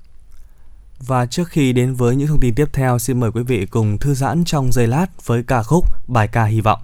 Và 1.08 1.26
trước 1.26 1.48
khi 1.48 1.74
đến 1.74 1.94
với 1.94 2.16
những 2.16 2.28
thông 2.28 2.40
tin 2.40 2.56
tiếp 2.56 2.68
theo, 2.74 3.00
xin 3.00 3.20
mời 3.20 3.32
quý 3.32 3.44
vị 3.44 3.66
cùng 3.66 3.98
thư 3.98 4.14
giãn 4.14 4.44
trong 4.46 4.72
giây 4.72 4.88
lát 4.88 5.26
với 5.26 5.44
ca 5.44 5.64
khúc 5.64 5.86
Bài 6.08 6.28
ca 6.28 6.44
hy 6.44 6.62
vọng. 6.62 6.80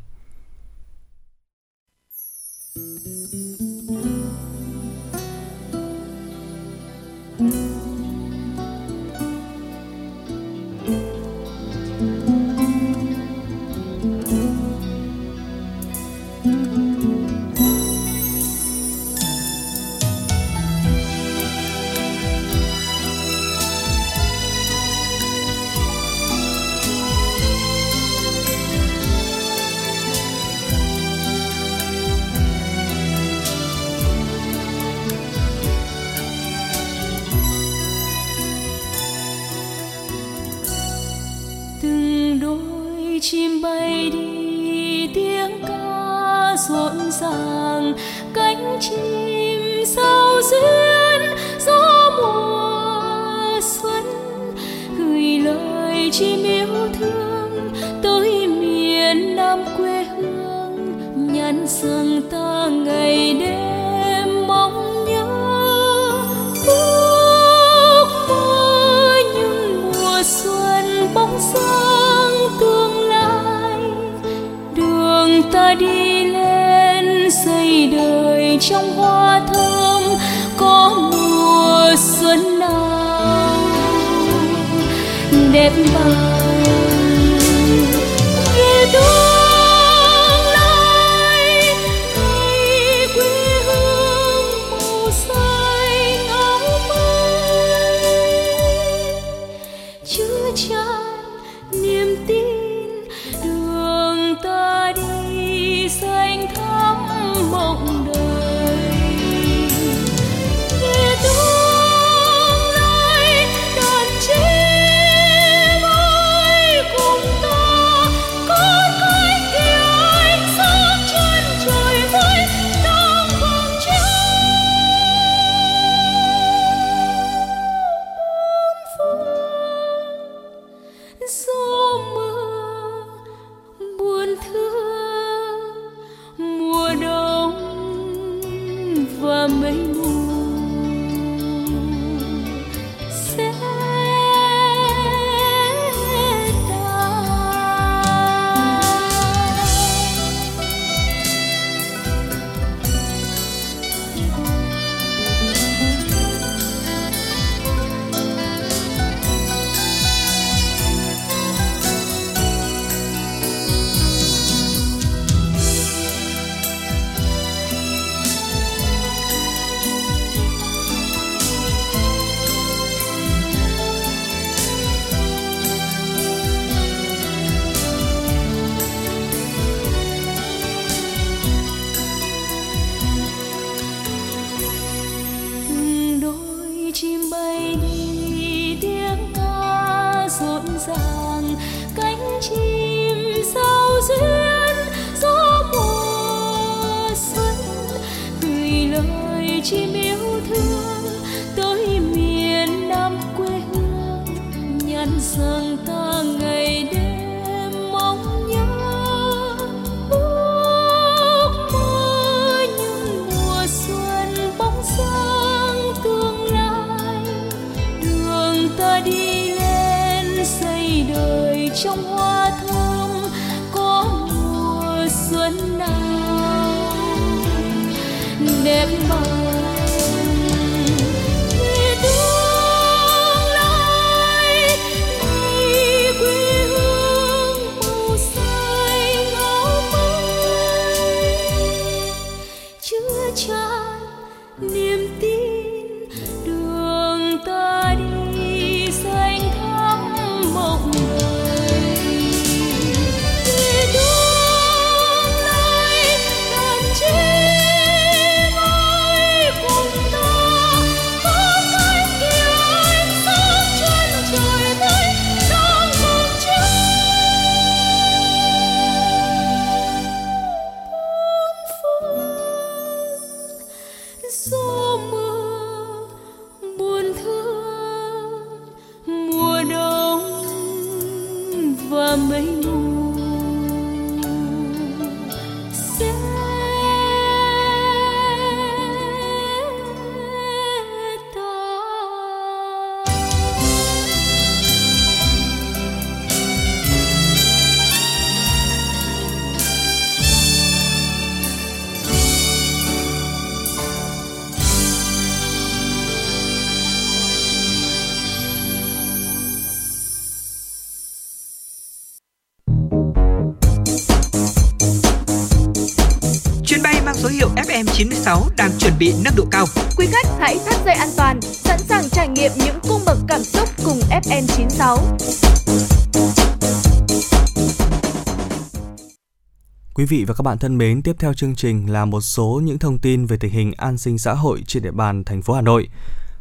Quý 329.97 330.05
vị 330.05 330.25
và 330.27 330.33
các 330.33 330.41
bạn 330.41 330.57
thân 330.57 330.77
mến, 330.77 331.01
tiếp 331.01 331.15
theo 331.19 331.33
chương 331.33 331.55
trình 331.55 331.91
là 331.91 332.05
một 332.05 332.21
số 332.21 332.61
những 332.63 332.79
thông 332.79 332.97
tin 332.97 333.25
về 333.25 333.37
tình 333.37 333.51
hình 333.51 333.71
an 333.77 333.97
sinh 333.97 334.17
xã 334.17 334.33
hội 334.33 334.63
trên 334.67 334.83
địa 334.83 334.91
bàn 334.91 335.23
thành 335.23 335.41
phố 335.41 335.53
Hà 335.53 335.61
Nội. 335.61 335.87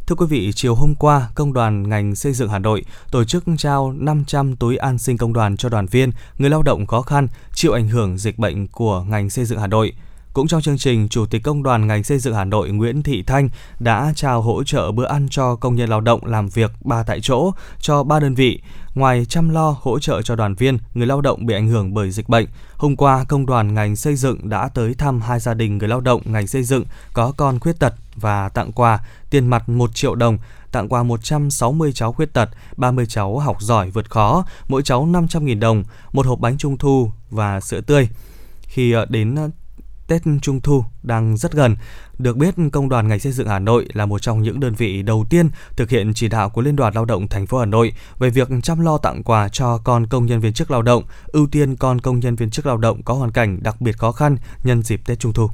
Thưa 0.06 0.16
quý 0.16 0.26
vị, 0.26 0.52
chiều 0.54 0.74
hôm 0.74 0.94
qua, 0.98 1.30
Công 1.34 1.52
đoàn 1.52 1.88
ngành 1.88 2.14
xây 2.14 2.32
dựng 2.32 2.48
Hà 2.48 2.58
Nội 2.58 2.84
tổ 3.10 3.24
chức 3.24 3.44
trao 3.58 3.92
500 3.92 4.56
túi 4.56 4.76
an 4.76 4.98
sinh 4.98 5.18
công 5.18 5.32
đoàn 5.32 5.56
cho 5.56 5.68
đoàn 5.68 5.86
viên, 5.86 6.10
người 6.38 6.50
lao 6.50 6.62
động 6.62 6.86
khó 6.86 7.02
khăn 7.02 7.28
chịu 7.54 7.72
ảnh 7.72 7.88
hưởng 7.88 8.18
dịch 8.18 8.38
bệnh 8.38 8.66
của 8.66 9.02
ngành 9.08 9.30
xây 9.30 9.44
dựng 9.44 9.58
Hà 9.58 9.66
Nội. 9.66 9.92
Cũng 10.36 10.48
trong 10.48 10.62
chương 10.62 10.78
trình, 10.78 11.08
Chủ 11.08 11.26
tịch 11.26 11.42
Công 11.42 11.62
đoàn 11.62 11.86
ngành 11.86 12.04
xây 12.04 12.18
dựng 12.18 12.34
Hà 12.34 12.44
Nội 12.44 12.70
Nguyễn 12.70 13.02
Thị 13.02 13.22
Thanh 13.22 13.48
đã 13.78 14.12
trao 14.16 14.42
hỗ 14.42 14.64
trợ 14.64 14.92
bữa 14.92 15.04
ăn 15.04 15.28
cho 15.30 15.56
công 15.56 15.76
nhân 15.76 15.88
lao 15.88 16.00
động 16.00 16.24
làm 16.24 16.48
việc 16.48 16.72
ba 16.84 17.02
tại 17.02 17.20
chỗ 17.22 17.52
cho 17.80 18.02
ba 18.02 18.20
đơn 18.20 18.34
vị. 18.34 18.60
Ngoài 18.94 19.24
chăm 19.24 19.48
lo 19.50 19.76
hỗ 19.80 19.98
trợ 19.98 20.22
cho 20.22 20.36
đoàn 20.36 20.54
viên, 20.54 20.78
người 20.94 21.06
lao 21.06 21.20
động 21.20 21.46
bị 21.46 21.54
ảnh 21.54 21.68
hưởng 21.68 21.94
bởi 21.94 22.10
dịch 22.10 22.28
bệnh, 22.28 22.46
hôm 22.76 22.96
qua 22.96 23.24
Công 23.24 23.46
đoàn 23.46 23.74
ngành 23.74 23.96
xây 23.96 24.16
dựng 24.16 24.48
đã 24.48 24.68
tới 24.68 24.94
thăm 24.94 25.20
hai 25.20 25.40
gia 25.40 25.54
đình 25.54 25.78
người 25.78 25.88
lao 25.88 26.00
động 26.00 26.22
ngành 26.24 26.46
xây 26.46 26.62
dựng 26.62 26.84
có 27.12 27.32
con 27.36 27.60
khuyết 27.60 27.78
tật 27.78 27.94
và 28.14 28.48
tặng 28.48 28.72
quà 28.72 28.98
tiền 29.30 29.46
mặt 29.46 29.68
1 29.68 29.94
triệu 29.94 30.14
đồng, 30.14 30.38
tặng 30.72 30.88
quà 30.88 31.02
160 31.02 31.92
cháu 31.92 32.12
khuyết 32.12 32.32
tật, 32.32 32.48
30 32.76 33.06
cháu 33.06 33.38
học 33.38 33.62
giỏi 33.62 33.90
vượt 33.90 34.10
khó, 34.10 34.44
mỗi 34.68 34.82
cháu 34.82 35.06
500.000 35.06 35.60
đồng, 35.60 35.84
một 36.12 36.26
hộp 36.26 36.40
bánh 36.40 36.58
trung 36.58 36.78
thu 36.78 37.10
và 37.30 37.60
sữa 37.60 37.80
tươi. 37.80 38.08
Khi 38.62 38.92
ờ, 38.92 39.06
đến 39.08 39.36
Tết 40.06 40.22
Trung 40.42 40.60
Thu 40.60 40.84
đang 41.02 41.36
rất 41.36 41.52
gần. 41.52 41.76
Được 42.18 42.36
biết, 42.36 42.54
Công 42.72 42.88
đoàn 42.88 43.08
ngành 43.08 43.20
xây 43.20 43.32
dựng 43.32 43.48
Hà 43.48 43.58
Nội 43.58 43.88
là 43.92 44.06
một 44.06 44.22
trong 44.22 44.42
những 44.42 44.60
đơn 44.60 44.74
vị 44.74 45.02
đầu 45.02 45.26
tiên 45.30 45.48
thực 45.76 45.90
hiện 45.90 46.14
chỉ 46.14 46.28
đạo 46.28 46.50
của 46.50 46.62
Liên 46.62 46.76
đoàn 46.76 46.94
Lao 46.94 47.04
động 47.04 47.28
thành 47.28 47.46
phố 47.46 47.58
Hà 47.58 47.66
Nội 47.66 47.92
về 48.18 48.30
việc 48.30 48.48
chăm 48.62 48.80
lo 48.80 48.98
tặng 48.98 49.22
quà 49.22 49.48
cho 49.48 49.78
con 49.78 50.06
công 50.06 50.26
nhân 50.26 50.40
viên 50.40 50.52
chức 50.52 50.70
lao 50.70 50.82
động, 50.82 51.04
ưu 51.26 51.46
tiên 51.46 51.76
con 51.76 52.00
công 52.00 52.20
nhân 52.20 52.36
viên 52.36 52.50
chức 52.50 52.66
lao 52.66 52.76
động 52.76 53.02
có 53.02 53.14
hoàn 53.14 53.30
cảnh 53.30 53.62
đặc 53.62 53.80
biệt 53.80 53.98
khó 53.98 54.12
khăn 54.12 54.36
nhân 54.64 54.82
dịp 54.82 55.00
Tết 55.06 55.18
Trung 55.18 55.32
Thu. 55.32 55.50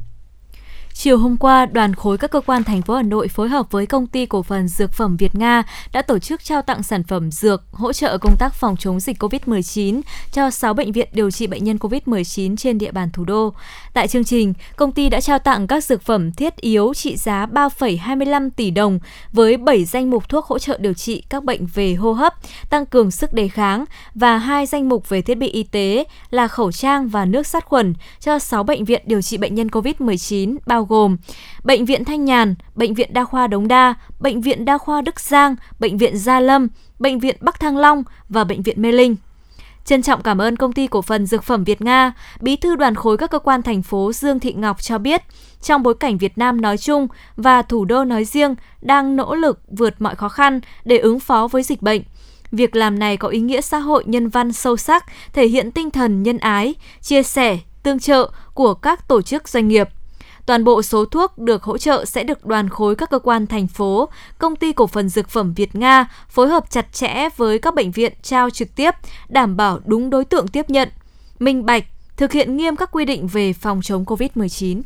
Chiều 0.95 1.19
hôm 1.19 1.37
qua, 1.37 1.67
đoàn 1.67 1.95
khối 1.95 2.19
các 2.19 2.31
cơ 2.31 2.41
quan 2.41 2.65
thành 2.65 2.83
phố 2.83 2.95
Hà 2.95 3.03
Nội 3.03 3.29
phối 3.29 3.49
hợp 3.49 3.71
với 3.71 3.87
công 3.87 4.07
ty 4.07 4.27
cổ 4.27 4.43
phần 4.43 4.69
dược 4.69 4.93
phẩm 4.93 5.17
Việt 5.17 5.35
Nga 5.35 5.63
đã 5.93 6.03
tổ 6.03 6.19
chức 6.19 6.45
trao 6.45 6.63
tặng 6.63 6.83
sản 6.83 7.03
phẩm 7.03 7.31
dược 7.31 7.63
hỗ 7.73 7.93
trợ 7.93 8.19
công 8.19 8.37
tác 8.39 8.55
phòng 8.55 8.77
chống 8.77 9.01
dịch 9.01 9.23
COVID-19 9.23 10.01
cho 10.33 10.51
6 10.51 10.75
bệnh 10.75 10.93
viện 10.93 11.09
điều 11.13 11.31
trị 11.31 11.47
bệnh 11.47 11.65
nhân 11.65 11.77
COVID-19 11.77 12.57
trên 12.57 12.79
địa 12.79 12.91
bàn 12.91 13.11
thủ 13.13 13.25
đô. 13.25 13.53
Tại 13.93 14.09
chương 14.09 14.25
trình, 14.25 14.55
công 14.77 14.93
ty 14.93 15.09
đã 15.09 15.21
trao 15.21 15.39
tặng 15.39 15.67
các 15.67 15.85
dược 15.85 16.03
phẩm 16.03 16.33
thiết 16.33 16.57
yếu 16.57 16.95
trị 16.95 17.17
giá 17.17 17.47
3,25 17.47 18.51
tỷ 18.57 18.71
đồng 18.71 18.99
với 19.33 19.57
7 19.57 19.85
danh 19.85 20.11
mục 20.11 20.29
thuốc 20.29 20.47
hỗ 20.47 20.59
trợ 20.59 20.79
điều 20.79 20.95
trị 20.95 21.23
các 21.29 21.45
bệnh 21.45 21.67
về 21.67 21.95
hô 21.95 22.13
hấp, 22.13 22.35
tăng 22.71 22.87
cường 22.87 23.11
sức 23.11 23.33
đề 23.33 23.49
kháng 23.49 23.85
và 24.15 24.39
hai 24.39 24.67
danh 24.67 24.89
mục 24.89 25.09
về 25.09 25.23
thiết 25.23 25.35
bị 25.35 25.49
y 25.49 25.63
tế 25.63 26.05
là 26.31 26.49
khẩu 26.49 26.73
trang 26.73 27.09
và 27.09 27.25
nước 27.25 27.47
sát 27.47 27.65
khuẩn 27.65 27.95
cho 28.21 28.39
6 28.39 28.63
bệnh 28.63 28.85
viện 28.85 29.03
điều 29.07 29.23
trị 29.23 29.37
bệnh 29.37 29.55
nhân 29.55 29.69
COVID-19 29.69 30.57
bao 30.67 30.82
gồm 30.85 31.17
Bệnh 31.65 31.85
viện 31.85 32.05
Thanh 32.05 32.25
Nhàn, 32.25 32.55
Bệnh 32.75 32.95
viện 32.95 33.13
Đa 33.13 33.25
khoa 33.25 33.47
Đống 33.47 33.69
Đa, 33.69 33.95
Bệnh 34.21 34.41
viện 34.41 34.65
Đa 34.65 34.79
khoa 34.79 35.01
Đức 35.01 35.21
Giang, 35.21 35.57
Bệnh 35.79 35.99
viện 35.99 36.19
Gia 36.19 36.41
Lâm, 36.41 36.69
Bệnh 36.99 37.19
viện 37.19 37.37
Bắc 37.41 37.61
Thăng 37.61 37.77
Long 37.77 38.05
và 38.29 38.45
Bệnh 38.45 38.63
viện 38.63 38.83
Mê 38.83 38.93
Linh. 38.93 39.17
Trân 39.85 40.03
trọng 40.03 40.23
cảm 40.23 40.41
ơn 40.41 40.57
công 40.57 40.73
ty 40.73 40.87
cổ 40.87 41.03
phần 41.03 41.27
Dược 41.27 41.45
phẩm 41.45 41.65
Việt 41.65 41.83
Nga, 41.83 42.13
Bí 42.41 42.57
thư 42.57 42.77
đoàn 42.77 42.95
khối 42.95 43.17
các 43.17 43.31
cơ 43.31 43.39
quan 43.39 43.63
thành 43.63 43.83
phố 43.83 44.13
Dương 44.13 44.41
Thị 44.41 44.53
Ngọc 44.53 44.83
cho 44.83 44.99
biết, 44.99 45.23
trong 45.63 45.83
bối 45.83 45.95
cảnh 45.95 46.19
Việt 46.19 46.39
Nam 46.39 46.61
nói 46.61 46.79
chung 46.79 47.07
và 47.37 47.63
thủ 47.63 47.85
đô 47.85 48.05
nói 48.05 48.25
riêng 48.25 48.55
đang 48.81 49.17
nỗ 49.17 49.35
lực 49.35 49.61
vượt 49.69 49.95
mọi 49.99 50.15
khó 50.15 50.29
khăn 50.29 50.61
để 50.85 50.99
ứng 50.99 51.21
phó 51.21 51.49
với 51.49 51.63
dịch 51.63 51.83
bệnh. 51.83 52.03
Việc 52.53 52.77
làm 52.77 52.99
này 52.99 53.17
có 53.17 53.29
ý 53.29 53.41
nghĩa 53.41 53.61
xã 53.61 53.79
hội 53.79 54.05
nhân 54.07 54.29
văn 54.29 54.53
sâu 54.53 54.77
sắc, 54.77 55.05
thể 55.33 55.47
hiện 55.47 55.71
tinh 55.71 55.91
thần 55.91 56.23
nhân 56.23 56.39
ái, 56.39 56.75
chia 57.01 57.23
sẻ, 57.23 57.59
tương 57.83 57.99
trợ 57.99 58.31
của 58.55 58.75
các 58.75 59.09
tổ 59.09 59.23
chức 59.23 59.49
doanh 59.49 59.69
nghiệp. 59.69 59.89
Toàn 60.47 60.65
bộ 60.65 60.83
số 60.83 61.05
thuốc 61.05 61.39
được 61.39 61.63
hỗ 61.63 61.79
trợ 61.79 62.05
sẽ 62.05 62.25
được 62.25 62.47
đoàn 62.47 62.69
khối 62.69 62.97
các 62.97 63.11
cơ 63.11 63.19
quan 63.19 63.47
thành 63.47 63.67
phố, 63.67 64.09
công 64.39 64.57
ty 64.57 64.73
cổ 64.73 64.87
phần 64.87 65.09
dược 65.09 65.29
phẩm 65.29 65.55
Việt 65.55 65.75
Nga 65.75 66.09
phối 66.29 66.49
hợp 66.49 66.71
chặt 66.71 66.93
chẽ 66.93 67.29
với 67.37 67.59
các 67.59 67.75
bệnh 67.75 67.91
viện 67.91 68.13
trao 68.23 68.51
trực 68.51 68.75
tiếp, 68.75 68.91
đảm 69.29 69.57
bảo 69.57 69.81
đúng 69.85 70.11
đối 70.11 70.25
tượng 70.25 70.49
tiếp 70.49 70.71
nhận, 70.71 70.89
minh 71.39 71.67
bạch, 71.67 71.85
thực 72.17 72.33
hiện 72.33 72.57
nghiêm 72.57 72.77
các 72.77 72.91
quy 72.93 73.05
định 73.05 73.27
về 73.27 73.53
phòng 73.53 73.81
chống 73.83 74.05
COVID-19. 74.05 74.83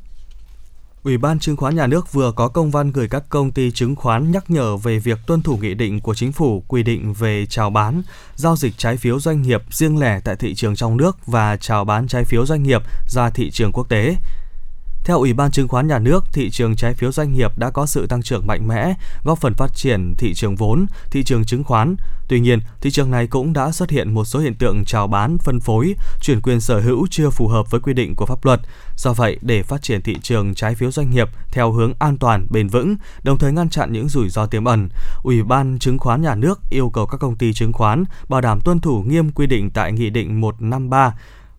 Ủy 1.07 1.19
ban 1.19 1.39
Chứng 1.39 1.57
khoán 1.57 1.77
Nhà 1.77 1.87
nước 1.87 2.13
vừa 2.13 2.33
có 2.33 2.49
công 2.49 2.71
văn 2.71 2.93
gửi 2.93 3.09
các 3.09 3.23
công 3.29 3.51
ty 3.51 3.71
chứng 3.71 3.97
khoán 3.97 4.31
nhắc 4.31 4.51
nhở 4.51 4.77
về 4.77 4.99
việc 4.99 5.19
tuân 5.27 5.43
thủ 5.43 5.57
nghị 5.57 5.75
định 5.75 6.01
của 6.01 6.15
chính 6.15 6.33
phủ 6.33 6.63
quy 6.69 6.83
định 6.83 7.13
về 7.13 7.47
chào 7.47 7.71
bán, 7.71 8.03
giao 8.35 8.57
dịch 8.57 8.75
trái 8.77 8.97
phiếu 8.97 9.21
doanh 9.21 9.43
nghiệp 9.43 9.63
riêng 9.71 9.99
lẻ 9.99 10.21
tại 10.25 10.37
thị 10.37 10.55
trường 10.55 10.77
trong 10.77 10.97
nước 10.97 11.27
và 11.27 11.57
chào 11.57 11.85
bán 11.85 12.09
trái 12.09 12.25
phiếu 12.25 12.47
doanh 12.47 12.63
nghiệp 12.63 12.83
ra 13.09 13.31
thị 13.31 13.51
trường 13.51 13.73
quốc 13.73 13.89
tế. 13.89 14.17
Theo 15.07 15.19
Ủy 15.19 15.33
ban 15.33 15.51
Chứng 15.51 15.69
khoán 15.69 15.87
Nhà 15.87 15.99
nước, 15.99 16.25
thị 16.33 16.51
trường 16.51 16.77
trái 16.77 16.95
phiếu 16.95 17.13
doanh 17.13 17.33
nghiệp 17.33 17.59
đã 17.59 17.71
có 17.71 17.87
sự 17.87 18.07
tăng 18.07 18.23
trưởng 18.23 18.47
mạnh 18.47 18.69
mẽ, 18.69 18.95
góp 19.25 19.39
phần 19.39 19.55
phát 19.55 19.75
triển 19.75 20.15
thị 20.19 20.35
trường 20.35 20.57
vốn, 20.57 20.87
thị 21.11 21.25
trường 21.25 21.45
chứng 21.45 21.65
khoán. 21.65 21.97
Tuy 22.29 22.41
nhiên, 22.41 22.61
thị 22.81 22.91
trường 22.91 23.11
này 23.11 23.27
cũng 23.27 23.53
đã 23.53 23.73
xuất 23.73 23.91
hiện 23.91 24.15
một 24.15 24.25
số 24.25 24.39
hiện 24.39 24.55
tượng 24.55 24.85
chào 24.85 25.07
bán, 25.07 25.39
phân 25.39 25.61
phối, 25.61 25.95
chuyển 26.21 26.41
quyền 26.41 26.61
sở 26.61 26.81
hữu 26.81 27.07
chưa 27.11 27.31
phù 27.31 27.49
hợp 27.49 27.71
với 27.71 27.81
quy 27.81 27.93
định 27.93 28.15
của 28.17 28.27
pháp 28.27 28.45
luật. 28.45 28.61
Do 28.97 29.13
vậy, 29.13 29.39
để 29.43 29.63
phát 29.63 29.83
triển 29.83 30.03
thị 30.03 30.17
trường 30.23 30.55
trái 30.55 30.75
phiếu 30.75 30.91
doanh 30.91 31.11
nghiệp 31.11 31.29
theo 31.51 31.73
hướng 31.73 31.95
an 31.99 32.17
toàn, 32.19 32.47
bền 32.51 32.69
vững, 32.69 32.97
đồng 33.23 33.39
thời 33.39 33.53
ngăn 33.53 33.71
chặn 33.71 33.93
những 33.93 34.09
rủi 34.09 34.29
ro 34.29 34.47
tiềm 34.47 34.65
ẩn, 34.65 34.89
Ủy 35.23 35.43
ban 35.43 35.79
Chứng 35.79 35.99
khoán 35.99 36.23
Nhà 36.23 36.35
nước 36.35 36.61
yêu 36.71 36.91
cầu 36.91 37.07
các 37.07 37.19
công 37.19 37.37
ty 37.37 37.53
chứng 37.53 37.73
khoán 37.73 38.05
bảo 38.29 38.41
đảm 38.41 38.61
tuân 38.61 38.81
thủ 38.81 39.03
nghiêm 39.03 39.31
quy 39.31 39.47
định 39.47 39.71
tại 39.71 39.93
Nghị 39.93 40.11
định 40.11 40.41
153 40.41 41.15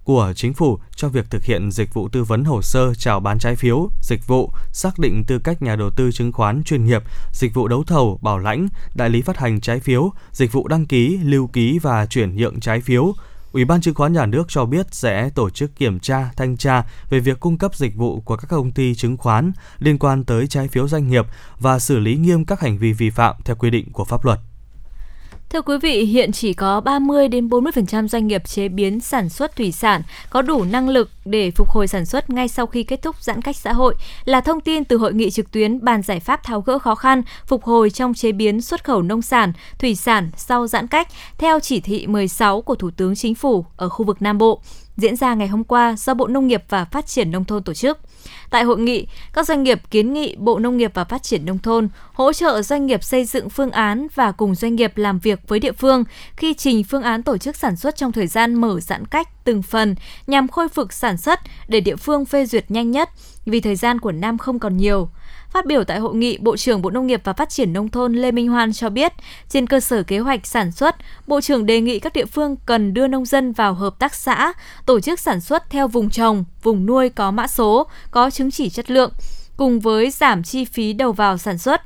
của 0.07 0.33
chính 0.35 0.53
phủ 0.53 0.79
cho 0.95 1.09
việc 1.09 1.29
thực 1.29 1.43
hiện 1.43 1.71
dịch 1.71 1.93
vụ 1.93 2.09
tư 2.09 2.23
vấn 2.23 2.43
hồ 2.43 2.61
sơ 2.61 2.93
chào 2.93 3.19
bán 3.19 3.39
trái 3.39 3.55
phiếu, 3.55 3.89
dịch 4.01 4.27
vụ 4.27 4.51
xác 4.71 4.99
định 4.99 5.23
tư 5.27 5.39
cách 5.39 5.61
nhà 5.61 5.75
đầu 5.75 5.89
tư 5.89 6.11
chứng 6.11 6.31
khoán 6.31 6.63
chuyên 6.63 6.85
nghiệp, 6.85 7.03
dịch 7.31 7.53
vụ 7.53 7.67
đấu 7.67 7.83
thầu, 7.83 8.19
bảo 8.21 8.37
lãnh, 8.37 8.67
đại 8.95 9.09
lý 9.09 9.21
phát 9.21 9.37
hành 9.37 9.61
trái 9.61 9.79
phiếu, 9.79 10.11
dịch 10.31 10.51
vụ 10.51 10.67
đăng 10.67 10.85
ký, 10.85 11.19
lưu 11.23 11.47
ký 11.47 11.79
và 11.79 12.05
chuyển 12.05 12.35
nhượng 12.35 12.59
trái 12.59 12.81
phiếu. 12.81 13.13
Ủy 13.51 13.65
ban 13.65 13.81
chứng 13.81 13.95
khoán 13.95 14.13
nhà 14.13 14.25
nước 14.25 14.43
cho 14.47 14.65
biết 14.65 14.87
sẽ 14.91 15.29
tổ 15.29 15.49
chức 15.49 15.75
kiểm 15.75 15.99
tra, 15.99 16.29
thanh 16.37 16.57
tra 16.57 16.83
về 17.09 17.19
việc 17.19 17.39
cung 17.39 17.57
cấp 17.57 17.75
dịch 17.75 17.95
vụ 17.95 18.19
của 18.19 18.35
các 18.35 18.47
công 18.49 18.71
ty 18.71 18.95
chứng 18.95 19.17
khoán 19.17 19.51
liên 19.79 19.99
quan 19.99 20.23
tới 20.23 20.47
trái 20.47 20.67
phiếu 20.67 20.87
doanh 20.87 21.09
nghiệp 21.09 21.25
và 21.59 21.79
xử 21.79 21.99
lý 21.99 22.15
nghiêm 22.15 22.45
các 22.45 22.59
hành 22.59 22.77
vi 22.77 22.93
vi 22.93 23.09
phạm 23.09 23.35
theo 23.45 23.55
quy 23.55 23.69
định 23.69 23.91
của 23.91 24.05
pháp 24.05 24.25
luật. 24.25 24.39
Thưa 25.49 25.61
quý 25.61 25.77
vị, 25.81 26.05
hiện 26.05 26.31
chỉ 26.31 26.53
có 26.53 26.81
30 26.81 27.27
đến 27.27 27.47
40% 27.47 28.07
doanh 28.07 28.27
nghiệp 28.27 28.47
chế 28.47 28.67
biến 28.67 28.99
sản 28.99 29.29
xuất 29.29 29.55
thủy 29.55 29.71
sản 29.71 30.01
có 30.29 30.41
đủ 30.41 30.63
năng 30.63 30.89
lực 30.89 31.09
để 31.25 31.51
phục 31.51 31.69
hồi 31.69 31.87
sản 31.87 32.05
xuất 32.05 32.29
ngay 32.29 32.47
sau 32.47 32.65
khi 32.65 32.83
kết 32.83 33.01
thúc 33.01 33.15
giãn 33.23 33.41
cách 33.41 33.55
xã 33.55 33.73
hội 33.73 33.95
là 34.25 34.41
thông 34.41 34.61
tin 34.61 34.85
từ 34.85 34.97
hội 34.97 35.13
nghị 35.13 35.29
trực 35.29 35.51
tuyến 35.51 35.85
bàn 35.85 36.01
giải 36.01 36.19
pháp 36.19 36.43
tháo 36.43 36.61
gỡ 36.61 36.79
khó 36.79 36.95
khăn 36.95 37.21
phục 37.45 37.63
hồi 37.63 37.89
trong 37.89 38.13
chế 38.13 38.31
biến 38.31 38.61
xuất 38.61 38.83
khẩu 38.83 39.01
nông 39.01 39.21
sản, 39.21 39.53
thủy 39.79 39.95
sản 39.95 40.29
sau 40.37 40.67
giãn 40.67 40.87
cách 40.87 41.07
theo 41.37 41.59
chỉ 41.59 41.79
thị 41.79 42.07
16 42.07 42.61
của 42.61 42.75
Thủ 42.75 42.91
tướng 42.91 43.15
Chính 43.15 43.35
phủ 43.35 43.65
ở 43.75 43.89
khu 43.89 44.05
vực 44.05 44.21
Nam 44.21 44.37
Bộ 44.37 44.61
diễn 44.97 45.15
ra 45.15 45.33
ngày 45.33 45.47
hôm 45.47 45.63
qua 45.63 45.95
do 45.97 46.13
Bộ 46.13 46.27
Nông 46.27 46.47
nghiệp 46.47 46.63
và 46.69 46.85
Phát 46.85 47.07
triển 47.07 47.31
Nông 47.31 47.45
thôn 47.45 47.63
tổ 47.63 47.73
chức. 47.73 47.99
Tại 48.49 48.63
hội 48.63 48.79
nghị, 48.79 49.07
các 49.33 49.47
doanh 49.47 49.63
nghiệp 49.63 49.81
kiến 49.91 50.13
nghị 50.13 50.35
Bộ 50.35 50.59
Nông 50.59 50.77
nghiệp 50.77 50.91
và 50.93 51.03
Phát 51.03 51.23
triển 51.23 51.45
Nông 51.45 51.59
thôn 51.59 51.89
hỗ 52.13 52.33
trợ 52.33 52.61
doanh 52.61 52.85
nghiệp 52.85 53.03
xây 53.03 53.25
dựng 53.25 53.49
phương 53.49 53.71
án 53.71 54.07
và 54.15 54.31
cùng 54.31 54.55
doanh 54.55 54.75
nghiệp 54.75 54.97
làm 54.97 55.19
việc 55.19 55.39
với 55.47 55.59
địa 55.59 55.71
phương 55.71 56.03
khi 56.35 56.53
trình 56.53 56.83
phương 56.83 57.03
án 57.03 57.23
tổ 57.23 57.37
chức 57.37 57.55
sản 57.55 57.75
xuất 57.75 57.95
trong 57.95 58.11
thời 58.11 58.27
gian 58.27 58.55
mở 58.55 58.79
giãn 58.79 59.05
cách 59.05 59.27
từng 59.43 59.61
phần 59.61 59.95
nhằm 60.27 60.47
khôi 60.47 60.69
phục 60.69 60.93
sản 60.93 61.17
xuất 61.17 61.39
để 61.67 61.79
địa 61.79 61.95
phương 61.95 62.25
phê 62.25 62.45
duyệt 62.45 62.71
nhanh 62.71 62.91
nhất 62.91 63.09
vì 63.45 63.59
thời 63.59 63.75
gian 63.75 63.99
của 63.99 64.11
năm 64.11 64.37
không 64.37 64.59
còn 64.59 64.77
nhiều. 64.77 65.09
Phát 65.49 65.65
biểu 65.65 65.83
tại 65.83 65.99
hội 65.99 66.15
nghị, 66.15 66.37
Bộ 66.37 66.57
trưởng 66.57 66.81
Bộ 66.81 66.89
Nông 66.89 67.07
nghiệp 67.07 67.21
và 67.23 67.33
Phát 67.33 67.49
triển 67.49 67.73
Nông 67.73 67.89
thôn 67.89 68.13
Lê 68.13 68.31
Minh 68.31 68.47
Hoan 68.47 68.73
cho 68.73 68.89
biết, 68.89 69.13
trên 69.49 69.67
cơ 69.67 69.79
sở 69.79 70.03
kế 70.03 70.19
hoạch 70.19 70.47
sản 70.47 70.71
xuất, 70.71 70.95
Bộ 71.27 71.41
trưởng 71.41 71.65
đề 71.65 71.81
nghị 71.81 71.99
các 71.99 72.13
địa 72.13 72.25
phương 72.25 72.55
cần 72.65 72.93
đưa 72.93 73.07
nông 73.07 73.25
dân 73.25 73.51
vào 73.51 73.73
hợp 73.73 73.99
tác 73.99 74.15
xã, 74.15 74.53
tổ 74.85 74.99
chức 74.99 75.19
sản 75.19 75.41
xuất 75.41 75.69
theo 75.69 75.87
vùng 75.87 76.09
trồng, 76.09 76.43
vùng 76.63 76.85
nuôi 76.85 77.09
có 77.09 77.31
mã 77.31 77.47
số, 77.47 77.87
có 78.11 78.29
chứng 78.29 78.51
chỉ 78.51 78.69
chất 78.69 78.91
lượng, 78.91 79.11
cùng 79.57 79.79
với 79.79 80.09
giảm 80.09 80.43
chi 80.43 80.65
phí 80.65 80.93
đầu 80.93 81.11
vào 81.11 81.37
sản 81.37 81.57
xuất. 81.57 81.81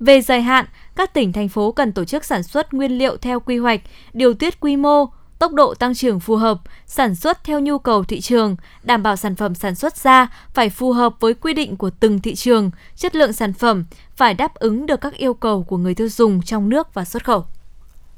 Về 0.00 0.20
dài 0.20 0.42
hạn, 0.42 0.66
các 0.96 1.14
tỉnh, 1.14 1.32
thành 1.32 1.48
phố 1.48 1.72
cần 1.72 1.92
tổ 1.92 2.04
chức 2.04 2.24
sản 2.24 2.42
xuất 2.42 2.74
nguyên 2.74 2.98
liệu 2.98 3.16
theo 3.16 3.40
quy 3.40 3.58
hoạch, 3.58 3.80
điều 4.12 4.34
tiết 4.34 4.60
quy 4.60 4.76
mô, 4.76 5.06
tốc 5.38 5.52
độ 5.52 5.74
tăng 5.74 5.94
trưởng 5.94 6.20
phù 6.20 6.36
hợp, 6.36 6.60
sản 6.86 7.14
xuất 7.14 7.44
theo 7.44 7.60
nhu 7.60 7.78
cầu 7.78 8.04
thị 8.04 8.20
trường, 8.20 8.56
đảm 8.82 9.02
bảo 9.02 9.16
sản 9.16 9.36
phẩm 9.36 9.54
sản 9.54 9.74
xuất 9.74 9.96
ra 9.96 10.28
phải 10.54 10.70
phù 10.70 10.92
hợp 10.92 11.14
với 11.20 11.34
quy 11.34 11.54
định 11.54 11.76
của 11.76 11.90
từng 11.90 12.20
thị 12.20 12.34
trường, 12.34 12.70
chất 12.96 13.16
lượng 13.16 13.32
sản 13.32 13.52
phẩm 13.52 13.84
phải 14.16 14.34
đáp 14.34 14.54
ứng 14.54 14.86
được 14.86 15.00
các 15.00 15.14
yêu 15.14 15.34
cầu 15.34 15.62
của 15.62 15.76
người 15.76 15.94
tiêu 15.94 16.08
dùng 16.08 16.42
trong 16.42 16.68
nước 16.68 16.94
và 16.94 17.04
xuất 17.04 17.24
khẩu. 17.24 17.44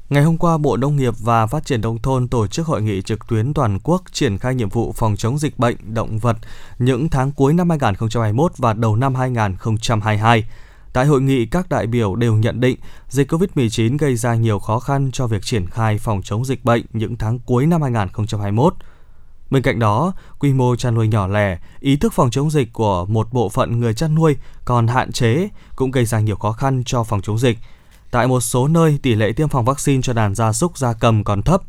Ngày 0.09 0.23
hôm 0.23 0.37
qua, 0.37 0.57
Bộ 0.57 0.77
Nông 0.77 0.95
nghiệp 0.95 1.13
và 1.19 1.47
Phát 1.47 1.65
triển 1.65 1.81
Nông 1.81 2.01
thôn 2.01 2.27
tổ 2.27 2.47
chức 2.47 2.67
hội 2.67 2.81
nghị 2.81 3.01
trực 3.01 3.27
tuyến 3.27 3.53
toàn 3.53 3.79
quốc 3.83 4.03
triển 4.11 4.37
khai 4.37 4.55
nhiệm 4.55 4.69
vụ 4.69 4.91
phòng 4.91 5.15
chống 5.17 5.39
dịch 5.39 5.59
bệnh 5.59 5.75
động 5.93 6.17
vật 6.19 6.37
những 6.79 7.09
tháng 7.09 7.31
cuối 7.31 7.53
năm 7.53 7.69
2021 7.69 8.51
và 8.57 8.73
đầu 8.73 8.95
năm 8.95 9.15
2022. 9.15 10.43
Tại 10.93 11.05
hội 11.05 11.21
nghị, 11.21 11.45
các 11.45 11.69
đại 11.69 11.87
biểu 11.87 12.15
đều 12.15 12.35
nhận 12.35 12.59
định 12.59 12.77
dịch 13.09 13.31
COVID-19 13.31 13.97
gây 13.97 14.15
ra 14.15 14.35
nhiều 14.35 14.59
khó 14.59 14.79
khăn 14.79 15.09
cho 15.13 15.27
việc 15.27 15.43
triển 15.43 15.67
khai 15.67 15.97
phòng 15.97 16.21
chống 16.23 16.45
dịch 16.45 16.65
bệnh 16.65 16.85
những 16.93 17.17
tháng 17.17 17.39
cuối 17.39 17.65
năm 17.65 17.81
2021. 17.81 18.73
Bên 19.49 19.63
cạnh 19.63 19.79
đó, 19.79 20.13
quy 20.39 20.53
mô 20.53 20.75
chăn 20.75 20.95
nuôi 20.95 21.07
nhỏ 21.07 21.27
lẻ, 21.27 21.59
ý 21.79 21.97
thức 21.97 22.13
phòng 22.13 22.31
chống 22.31 22.51
dịch 22.51 22.73
của 22.73 23.05
một 23.05 23.33
bộ 23.33 23.49
phận 23.49 23.79
người 23.79 23.93
chăn 23.93 24.15
nuôi 24.15 24.35
còn 24.65 24.87
hạn 24.87 25.11
chế 25.11 25.49
cũng 25.75 25.91
gây 25.91 26.05
ra 26.05 26.19
nhiều 26.19 26.35
khó 26.35 26.51
khăn 26.51 26.83
cho 26.85 27.03
phòng 27.03 27.21
chống 27.21 27.39
dịch. 27.39 27.57
Tại 28.11 28.27
một 28.27 28.39
số 28.39 28.67
nơi, 28.67 28.99
tỷ 29.01 29.15
lệ 29.15 29.31
tiêm 29.31 29.47
phòng 29.47 29.65
vaccine 29.65 30.01
cho 30.01 30.13
đàn 30.13 30.35
gia 30.35 30.53
súc 30.53 30.77
gia 30.77 30.93
cầm 30.93 31.23
còn 31.23 31.41
thấp. 31.41 31.61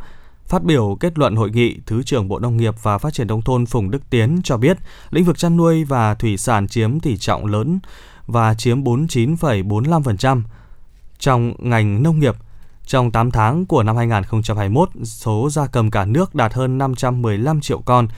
Phát 0.46 0.64
biểu 0.64 0.96
kết 1.00 1.18
luận 1.18 1.36
hội 1.36 1.50
nghị, 1.50 1.76
Thứ 1.86 2.02
trưởng 2.02 2.28
Bộ 2.28 2.38
Nông 2.38 2.56
nghiệp 2.56 2.74
và 2.82 2.98
Phát 2.98 3.14
triển 3.14 3.26
Nông 3.26 3.42
thôn 3.42 3.66
Phùng 3.66 3.90
Đức 3.90 4.02
Tiến 4.10 4.40
cho 4.44 4.56
biết, 4.56 4.78
lĩnh 5.10 5.24
vực 5.24 5.38
chăn 5.38 5.56
nuôi 5.56 5.84
và 5.84 6.14
thủy 6.14 6.36
sản 6.36 6.68
chiếm 6.68 7.00
tỷ 7.00 7.16
trọng 7.16 7.46
lớn 7.46 7.78
và 8.30 8.54
chiếm 8.54 8.82
49,45% 8.82 10.42
trong 11.18 11.54
ngành 11.58 12.02
nông 12.02 12.20
nghiệp. 12.20 12.34
Trong 12.86 13.10
8 13.10 13.30
tháng 13.30 13.66
của 13.66 13.82
năm 13.82 13.96
2021, 13.96 14.88
số 15.04 15.50
gia 15.50 15.66
cầm 15.66 15.90
cả 15.90 16.04
nước 16.04 16.34
đạt 16.34 16.54
hơn 16.54 16.78
515 16.78 17.60
triệu 17.60 17.80
con, 17.80 18.08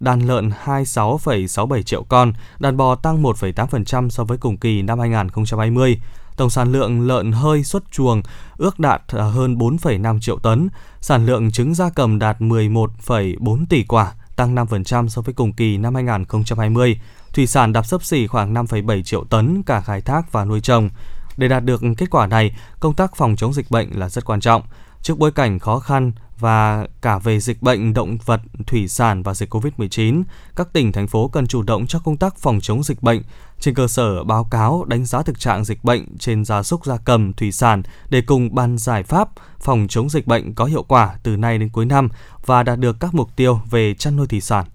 đàn 0.00 0.20
lợn 0.20 0.50
26,67 0.64 1.82
triệu 1.82 2.02
con, 2.02 2.32
đàn 2.58 2.76
bò 2.76 2.94
tăng 2.94 3.22
1,8% 3.22 4.08
so 4.08 4.24
với 4.24 4.38
cùng 4.38 4.56
kỳ 4.56 4.82
năm 4.82 4.98
2020. 4.98 6.00
Tổng 6.36 6.50
sản 6.50 6.72
lượng 6.72 7.06
lợn 7.06 7.32
hơi 7.32 7.64
xuất 7.64 7.82
chuồng 7.90 8.22
ước 8.56 8.80
đạt 8.80 9.02
à, 9.06 9.22
hơn 9.22 9.56
4,5 9.56 10.20
triệu 10.20 10.38
tấn, 10.38 10.68
sản 11.00 11.26
lượng 11.26 11.50
trứng 11.50 11.74
gia 11.74 11.90
cầm 11.90 12.18
đạt 12.18 12.40
11,4 12.40 13.64
tỷ 13.68 13.84
quả, 13.84 14.12
tăng 14.36 14.54
5% 14.54 15.08
so 15.08 15.22
với 15.22 15.34
cùng 15.34 15.52
kỳ 15.52 15.76
năm 15.76 15.94
2020. 15.94 17.00
Thủy 17.32 17.46
sản 17.46 17.72
đạt 17.72 17.86
sấp 17.86 18.04
xỉ 18.04 18.26
khoảng 18.26 18.54
5,7 18.54 19.02
triệu 19.02 19.24
tấn 19.24 19.62
cả 19.62 19.80
khai 19.80 20.00
thác 20.00 20.32
và 20.32 20.44
nuôi 20.44 20.60
trồng. 20.60 20.90
Để 21.36 21.48
đạt 21.48 21.64
được 21.64 21.82
kết 21.98 22.10
quả 22.10 22.26
này, 22.26 22.56
công 22.80 22.94
tác 22.94 23.16
phòng 23.16 23.36
chống 23.36 23.52
dịch 23.52 23.70
bệnh 23.70 23.98
là 23.98 24.08
rất 24.08 24.24
quan 24.24 24.40
trọng. 24.40 24.62
Trước 25.02 25.18
bối 25.18 25.32
cảnh 25.32 25.58
khó 25.58 25.78
khăn 25.78 26.12
và 26.38 26.86
cả 27.02 27.18
về 27.18 27.40
dịch 27.40 27.62
bệnh 27.62 27.94
động 27.94 28.18
vật, 28.24 28.40
thủy 28.66 28.88
sản 28.88 29.22
và 29.22 29.34
dịch 29.34 29.54
COVID-19, 29.54 30.22
các 30.56 30.72
tỉnh, 30.72 30.92
thành 30.92 31.08
phố 31.08 31.28
cần 31.28 31.46
chủ 31.46 31.62
động 31.62 31.86
cho 31.86 31.98
công 31.98 32.16
tác 32.16 32.38
phòng 32.38 32.58
chống 32.62 32.82
dịch 32.82 33.02
bệnh 33.02 33.22
trên 33.60 33.74
cơ 33.74 33.88
sở 33.88 34.24
báo 34.24 34.44
cáo 34.50 34.84
đánh 34.84 35.04
giá 35.04 35.22
thực 35.22 35.40
trạng 35.40 35.64
dịch 35.64 35.84
bệnh 35.84 36.18
trên 36.18 36.44
gia 36.44 36.62
súc 36.62 36.84
gia 36.86 36.96
cầm, 36.96 37.32
thủy 37.32 37.52
sản 37.52 37.82
để 38.08 38.20
cùng 38.20 38.54
ban 38.54 38.78
giải 38.78 39.02
pháp 39.02 39.28
phòng 39.60 39.86
chống 39.88 40.10
dịch 40.10 40.26
bệnh 40.26 40.54
có 40.54 40.64
hiệu 40.64 40.82
quả 40.82 41.18
từ 41.22 41.36
nay 41.36 41.58
đến 41.58 41.68
cuối 41.68 41.86
năm 41.86 42.08
và 42.46 42.62
đạt 42.62 42.78
được 42.78 43.00
các 43.00 43.14
mục 43.14 43.36
tiêu 43.36 43.60
về 43.70 43.94
chăn 43.94 44.16
nuôi 44.16 44.26
thủy 44.26 44.40
sản. 44.40 44.66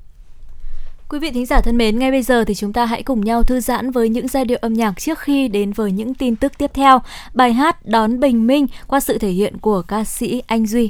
Quý 1.10 1.20
vị 1.20 1.32
thính 1.32 1.46
giả 1.46 1.62
thân 1.62 1.78
mến, 1.78 2.00
ngay 2.00 2.12
bây 2.12 2.22
giờ 2.22 2.44
thì 2.46 2.56
chúng 2.56 2.74
ta 2.74 2.86
hãy 2.86 3.04
cùng 3.04 3.22
nhau 3.22 3.44
thư 3.44 3.60
giãn 3.60 3.92
với 3.92 4.10
những 4.10 4.28
giai 4.28 4.46
điệu 4.46 4.58
âm 4.62 4.74
nhạc 4.74 5.00
trước 5.00 5.20
khi 5.20 5.48
đến 5.48 5.74
với 5.74 5.92
những 5.92 6.14
tin 6.14 6.36
tức 6.36 6.52
tiếp 6.58 6.72
theo. 6.74 7.00
Bài 7.34 7.54
hát 7.54 7.86
Đón 7.86 8.20
Bình 8.20 8.48
Minh 8.48 8.68
qua 8.88 9.00
sự 9.00 9.18
thể 9.18 9.30
hiện 9.30 9.58
của 9.58 9.82
ca 9.82 10.04
sĩ 10.04 10.42
Anh 10.48 10.68
Duy. 10.68 10.90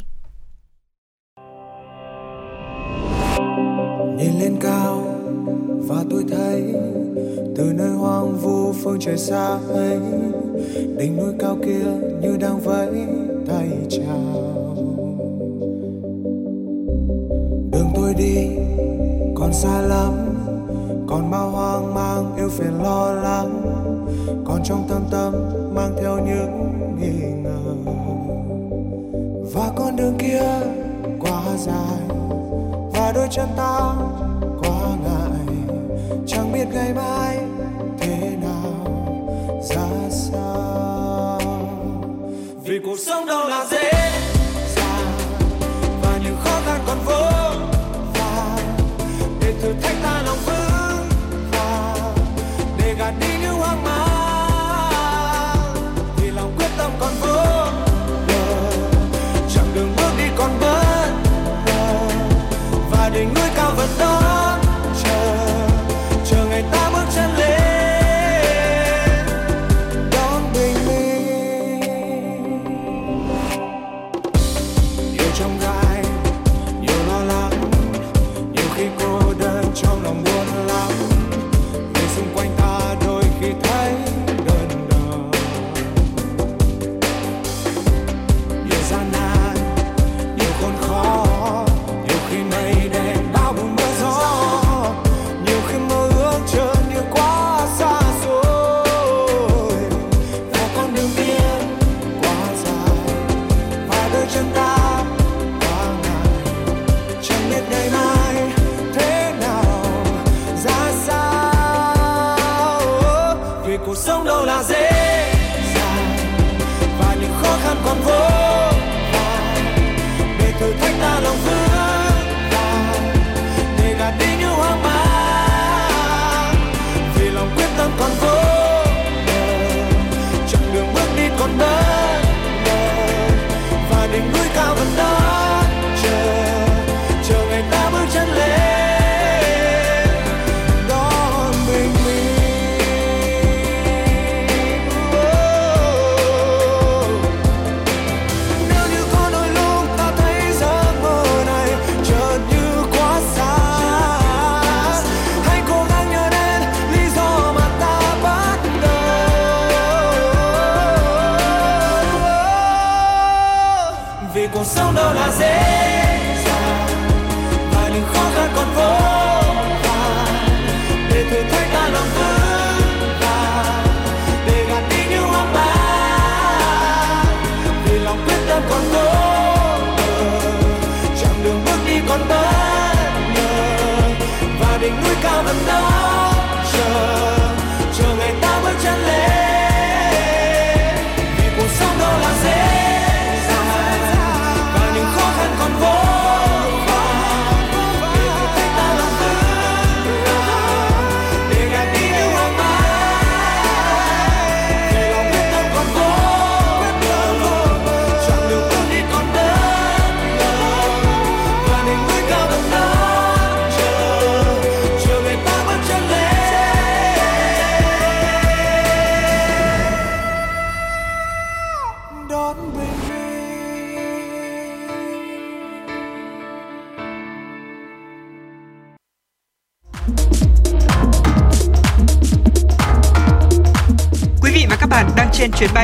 nhìn 4.17 4.39
lên 4.39 4.55
cao 4.61 5.03
và 5.87 6.03
tôi 6.09 6.23
thấy 6.29 6.73
từ 7.55 7.63
nơi 7.63 7.89
hoang 7.89 8.37
vu 8.37 8.73
phương 8.73 8.99
trời 8.99 9.17
xa 9.17 9.57
ấy 9.69 9.99
đỉnh 10.97 11.17
núi 11.17 11.33
cao 11.39 11.57
kia 11.65 11.85
như 12.21 12.37
đang 12.37 12.59
vẫy 12.59 12.87
tay 13.47 13.69
chào 13.89 14.75
đường 17.71 17.91
tôi 17.95 18.13
đi 18.13 18.47
còn 19.45 19.53
xa 19.53 19.81
lắm. 19.81 20.13
Còn 21.07 21.31
bao 21.31 21.49
hoang 21.49 21.93
mang, 21.93 22.35
yêu 22.37 22.49
phiền 22.49 22.83
lo 22.83 23.11
lắng. 23.11 23.61
Còn 24.45 24.63
trong 24.63 24.85
tâm 24.89 25.01
tâm, 25.11 25.33
mang 25.75 25.95
theo 26.01 26.17
những 26.17 26.73
nghi 26.99 27.31
ngờ. 27.43 27.91
Và 29.53 29.71
con 29.75 29.95
đường 29.95 30.17
kia 30.17 30.43
quá 31.19 31.41
dài, 31.57 32.17
và 32.93 33.11
đôi 33.15 33.27
chân 33.31 33.47
ta 33.57 33.93
quá 34.59 34.79
ngại. 35.03 35.55
Chẳng 36.27 36.51
biết 36.53 36.65
ngày 36.73 36.93
mai 36.93 37.37
thế 37.99 38.37
nào, 38.41 38.97
ra 39.61 40.09
sao. 40.09 41.41
Vì 42.63 42.79
cuộc 42.85 42.99
sống 42.99 43.25
đâu 43.25 43.47
là 43.47 43.65
dễ 43.71 44.04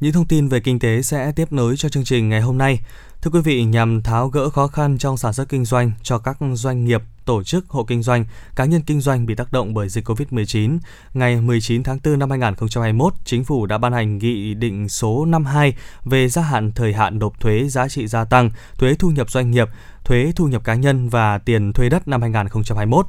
Những 0.00 0.12
thông 0.12 0.26
tin 0.26 0.48
về 0.48 0.60
kinh 0.60 0.78
tế 0.78 1.02
sẽ 1.02 1.32
tiếp 1.32 1.52
nối 1.52 1.76
cho 1.76 1.88
chương 1.88 2.04
trình 2.04 2.28
ngày 2.28 2.40
hôm 2.40 2.58
nay. 2.58 2.80
Thưa 3.22 3.30
quý 3.30 3.40
vị, 3.40 3.64
nhằm 3.64 4.02
tháo 4.02 4.28
gỡ 4.28 4.50
khó 4.50 4.66
khăn 4.66 4.98
trong 4.98 5.16
sản 5.16 5.32
xuất 5.32 5.48
kinh 5.48 5.64
doanh 5.64 5.92
cho 6.02 6.18
các 6.18 6.36
doanh 6.52 6.84
nghiệp, 6.84 7.02
tổ 7.24 7.42
chức, 7.42 7.68
hộ 7.68 7.84
kinh 7.84 8.02
doanh, 8.02 8.24
cá 8.56 8.64
nhân 8.64 8.82
kinh 8.86 9.00
doanh 9.00 9.26
bị 9.26 9.34
tác 9.34 9.52
động 9.52 9.74
bởi 9.74 9.88
dịch 9.88 10.08
COVID-19, 10.08 10.78
ngày 11.14 11.40
19 11.40 11.82
tháng 11.82 11.98
4 12.04 12.18
năm 12.18 12.30
2021, 12.30 13.12
Chính 13.24 13.44
phủ 13.44 13.66
đã 13.66 13.78
ban 13.78 13.92
hành 13.92 14.18
Nghị 14.18 14.54
định 14.54 14.88
số 14.88 15.24
52 15.24 15.74
về 16.04 16.28
gia 16.28 16.42
hạn 16.42 16.72
thời 16.72 16.92
hạn 16.92 17.18
nộp 17.18 17.40
thuế 17.40 17.68
giá 17.68 17.88
trị 17.88 18.06
gia 18.06 18.24
tăng, 18.24 18.50
thuế 18.78 18.94
thu 18.94 19.10
nhập 19.10 19.30
doanh 19.30 19.50
nghiệp, 19.50 19.68
thuế 20.04 20.32
thu 20.36 20.46
nhập 20.46 20.64
cá 20.64 20.74
nhân 20.74 21.08
và 21.08 21.38
tiền 21.38 21.72
thuê 21.72 21.88
đất 21.88 22.08
năm 22.08 22.20
2021. 22.20 23.06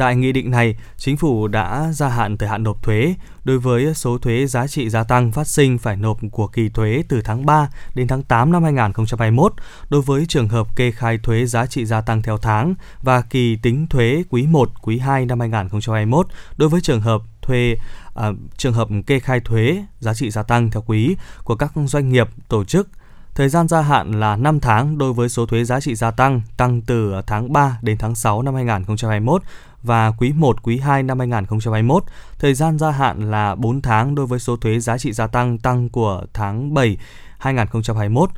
Tại 0.00 0.16
nghị 0.16 0.32
định 0.32 0.50
này, 0.50 0.76
chính 0.96 1.16
phủ 1.16 1.48
đã 1.48 1.92
gia 1.92 2.08
hạn 2.08 2.38
thời 2.38 2.48
hạn 2.48 2.62
nộp 2.62 2.82
thuế. 2.82 3.14
Đối 3.44 3.58
với 3.58 3.94
số 3.94 4.18
thuế 4.18 4.46
giá 4.46 4.66
trị 4.66 4.90
gia 4.90 5.04
tăng 5.04 5.32
phát 5.32 5.46
sinh 5.46 5.78
phải 5.78 5.96
nộp 5.96 6.18
của 6.32 6.46
kỳ 6.46 6.68
thuế 6.68 7.02
từ 7.08 7.22
tháng 7.24 7.46
3 7.46 7.68
đến 7.94 8.08
tháng 8.08 8.22
8 8.22 8.52
năm 8.52 8.62
2021 8.62 9.52
đối 9.90 10.02
với 10.02 10.26
trường 10.26 10.48
hợp 10.48 10.76
kê 10.76 10.90
khai 10.90 11.18
thuế 11.18 11.46
giá 11.46 11.66
trị 11.66 11.86
gia 11.86 12.00
tăng 12.00 12.22
theo 12.22 12.38
tháng 12.38 12.74
và 13.02 13.20
kỳ 13.20 13.56
tính 13.56 13.86
thuế 13.86 14.22
quý 14.30 14.46
1, 14.46 14.70
quý 14.82 14.98
2 14.98 15.26
năm 15.26 15.40
2021 15.40 16.26
đối 16.56 16.68
với 16.68 16.80
trường 16.80 17.00
hợp 17.00 17.22
thuê 17.42 17.76
à, 18.14 18.30
trường 18.56 18.74
hợp 18.74 18.88
kê 19.06 19.20
khai 19.20 19.40
thuế 19.40 19.84
giá 19.98 20.14
trị 20.14 20.30
gia 20.30 20.42
tăng 20.42 20.70
theo 20.70 20.82
quý 20.86 21.16
của 21.44 21.56
các 21.56 21.72
doanh 21.86 22.08
nghiệp, 22.08 22.28
tổ 22.48 22.64
chức 22.64 22.88
Thời 23.34 23.48
gian 23.48 23.68
gia 23.68 23.80
hạn 23.80 24.20
là 24.20 24.36
5 24.36 24.60
tháng 24.60 24.98
đối 24.98 25.12
với 25.12 25.28
số 25.28 25.46
thuế 25.46 25.64
giá 25.64 25.80
trị 25.80 25.94
gia 25.94 26.10
tăng 26.10 26.40
tăng 26.56 26.80
từ 26.80 27.14
tháng 27.26 27.52
3 27.52 27.78
đến 27.82 27.98
tháng 27.98 28.14
6 28.14 28.42
năm 28.42 28.54
2021 28.54 29.42
và 29.82 30.10
quý 30.10 30.32
1, 30.32 30.62
quý 30.62 30.78
2 30.78 31.02
năm 31.02 31.18
2021. 31.18 32.04
Thời 32.38 32.54
gian 32.54 32.78
gia 32.78 32.90
hạn 32.90 33.30
là 33.30 33.54
4 33.54 33.82
tháng 33.82 34.14
đối 34.14 34.26
với 34.26 34.38
số 34.38 34.56
thuế 34.56 34.80
giá 34.80 34.98
trị 34.98 35.12
gia 35.12 35.26
tăng 35.26 35.58
tăng 35.58 35.88
của 35.88 36.22
tháng 36.34 36.74
7 36.74 36.96
2021. 37.38 38.30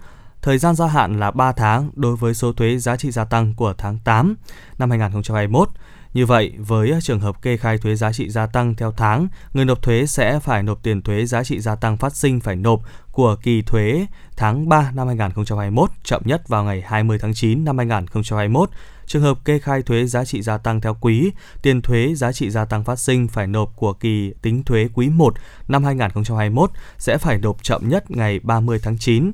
Thời 0.42 0.58
gian 0.58 0.74
gia 0.74 0.86
hạn 0.86 1.20
là 1.20 1.30
3 1.30 1.52
tháng 1.52 1.90
đối 1.94 2.16
với 2.16 2.34
số 2.34 2.52
thuế 2.52 2.78
giá 2.78 2.96
trị 2.96 3.10
gia 3.10 3.24
tăng 3.24 3.54
của 3.54 3.74
tháng 3.78 3.98
8 4.04 4.34
năm 4.78 4.90
2021. 4.90 5.68
Như 6.14 6.26
vậy, 6.26 6.52
với 6.58 6.92
trường 7.02 7.20
hợp 7.20 7.42
kê 7.42 7.56
khai 7.56 7.78
thuế 7.78 7.94
giá 7.94 8.12
trị 8.12 8.28
gia 8.28 8.46
tăng 8.46 8.74
theo 8.74 8.92
tháng, 8.92 9.28
người 9.52 9.64
nộp 9.64 9.82
thuế 9.82 10.06
sẽ 10.06 10.40
phải 10.40 10.62
nộp 10.62 10.82
tiền 10.82 11.02
thuế 11.02 11.24
giá 11.24 11.44
trị 11.44 11.60
gia 11.60 11.74
tăng 11.74 11.96
phát 11.96 12.16
sinh 12.16 12.40
phải 12.40 12.56
nộp 12.56 12.80
của 13.12 13.36
kỳ 13.42 13.62
thuế 13.62 14.06
tháng 14.36 14.68
3 14.68 14.90
năm 14.94 15.06
2021 15.06 15.90
chậm 16.04 16.22
nhất 16.24 16.48
vào 16.48 16.64
ngày 16.64 16.82
20 16.86 17.18
tháng 17.18 17.34
9 17.34 17.64
năm 17.64 17.78
2021. 17.78 18.70
Trường 19.06 19.22
hợp 19.22 19.44
kê 19.44 19.58
khai 19.58 19.82
thuế 19.82 20.06
giá 20.06 20.24
trị 20.24 20.42
gia 20.42 20.58
tăng 20.58 20.80
theo 20.80 20.96
quý, 21.00 21.32
tiền 21.62 21.82
thuế 21.82 22.14
giá 22.14 22.32
trị 22.32 22.50
gia 22.50 22.64
tăng 22.64 22.84
phát 22.84 22.98
sinh 22.98 23.28
phải 23.28 23.46
nộp 23.46 23.76
của 23.76 23.92
kỳ 23.92 24.32
tính 24.42 24.62
thuế 24.64 24.88
quý 24.94 25.08
1 25.08 25.34
năm 25.68 25.84
2021 25.84 26.70
sẽ 26.98 27.18
phải 27.18 27.38
nộp 27.38 27.62
chậm 27.62 27.88
nhất 27.88 28.10
ngày 28.10 28.40
30 28.42 28.78
tháng 28.82 28.98
9 28.98 29.32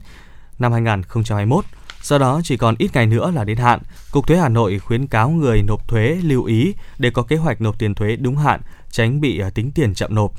năm 0.59 0.73
2021. 0.73 1.65
Do 2.03 2.19
đó 2.19 2.41
chỉ 2.45 2.57
còn 2.57 2.75
ít 2.79 2.91
ngày 2.95 3.07
nữa 3.07 3.31
là 3.31 3.45
đến 3.45 3.59
hạn, 3.59 3.81
Cục 4.11 4.27
Thuế 4.27 4.37
Hà 4.37 4.49
Nội 4.49 4.79
khuyến 4.79 5.07
cáo 5.07 5.31
người 5.31 5.63
nộp 5.63 5.89
thuế 5.89 6.19
lưu 6.23 6.45
ý 6.45 6.75
để 6.99 7.11
có 7.11 7.23
kế 7.23 7.37
hoạch 7.37 7.61
nộp 7.61 7.79
tiền 7.79 7.95
thuế 7.95 8.17
đúng 8.17 8.37
hạn, 8.37 8.61
tránh 8.91 9.21
bị 9.21 9.39
à, 9.39 9.51
tính 9.51 9.71
tiền 9.71 9.95
chậm 9.95 10.15
nộp. 10.15 10.33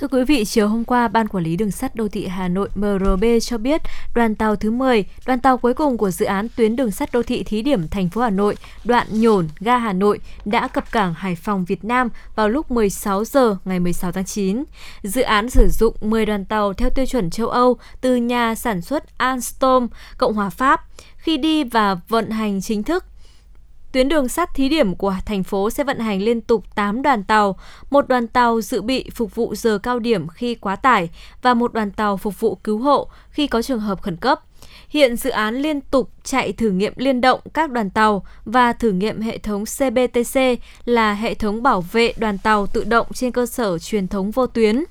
Thưa 0.00 0.08
quý 0.08 0.24
vị, 0.24 0.44
chiều 0.44 0.68
hôm 0.68 0.84
qua, 0.84 1.08
Ban 1.08 1.28
Quản 1.28 1.44
lý 1.44 1.56
Đường 1.56 1.70
sắt 1.70 1.94
Đô 1.94 2.08
thị 2.08 2.26
Hà 2.26 2.48
Nội 2.48 2.68
MRB 2.74 3.24
cho 3.42 3.58
biết 3.58 3.82
đoàn 4.14 4.34
tàu 4.34 4.56
thứ 4.56 4.70
10, 4.70 5.04
đoàn 5.26 5.40
tàu 5.40 5.56
cuối 5.56 5.74
cùng 5.74 5.98
của 5.98 6.10
dự 6.10 6.26
án 6.26 6.48
tuyến 6.56 6.76
đường 6.76 6.90
sắt 6.90 7.12
đô 7.12 7.22
thị 7.22 7.42
thí 7.42 7.62
điểm 7.62 7.88
thành 7.88 8.08
phố 8.08 8.20
Hà 8.20 8.30
Nội, 8.30 8.56
đoạn 8.84 9.06
Nhổn, 9.10 9.48
ga 9.60 9.78
Hà 9.78 9.92
Nội 9.92 10.20
đã 10.44 10.68
cập 10.68 10.92
cảng 10.92 11.14
Hải 11.14 11.34
Phòng, 11.34 11.64
Việt 11.64 11.84
Nam 11.84 12.08
vào 12.36 12.48
lúc 12.48 12.70
16 12.70 13.24
giờ 13.24 13.56
ngày 13.64 13.80
16 13.80 14.12
tháng 14.12 14.24
9. 14.24 14.64
Dự 15.02 15.22
án 15.22 15.50
sử 15.50 15.68
dụng 15.68 15.94
10 16.00 16.26
đoàn 16.26 16.44
tàu 16.44 16.72
theo 16.72 16.90
tiêu 16.90 17.06
chuẩn 17.06 17.30
châu 17.30 17.48
Âu 17.48 17.76
từ 18.00 18.16
nhà 18.16 18.54
sản 18.54 18.82
xuất 18.82 19.18
Alstom, 19.18 19.88
Cộng 20.18 20.34
hòa 20.34 20.50
Pháp. 20.50 20.84
Khi 21.16 21.36
đi 21.36 21.64
và 21.64 21.96
vận 22.08 22.30
hành 22.30 22.60
chính 22.60 22.82
thức, 22.82 23.04
Tuyến 23.92 24.08
đường 24.08 24.28
sắt 24.28 24.54
thí 24.54 24.68
điểm 24.68 24.94
của 24.96 25.16
thành 25.26 25.42
phố 25.42 25.70
sẽ 25.70 25.84
vận 25.84 25.98
hành 25.98 26.22
liên 26.22 26.40
tục 26.40 26.64
8 26.74 27.02
đoàn 27.02 27.24
tàu, 27.24 27.58
một 27.90 28.08
đoàn 28.08 28.26
tàu 28.26 28.60
dự 28.60 28.82
bị 28.82 29.10
phục 29.14 29.34
vụ 29.34 29.54
giờ 29.54 29.78
cao 29.78 29.98
điểm 29.98 30.28
khi 30.28 30.54
quá 30.54 30.76
tải 30.76 31.08
và 31.42 31.54
một 31.54 31.72
đoàn 31.72 31.90
tàu 31.90 32.16
phục 32.16 32.40
vụ 32.40 32.54
cứu 32.54 32.78
hộ 32.78 33.08
khi 33.30 33.46
có 33.46 33.62
trường 33.62 33.80
hợp 33.80 34.02
khẩn 34.02 34.16
cấp. 34.16 34.40
Hiện 34.88 35.16
dự 35.16 35.30
án 35.30 35.54
liên 35.54 35.80
tục 35.80 36.10
chạy 36.24 36.52
thử 36.52 36.70
nghiệm 36.70 36.92
liên 36.96 37.20
động 37.20 37.40
các 37.54 37.70
đoàn 37.70 37.90
tàu 37.90 38.26
và 38.44 38.72
thử 38.72 38.90
nghiệm 38.90 39.20
hệ 39.20 39.38
thống 39.38 39.64
CBTC 39.64 40.40
là 40.84 41.14
hệ 41.14 41.34
thống 41.34 41.62
bảo 41.62 41.80
vệ 41.80 42.12
đoàn 42.16 42.38
tàu 42.38 42.66
tự 42.66 42.84
động 42.84 43.06
trên 43.14 43.32
cơ 43.32 43.46
sở 43.46 43.78
truyền 43.78 44.08
thống 44.08 44.30
vô 44.30 44.46
tuyến 44.46 44.84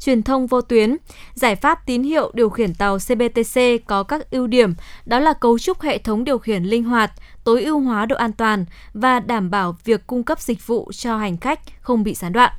truyền 0.00 0.22
thông 0.22 0.46
vô 0.46 0.60
tuyến. 0.60 0.96
Giải 1.34 1.56
pháp 1.56 1.86
tín 1.86 2.02
hiệu 2.02 2.30
điều 2.34 2.50
khiển 2.50 2.74
tàu 2.74 2.98
CBTC 2.98 3.60
có 3.86 4.02
các 4.02 4.30
ưu 4.30 4.46
điểm 4.46 4.74
đó 5.06 5.18
là 5.18 5.32
cấu 5.32 5.58
trúc 5.58 5.80
hệ 5.80 5.98
thống 5.98 6.24
điều 6.24 6.38
khiển 6.38 6.62
linh 6.62 6.84
hoạt, 6.84 7.12
tối 7.44 7.62
ưu 7.62 7.80
hóa 7.80 8.06
độ 8.06 8.16
an 8.16 8.32
toàn 8.32 8.64
và 8.92 9.20
đảm 9.20 9.50
bảo 9.50 9.76
việc 9.84 10.06
cung 10.06 10.24
cấp 10.24 10.40
dịch 10.40 10.66
vụ 10.66 10.92
cho 10.92 11.16
hành 11.16 11.36
khách 11.36 11.60
không 11.80 12.02
bị 12.02 12.14
gián 12.14 12.32
đoạn. 12.32 12.52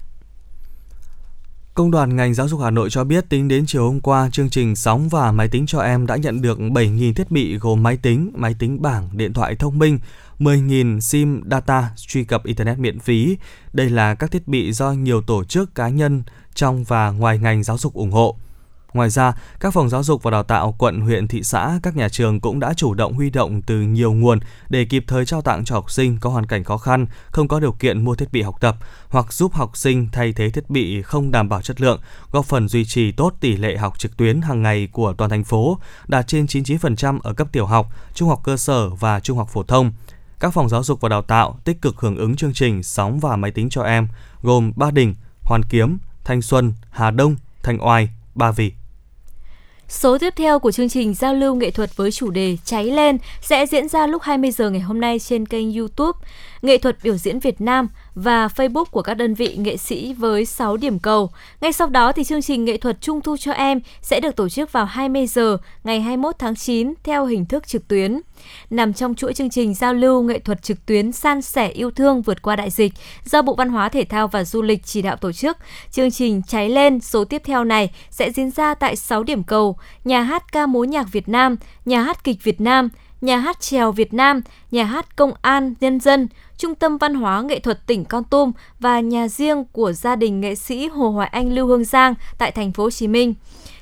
Công 1.78 1.92
đoàn 1.92 2.16
ngành 2.16 2.34
giáo 2.34 2.48
dục 2.48 2.60
Hà 2.64 2.70
Nội 2.70 2.90
cho 2.90 3.04
biết 3.04 3.30
tính 3.30 3.48
đến 3.48 3.66
chiều 3.68 3.84
hôm 3.84 4.00
qua, 4.00 4.30
chương 4.32 4.50
trình 4.50 4.76
sóng 4.76 5.10
và 5.10 5.32
máy 5.32 5.48
tính 5.48 5.66
cho 5.66 5.80
em 5.80 6.08
đã 6.08 6.16
nhận 6.16 6.42
được 6.42 6.60
7.000 6.60 7.14
thiết 7.14 7.32
bị 7.32 7.58
gồm 7.58 7.84
máy 7.84 7.98
tính, 7.98 8.32
máy 8.36 8.56
tính 8.60 8.82
bảng, 8.82 9.10
điện 9.18 9.34
thoại 9.34 9.56
thông 9.56 9.80
minh, 9.80 10.00
10.000 10.40 11.00
SIM 11.00 11.42
data 11.52 11.90
truy 11.96 12.24
cập 12.24 12.46
Internet 12.46 12.80
miễn 12.80 13.00
phí. 13.00 13.38
Đây 13.74 13.90
là 13.90 14.16
các 14.16 14.32
thiết 14.32 14.48
bị 14.48 14.72
do 14.72 14.92
nhiều 14.92 15.22
tổ 15.22 15.44
chức 15.44 15.76
cá 15.76 15.90
nhân 15.90 16.24
trong 16.54 16.84
và 16.84 17.12
ngoài 17.12 17.40
ngành 17.40 17.64
giáo 17.64 17.78
dục 17.78 17.94
ủng 17.94 18.12
hộ. 18.12 18.38
Ngoài 18.98 19.10
ra, 19.10 19.34
các 19.60 19.74
phòng 19.74 19.90
giáo 19.90 20.04
dục 20.04 20.24
và 20.24 20.32
đào 20.32 20.44
tạo 20.44 20.76
quận, 20.78 21.02
huyện, 21.02 21.28
thị 21.28 21.44
xã, 21.44 21.80
các 21.84 21.96
nhà 21.96 22.10
trường 22.10 22.40
cũng 22.40 22.60
đã 22.60 22.74
chủ 22.74 22.94
động 22.94 23.14
huy 23.14 23.30
động 23.30 23.62
từ 23.62 23.82
nhiều 23.82 24.14
nguồn 24.14 24.40
để 24.70 24.86
kịp 24.86 25.04
thời 25.08 25.26
trao 25.26 25.42
tặng 25.42 25.66
cho 25.66 25.76
học 25.76 25.92
sinh 25.92 26.18
có 26.22 26.30
hoàn 26.30 26.46
cảnh 26.46 26.64
khó 26.64 26.78
khăn, 26.78 27.06
không 27.32 27.48
có 27.48 27.60
điều 27.60 27.72
kiện 27.72 28.06
mua 28.06 28.16
thiết 28.16 28.32
bị 28.32 28.42
học 28.42 28.56
tập 28.62 28.76
hoặc 29.10 29.34
giúp 29.34 29.54
học 29.54 29.78
sinh 29.78 30.08
thay 30.12 30.34
thế 30.34 30.50
thiết 30.50 30.70
bị 30.70 31.02
không 31.02 31.32
đảm 31.32 31.50
bảo 31.50 31.62
chất 31.62 31.82
lượng, 31.82 32.02
góp 32.32 32.46
phần 32.46 32.68
duy 32.68 32.86
trì 32.86 33.12
tốt 33.12 33.34
tỷ 33.40 33.58
lệ 33.58 33.78
học 33.78 34.00
trực 34.00 34.18
tuyến 34.18 34.42
hàng 34.42 34.62
ngày 34.62 34.88
của 34.92 35.14
toàn 35.14 35.30
thành 35.30 35.44
phố, 35.44 35.80
đạt 36.08 36.28
trên 36.28 36.46
99% 36.46 37.20
ở 37.24 37.34
cấp 37.34 37.48
tiểu 37.52 37.66
học, 37.66 37.88
trung 38.14 38.30
học 38.30 38.42
cơ 38.44 38.58
sở 38.58 38.90
và 38.90 39.20
trung 39.20 39.38
học 39.38 39.50
phổ 39.50 39.64
thông. 39.64 39.92
Các 40.40 40.54
phòng 40.54 40.70
giáo 40.70 40.84
dục 40.84 41.02
và 41.02 41.10
đào 41.10 41.22
tạo 41.22 41.60
tích 41.64 41.82
cực 41.82 41.96
hưởng 41.98 42.18
ứng 42.18 42.36
chương 42.36 42.54
trình 42.54 42.84
sóng 42.84 43.20
và 43.20 43.36
máy 43.36 43.52
tính 43.52 43.70
cho 43.70 43.84
em, 43.84 44.08
gồm 44.42 44.72
Ba 44.76 44.92
Đình, 44.92 45.16
Hoàn 45.42 45.64
Kiếm, 45.64 45.98
Thanh 46.24 46.42
Xuân, 46.42 46.74
Hà 46.90 47.12
Đông, 47.12 47.36
Thanh 47.64 47.88
Oai, 47.88 48.10
Ba 48.36 48.52
Vì. 48.52 48.77
Số 49.90 50.18
tiếp 50.18 50.34
theo 50.36 50.60
của 50.60 50.72
chương 50.72 50.90
trình 50.90 51.14
giao 51.14 51.34
lưu 51.34 51.56
nghệ 51.56 51.72
thuật 51.72 51.98
với 51.98 52.12
chủ 52.12 52.30
đề 52.30 52.58
Cháy 52.66 52.86
lên 52.86 53.18
sẽ 53.42 53.66
diễn 53.66 53.88
ra 53.88 54.08
lúc 54.08 54.22
20 54.22 54.52
giờ 54.52 54.70
ngày 54.70 54.82
hôm 54.82 55.02
nay 55.02 55.20
trên 55.20 55.46
kênh 55.46 55.74
YouTube 55.74 56.20
Nghệ 56.62 56.78
thuật 56.78 56.98
biểu 57.04 57.18
diễn 57.18 57.40
Việt 57.40 57.62
Nam 57.62 57.88
và 58.16 58.48
Facebook 58.48 58.86
của 58.86 59.02
các 59.02 59.14
đơn 59.14 59.34
vị 59.34 59.56
nghệ 59.58 59.78
sĩ 59.78 60.14
với 60.14 60.46
6 60.46 60.78
điểm 60.78 61.00
cầu. 61.00 61.30
Ngay 61.62 61.74
sau 61.74 61.88
đó 61.88 62.12
thì 62.12 62.24
chương 62.24 62.42
trình 62.42 62.66
nghệ 62.66 62.78
thuật 62.78 63.02
Trung 63.02 63.22
thu 63.22 63.38
cho 63.38 63.52
em 63.52 63.80
sẽ 64.02 64.20
được 64.20 64.36
tổ 64.36 64.50
chức 64.50 64.72
vào 64.72 64.86
20 64.86 65.28
giờ 65.28 65.58
ngày 65.84 66.02
21 66.02 66.36
tháng 66.40 66.56
9 66.56 66.94
theo 67.04 67.26
hình 67.26 67.46
thức 67.46 67.68
trực 67.68 67.88
tuyến. 67.88 68.20
Nằm 68.70 68.94
trong 68.94 69.16
chuỗi 69.16 69.34
chương 69.34 69.50
trình 69.50 69.74
giao 69.74 69.94
lưu 69.94 70.24
nghệ 70.24 70.40
thuật 70.40 70.64
trực 70.64 70.86
tuyến 70.86 71.12
san 71.12 71.42
sẻ 71.42 71.68
yêu 71.68 71.92
thương 71.92 72.22
vượt 72.22 72.42
qua 72.42 72.56
đại 72.56 72.70
dịch 72.70 72.94
do 73.26 73.42
Bộ 73.42 73.56
Văn 73.56 73.70
hóa 73.70 73.90
Thể 73.90 74.04
thao 74.04 74.28
và 74.28 74.44
Du 74.44 74.62
lịch 74.62 74.86
chỉ 74.86 75.02
đạo 75.02 75.16
tổ 75.16 75.32
chức, 75.32 75.58
chương 75.92 76.12
trình 76.12 76.42
Cháy 76.48 76.70
lên 76.70 77.00
số 77.00 77.26
tiếp 77.26 77.42
theo 77.46 77.64
này 77.64 77.92
sẽ 78.10 78.32
diễn 78.32 78.52
ra 78.52 78.74
tại 78.74 78.96
6 78.96 79.24
điểm 79.24 79.44
cầu: 79.44 79.78
Nhà 80.04 80.22
hát 80.22 80.52
ca 80.52 80.66
mối 80.66 80.88
nhạc 80.88 81.12
Việt 81.12 81.30
Nam, 81.30 81.56
Nhà 81.86 82.02
hát 82.02 82.24
kịch 82.24 82.44
Việt 82.44 82.62
Nam, 82.62 82.90
Nhà 83.22 83.38
hát 83.38 83.60
trèo 83.60 83.92
Việt 83.92 84.14
Nam, 84.14 84.42
Nhà 84.72 84.84
hát 84.84 85.16
Công 85.16 85.32
an 85.42 85.74
Nhân 85.80 86.00
dân, 86.00 86.28
Trung 86.58 86.76
tâm 86.76 86.98
Văn 86.98 87.16
hóa 87.16 87.42
Nghệ 87.42 87.60
thuật 87.60 87.88
tỉnh 87.88 88.06
Con 88.06 88.24
Tum 88.24 88.52
và 88.80 89.00
nhà 89.00 89.28
riêng 89.28 89.66
của 89.72 89.92
gia 89.92 90.16
đình 90.16 90.42
nghệ 90.42 90.56
sĩ 90.56 90.88
Hồ 90.88 91.10
Hoài 91.10 91.28
Anh 91.28 91.54
Lưu 91.54 91.68
Hương 91.68 91.86
Giang 91.86 92.14
tại 92.38 92.52
thành 92.52 92.74
phố 92.74 92.84
Hồ 92.84 92.90
Chí 92.90 93.08
Minh. 93.08 93.34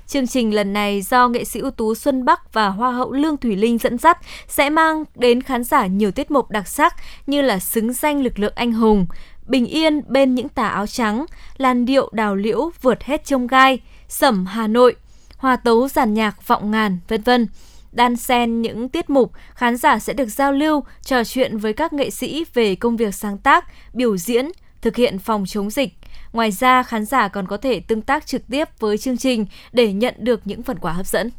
Chương 0.08 0.28
trình 0.28 0.54
lần 0.54 0.74
này 0.74 1.02
do 1.02 1.28
nghệ 1.28 1.44
sĩ 1.44 1.60
ưu 1.60 1.72
tú 1.72 1.96
Xuân 1.96 2.26
Bắc 2.26 2.54
và 2.54 2.70
Hoa 2.70 2.92
hậu 2.92 3.12
Lương 3.12 3.38
Thủy 3.38 3.56
Linh 3.56 3.78
dẫn 3.78 3.98
dắt 3.98 4.18
sẽ 4.48 4.70
mang 4.70 5.04
đến 5.16 5.42
khán 5.42 5.64
giả 5.64 5.88
nhiều 5.88 6.12
tiết 6.12 6.32
mục 6.32 6.50
đặc 6.50 6.68
sắc 6.68 6.96
như 7.28 7.42
là 7.42 7.60
xứng 7.60 7.94
danh 7.94 8.22
lực 8.22 8.40
lượng 8.40 8.54
anh 8.56 8.72
hùng, 8.72 9.06
bình 9.48 9.66
yên 9.66 10.02
bên 10.08 10.36
những 10.36 10.50
tà 10.50 10.68
áo 10.68 10.88
trắng, 10.88 11.26
làn 11.58 11.86
điệu 11.86 12.10
đào 12.14 12.36
liễu 12.36 12.70
vượt 12.82 13.04
hết 13.04 13.26
trông 13.26 13.48
gai, 13.48 13.80
sẩm 14.08 14.46
Hà 14.46 14.68
Nội, 14.68 14.96
hòa 15.38 15.56
tấu 15.56 15.88
giàn 15.88 16.14
nhạc 16.14 16.48
vọng 16.48 16.72
ngàn, 16.72 16.98
vân 17.08 17.22
vân. 17.22 17.48
Đan 17.92 18.16
xen 18.16 18.62
những 18.62 18.90
tiết 18.90 19.10
mục, 19.10 19.32
khán 19.54 19.78
giả 19.78 20.00
sẽ 20.00 20.14
được 20.14 20.28
giao 20.28 20.52
lưu, 20.52 20.84
trò 21.02 21.24
chuyện 21.24 21.58
với 21.58 21.74
các 21.74 21.94
nghệ 21.94 22.10
sĩ 22.10 22.46
về 22.54 22.76
công 22.76 22.98
việc 22.98 23.16
sáng 23.16 23.38
tác, 23.38 23.66
biểu 23.94 24.18
diễn, 24.18 24.50
thực 24.82 24.96
hiện 24.96 25.20
phòng 25.20 25.46
chống 25.48 25.70
dịch. 25.70 25.94
Ngoài 26.36 26.52
ra, 26.52 26.84
khán 26.84 27.06
giả 27.06 27.28
còn 27.28 27.48
có 27.48 27.58
thể 27.58 27.80
tương 27.80 28.02
tác 28.02 28.26
trực 28.26 28.42
tiếp 28.48 28.70
với 28.80 28.98
chương 28.98 29.18
trình 29.18 29.46
để 29.74 29.94
nhận 29.94 30.16
được 30.18 30.42
những 30.46 30.64
phần 30.64 30.80
quà 30.80 30.94
hấp 30.94 31.06
dẫn. 31.06 31.30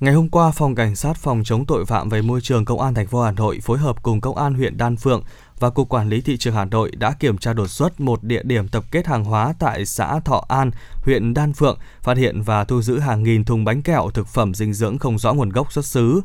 Ngày 0.00 0.14
hôm 0.14 0.28
qua, 0.28 0.50
Phòng 0.50 0.74
Cảnh 0.74 0.96
sát 0.96 1.16
Phòng 1.16 1.42
chống 1.44 1.66
tội 1.66 1.86
phạm 1.86 2.08
về 2.08 2.22
môi 2.22 2.40
trường 2.40 2.64
Công 2.64 2.80
an 2.80 2.94
thành 2.94 3.06
phố 3.06 3.22
Hà 3.22 3.30
Nội 3.30 3.60
phối 3.62 3.78
hợp 3.78 4.02
cùng 4.02 4.20
Công 4.20 4.36
an 4.36 4.54
huyện 4.54 4.76
Đan 4.76 4.96
Phượng 4.96 5.22
và 5.58 5.70
Cục 5.70 5.88
Quản 5.88 6.08
lý 6.08 6.20
Thị 6.20 6.36
trường 6.36 6.54
Hà 6.54 6.64
Nội 6.64 6.90
đã 6.90 7.12
kiểm 7.20 7.38
tra 7.38 7.52
đột 7.52 7.66
xuất 7.66 8.00
một 8.00 8.24
địa 8.24 8.42
điểm 8.42 8.68
tập 8.68 8.84
kết 8.90 9.06
hàng 9.06 9.24
hóa 9.24 9.54
tại 9.58 9.86
xã 9.86 10.20
Thọ 10.20 10.44
An, 10.48 10.70
huyện 11.02 11.34
Đan 11.34 11.52
Phượng, 11.52 11.78
phát 12.02 12.16
hiện 12.16 12.42
và 12.42 12.64
thu 12.64 12.82
giữ 12.82 12.98
hàng 12.98 13.22
nghìn 13.22 13.44
thùng 13.44 13.64
bánh 13.64 13.82
kẹo 13.82 14.10
thực 14.14 14.26
phẩm 14.26 14.54
dinh 14.54 14.74
dưỡng 14.74 14.98
không 14.98 15.18
rõ 15.18 15.32
nguồn 15.32 15.50
gốc 15.50 15.72
xuất 15.72 15.84
xứ. 15.84 16.20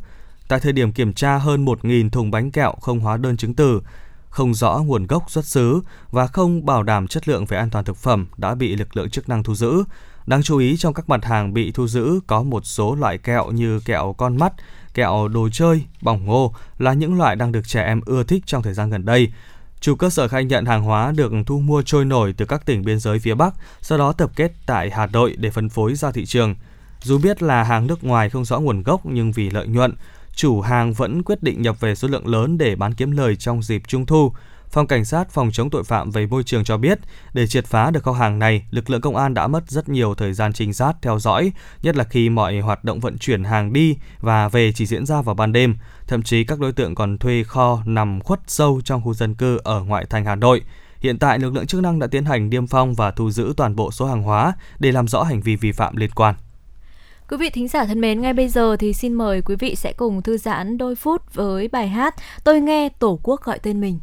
Tại 0.47 0.59
thời 0.59 0.73
điểm 0.73 0.91
kiểm 0.91 1.13
tra 1.13 1.37
hơn 1.37 1.65
1.000 1.65 2.09
thùng 2.09 2.31
bánh 2.31 2.51
kẹo 2.51 2.73
không 2.81 2.99
hóa 2.99 3.17
đơn 3.17 3.37
chứng 3.37 3.53
từ, 3.53 3.81
không 4.29 4.53
rõ 4.53 4.77
nguồn 4.77 5.07
gốc 5.07 5.23
xuất 5.27 5.45
xứ 5.45 5.81
và 6.11 6.27
không 6.27 6.65
bảo 6.65 6.83
đảm 6.83 7.07
chất 7.07 7.27
lượng 7.27 7.45
về 7.45 7.57
an 7.57 7.69
toàn 7.69 7.85
thực 7.85 7.97
phẩm 7.97 8.27
đã 8.37 8.55
bị 8.55 8.75
lực 8.75 8.97
lượng 8.97 9.09
chức 9.09 9.29
năng 9.29 9.43
thu 9.43 9.55
giữ. 9.55 9.83
Đáng 10.25 10.43
chú 10.43 10.57
ý 10.57 10.77
trong 10.77 10.93
các 10.93 11.09
mặt 11.09 11.25
hàng 11.25 11.53
bị 11.53 11.71
thu 11.71 11.87
giữ 11.87 12.19
có 12.27 12.43
một 12.43 12.65
số 12.65 12.95
loại 12.95 13.17
kẹo 13.17 13.51
như 13.51 13.79
kẹo 13.79 14.15
con 14.17 14.37
mắt, 14.37 14.53
kẹo 14.93 15.27
đồ 15.27 15.49
chơi, 15.49 15.83
bỏng 16.01 16.25
ngô 16.25 16.53
là 16.77 16.93
những 16.93 17.17
loại 17.17 17.35
đang 17.35 17.51
được 17.51 17.67
trẻ 17.67 17.83
em 17.83 18.01
ưa 18.05 18.23
thích 18.23 18.43
trong 18.45 18.63
thời 18.63 18.73
gian 18.73 18.89
gần 18.89 19.05
đây. 19.05 19.31
Chủ 19.79 19.95
cơ 19.95 20.09
sở 20.09 20.27
khai 20.27 20.45
nhận 20.45 20.65
hàng 20.65 20.83
hóa 20.83 21.11
được 21.11 21.31
thu 21.45 21.59
mua 21.59 21.81
trôi 21.81 22.05
nổi 22.05 22.33
từ 22.37 22.45
các 22.45 22.65
tỉnh 22.65 22.85
biên 22.85 22.99
giới 22.99 23.19
phía 23.19 23.35
Bắc, 23.35 23.53
sau 23.81 23.97
đó 23.97 24.11
tập 24.11 24.31
kết 24.35 24.51
tại 24.65 24.89
Hà 24.89 25.05
Nội 25.05 25.35
để 25.39 25.49
phân 25.49 25.69
phối 25.69 25.95
ra 25.95 26.11
thị 26.11 26.25
trường. 26.25 26.55
Dù 27.01 27.17
biết 27.17 27.43
là 27.43 27.63
hàng 27.63 27.87
nước 27.87 28.03
ngoài 28.03 28.29
không 28.29 28.45
rõ 28.45 28.59
nguồn 28.59 28.83
gốc 28.83 29.05
nhưng 29.05 29.31
vì 29.31 29.49
lợi 29.49 29.67
nhuận, 29.67 29.93
chủ 30.39 30.61
hàng 30.61 30.93
vẫn 30.93 31.23
quyết 31.23 31.43
định 31.43 31.61
nhập 31.61 31.79
về 31.79 31.95
số 31.95 32.07
lượng 32.07 32.27
lớn 32.27 32.57
để 32.57 32.75
bán 32.75 32.93
kiếm 32.93 33.11
lời 33.11 33.35
trong 33.35 33.63
dịp 33.63 33.81
Trung 33.87 34.05
thu. 34.05 34.33
Phòng 34.69 34.87
Cảnh 34.87 35.05
sát 35.05 35.31
Phòng 35.31 35.51
chống 35.51 35.69
tội 35.69 35.83
phạm 35.83 36.11
về 36.11 36.27
môi 36.27 36.43
trường 36.43 36.63
cho 36.63 36.77
biết, 36.77 36.99
để 37.33 37.47
triệt 37.47 37.65
phá 37.65 37.91
được 37.91 38.03
kho 38.03 38.11
hàng 38.11 38.39
này, 38.39 38.65
lực 38.71 38.89
lượng 38.89 39.01
công 39.01 39.15
an 39.15 39.33
đã 39.33 39.47
mất 39.47 39.69
rất 39.69 39.89
nhiều 39.89 40.15
thời 40.15 40.33
gian 40.33 40.53
trinh 40.53 40.73
sát 40.73 40.93
theo 41.01 41.19
dõi, 41.19 41.51
nhất 41.81 41.95
là 41.95 42.03
khi 42.03 42.29
mọi 42.29 42.59
hoạt 42.59 42.83
động 42.83 42.99
vận 42.99 43.17
chuyển 43.17 43.43
hàng 43.43 43.73
đi 43.73 43.97
và 44.19 44.47
về 44.49 44.71
chỉ 44.71 44.85
diễn 44.85 45.05
ra 45.05 45.21
vào 45.21 45.35
ban 45.35 45.53
đêm. 45.53 45.75
Thậm 46.07 46.23
chí 46.23 46.43
các 46.43 46.59
đối 46.59 46.73
tượng 46.73 46.95
còn 46.95 47.17
thuê 47.17 47.43
kho 47.43 47.81
nằm 47.85 48.21
khuất 48.21 48.39
sâu 48.47 48.81
trong 48.85 49.01
khu 49.01 49.13
dân 49.13 49.35
cư 49.35 49.59
ở 49.63 49.83
ngoại 49.83 50.05
thành 50.09 50.25
Hà 50.25 50.35
Nội. 50.35 50.61
Hiện 50.99 51.19
tại, 51.19 51.39
lực 51.39 51.53
lượng 51.53 51.67
chức 51.67 51.81
năng 51.81 51.99
đã 51.99 52.07
tiến 52.07 52.25
hành 52.25 52.49
niêm 52.49 52.67
phong 52.67 52.93
và 52.93 53.11
thu 53.11 53.31
giữ 53.31 53.53
toàn 53.57 53.75
bộ 53.75 53.91
số 53.91 54.05
hàng 54.05 54.23
hóa 54.23 54.53
để 54.79 54.91
làm 54.91 55.07
rõ 55.07 55.23
hành 55.23 55.41
vi 55.41 55.55
vi 55.55 55.71
phạm 55.71 55.95
liên 55.95 56.11
quan. 56.11 56.35
Quý 57.29 57.37
vị 57.37 57.49
thính 57.49 57.67
giả 57.67 57.85
thân 57.85 58.01
mến, 58.01 58.21
ngay 58.21 58.33
bây 58.33 58.47
giờ 58.47 58.75
thì 58.79 58.93
xin 58.93 59.13
mời 59.13 59.41
quý 59.41 59.55
vị 59.55 59.75
sẽ 59.75 59.93
cùng 59.93 60.21
thư 60.21 60.37
giãn 60.37 60.77
đôi 60.77 60.95
phút 60.95 61.33
với 61.33 61.67
bài 61.67 61.87
hát 61.87 62.15
Tôi 62.43 62.61
nghe 62.61 62.89
Tổ 62.89 63.19
quốc 63.23 63.41
gọi 63.43 63.59
tên 63.59 63.81
mình. 63.81 63.99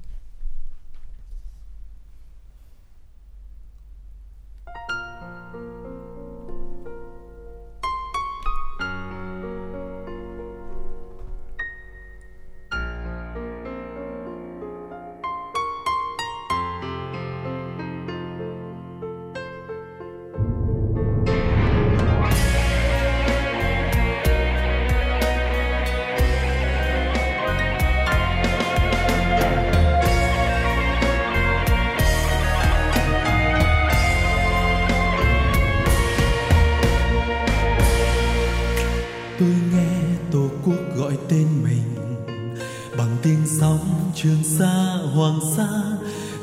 Hoàng 45.16 45.40
sa 45.56 45.68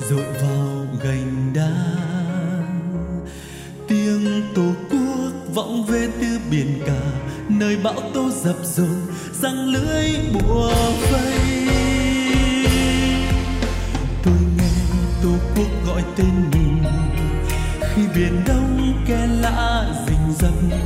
dội 0.10 0.24
vào 0.42 0.86
gành 1.04 1.54
đá. 1.54 1.72
Tiếng 3.88 4.42
tổ 4.56 4.72
quốc 4.92 5.54
vọng 5.54 5.86
về 5.88 6.08
từ 6.22 6.40
biển 6.52 6.82
cả, 6.86 7.02
nơi 7.50 7.78
bão 7.84 8.12
tố 8.14 8.30
dập 8.44 8.56
dồn, 8.64 9.02
răng 9.42 9.68
lưới 9.68 10.10
bùa 10.34 10.74
vây. 11.12 11.68
Tôi 14.24 14.40
nghe 14.58 14.74
tổ 15.24 15.32
quốc 15.56 15.88
gọi 15.88 16.04
tên 16.16 16.52
mình, 16.54 16.84
khi 17.82 18.02
biển 18.16 18.44
đông 18.48 18.94
khe 19.08 19.28
lạ 19.28 19.86
rình 20.08 20.36
rập 20.40 20.80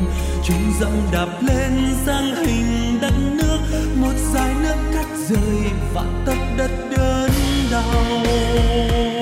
chúng 0.44 0.74
dẫm 0.80 0.92
đạp 1.12 1.30
lên 1.42 1.96
sang 2.06 2.36
hình 2.36 3.00
đất 3.02 3.14
nước, 3.32 3.60
một 3.96 4.14
dải 4.34 4.54
nước 4.62 4.76
cắt 4.94 5.08
rời 5.30 5.72
vạn 5.94 6.24
tấc 6.26 6.38
đất 6.58 6.72
đơn 6.98 7.47
đau. 7.72 9.17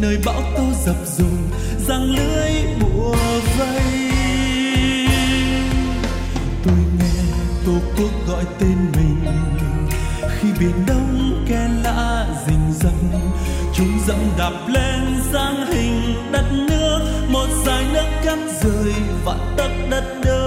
Nơi 0.00 0.18
bão 0.24 0.42
tố 0.56 0.62
dập 0.84 0.96
dùng 1.16 1.48
giăng 1.88 2.02
lưới 2.02 2.52
bùa 2.80 3.16
vây. 3.58 4.10
Tôi 6.64 6.78
nghe 6.98 7.22
tổ 7.66 7.72
quốc 7.96 8.10
gọi 8.28 8.44
tên 8.58 8.76
mình, 8.96 9.24
khi 10.38 10.48
biển 10.60 10.86
đông 10.86 11.44
ke 11.48 11.68
lạ 11.84 12.26
rình 12.46 12.72
rập, 12.80 12.92
chúng 13.74 13.98
dẫm 14.06 14.18
đạp 14.38 14.52
lên 14.68 15.20
dáng 15.32 15.66
hình 15.66 16.14
đất 16.32 16.44
nước, 16.52 17.00
một 17.28 17.46
dải 17.66 17.84
nước 17.92 18.08
cắt 18.24 18.38
rời 18.62 18.92
vạn 19.24 19.54
tất 19.56 19.68
đất 19.90 20.04
đớn 20.24 20.39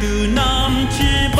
từ 0.00 0.26
nam 0.34 0.86
chi 0.98 1.35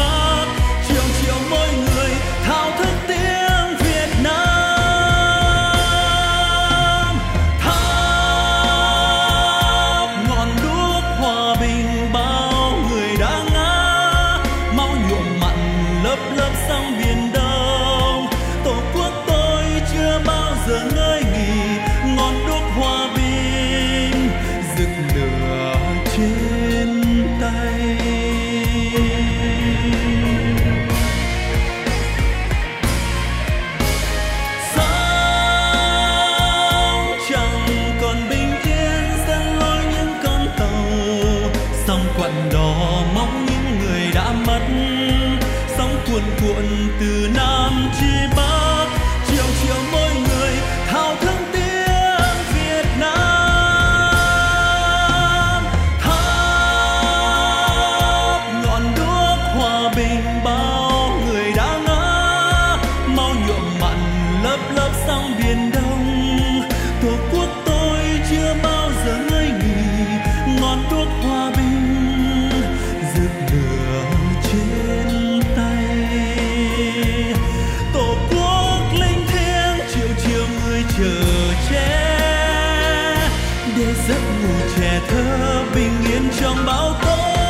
giấc 84.08 84.20
ngủ 84.42 84.54
trẻ 84.76 85.00
thơ 85.08 85.64
bình 85.74 85.92
yên 86.10 86.28
trong 86.40 86.66
bão 86.66 86.94
tố. 87.02 87.45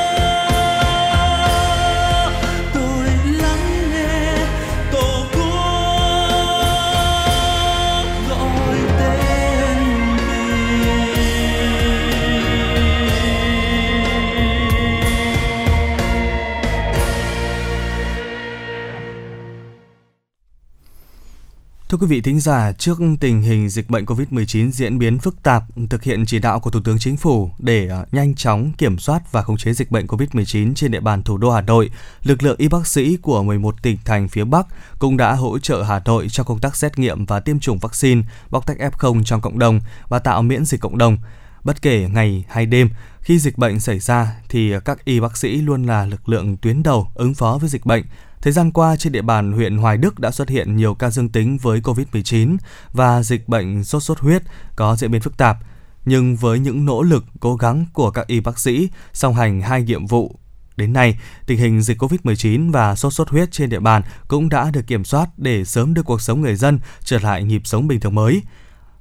Thưa 21.97 22.01
quý 22.01 22.07
vị 22.07 22.21
thính 22.21 22.41
giả, 22.41 22.73
trước 22.73 22.99
tình 23.21 23.43
hình 23.43 23.69
dịch 23.69 23.91
bệnh 23.91 24.05
COVID-19 24.05 24.71
diễn 24.71 24.99
biến 24.99 25.19
phức 25.19 25.43
tạp, 25.43 25.63
thực 25.91 26.03
hiện 26.03 26.27
chỉ 26.27 26.39
đạo 26.39 26.61
của 26.61 26.71
Thủ 26.71 26.81
tướng 26.85 26.99
Chính 26.99 27.17
phủ 27.17 27.51
để 27.59 27.89
à, 27.89 28.05
nhanh 28.13 28.35
chóng 28.35 28.73
kiểm 28.79 28.99
soát 28.99 29.33
và 29.33 29.43
khống 29.43 29.57
chế 29.57 29.73
dịch 29.73 29.91
bệnh 29.91 30.07
COVID-19 30.07 30.75
trên 30.75 30.91
địa 30.91 31.01
bàn 31.01 31.23
thủ 31.23 31.37
đô 31.37 31.51
Hà 31.51 31.61
Nội, 31.61 31.91
lực 32.23 32.43
lượng 32.43 32.57
y 32.59 32.69
bác 32.69 32.87
sĩ 32.87 33.17
của 33.17 33.43
11 33.43 33.83
tỉnh 33.83 33.99
thành 34.05 34.29
phía 34.29 34.45
Bắc 34.45 34.67
cũng 34.99 35.17
đã 35.17 35.33
hỗ 35.33 35.59
trợ 35.59 35.83
Hà 35.83 36.01
Nội 36.05 36.27
cho 36.29 36.45
công 36.45 36.59
tác 36.59 36.77
xét 36.77 36.99
nghiệm 36.99 37.27
và 37.27 37.41
tiêm 37.41 37.59
chủng 37.59 37.79
vaccine, 37.79 38.23
bóc 38.51 38.67
tách 38.67 38.79
F0 38.79 39.23
trong 39.25 39.41
cộng 39.41 39.59
đồng 39.59 39.81
và 40.09 40.19
tạo 40.19 40.43
miễn 40.43 40.65
dịch 40.65 40.81
cộng 40.81 40.99
đồng. 40.99 41.19
Bất 41.65 41.83
kể 41.83 42.09
ngày 42.13 42.45
hay 42.49 42.67
đêm, 42.67 42.91
khi 43.27 43.39
dịch 43.39 43.59
bệnh 43.59 43.81
xảy 43.81 43.99
ra 43.99 44.37
thì 44.49 44.73
các 44.85 45.05
y 45.05 45.21
bác 45.21 45.37
sĩ 45.37 45.57
luôn 45.57 45.83
là 45.83 46.07
lực 46.07 46.29
lượng 46.29 46.57
tuyến 46.57 46.83
đầu 46.83 47.09
ứng 47.15 47.35
phó 47.35 47.59
với 47.61 47.69
dịch 47.69 47.87
bệnh. 47.87 48.05
Thời 48.43 48.53
gian 48.53 48.73
qua 48.73 48.97
trên 48.97 49.13
địa 49.13 49.23
bàn 49.23 49.53
huyện 49.53 49.77
Hoài 49.77 49.97
Đức 49.97 50.19
đã 50.19 50.31
xuất 50.31 50.49
hiện 50.49 50.77
nhiều 50.77 50.95
ca 50.95 51.11
dương 51.11 51.29
tính 51.29 51.59
với 51.59 51.81
COVID-19 51.81 52.57
và 52.93 53.23
dịch 53.23 53.49
bệnh 53.49 53.85
sốt 53.85 54.03
xuất 54.03 54.19
huyết 54.19 54.43
có 54.77 54.97
diễn 54.97 55.11
biến 55.11 55.21
phức 55.21 55.37
tạp. 55.37 55.57
Nhưng 56.05 56.37
với 56.37 56.59
những 56.59 56.85
nỗ 56.85 57.03
lực, 57.03 57.25
cố 57.41 57.57
gắng 57.57 57.87
của 57.93 58.11
các 58.11 58.27
y 58.27 58.41
bác 58.41 58.59
sĩ 58.59 58.89
song 59.13 59.35
hành 59.35 59.61
hai 59.61 59.83
nhiệm 59.83 60.07
vụ 60.07 60.39
Đến 60.77 60.93
nay, 60.93 61.19
tình 61.47 61.59
hình 61.59 61.83
dịch 61.83 62.03
COVID-19 62.03 62.73
và 62.73 62.95
sốt 62.95 63.13
xuất 63.13 63.29
huyết 63.29 63.53
trên 63.53 63.71
địa 63.71 63.81
bàn 63.81 64.03
cũng 64.29 64.49
đã 64.49 64.71
được 64.71 64.87
kiểm 64.87 65.05
soát 65.05 65.29
để 65.37 65.65
sớm 65.65 65.95
đưa 65.95 66.03
cuộc 66.03 66.21
sống 66.21 66.41
người 66.41 66.57
dân 66.57 66.81
trở 67.05 67.19
lại 67.19 67.45
nhịp 67.45 67.63
sống 67.65 67.89
bình 67.89 68.01
thường 68.01 68.15
mới. 68.15 68.43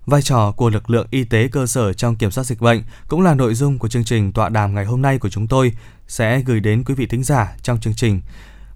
Vai 0.06 0.22
trò 0.22 0.52
của 0.52 0.70
lực 0.70 0.90
lượng 0.90 1.08
y 1.10 1.24
tế 1.24 1.48
cơ 1.48 1.66
sở 1.66 1.94
trong 1.94 2.16
kiểm 2.16 2.32
soát 2.32 2.44
dịch 2.44 2.62
bệnh 2.62 2.84
cũng 3.08 3.22
là 3.22 3.36
nội 3.36 3.56
dung 3.56 3.80
của 3.80 3.88
chương 3.88 4.04
trình 4.04 4.32
tọa 4.32 4.50
đàm 4.50 4.76
ngày 4.76 4.86
hôm 4.86 5.02
nay 5.02 5.20
của 5.20 5.30
chúng 5.30 5.48
tôi, 5.48 5.72
sẽ 6.08 6.42
gửi 6.42 6.60
đến 6.60 6.84
quý 6.84 6.94
vị 6.96 7.06
thính 7.06 7.24
giả 7.24 7.56
trong 7.62 7.80
chương 7.80 7.94
trình. 7.96 8.22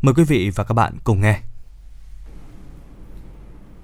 Mời 0.02 0.14
quý 0.14 0.24
vị 0.24 0.50
và 0.56 0.64
các 0.64 0.74
bạn 0.74 0.94
cùng 1.04 1.22
nghe. 1.22 1.40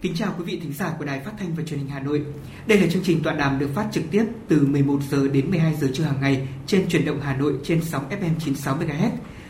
Kính 0.02 0.16
chào 0.16 0.34
quý 0.38 0.44
vị 0.44 0.60
thính 0.64 0.74
giả 0.74 0.94
của 1.00 1.06
Đài 1.06 1.20
Phát 1.20 1.32
thanh 1.40 1.56
và 1.56 1.64
Truyền 1.64 1.80
hình 1.80 1.90
Hà 1.90 2.00
Nội. 2.00 2.26
Đây 2.68 2.80
là 2.80 2.88
chương 2.92 3.04
trình 3.06 3.24
tọa 3.24 3.34
đàm 3.34 3.60
được 3.60 3.70
phát 3.76 3.88
trực 3.92 4.04
tiếp 4.12 4.26
từ 4.48 4.68
11 4.68 5.00
giờ 5.12 5.28
đến 5.28 5.50
12 5.50 5.76
giờ 5.76 5.88
trưa 5.94 6.04
hàng 6.04 6.22
ngày 6.22 6.48
trên 6.68 6.90
truyền 6.90 7.06
động 7.06 7.22
Hà 7.22 7.38
Nội 7.38 7.54
trên 7.64 7.82
sóng 7.82 8.10
FM 8.10 8.40
96 8.40 8.78
MHz. 8.78 9.10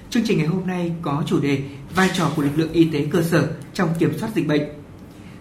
Chương 0.09 0.23
trình 0.25 0.37
ngày 0.37 0.47
hôm 0.47 0.67
nay 0.67 0.91
có 1.01 1.23
chủ 1.27 1.39
đề 1.39 1.59
vai 1.95 2.09
trò 2.13 2.31
của 2.35 2.41
lực 2.41 2.51
lượng 2.55 2.71
y 2.71 2.89
tế 2.93 3.07
cơ 3.11 3.21
sở 3.21 3.53
trong 3.73 3.89
kiểm 3.99 4.17
soát 4.19 4.29
dịch 4.35 4.47
bệnh. 4.47 4.84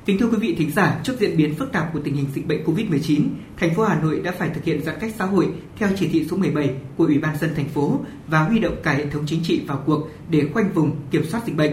Kính 0.04 0.18
thưa 0.18 0.26
quý 0.26 0.36
vị 0.40 0.54
thính 0.58 0.70
giả, 0.70 1.00
trước 1.04 1.20
diễn 1.20 1.36
biến 1.36 1.54
phức 1.54 1.72
tạp 1.72 1.92
của 1.92 2.00
tình 2.04 2.14
hình 2.14 2.26
dịch 2.34 2.46
bệnh 2.46 2.64
COVID-19, 2.64 3.28
thành 3.56 3.74
phố 3.74 3.84
Hà 3.84 4.00
Nội 4.00 4.20
đã 4.24 4.32
phải 4.38 4.50
thực 4.54 4.64
hiện 4.64 4.82
giãn 4.82 4.94
cách 5.00 5.14
xã 5.18 5.24
hội 5.24 5.48
theo 5.76 5.88
chỉ 5.96 6.08
thị 6.08 6.26
số 6.30 6.36
17 6.36 6.70
của 6.96 7.04
Ủy 7.04 7.18
ban 7.18 7.36
dân 7.38 7.50
thành 7.56 7.68
phố 7.68 8.00
và 8.26 8.42
huy 8.42 8.58
động 8.58 8.76
cả 8.82 8.92
hệ 8.92 9.06
thống 9.06 9.24
chính 9.26 9.42
trị 9.42 9.62
vào 9.66 9.82
cuộc 9.86 10.08
để 10.30 10.48
khoanh 10.52 10.72
vùng 10.72 10.96
kiểm 11.10 11.24
soát 11.24 11.46
dịch 11.46 11.56
bệnh. 11.56 11.72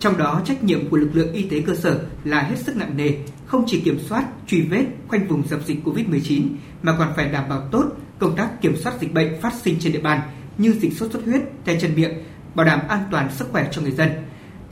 Trong 0.00 0.18
đó, 0.18 0.42
trách 0.44 0.64
nhiệm 0.64 0.88
của 0.88 0.96
lực 0.96 1.10
lượng 1.14 1.32
y 1.32 1.42
tế 1.42 1.60
cơ 1.60 1.74
sở 1.74 2.00
là 2.24 2.42
hết 2.42 2.58
sức 2.58 2.76
nặng 2.76 2.96
nề, 2.96 3.10
không 3.46 3.64
chỉ 3.66 3.80
kiểm 3.80 3.98
soát, 4.08 4.26
truy 4.46 4.60
vết, 4.60 4.84
khoanh 5.08 5.28
vùng 5.28 5.48
dập 5.48 5.60
dịch 5.66 5.78
COVID-19 5.84 6.42
mà 6.82 6.96
còn 6.98 7.12
phải 7.16 7.28
đảm 7.28 7.48
bảo 7.48 7.68
tốt 7.72 7.84
công 8.18 8.36
tác 8.36 8.60
kiểm 8.60 8.76
soát 8.76 9.00
dịch 9.00 9.14
bệnh 9.14 9.40
phát 9.40 9.52
sinh 9.62 9.76
trên 9.80 9.92
địa 9.92 10.00
bàn 10.00 10.20
như 10.58 10.72
dịch 10.72 10.92
sốt 10.92 11.12
xuất 11.12 11.24
huyết, 11.24 11.42
tay 11.64 11.78
chân 11.80 11.94
miệng, 11.94 12.12
bảo 12.54 12.66
đảm 12.66 12.80
an 12.88 13.00
toàn 13.10 13.30
sức 13.32 13.48
khỏe 13.52 13.68
cho 13.72 13.82
người 13.82 13.92
dân. 13.92 14.08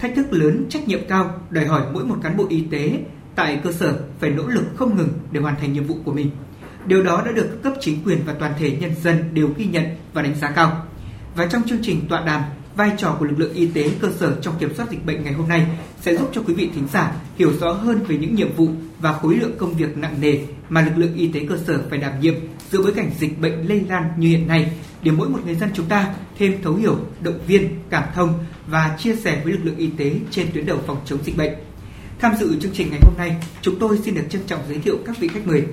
Thách 0.01 0.13
thức 0.17 0.33
lớn, 0.33 0.67
trách 0.69 0.89
nhiệm 0.89 1.01
cao 1.09 1.41
đòi 1.51 1.65
hỏi 1.65 1.83
mỗi 1.93 2.05
một 2.05 2.17
cán 2.23 2.37
bộ 2.37 2.47
y 2.49 2.61
tế 2.71 2.99
tại 3.35 3.61
cơ 3.65 3.73
sở 3.73 3.99
phải 4.21 4.31
nỗ 4.31 4.47
lực 4.47 4.65
không 4.77 4.97
ngừng 4.97 5.09
để 5.33 5.41
hoàn 5.41 5.57
thành 5.57 5.73
nhiệm 5.73 5.85
vụ 5.85 5.97
của 6.05 6.13
mình. 6.13 6.31
Điều 6.87 7.03
đó 7.03 7.23
đã 7.27 7.33
được 7.33 7.49
các 7.51 7.63
cấp 7.63 7.73
chính 7.81 8.05
quyền 8.05 8.19
và 8.27 8.33
toàn 8.33 8.53
thể 8.59 8.77
nhân 8.81 8.95
dân 9.03 9.35
đều 9.35 9.49
ghi 9.57 9.67
nhận 9.67 9.85
và 10.13 10.23
đánh 10.23 10.35
giá 10.35 10.51
cao. 10.51 10.87
Và 11.37 11.47
trong 11.47 11.63
chương 11.69 11.79
trình 11.83 12.01
tọa 12.09 12.25
đàm 12.25 12.43
vai 12.77 12.91
trò 12.99 13.17
của 13.19 13.25
lực 13.25 13.39
lượng 13.39 13.55
y 13.55 13.67
tế 13.67 13.91
cơ 14.01 14.09
sở 14.11 14.37
trong 14.43 14.55
kiểm 14.59 14.75
soát 14.75 14.91
dịch 14.91 15.07
bệnh 15.07 15.25
ngày 15.25 15.33
hôm 15.33 15.49
nay 15.49 15.67
sẽ 16.01 16.17
giúp 16.17 16.31
cho 16.33 16.43
quý 16.47 16.55
vị 16.55 16.71
thính 16.75 16.87
giả 16.93 17.13
hiểu 17.37 17.53
rõ 17.61 17.73
hơn 17.73 18.01
về 18.09 18.19
những 18.19 18.35
nhiệm 18.35 18.53
vụ 18.53 18.69
và 19.01 19.13
khối 19.13 19.37
lượng 19.37 19.53
công 19.59 19.75
việc 19.75 19.97
nặng 19.97 20.21
nề 20.21 20.39
mà 20.69 20.81
lực 20.81 20.93
lượng 20.97 21.15
y 21.15 21.29
tế 21.29 21.41
cơ 21.49 21.57
sở 21.67 21.83
phải 21.91 21.99
đảm 21.99 22.21
nhiệm 22.21 22.35
giữa 22.71 22.83
bối 22.83 22.93
cảnh 22.97 23.11
dịch 23.19 23.41
bệnh 23.41 23.69
lây 23.69 23.81
lan 23.89 24.05
như 24.17 24.29
hiện 24.29 24.49
nay 24.49 24.73
để 25.03 25.13
mỗi 25.13 25.29
một 25.29 25.39
người 25.45 25.55
dân 25.55 25.71
chúng 25.75 25.87
ta 25.87 26.15
thêm 26.39 26.55
thấu 26.63 26.75
hiểu, 26.75 26.97
động 27.21 27.39
viên, 27.47 27.69
cảm 27.91 28.05
thông 28.15 28.45
và 28.67 28.97
chia 28.99 29.17
sẻ 29.17 29.41
với 29.45 29.53
lực 29.53 29.61
lượng 29.65 29.77
y 29.77 29.87
tế 29.87 30.15
trên 30.31 30.47
tuyến 30.53 30.67
đầu 30.67 30.79
phòng 30.87 31.01
chống 31.05 31.19
dịch 31.25 31.37
bệnh. 31.37 31.53
Tham 32.19 32.35
dự 32.41 32.61
chương 32.61 32.73
trình 32.75 32.89
ngày 32.91 33.01
hôm 33.03 33.15
nay, 33.19 33.37
chúng 33.63 33.79
tôi 33.79 33.99
xin 34.05 34.15
được 34.15 34.25
trân 34.31 34.43
trọng 34.47 34.61
giới 34.69 34.79
thiệu 34.79 34.99
các 35.07 35.19
vị 35.19 35.29
khách 35.29 35.47
mời. 35.47 35.65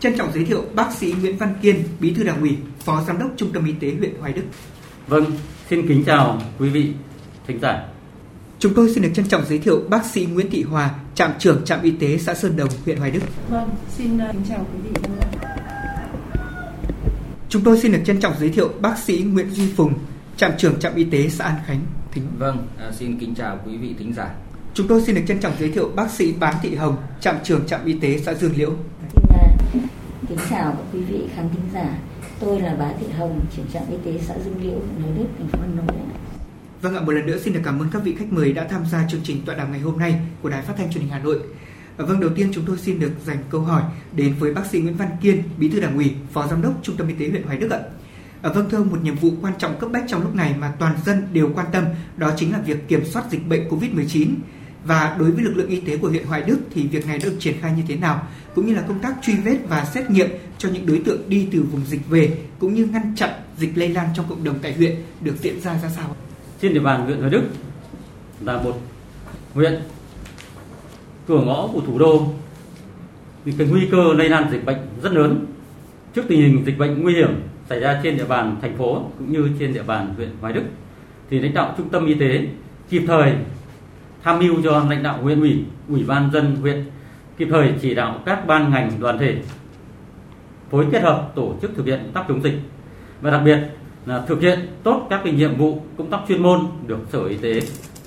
Trân 0.00 0.18
trọng 0.18 0.32
giới 0.34 0.44
thiệu 0.44 0.64
bác 0.74 0.92
sĩ 0.92 1.14
Nguyễn 1.20 1.38
Văn 1.38 1.54
Kiên, 1.62 1.84
Bí 2.00 2.14
thư 2.14 2.24
Đảng 2.24 2.40
ủy, 2.40 2.56
Phó 2.84 3.04
Giám 3.06 3.18
đốc 3.18 3.30
Trung 3.36 3.52
tâm 3.52 3.64
Y 3.64 3.72
tế 3.72 3.94
huyện 3.98 4.14
Hoài 4.20 4.32
Đức. 4.32 4.42
Vâng, 5.06 5.24
xin 5.70 5.88
kính 5.88 6.04
chào 6.06 6.42
quý 6.58 6.68
vị 6.68 6.92
thính 7.46 7.58
giả. 7.62 7.88
Chúng 8.58 8.74
tôi 8.74 8.92
xin 8.94 9.02
được 9.02 9.10
trân 9.14 9.28
trọng 9.28 9.44
giới 9.48 9.58
thiệu 9.58 9.82
bác 9.88 10.06
sĩ 10.06 10.26
Nguyễn 10.26 10.50
Thị 10.50 10.62
Hòa, 10.62 10.90
trạm 11.14 11.30
trưởng 11.38 11.64
trạm 11.64 11.82
y 11.82 11.90
tế 11.90 12.18
xã 12.18 12.34
Sơn 12.34 12.56
Đồng, 12.56 12.68
huyện 12.84 12.98
Hoài 12.98 13.10
Đức. 13.10 13.20
Vâng, 13.48 13.70
xin 13.96 14.16
uh, 14.16 14.32
kính 14.32 14.42
chào 14.48 14.66
quý 14.72 14.90
vị. 14.90 15.10
Chúng 17.48 17.62
tôi 17.62 17.80
xin 17.80 17.92
được 17.92 18.00
trân 18.04 18.20
trọng 18.20 18.34
giới 18.40 18.48
thiệu 18.48 18.70
bác 18.80 18.98
sĩ 18.98 19.18
Nguyễn 19.18 19.50
Duy 19.50 19.72
Phùng, 19.76 19.94
trạm 20.36 20.50
trưởng 20.58 20.80
trạm 20.80 20.94
y 20.94 21.04
tế 21.04 21.28
xã 21.28 21.44
An 21.44 21.54
Khánh, 21.66 21.80
Thính. 22.12 22.24
Vâng, 22.38 22.66
à, 22.78 22.92
xin 22.92 23.18
kính 23.18 23.34
chào 23.34 23.58
quý 23.66 23.76
vị 23.76 23.94
thính 23.98 24.12
giả. 24.12 24.34
Chúng 24.74 24.88
tôi 24.88 25.02
xin 25.02 25.14
được 25.14 25.22
trân 25.28 25.40
trọng 25.40 25.52
giới 25.58 25.70
thiệu 25.70 25.90
bác 25.96 26.10
sĩ 26.10 26.32
Bán 26.32 26.54
Thị 26.62 26.74
Hồng, 26.74 26.96
trạm 27.20 27.36
trưởng 27.44 27.66
trạm 27.66 27.84
y 27.84 27.92
tế 27.92 28.18
xã 28.18 28.34
Dương 28.34 28.52
Liễu. 28.56 28.72
Xin 29.72 29.82
uh, 29.82 29.90
kính 30.28 30.38
chào 30.50 30.72
các 30.72 30.84
quý 30.92 31.00
vị 31.00 31.20
khán 31.36 31.48
thính 31.52 31.62
giả. 31.74 31.98
Tôi 32.40 32.60
là 32.60 32.74
Bá 32.74 32.92
Thị 33.00 33.06
Hồng, 33.18 33.40
trưởng 33.56 33.66
trạm 33.72 33.82
y 33.90 33.96
tế 34.04 34.20
xã 34.26 34.34
Dương 34.44 34.62
Liễu, 34.62 34.78
huyện 34.78 35.02
Hoài 35.02 35.18
Đức, 35.18 35.26
thành 35.38 35.48
phố 35.48 35.58
Hà 35.60 35.66
Nội. 35.66 35.96
Vâng 36.82 36.94
ạ, 36.94 37.00
một 37.00 37.12
lần 37.12 37.26
nữa 37.26 37.38
xin 37.38 37.54
được 37.54 37.60
cảm 37.64 37.82
ơn 37.82 37.88
các 37.92 38.02
vị 38.04 38.14
khách 38.18 38.32
mời 38.32 38.52
đã 38.52 38.64
tham 38.64 38.86
gia 38.86 39.06
chương 39.08 39.20
trình 39.24 39.42
tọa 39.46 39.54
đàm 39.54 39.72
ngày 39.72 39.80
hôm 39.80 39.98
nay 39.98 40.20
của 40.42 40.48
Đài 40.48 40.62
Phát 40.62 40.74
thanh 40.76 40.92
Truyền 40.92 41.02
hình 41.02 41.12
Hà 41.12 41.18
Nội. 41.18 41.38
Vâng, 41.96 42.20
đầu 42.20 42.30
tiên 42.36 42.48
chúng 42.52 42.64
tôi 42.66 42.78
xin 42.78 43.00
được 43.00 43.12
dành 43.24 43.38
câu 43.50 43.60
hỏi 43.60 43.82
đến 44.12 44.34
với 44.38 44.54
bác 44.54 44.66
sĩ 44.66 44.80
Nguyễn 44.80 44.96
Văn 44.96 45.08
Kiên, 45.20 45.42
Bí 45.58 45.68
thư 45.68 45.80
Đảng 45.80 45.96
ủy, 45.96 46.14
Phó 46.32 46.46
Giám 46.46 46.62
đốc 46.62 46.72
Trung 46.82 46.96
tâm 46.96 47.08
Y 47.08 47.14
tế 47.14 47.28
huyện 47.28 47.42
Hoài 47.42 47.58
Đức 47.58 47.70
ạ. 47.70 47.80
À, 48.42 48.50
vâng 48.54 48.70
thưa 48.70 48.78
ông, 48.78 48.90
một 48.90 49.02
nhiệm 49.02 49.14
vụ 49.14 49.30
quan 49.42 49.54
trọng 49.58 49.78
cấp 49.78 49.90
bách 49.92 50.04
trong 50.08 50.22
lúc 50.22 50.34
này 50.34 50.54
mà 50.58 50.72
toàn 50.78 50.94
dân 51.04 51.28
đều 51.32 51.50
quan 51.54 51.66
tâm 51.72 51.84
đó 52.16 52.32
chính 52.36 52.52
là 52.52 52.58
việc 52.58 52.88
kiểm 52.88 53.04
soát 53.04 53.24
dịch 53.30 53.48
bệnh 53.48 53.68
COVID-19. 53.68 54.34
Và 54.84 55.16
đối 55.18 55.30
với 55.30 55.44
lực 55.44 55.56
lượng 55.56 55.68
y 55.68 55.80
tế 55.80 55.96
của 55.96 56.08
huyện 56.08 56.26
Hoài 56.26 56.42
Đức 56.42 56.58
thì 56.70 56.86
việc 56.86 57.06
này 57.06 57.18
được 57.18 57.36
triển 57.38 57.54
khai 57.60 57.72
như 57.76 57.82
thế 57.88 57.96
nào? 57.96 58.22
Cũng 58.54 58.66
như 58.66 58.74
là 58.74 58.82
công 58.88 59.00
tác 59.00 59.14
truy 59.22 59.36
vết 59.36 59.58
và 59.68 59.84
xét 59.84 60.10
nghiệm 60.10 60.28
cho 60.58 60.68
những 60.68 60.86
đối 60.86 60.98
tượng 60.98 61.28
đi 61.28 61.48
từ 61.52 61.62
vùng 61.62 61.84
dịch 61.86 62.08
về 62.08 62.38
cũng 62.58 62.74
như 62.74 62.86
ngăn 62.86 63.14
chặn 63.16 63.30
dịch 63.56 63.78
lây 63.78 63.88
lan 63.88 64.08
trong 64.14 64.26
cộng 64.28 64.44
đồng 64.44 64.58
tại 64.62 64.72
huyện 64.72 64.96
được 65.20 65.34
diễn 65.40 65.60
ra 65.60 65.78
ra 65.82 65.88
sao? 65.88 66.16
Trên 66.62 66.74
địa 66.74 66.80
bàn 66.80 67.04
huyện 67.04 67.18
Hoài 67.18 67.30
Đức 67.30 67.42
là 68.40 68.62
một 68.62 68.80
huyện 69.54 69.80
cửa 71.28 71.40
ngõ 71.40 71.68
của 71.72 71.80
thủ 71.80 71.98
đô 71.98 72.32
thì 73.44 73.52
cái 73.58 73.66
nguy 73.66 73.88
cơ 73.90 74.12
lây 74.16 74.28
lan 74.28 74.50
dịch 74.50 74.64
bệnh 74.64 74.78
rất 75.02 75.12
lớn. 75.12 75.46
Trước 76.14 76.22
tình 76.28 76.40
hình 76.40 76.62
dịch 76.66 76.78
bệnh 76.78 77.02
nguy 77.02 77.14
hiểm 77.14 77.42
xảy 77.68 77.80
ra 77.80 78.00
trên 78.02 78.16
địa 78.16 78.24
bàn 78.24 78.56
thành 78.62 78.76
phố 78.76 79.04
cũng 79.18 79.32
như 79.32 79.50
trên 79.58 79.74
địa 79.74 79.82
bàn 79.82 80.14
huyện 80.16 80.28
Hoài 80.40 80.52
Đức. 80.52 80.62
Thì 81.30 81.38
lãnh 81.38 81.54
đạo 81.54 81.74
trung 81.78 81.88
tâm 81.88 82.06
y 82.06 82.14
tế 82.14 82.46
kịp 82.88 83.02
thời 83.06 83.32
tham 84.22 84.38
mưu 84.38 84.62
cho 84.64 84.84
lãnh 84.90 85.02
đạo 85.02 85.18
huyện 85.22 85.40
ủy, 85.40 85.64
ủy 85.88 86.04
ban 86.04 86.30
dân 86.32 86.56
huyện 86.56 86.84
kịp 87.36 87.48
thời 87.50 87.72
chỉ 87.80 87.94
đạo 87.94 88.20
các 88.26 88.46
ban 88.46 88.70
ngành 88.70 88.90
đoàn 89.00 89.18
thể 89.18 89.36
phối 90.70 90.86
kết 90.92 91.02
hợp 91.02 91.32
tổ 91.34 91.54
chức 91.62 91.70
thực 91.76 91.86
hiện 91.86 92.00
công 92.02 92.12
tác 92.12 92.24
chống 92.28 92.42
dịch 92.42 92.58
và 93.20 93.30
đặc 93.30 93.40
biệt 93.44 93.58
là 94.06 94.20
thực 94.26 94.40
hiện 94.40 94.58
tốt 94.82 95.06
các 95.10 95.20
cái 95.24 95.32
nhiệm 95.32 95.56
vụ 95.56 95.82
công 95.98 96.10
tác 96.10 96.20
chuyên 96.28 96.42
môn 96.42 96.60
được 96.86 96.98
Sở 97.12 97.24
Y 97.24 97.36
tế 97.36 97.60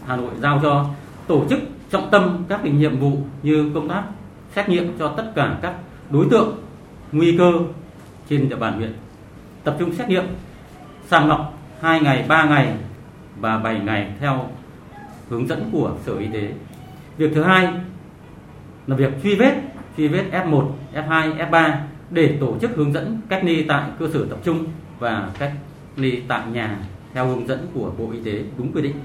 Hà 0.08 0.16
Nội 0.16 0.32
giao 0.42 0.60
cho 0.64 0.86
tổ 1.28 1.46
chức 1.50 1.60
trọng 1.92 2.10
tâm 2.12 2.44
các 2.50 2.60
cái 2.64 2.72
nhiệm 2.72 3.00
vụ 3.00 3.18
như 3.44 3.72
công 3.74 3.90
tác 3.90 4.04
xét 4.56 4.70
nghiệm 4.70 4.98
cho 5.00 5.08
tất 5.08 5.32
cả 5.36 5.58
các 5.62 5.74
đối 6.10 6.26
tượng 6.32 6.58
nguy 7.12 7.38
cơ 7.38 7.52
trên 8.30 8.50
địa 8.50 8.56
bàn 8.56 8.74
huyện 8.74 8.94
tập 9.64 9.76
trung 9.80 9.94
xét 9.94 10.10
nghiệm 10.10 10.24
sàng 11.08 11.28
lọc 11.28 11.58
2 11.82 12.00
ngày, 12.00 12.26
3 12.28 12.44
ngày 12.44 12.74
và 13.40 13.58
7 13.58 13.80
ngày 13.80 14.12
theo 14.20 14.48
hướng 15.30 15.48
dẫn 15.48 15.70
của 15.72 15.92
Sở 16.06 16.18
Y 16.18 16.28
tế. 16.28 16.52
Việc 17.18 17.32
thứ 17.36 17.44
hai 17.44 17.68
là 18.88 18.96
việc 18.96 19.12
truy 19.24 19.36
vết, 19.36 19.62
truy 19.98 20.08
vết 20.08 20.24
F1, 20.32 20.72
F2, 20.94 21.38
F3 21.38 21.74
để 22.10 22.38
tổ 22.40 22.58
chức 22.62 22.72
hướng 22.76 22.94
dẫn 22.94 23.22
cách 23.30 23.44
ly 23.44 23.64
tại 23.64 23.90
cơ 24.00 24.08
sở 24.14 24.26
tập 24.26 24.40
trung 24.44 24.66
và 25.00 25.30
cách 25.40 25.54
ly 25.96 26.22
tại 26.28 26.42
nhà 26.52 26.78
theo 27.14 27.28
hướng 27.28 27.48
dẫn 27.48 27.68
của 27.74 27.92
Bộ 27.98 28.12
Y 28.12 28.20
tế 28.24 28.44
đúng 28.58 28.72
quy 28.74 28.82
định. 28.82 28.96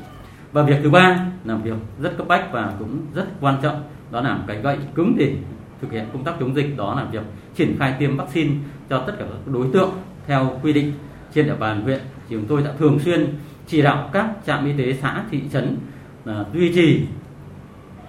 Và 0.53 0.63
việc 0.63 0.77
thứ 0.83 0.91
ba 0.91 1.27
là 1.45 1.55
việc 1.55 1.77
rất 2.03 2.15
cấp 2.19 2.29
bách 2.29 2.53
và 2.53 2.73
cũng 2.79 3.01
rất 3.15 3.27
quan 3.41 3.59
trọng 3.63 3.83
đó 4.11 4.21
là 4.21 4.39
cái 4.47 4.57
gậy 4.57 4.79
cứng 4.95 5.15
để 5.19 5.37
thực 5.81 5.93
hiện 5.93 6.05
công 6.13 6.25
tác 6.25 6.35
chống 6.41 6.57
dịch 6.57 6.77
đó 6.77 6.95
là 6.95 7.05
việc 7.05 7.23
triển 7.57 7.77
khai 7.79 7.95
tiêm 7.99 8.17
vaccine 8.17 8.55
cho 8.91 8.99
tất 8.99 9.13
cả 9.19 9.25
các 9.31 9.53
đối 9.53 9.67
tượng 9.73 9.91
theo 10.27 10.61
quy 10.63 10.73
định 10.73 10.93
trên 11.35 11.47
địa 11.47 11.55
bàn 11.55 11.83
huyện 11.83 12.01
thì 12.29 12.37
chúng 12.37 12.47
tôi 12.47 12.63
đã 12.63 12.73
thường 12.79 12.99
xuyên 13.01 13.35
chỉ 13.67 13.83
đạo 13.83 14.11
các 14.13 14.31
trạm 14.47 14.67
y 14.67 14.73
tế 14.85 14.99
xã, 15.03 15.25
thị 15.31 15.41
trấn 15.53 15.77
là 16.25 16.45
duy 16.55 16.73
trì 16.75 17.07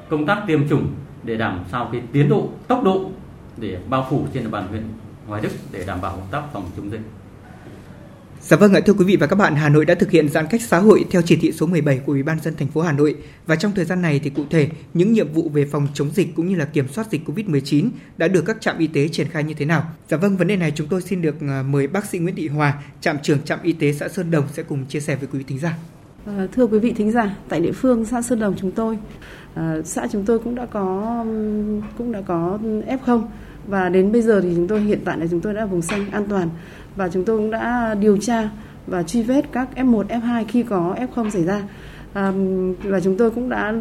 công 0.10 0.26
tác 0.26 0.44
tiêm 0.48 0.70
chủng 0.70 0.88
để 1.24 1.38
đảm 1.38 1.60
sao 1.72 1.90
cái 1.92 2.02
tiến 2.12 2.30
độ, 2.30 2.50
tốc 2.68 2.84
độ 2.84 3.12
để 3.58 3.80
bao 3.90 4.08
phủ 4.10 4.26
trên 4.34 4.44
địa 4.44 4.50
bàn 4.50 4.68
huyện 4.68 4.84
Hoài 5.28 5.42
Đức 5.42 5.50
để 5.72 5.84
đảm 5.88 6.02
bảo 6.02 6.12
công 6.12 6.28
tác 6.32 6.44
phòng 6.54 6.66
chống 6.78 6.92
dịch. 6.92 7.02
Dạ 8.50 8.58
vâng 8.58 8.74
ạ, 8.74 8.80
thưa 8.86 8.94
quý 8.94 9.06
vị 9.06 9.16
và 9.16 9.28
các 9.28 9.36
bạn, 9.36 9.56
Hà 9.56 9.70
Nội 9.70 9.86
đã 9.86 9.96
thực 9.96 10.12
hiện 10.12 10.30
giãn 10.30 10.48
cách 10.50 10.62
xã 10.62 10.80
hội 10.80 11.06
theo 11.12 11.22
chỉ 11.22 11.36
thị 11.36 11.52
số 11.52 11.66
17 11.66 12.00
của 12.06 12.12
Ủy 12.12 12.24
ban 12.24 12.40
dân 12.40 12.56
thành 12.56 12.68
phố 12.68 12.82
Hà 12.82 12.92
Nội 12.92 13.16
và 13.46 13.56
trong 13.56 13.72
thời 13.76 13.86
gian 13.86 14.02
này 14.02 14.20
thì 14.24 14.30
cụ 14.30 14.44
thể 14.50 14.70
những 14.94 15.14
nhiệm 15.14 15.34
vụ 15.34 15.50
về 15.54 15.66
phòng 15.66 15.88
chống 15.94 16.10
dịch 16.14 16.36
cũng 16.36 16.48
như 16.48 16.56
là 16.56 16.66
kiểm 16.66 16.88
soát 16.88 17.08
dịch 17.12 17.30
Covid-19 17.30 17.90
đã 18.18 18.28
được 18.28 18.44
các 18.46 18.62
trạm 18.62 18.78
y 18.78 18.88
tế 18.88 19.08
triển 19.08 19.28
khai 19.28 19.44
như 19.44 19.54
thế 19.54 19.66
nào? 19.66 19.84
Dạ 20.10 20.18
vâng, 20.18 20.38
vấn 20.38 20.48
đề 20.48 20.56
này 20.56 20.72
chúng 20.76 20.88
tôi 20.88 21.02
xin 21.02 21.22
được 21.22 21.36
à, 21.42 21.64
mời 21.70 21.88
bác 21.88 22.06
sĩ 22.06 22.20
Nguyễn 22.20 22.36
Thị 22.36 22.48
Hòa, 22.48 22.74
trạm 23.02 23.18
trưởng 23.24 23.42
trạm 23.42 23.60
y 23.64 23.74
tế 23.74 23.94
xã 23.94 24.08
Sơn 24.08 24.32
Đồng 24.32 24.46
sẽ 24.54 24.64
cùng 24.64 24.86
chia 24.86 25.00
sẻ 25.00 25.16
với 25.16 25.28
quý 25.32 25.40
vị 25.40 25.46
thính 25.48 25.60
giả. 25.60 25.78
Ờ, 26.26 26.48
thưa 26.52 26.68
quý 26.68 26.80
vị 26.80 26.94
thính 26.94 27.12
giả, 27.12 27.36
tại 27.50 27.62
địa 27.62 27.72
phương 27.72 28.06
xã 28.06 28.22
Sơn 28.22 28.40
Đồng 28.40 28.56
chúng 28.58 28.72
tôi, 28.72 28.98
ờ, 29.54 29.82
xã 29.86 30.08
chúng 30.12 30.26
tôi 30.26 30.40
cũng 30.40 30.56
đã 30.56 30.66
có 30.66 31.26
cũng 31.98 32.12
đã 32.12 32.22
có 32.22 32.60
F0 32.88 33.24
và 33.68 33.90
đến 33.90 34.12
bây 34.12 34.22
giờ 34.22 34.42
thì 34.42 34.52
chúng 34.56 34.68
tôi 34.68 34.82
hiện 34.82 35.00
tại 35.06 35.20
là 35.20 35.26
chúng 35.32 35.42
tôi 35.42 35.54
đã 35.54 35.66
vùng 35.66 35.82
xanh 35.82 36.12
an 36.12 36.26
toàn 36.30 36.50
và 36.98 37.10
chúng 37.10 37.26
tôi 37.26 37.38
cũng 37.38 37.52
đã 37.52 37.96
điều 38.00 38.18
tra 38.18 38.50
và 38.88 39.04
truy 39.04 39.24
vết 39.24 39.46
các 39.52 39.68
F1, 39.76 40.08
F2 40.08 40.46
khi 40.48 40.64
có 40.64 40.96
F0 41.14 41.30
xảy 41.30 41.44
ra. 41.44 41.62
À, 42.14 42.32
và 42.84 43.00
chúng 43.00 43.18
tôi 43.18 43.32
cũng 43.32 43.50
đã 43.50 43.74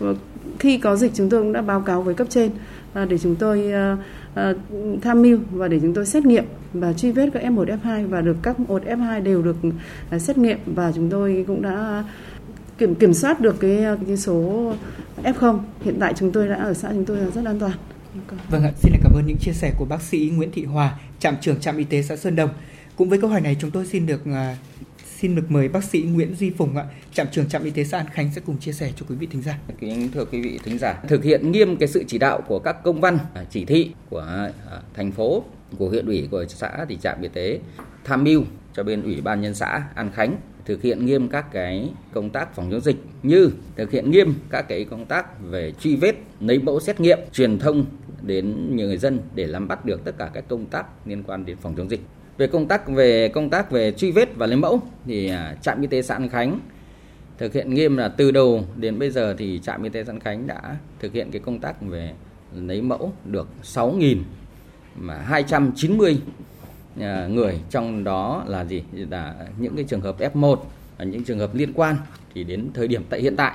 ờ, 0.00 0.14
khi 0.58 0.78
có 0.78 0.96
dịch 0.96 1.12
chúng 1.14 1.30
tôi 1.30 1.42
cũng 1.42 1.52
đã 1.52 1.62
báo 1.62 1.80
cáo 1.80 2.02
với 2.02 2.14
cấp 2.14 2.26
trên 2.30 2.50
ờ, 2.94 3.04
để 3.04 3.18
chúng 3.18 3.36
tôi 3.36 3.72
ờ, 4.34 4.54
tham 5.02 5.22
mưu 5.22 5.38
và 5.50 5.68
để 5.68 5.80
chúng 5.80 5.94
tôi 5.94 6.06
xét 6.06 6.26
nghiệm 6.26 6.44
và 6.72 6.92
truy 6.92 7.12
vết 7.12 7.30
các 7.32 7.42
F1, 7.42 7.64
F2 7.64 8.08
và 8.08 8.20
được 8.20 8.36
các 8.42 8.60
1 8.60 8.82
F2 8.84 9.22
đều 9.22 9.42
được 9.42 9.56
xét 10.18 10.38
nghiệm 10.38 10.58
và 10.66 10.92
chúng 10.92 11.10
tôi 11.10 11.44
cũng 11.46 11.62
đã 11.62 12.04
kiểm 12.78 12.94
kiểm 12.94 13.14
soát 13.14 13.40
được 13.40 13.60
cái 13.60 13.84
cái 14.06 14.16
số 14.16 14.72
F0. 15.22 15.58
Hiện 15.80 15.96
tại 16.00 16.14
chúng 16.16 16.32
tôi 16.32 16.48
đã 16.48 16.54
ở 16.54 16.74
xã 16.74 16.88
chúng 16.88 17.04
tôi 17.04 17.16
là 17.16 17.26
rất 17.34 17.44
an 17.44 17.58
toàn. 17.58 17.72
Vâng 18.50 18.62
ạ, 18.62 18.72
xin 18.76 18.92
cảm 19.02 19.12
ơn 19.14 19.26
những 19.26 19.36
chia 19.36 19.52
sẻ 19.52 19.72
của 19.78 19.84
bác 19.84 20.02
sĩ 20.02 20.32
Nguyễn 20.36 20.50
Thị 20.52 20.64
Hòa, 20.64 20.98
trạm 21.18 21.34
trưởng 21.40 21.60
trạm 21.60 21.76
y 21.76 21.84
tế 21.84 22.02
xã 22.02 22.16
Sơn 22.16 22.36
Đồng. 22.36 22.50
Cũng 22.96 23.08
với 23.08 23.20
câu 23.20 23.30
hỏi 23.30 23.40
này 23.40 23.56
chúng 23.60 23.70
tôi 23.70 23.86
xin 23.86 24.06
được 24.06 24.20
uh, 24.24 24.56
xin 25.18 25.34
được 25.34 25.50
mời 25.50 25.68
bác 25.68 25.84
sĩ 25.84 26.02
Nguyễn 26.02 26.34
Duy 26.34 26.50
Phùng 26.50 26.76
ạ, 26.76 26.84
trạm 27.14 27.26
trưởng 27.32 27.48
trạm 27.48 27.64
y 27.64 27.70
tế 27.70 27.84
xã 27.84 27.98
An 27.98 28.06
Khánh 28.12 28.30
sẽ 28.34 28.40
cùng 28.46 28.58
chia 28.58 28.72
sẻ 28.72 28.90
cho 28.96 29.06
quý 29.08 29.16
vị 29.16 29.26
thính 29.30 29.42
giả. 29.42 29.58
Kính 29.80 30.08
thưa 30.14 30.24
quý 30.24 30.42
vị 30.42 30.58
thính 30.64 30.78
giả, 30.78 31.00
thực 31.08 31.24
hiện 31.24 31.52
nghiêm 31.52 31.76
cái 31.76 31.88
sự 31.88 32.04
chỉ 32.08 32.18
đạo 32.18 32.40
của 32.48 32.58
các 32.58 32.76
công 32.84 33.00
văn, 33.00 33.18
à, 33.34 33.44
chỉ 33.50 33.64
thị 33.64 33.90
của 34.10 34.20
à, 34.70 34.80
thành 34.94 35.12
phố, 35.12 35.44
của 35.78 35.88
huyện 35.88 36.06
ủy, 36.06 36.28
của 36.30 36.44
xã 36.48 36.84
thì 36.88 36.98
trạm 37.02 37.22
y 37.22 37.28
tế 37.28 37.60
tham 38.04 38.24
mưu 38.24 38.44
cho 38.74 38.82
bên 38.82 39.02
ủy 39.02 39.20
ban 39.20 39.40
nhân 39.40 39.54
xã 39.54 39.82
An 39.94 40.10
Khánh 40.14 40.36
thực 40.64 40.82
hiện 40.82 41.06
nghiêm 41.06 41.28
các 41.28 41.52
cái 41.52 41.92
công 42.12 42.30
tác 42.30 42.54
phòng 42.54 42.68
chống 42.70 42.80
dịch 42.80 42.96
như 43.22 43.50
thực 43.76 43.90
hiện 43.90 44.10
nghiêm 44.10 44.34
các 44.50 44.62
cái 44.68 44.84
công 44.84 45.06
tác 45.06 45.40
về 45.40 45.72
truy 45.80 45.96
vết, 45.96 46.14
lấy 46.40 46.58
mẫu 46.58 46.80
xét 46.80 47.00
nghiệm, 47.00 47.18
truyền 47.32 47.58
thông 47.58 47.84
đến 48.22 48.76
nhiều 48.76 48.86
người 48.86 48.96
dân 48.96 49.20
để 49.34 49.46
nắm 49.46 49.68
bắt 49.68 49.84
được 49.84 50.04
tất 50.04 50.12
cả 50.18 50.30
các 50.34 50.44
công 50.48 50.66
tác 50.66 50.86
liên 51.06 51.22
quan 51.22 51.46
đến 51.46 51.56
phòng 51.60 51.74
chống 51.76 51.90
dịch. 51.90 52.00
Về 52.38 52.46
công 52.46 52.68
tác 52.68 52.88
về 52.88 53.28
công 53.28 53.50
tác 53.50 53.70
về 53.70 53.92
truy 53.92 54.10
vết 54.10 54.36
và 54.36 54.46
lấy 54.46 54.56
mẫu 54.56 54.82
thì 55.06 55.28
à, 55.28 55.56
trạm 55.62 55.80
y 55.80 55.86
tế 55.86 56.02
xã 56.02 56.14
An 56.14 56.28
Khánh 56.28 56.60
thực 57.38 57.52
hiện 57.52 57.74
nghiêm 57.74 57.96
là 57.96 58.08
từ 58.08 58.30
đầu 58.30 58.64
đến 58.76 58.98
bây 58.98 59.10
giờ 59.10 59.34
thì 59.38 59.60
trạm 59.62 59.82
y 59.82 59.88
tế 59.88 60.04
xã 60.04 60.12
An 60.12 60.20
Khánh 60.20 60.46
đã 60.46 60.76
thực 61.00 61.12
hiện 61.12 61.30
cái 61.30 61.42
công 61.44 61.58
tác 61.58 61.82
về 61.82 62.12
lấy 62.54 62.82
mẫu 62.82 63.12
được 63.24 63.48
6.000 63.62 64.16
mà 64.96 65.14
290 65.14 66.18
À, 67.00 67.26
người. 67.26 67.60
Trong 67.70 68.04
đó 68.04 68.44
là 68.46 68.64
gì? 68.64 68.82
Là 68.92 69.34
những 69.58 69.76
cái 69.76 69.84
trường 69.88 70.00
hợp 70.00 70.18
F1 70.18 70.56
và 70.98 71.04
những 71.04 71.24
trường 71.24 71.38
hợp 71.38 71.54
liên 71.54 71.72
quan 71.72 71.96
thì 72.34 72.44
đến 72.44 72.70
thời 72.74 72.88
điểm 72.88 73.04
tại 73.10 73.20
hiện 73.20 73.36
tại 73.36 73.54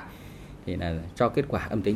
thì 0.66 0.76
là 0.76 1.00
cho 1.16 1.30
kết 1.30 1.46
quả 1.48 1.68
âm 1.70 1.82
tính. 1.82 1.96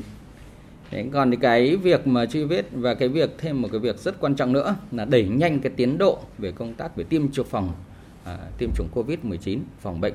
Thế 0.90 1.06
còn 1.14 1.32
thì 1.32 1.38
cái 1.42 1.76
việc 1.76 2.08
mà 2.08 2.26
truy 2.26 2.44
vết 2.44 2.66
và 2.72 2.94
cái 2.94 3.10
việc 3.10 3.36
thêm 3.38 3.62
một 3.62 3.68
cái 3.72 3.80
việc 3.80 3.98
rất 4.00 4.20
quan 4.20 4.36
trọng 4.36 4.54
nữa 4.54 4.76
là 4.92 5.06
đẩy 5.06 5.28
nhanh 5.28 5.60
cái 5.60 5.72
tiến 5.76 5.98
độ 5.98 6.20
về 6.38 6.52
công 6.52 6.74
tác 6.74 6.96
về 6.96 7.04
tiêm 7.04 7.32
chủng 7.32 7.48
phòng 7.48 7.74
à, 8.26 8.38
tiêm 8.58 8.70
chủng 8.76 8.88
Covid-19 8.94 9.60
phòng 9.80 10.02
bệnh. 10.02 10.14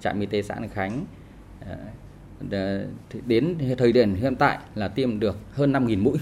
Trạm 0.00 0.20
y 0.20 0.26
tế 0.26 0.42
xã 0.42 0.54
An 0.54 0.68
Khánh 0.68 1.04
à, 1.60 1.76
đến 3.26 3.56
thời 3.78 3.92
điểm 3.92 4.14
hiện 4.14 4.36
tại 4.36 4.58
là 4.74 4.88
tiêm 4.88 5.20
được 5.20 5.36
hơn 5.52 5.72
5.000 5.72 6.02
mũi 6.02 6.18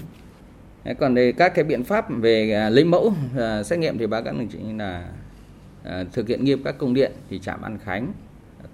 còn 0.99 1.15
về 1.15 1.31
các 1.31 1.49
cái 1.55 1.65
biện 1.65 1.83
pháp 1.83 2.05
về 2.09 2.53
à, 2.53 2.69
lấy 2.69 2.85
mẫu 2.85 3.13
à, 3.37 3.63
xét 3.63 3.79
nghiệm 3.79 3.97
thì 3.97 4.07
báo 4.07 4.23
các 4.23 4.31
đồng 4.31 4.47
chí 4.47 4.57
là 4.77 5.05
à, 5.83 6.03
thực 6.13 6.27
hiện 6.27 6.43
nghiêm 6.43 6.63
các 6.63 6.77
công 6.77 6.93
điện 6.93 7.11
thì 7.29 7.39
trạm 7.39 7.61
An 7.61 7.77
Khánh 7.83 8.13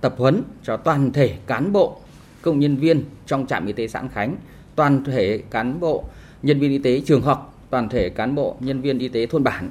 tập 0.01 0.15
huấn 0.17 0.43
cho 0.63 0.77
toàn 0.77 1.11
thể 1.11 1.35
cán 1.47 1.71
bộ 1.71 2.01
công 2.41 2.59
nhân 2.59 2.75
viên 2.75 3.03
trong 3.25 3.47
trạm 3.47 3.65
y 3.65 3.73
tế 3.73 3.87
xã 3.87 3.99
An 3.99 4.09
Khánh 4.09 4.35
toàn 4.75 5.03
thể 5.03 5.43
cán 5.49 5.79
bộ 5.79 6.03
nhân 6.43 6.59
viên 6.59 6.71
y 6.71 6.77
tế 6.77 7.01
trường 7.05 7.21
học 7.21 7.59
toàn 7.69 7.89
thể 7.89 8.09
cán 8.09 8.35
bộ 8.35 8.55
nhân 8.59 8.81
viên 8.81 8.99
y 8.99 9.07
tế 9.07 9.25
thôn 9.25 9.43
bản 9.43 9.69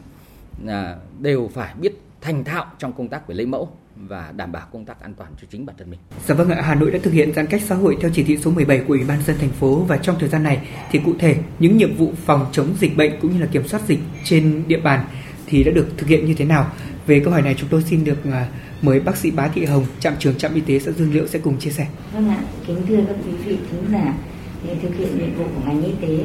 là 0.64 0.96
đều 1.18 1.50
phải 1.54 1.74
biết 1.80 1.92
thành 2.20 2.44
thạo 2.44 2.66
trong 2.78 2.92
công 2.92 3.08
tác 3.08 3.26
về 3.26 3.34
lấy 3.34 3.46
mẫu 3.46 3.68
và 4.06 4.32
đảm 4.36 4.52
bảo 4.52 4.66
công 4.72 4.84
tác 4.84 5.00
an 5.00 5.14
toàn 5.14 5.30
cho 5.40 5.46
chính 5.50 5.66
bản 5.66 5.76
thân 5.78 5.90
mình. 5.90 6.00
Dạ 6.26 6.34
vâng 6.34 6.50
ạ, 6.50 6.62
Hà 6.62 6.74
Nội 6.74 6.90
đã 6.90 6.98
thực 7.02 7.12
hiện 7.12 7.34
giãn 7.34 7.46
cách 7.46 7.62
xã 7.66 7.74
hội 7.74 7.96
theo 8.00 8.10
chỉ 8.14 8.22
thị 8.24 8.36
số 8.36 8.50
17 8.50 8.78
của 8.78 8.94
Ủy 8.94 9.04
ban 9.04 9.16
nhân 9.18 9.26
dân 9.26 9.36
thành 9.40 9.50
phố 9.50 9.84
và 9.88 9.96
trong 9.96 10.16
thời 10.18 10.28
gian 10.28 10.42
này 10.42 10.68
thì 10.90 11.00
cụ 11.04 11.12
thể 11.18 11.36
những 11.58 11.76
nhiệm 11.76 11.96
vụ 11.96 12.12
phòng 12.26 12.46
chống 12.52 12.74
dịch 12.80 12.96
bệnh 12.96 13.12
cũng 13.20 13.32
như 13.32 13.40
là 13.40 13.46
kiểm 13.46 13.68
soát 13.68 13.82
dịch 13.86 13.98
trên 14.24 14.62
địa 14.68 14.80
bàn 14.80 15.04
thì 15.46 15.64
đã 15.64 15.72
được 15.72 15.88
thực 15.96 16.08
hiện 16.08 16.26
như 16.26 16.34
thế 16.34 16.44
nào? 16.44 16.72
Về 17.06 17.20
câu 17.20 17.32
hỏi 17.32 17.42
này 17.42 17.54
chúng 17.58 17.68
tôi 17.68 17.82
xin 17.82 18.04
được 18.04 18.24
à, 18.32 18.48
mời 18.82 19.00
bác 19.00 19.16
sĩ 19.16 19.30
Bá 19.30 19.48
Thị 19.48 19.64
Hồng, 19.64 19.86
trạm 20.00 20.14
trưởng 20.18 20.34
trạm 20.34 20.54
y 20.54 20.60
tế 20.60 20.78
xã 20.78 20.92
Dương 20.92 21.12
Liễu 21.12 21.26
sẽ 21.26 21.38
cùng 21.38 21.58
chia 21.58 21.70
sẻ. 21.70 21.86
Vâng 22.14 22.28
ạ, 22.28 22.38
kính 22.66 22.86
thưa 22.88 23.00
các 23.08 23.16
quý 23.26 23.32
vị 23.44 23.58
thính 23.70 23.84
giả, 23.92 24.14
thì 24.62 24.70
thực 24.82 24.96
hiện 24.96 25.18
nhiệm 25.18 25.34
vụ 25.34 25.44
của 25.54 25.60
ngành 25.66 25.84
y 25.84 25.92
tế 26.00 26.24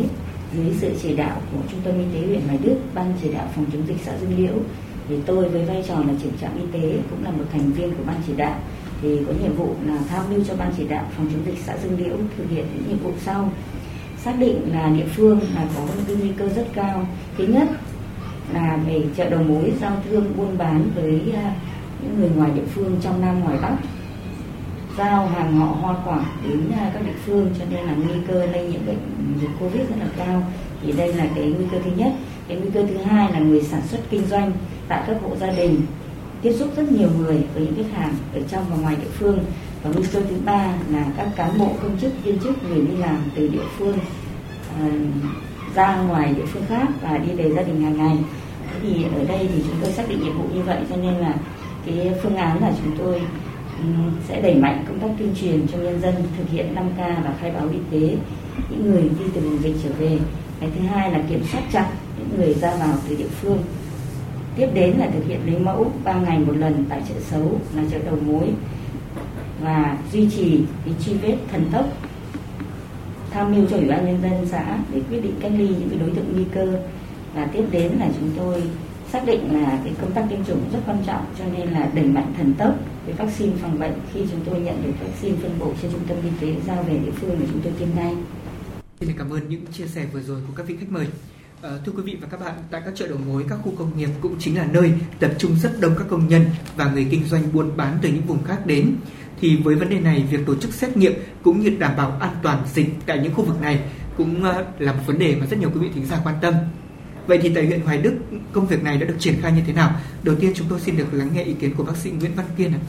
dưới 0.56 0.74
sự 0.82 0.92
chỉ 1.02 1.16
đạo 1.16 1.42
của 1.52 1.60
Trung 1.72 1.82
tâm 1.84 1.94
Y 2.00 2.06
tế 2.14 2.28
huyện 2.28 2.42
Hoài 2.42 2.58
Đức, 2.64 2.76
Ban 2.94 3.14
chỉ 3.22 3.34
đạo 3.34 3.50
phòng 3.56 3.66
chống 3.74 3.88
dịch 3.88 3.98
xã 4.06 4.18
Dương 4.18 4.38
Liễu 4.38 4.54
thì 5.10 5.16
tôi 5.26 5.50
với 5.50 5.66
vai 5.66 5.84
trò 5.88 5.96
là 5.96 6.14
trưởng 6.24 6.38
trạm 6.42 6.52
y 6.58 6.80
tế 6.80 6.98
cũng 7.10 7.24
là 7.24 7.32
một 7.32 7.44
thành 7.52 7.72
viên 7.72 7.92
của 7.92 8.04
ban 8.08 8.16
chỉ 8.28 8.34
đạo, 8.38 8.56
thì 9.02 9.20
có 9.28 9.34
nhiệm 9.42 9.56
vụ 9.56 9.76
là 9.86 9.98
tham 10.10 10.24
mưu 10.30 10.44
cho 10.44 10.56
ban 10.56 10.72
chỉ 10.78 10.88
đạo 10.88 11.06
phòng 11.18 11.28
chống 11.32 11.46
dịch 11.46 11.64
xã 11.64 11.78
Dương 11.78 11.98
Liễu 11.98 12.16
thực 12.38 12.50
hiện 12.50 12.66
những 12.74 12.90
nhiệm 12.90 12.98
vụ 12.98 13.12
sau. 13.26 13.52
Xác 14.18 14.40
định 14.40 14.62
là 14.74 14.90
địa 14.90 15.06
phương 15.16 15.40
là 15.56 15.68
có 15.76 15.82
cái 16.08 16.16
nguy 16.16 16.30
cơ 16.38 16.50
rất 16.50 16.68
cao. 16.74 17.08
Thứ 17.38 17.48
nhất 17.48 17.68
là 18.54 18.80
về 18.88 19.04
chợ 19.18 19.30
đầu 19.30 19.44
mối 19.44 19.74
giao 19.82 19.98
thương 20.10 20.34
buôn 20.38 20.58
bán 20.58 20.90
với 20.96 21.22
à, 21.36 21.56
những 22.02 22.20
người 22.20 22.30
ngoài 22.30 22.52
địa 22.56 22.66
phương 22.76 22.98
trong 23.02 23.22
nam, 23.22 23.40
ngoài 23.40 23.58
bắc. 23.62 23.76
Giao 24.98 25.28
hàng 25.28 25.60
họ 25.60 25.66
hoa 25.66 25.96
quả 26.06 26.26
đến 26.48 26.72
à, 26.80 26.92
các 26.94 27.06
địa 27.06 27.18
phương 27.26 27.50
cho 27.60 27.66
nên 27.70 27.86
là 27.86 27.94
nguy 27.96 28.16
cơ 28.28 28.46
lây 28.46 28.68
nhiễm 28.68 28.86
bệnh 28.86 28.98
dịch 29.42 29.50
covid 29.60 29.82
rất 29.90 29.96
là 30.00 30.08
cao. 30.18 30.44
Thì 30.84 30.92
đây 30.92 31.14
là 31.14 31.26
cái 31.36 31.44
nguy 31.46 31.66
cơ 31.72 31.78
thứ 31.86 31.92
nhất. 31.96 32.12
Cái 32.48 32.58
nguy 32.58 32.70
cơ 32.74 32.86
thứ 32.88 32.98
hai 32.98 33.32
là 33.32 33.40
người 33.40 33.62
sản 33.62 33.82
xuất 33.88 34.00
kinh 34.10 34.26
doanh 34.26 34.52
tại 34.88 35.04
các 35.08 35.18
hộ 35.22 35.36
gia 35.36 35.52
đình 35.52 35.82
tiếp 36.42 36.54
xúc 36.60 36.68
rất 36.76 36.92
nhiều 36.92 37.10
người 37.18 37.44
với 37.54 37.64
những 37.64 37.76
khách 37.76 37.98
hàng 37.98 38.14
ở 38.34 38.42
trong 38.50 38.66
và 38.70 38.76
ngoài 38.76 38.96
địa 38.96 39.10
phương. 39.20 39.40
Và 39.84 39.90
nguy 39.96 40.04
cơ 40.14 40.22
thứ 40.30 40.36
ba 40.46 40.74
là 40.90 41.06
các 41.18 41.28
cán 41.36 41.60
bộ 41.60 41.70
công 41.82 41.98
chức 42.02 42.24
viên 42.24 42.40
chức 42.40 42.64
người 42.64 42.82
đi 42.82 42.98
làm 42.98 43.24
từ 43.36 43.48
địa 43.48 43.66
phương 43.78 43.98
uh, 44.86 44.94
ra 45.76 45.96
ngoài 45.96 46.34
địa 46.34 46.46
phương 46.46 46.64
khác 46.68 46.88
và 47.02 47.18
đi 47.18 47.32
về 47.34 47.52
gia 47.56 47.62
đình 47.62 47.84
hàng 47.84 47.98
ngày. 47.98 48.18
Thế 48.74 48.80
thì 48.82 49.04
ở 49.04 49.24
đây 49.24 49.50
thì 49.54 49.64
chúng 49.68 49.76
tôi 49.82 49.92
xác 49.92 50.10
định 50.10 50.24
nhiệm 50.24 50.38
vụ 50.38 50.44
như 50.54 50.62
vậy 50.62 50.78
cho 50.90 50.96
nên 50.96 51.14
là 51.14 51.36
cái 51.86 52.12
phương 52.24 52.36
án 52.36 52.62
là 52.62 52.72
chúng 52.84 52.98
tôi 52.98 53.22
ừ, 53.78 53.86
sẽ 54.28 54.42
đẩy 54.42 54.56
mạnh 54.56 54.86
công 54.88 55.00
tác 55.00 55.08
tuyên 55.18 55.36
truyền 55.42 55.68
cho 55.68 55.78
nhân 55.78 56.02
dân 56.02 56.16
thực 56.38 56.50
hiện 56.50 56.76
5K 56.76 57.24
và 57.24 57.34
khai 57.42 57.52
báo 57.52 57.70
y 57.72 57.80
tế 57.92 58.16
những 58.70 58.92
người 58.92 59.02
đi 59.02 59.26
từ 59.34 59.42
vùng 59.42 59.64
dịch 59.64 59.76
trở 59.84 59.90
về. 60.00 60.18
Cái 60.60 60.70
thứ 60.76 60.86
hai 60.88 61.12
là 61.12 61.20
kiểm 61.30 61.44
soát 61.52 61.62
chặt 61.72 61.88
những 62.18 62.30
người 62.38 62.54
ra 62.54 62.76
vào 62.76 62.98
từ 63.10 63.16
địa 63.16 63.28
phương 63.42 63.58
tiếp 64.56 64.68
đến 64.74 64.98
là 64.98 65.10
thực 65.14 65.26
hiện 65.28 65.40
lấy 65.46 65.60
mẫu 65.60 65.92
3 66.04 66.14
ngày 66.14 66.40
một 66.40 66.54
lần 66.58 66.86
tại 66.90 67.02
chợ 67.10 67.16
xấu 67.32 67.60
là 67.76 67.84
chợ 67.92 68.00
đầu 68.06 68.18
mối 68.26 68.50
và 69.62 69.98
duy 70.12 70.30
trì 70.30 70.62
cái 70.86 70.94
truy 71.06 71.14
vết 71.14 71.36
thần 71.52 71.66
tốc 71.72 71.86
tham 73.32 73.56
mưu 73.56 73.66
cho 73.70 73.78
ủy 73.78 73.86
ban 73.86 74.06
nhân 74.06 74.22
dân 74.22 74.46
xã 74.46 74.78
để 74.94 75.02
quyết 75.10 75.20
định 75.20 75.36
cách 75.42 75.52
ly 75.58 75.68
những 75.68 75.90
cái 75.90 76.00
đối 76.00 76.10
tượng 76.10 76.34
nguy 76.34 76.46
cơ 76.54 76.80
và 77.36 77.46
tiếp 77.46 77.64
đến 77.72 77.92
là 78.00 78.10
chúng 78.20 78.30
tôi 78.38 78.64
xác 79.12 79.26
định 79.26 79.62
là 79.62 79.80
cái 79.84 79.94
công 80.02 80.12
tác 80.12 80.26
tiêm 80.30 80.46
chủng 80.46 80.60
rất 80.74 80.80
quan 80.86 80.98
trọng, 81.06 81.26
cho 81.40 81.46
nên 81.58 81.70
là 81.70 81.90
đẩy 81.94 82.06
mạnh 82.06 82.34
thần 82.38 82.54
tốc 82.54 82.76
với 83.06 83.14
vaccine 83.14 83.54
phòng 83.62 83.80
bệnh 83.80 83.94
khi 84.14 84.20
chúng 84.32 84.40
tôi 84.46 84.60
nhận 84.60 84.84
được 84.84 84.92
vaccine 85.02 85.36
phân 85.42 85.52
bổ 85.60 85.74
trên 85.82 85.92
trung 85.92 86.02
tâm 86.08 86.18
y 86.24 86.30
tế 86.40 86.56
giao 86.68 86.84
về 86.84 86.98
địa 86.98 87.12
phương 87.12 87.36
để 87.40 87.46
chúng 87.52 87.62
tôi 87.62 87.74
tiêm 87.80 87.88
ngay. 87.96 88.16
Xin 89.00 89.10
cảm 89.18 89.30
ơn 89.30 89.50
những 89.50 89.62
chia 89.74 89.88
sẻ 89.88 90.06
vừa 90.14 90.22
rồi 90.22 90.42
của 90.48 90.54
các 90.56 90.68
vị 90.68 90.76
khách 90.80 90.92
mời. 90.92 91.08
À, 91.64 91.70
thưa 91.86 91.92
quý 91.92 92.04
vị 92.04 92.18
và 92.22 92.28
các 92.32 92.40
bạn, 92.40 92.54
tại 92.72 92.82
các 92.86 92.94
chợ 92.96 93.08
đầu 93.08 93.18
mối, 93.28 93.46
các 93.50 93.60
khu 93.64 93.74
công 93.78 93.98
nghiệp 93.98 94.10
cũng 94.22 94.36
chính 94.40 94.58
là 94.58 94.68
nơi 94.72 94.94
tập 95.20 95.32
trung 95.38 95.56
rất 95.56 95.72
đông 95.80 95.96
các 95.98 96.08
công 96.10 96.28
nhân 96.28 96.46
và 96.76 96.92
người 96.92 97.08
kinh 97.12 97.24
doanh 97.24 97.44
buôn 97.54 97.78
bán 97.78 97.98
từ 98.02 98.10
những 98.10 98.22
vùng 98.22 98.44
khác 98.44 98.66
đến. 98.66 98.96
Thì 99.40 99.58
với 99.58 99.76
vấn 99.76 99.90
đề 99.90 100.00
này, 100.00 100.28
việc 100.32 100.40
tổ 100.46 100.56
chức 100.56 100.74
xét 100.74 100.98
nghiệm 100.98 101.14
cũng 101.44 101.60
như 101.60 101.70
đảm 101.80 101.92
bảo 101.98 102.18
an 102.20 102.36
toàn 102.44 102.64
dịch 102.74 102.88
tại 103.06 103.20
những 103.20 103.34
khu 103.34 103.44
vực 103.44 103.62
này 103.62 103.80
cũng 104.18 104.44
ờ, 104.44 104.66
là 104.80 104.94
một 104.94 105.00
vấn 105.06 105.20
đề 105.20 105.36
mà 105.36 105.46
rất 105.46 105.60
nhiều 105.60 105.70
quý 105.74 105.80
vị 105.80 105.90
thính 105.96 106.06
giả 106.06 106.22
quan 106.24 106.36
tâm. 106.42 106.54
Vậy 107.28 107.40
thì 107.42 107.52
tại 107.56 107.66
huyện 107.66 107.82
Hoài 107.82 107.98
Đức, 107.98 108.16
công 108.54 108.68
việc 108.68 108.84
này 108.84 108.98
đã 108.98 109.08
được 109.08 109.18
triển 109.20 109.36
khai 109.42 109.52
như 109.52 109.62
thế 109.68 109.74
nào? 109.74 109.92
Đầu 110.24 110.36
tiên 110.36 110.52
chúng 110.56 110.68
tôi 110.70 110.80
xin 110.80 110.98
được 110.98 111.14
lắng 111.14 111.30
nghe 111.34 111.44
ý 111.44 111.54
kiến 111.54 111.76
của 111.78 111.84
bác 111.84 111.98
sĩ 111.98 112.12
Nguyễn 112.12 112.32
Văn 112.36 112.46
Kiên 112.58 112.72
ạ. 112.72 112.80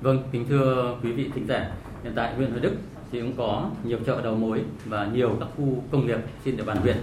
Vâng, 0.00 0.22
kính 0.32 0.46
thưa 0.48 0.96
quý 1.02 1.12
vị 1.12 1.30
thính 1.34 1.46
giả, 1.46 1.70
hiện 2.04 2.12
tại 2.16 2.34
huyện 2.34 2.50
Hoài 2.50 2.60
Đức 2.60 2.76
thì 3.12 3.20
cũng 3.20 3.32
có 3.36 3.70
nhiều 3.84 3.98
chợ 4.06 4.20
đầu 4.24 4.34
mối 4.34 4.62
và 4.84 5.08
nhiều 5.12 5.36
các 5.40 5.48
khu 5.56 5.82
công 5.92 6.06
nghiệp 6.06 6.18
trên 6.44 6.56
địa 6.56 6.62
bàn 6.62 6.76
huyện. 6.76 6.96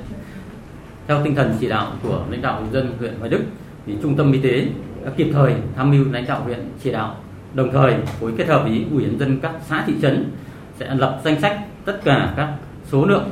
Theo 1.08 1.24
tinh 1.24 1.36
thần 1.36 1.56
chỉ 1.60 1.70
đạo 1.70 1.92
của 2.04 2.24
lãnh 2.30 2.42
đạo 2.42 2.64
dân 2.72 2.94
huyện 3.00 3.14
Hoài 3.20 3.30
Đức 3.30 3.42
thì 3.86 3.96
trung 4.02 4.16
tâm 4.16 4.32
y 4.32 4.40
tế 4.40 4.68
đã 5.06 5.12
kịp 5.18 5.30
thời 5.34 5.54
tham 5.76 5.92
mưu 5.92 6.06
lãnh 6.12 6.26
đạo 6.28 6.42
huyện 6.44 6.60
chỉ 6.84 6.92
đạo, 6.92 7.16
đồng 7.54 7.72
thời 7.72 7.94
phối 8.20 8.34
kết 8.38 8.48
hợp 8.48 8.64
với 8.64 8.86
ủy 8.92 9.06
ban 9.06 9.20
dân 9.20 9.40
các 9.40 9.52
xã 9.68 9.84
thị 9.88 9.94
trấn 10.02 10.32
sẽ 10.80 10.96
lập 10.96 11.22
danh 11.24 11.42
sách 11.42 11.60
tất 11.86 12.00
cả 12.04 12.34
các 12.38 12.54
số 12.92 13.06
lượng 13.06 13.30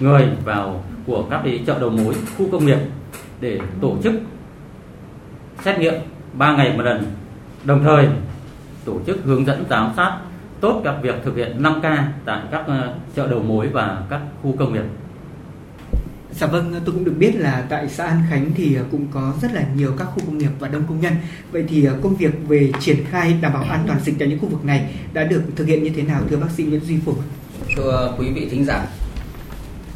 người 0.00 0.28
vào 0.44 0.84
của 1.06 1.24
các 1.30 1.40
cái 1.44 1.60
chợ 1.66 1.78
đầu 1.80 1.90
mối, 1.90 2.14
khu 2.38 2.48
công 2.52 2.66
nghiệp 2.66 2.78
để 3.40 3.60
tổ 3.80 3.96
chức 4.02 4.12
xét 5.62 5.78
nghiệm 5.78 5.94
3 6.32 6.56
ngày 6.56 6.76
một 6.76 6.82
lần, 6.82 7.04
đồng 7.64 7.84
thời 7.84 8.08
tổ 8.84 9.00
chức 9.06 9.18
hướng 9.24 9.44
dẫn 9.46 9.64
giám 9.70 9.92
sát 9.96 10.18
tốt 10.62 10.80
các 10.84 10.94
việc 11.02 11.14
thực 11.24 11.36
hiện 11.36 11.62
5K 11.62 11.96
tại 12.24 12.42
các 12.50 12.64
ờ, 12.66 12.94
chợ 13.16 13.28
đầu 13.28 13.42
mối 13.42 13.68
và 13.68 14.02
các 14.10 14.20
khu 14.42 14.56
công 14.58 14.72
nghiệp. 14.72 14.84
Dạ 16.32 16.46
vâng, 16.46 16.74
tôi 16.84 16.94
cũng 16.94 17.04
được 17.04 17.14
biết 17.18 17.32
là 17.36 17.66
tại 17.68 17.88
xã 17.88 18.06
An 18.06 18.22
Khánh 18.30 18.50
thì 18.54 18.78
cũng 18.90 19.06
có 19.10 19.32
rất 19.42 19.52
là 19.52 19.64
nhiều 19.76 19.94
các 19.98 20.04
khu 20.04 20.20
công 20.26 20.38
nghiệp 20.38 20.50
và 20.58 20.68
đông 20.68 20.82
công 20.88 21.00
nhân. 21.00 21.12
Vậy 21.52 21.64
thì 21.68 21.84
ờ, 21.84 21.96
công 22.02 22.16
việc 22.16 22.34
về 22.48 22.72
triển 22.80 23.04
khai 23.10 23.36
đảm 23.40 23.52
bảo 23.52 23.62
an 23.62 23.84
toàn 23.86 24.00
dịch 24.00 24.14
tại 24.18 24.28
những 24.28 24.38
khu 24.38 24.48
vực 24.48 24.64
này 24.64 24.94
đã 25.12 25.24
được 25.24 25.42
thực 25.56 25.66
hiện 25.66 25.82
như 25.82 25.90
thế 25.96 26.02
nào 26.02 26.20
thưa 26.30 26.36
bác 26.36 26.50
sĩ 26.50 26.64
Nguyễn 26.64 26.80
Duy 26.80 26.98
Phụng? 27.04 27.18
Thưa 27.76 28.14
quý 28.18 28.30
vị 28.34 28.48
thính 28.50 28.64
giả, 28.64 28.86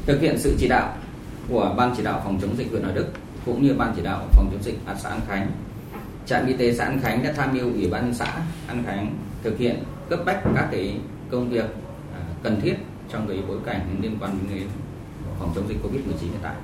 thực 0.06 0.20
hiện 0.20 0.38
sự 0.38 0.56
chỉ 0.58 0.68
đạo 0.68 0.94
của 1.48 1.74
Ban 1.76 1.94
chỉ 1.96 2.02
đạo 2.02 2.22
phòng 2.24 2.38
chống 2.42 2.56
dịch 2.58 2.70
huyện 2.70 2.82
Hoài 2.82 2.94
Đức 2.94 3.06
cũng 3.44 3.62
như 3.62 3.74
Ban 3.74 3.92
chỉ 3.96 4.02
đạo 4.02 4.28
phòng 4.32 4.48
chống 4.52 4.62
dịch 4.62 4.78
ở 4.86 4.94
xã 4.98 5.08
An 5.08 5.20
Khánh, 5.28 5.50
trạm 6.26 6.46
y 6.46 6.56
tế 6.56 6.72
xã 6.72 6.84
An 6.84 7.00
Khánh 7.02 7.22
đã 7.22 7.32
tham 7.32 7.54
mưu 7.54 7.72
ủy 7.72 7.88
ban 7.90 8.14
xã 8.14 8.26
An 8.66 8.82
Khánh 8.86 9.14
thực 9.42 9.58
hiện 9.58 9.76
cấp 10.08 10.20
bách 10.24 10.42
các 10.54 10.68
cái 10.70 10.96
công 11.30 11.50
việc 11.50 11.64
à, 12.14 12.20
cần 12.42 12.60
thiết 12.60 12.74
trong 13.12 13.28
cái 13.28 13.38
bối 13.48 13.58
cảnh 13.66 13.80
liên 14.02 14.16
quan 14.20 14.38
đến 14.54 14.68
phòng 15.38 15.52
chống 15.54 15.68
dịch 15.68 15.78
Covid-19 15.82 16.20
hiện 16.20 16.40
tại. 16.42 16.54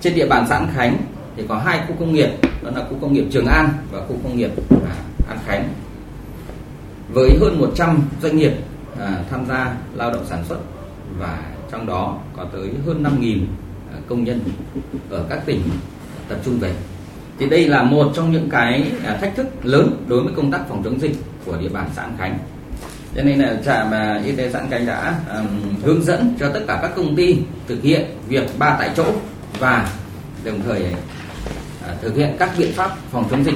Trên 0.00 0.14
địa 0.14 0.26
bàn 0.26 0.46
xã 0.48 0.56
An 0.56 0.68
Khánh 0.74 0.96
thì 1.36 1.44
có 1.48 1.58
hai 1.58 1.80
khu 1.88 1.94
công 1.98 2.12
nghiệp, 2.12 2.30
đó 2.62 2.70
là 2.74 2.84
khu 2.90 2.96
công 3.00 3.12
nghiệp 3.12 3.24
Trường 3.30 3.46
An 3.46 3.68
và 3.92 4.00
khu 4.06 4.16
công 4.22 4.36
nghiệp 4.36 4.50
à, 4.70 4.94
An 5.28 5.38
Khánh. 5.46 5.68
Với 7.12 7.30
hơn 7.40 7.58
100 7.58 8.02
doanh 8.22 8.36
nghiệp 8.36 8.52
à, 9.00 9.24
tham 9.30 9.46
gia 9.48 9.76
lao 9.94 10.12
động 10.12 10.24
sản 10.26 10.44
xuất 10.48 10.58
và 11.18 11.42
trong 11.70 11.86
đó 11.86 12.18
có 12.36 12.44
tới 12.52 12.70
hơn 12.86 13.02
5.000 13.02 13.38
công 14.08 14.24
nhân 14.24 14.40
ở 15.10 15.24
các 15.28 15.42
tỉnh 15.46 15.60
tập 16.28 16.38
trung 16.44 16.58
về. 16.58 16.74
Thì 17.38 17.48
đây 17.48 17.68
là 17.68 17.82
một 17.82 18.12
trong 18.14 18.32
những 18.32 18.48
cái 18.50 18.92
thách 19.20 19.36
thức 19.36 19.46
lớn 19.62 20.04
đối 20.08 20.22
với 20.22 20.32
công 20.36 20.50
tác 20.50 20.68
phòng 20.68 20.82
chống 20.84 21.00
dịch 21.00 21.16
của 21.44 21.56
địa 21.56 21.68
bàn 21.68 21.90
xã 21.94 22.02
An 22.02 22.14
Khánh. 22.18 22.38
Cho 23.16 23.22
nên 23.22 23.38
là 23.38 23.56
trạm 23.64 23.90
y 24.24 24.32
tế 24.32 24.50
sẵn 24.50 24.62
An 24.62 24.70
Khánh 24.70 24.86
đã 24.86 25.20
um, 25.36 25.46
hướng 25.82 26.04
dẫn 26.04 26.34
cho 26.40 26.48
tất 26.48 26.60
cả 26.68 26.78
các 26.82 26.90
công 26.96 27.16
ty 27.16 27.38
thực 27.68 27.82
hiện 27.82 28.04
việc 28.28 28.58
ba 28.58 28.76
tại 28.78 28.90
chỗ 28.96 29.04
và 29.58 29.90
đồng 30.44 30.60
thời 30.66 30.84
à, 31.86 31.94
thực 32.02 32.16
hiện 32.16 32.36
các 32.38 32.50
biện 32.58 32.72
pháp 32.72 32.90
phòng 33.10 33.28
chống 33.30 33.44
dịch. 33.44 33.54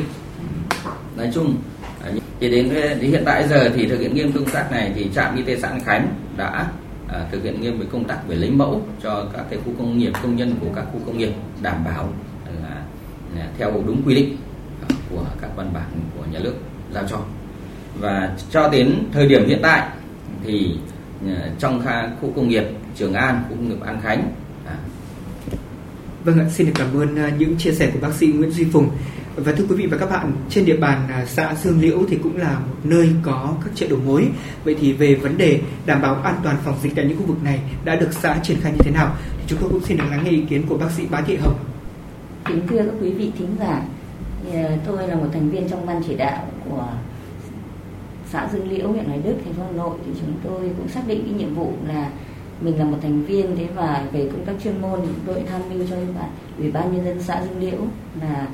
Nói 1.17 1.31
chung 1.35 1.57
à, 2.05 2.11
thì 2.41 2.51
đến, 2.51 2.69
đến 2.75 3.11
hiện 3.11 3.23
tại 3.27 3.49
giờ 3.49 3.71
thì 3.75 3.87
thực 3.87 4.01
hiện 4.01 4.15
nghiêm 4.15 4.33
công 4.33 4.45
tác 4.45 4.73
này 4.73 4.93
thì 4.95 5.11
trạm 5.15 5.37
y 5.37 5.43
tế 5.43 5.57
xã 5.57 5.73
Khánh 5.85 6.09
đã 6.37 6.67
à, 7.09 7.27
thực 7.33 7.43
hiện 7.45 7.61
nghiêm 7.61 7.79
với 7.79 7.87
công 7.93 8.05
tác 8.05 8.19
về 8.29 8.37
lấy 8.37 8.51
mẫu 8.51 8.83
cho 9.03 9.27
các 9.37 9.45
cái 9.51 9.59
khu 9.65 9.73
công 9.79 9.99
nghiệp 9.99 10.13
công 10.23 10.37
nhân 10.37 10.55
của 10.61 10.69
các 10.75 10.85
khu 10.93 11.01
công 11.07 11.19
nghiệp 11.19 11.33
đảm 11.63 11.85
bảo 11.85 12.09
là, 12.63 12.83
là 13.37 13.49
theo 13.59 13.83
đúng 13.87 14.03
quy 14.07 14.15
định 14.15 14.37
của 15.11 15.25
các 15.41 15.51
văn 15.57 15.71
bản 15.75 15.91
của 16.17 16.25
nhà 16.33 16.39
nước 16.39 16.55
giao 16.95 17.05
cho 17.11 17.19
và 18.01 18.33
cho 18.51 18.69
đến 18.69 18.95
thời 19.13 19.29
điểm 19.29 19.49
hiện 19.49 19.59
tại 19.63 19.89
thì 20.45 20.77
à, 21.27 21.51
trong 21.59 21.83
khu 22.21 22.33
công 22.37 22.49
nghiệp 22.49 22.65
Trường 22.97 23.15
An, 23.15 23.43
khu 23.49 23.57
công 23.57 23.69
nghiệp 23.69 23.81
An 23.81 24.01
Khánh 24.03 24.33
à, 24.67 24.77
Vâng 26.25 26.39
ạ, 26.39 26.47
xin 26.51 26.67
được 26.67 26.73
cảm 26.75 26.97
ơn 26.97 27.17
à, 27.17 27.33
những 27.39 27.57
chia 27.57 27.73
sẻ 27.73 27.91
của 27.93 27.99
bác 28.03 28.13
sĩ 28.15 28.27
Nguyễn 28.27 28.51
Duy 28.51 28.65
Phùng. 28.65 28.91
Và 29.37 29.53
thưa 29.53 29.65
quý 29.69 29.77
vị 29.77 29.87
và 29.87 29.97
các 29.97 30.11
bạn, 30.11 30.33
trên 30.51 30.65
địa 30.65 30.77
bàn 30.77 31.09
à, 31.09 31.25
xã 31.27 31.55
Dương 31.55 31.81
Liễu 31.81 31.99
thì 32.09 32.19
cũng 32.23 32.37
là 32.37 32.59
một 32.59 32.77
nơi 32.85 33.11
có 33.23 33.55
các 33.65 33.71
chợ 33.75 33.87
đầu 33.91 33.99
mối. 34.07 34.29
Vậy 34.65 34.77
thì 34.81 34.93
về 34.93 35.15
vấn 35.15 35.39
đề 35.39 35.61
đảm 35.87 36.03
bảo 36.03 36.15
an 36.15 36.35
toàn 36.43 36.57
phòng 36.65 36.75
dịch 36.83 36.93
tại 36.97 37.05
những 37.05 37.19
khu 37.19 37.27
vực 37.27 37.45
này 37.45 37.61
đã 37.85 37.97
được 37.97 38.09
xã 38.13 38.39
triển 38.43 38.57
khai 38.61 38.73
như 38.73 38.79
thế 38.79 38.91
nào? 38.91 39.15
Thì 39.39 39.45
chúng 39.47 39.59
tôi 39.61 39.71
cũng 39.71 39.85
xin 39.85 39.97
được 39.97 40.05
lắng 40.11 40.25
nghe 40.25 40.31
ý 40.31 40.43
kiến 40.51 40.63
của 40.69 40.79
bác 40.79 40.91
sĩ 40.91 41.03
Bá 41.11 41.21
Thị 41.21 41.37
Hồng. 41.37 41.59
Kính 42.45 42.67
thưa 42.69 42.79
các 42.79 42.95
quý 43.01 43.13
vị 43.13 43.31
thính 43.39 43.57
giả, 43.59 43.83
ờ, 44.53 44.77
tôi 44.87 45.09
là 45.09 45.15
một 45.15 45.29
thành 45.33 45.51
viên 45.51 45.69
trong 45.69 45.87
ban 45.87 46.03
chỉ 46.09 46.17
đạo 46.17 46.47
của 46.65 46.89
xã 48.33 48.49
Dương 48.53 48.71
Liễu, 48.71 48.89
huyện 48.89 49.05
Hoài 49.05 49.21
Đức, 49.25 49.35
thành 49.45 49.55
phố 49.55 49.63
Hà 49.63 49.73
Nội 49.73 49.97
thì 50.07 50.13
chúng 50.21 50.33
tôi 50.45 50.71
cũng 50.79 50.89
xác 50.89 51.01
định 51.07 51.23
cái 51.25 51.35
nhiệm 51.35 51.55
vụ 51.55 51.73
là 51.89 52.11
mình 52.61 52.79
là 52.79 52.85
một 52.85 52.99
thành 53.03 53.23
viên 53.23 53.57
thế 53.57 53.67
và 53.75 54.05
về 54.13 54.29
công 54.33 54.45
tác 54.45 54.53
chuyên 54.65 54.83
môn 54.83 55.01
thì 55.27 55.33
tham 55.49 55.61
mưu 55.71 55.87
cho 55.91 55.97
ủy 55.97 56.07
ban 56.15 56.31
ủy 56.59 56.71
ban 56.71 56.95
nhân 56.95 57.05
dân 57.05 57.23
xã 57.23 57.43
Dương 57.45 57.61
Liễu 57.61 57.79
là 58.21 58.47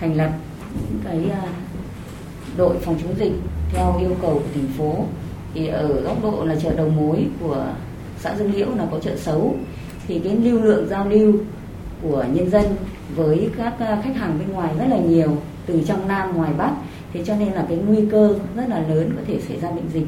thành 0.00 0.16
lập 0.16 0.30
những 0.74 1.00
cái 1.04 1.30
à, 1.30 1.48
đội 2.56 2.78
phòng 2.78 2.96
chống 3.02 3.14
dịch 3.18 3.32
theo 3.72 3.98
yêu 4.00 4.16
cầu 4.22 4.34
của 4.34 4.48
thành 4.54 4.68
phố. 4.78 5.04
Thì 5.54 5.66
ở 5.66 6.00
góc 6.00 6.22
độ 6.22 6.44
là 6.44 6.56
chợ 6.56 6.74
đầu 6.76 6.88
mối 6.88 7.26
của 7.40 7.66
xã 8.20 8.36
Dương 8.36 8.52
Liễu 8.54 8.68
là 8.76 8.86
có 8.90 8.98
chợ 8.98 9.16
xấu. 9.16 9.56
Thì 10.06 10.18
cái 10.18 10.36
lưu 10.36 10.60
lượng 10.62 10.88
giao 10.88 11.08
lưu 11.08 11.32
của 12.02 12.24
nhân 12.32 12.50
dân 12.50 12.64
với 13.16 13.50
các 13.56 13.74
à, 13.78 14.00
khách 14.04 14.16
hàng 14.16 14.38
bên 14.38 14.52
ngoài 14.52 14.74
rất 14.78 14.86
là 14.88 14.98
nhiều 14.98 15.36
từ 15.66 15.82
trong 15.86 16.08
Nam 16.08 16.36
ngoài 16.36 16.52
Bắc 16.58 16.72
thế 17.14 17.24
cho 17.24 17.36
nên 17.36 17.52
là 17.52 17.64
cái 17.68 17.78
nguy 17.78 17.98
cơ 18.10 18.34
rất 18.56 18.68
là 18.68 18.78
lớn 18.88 19.10
có 19.16 19.22
thể 19.26 19.40
xảy 19.48 19.60
ra 19.60 19.70
bệnh 19.70 19.88
dịch. 19.92 20.06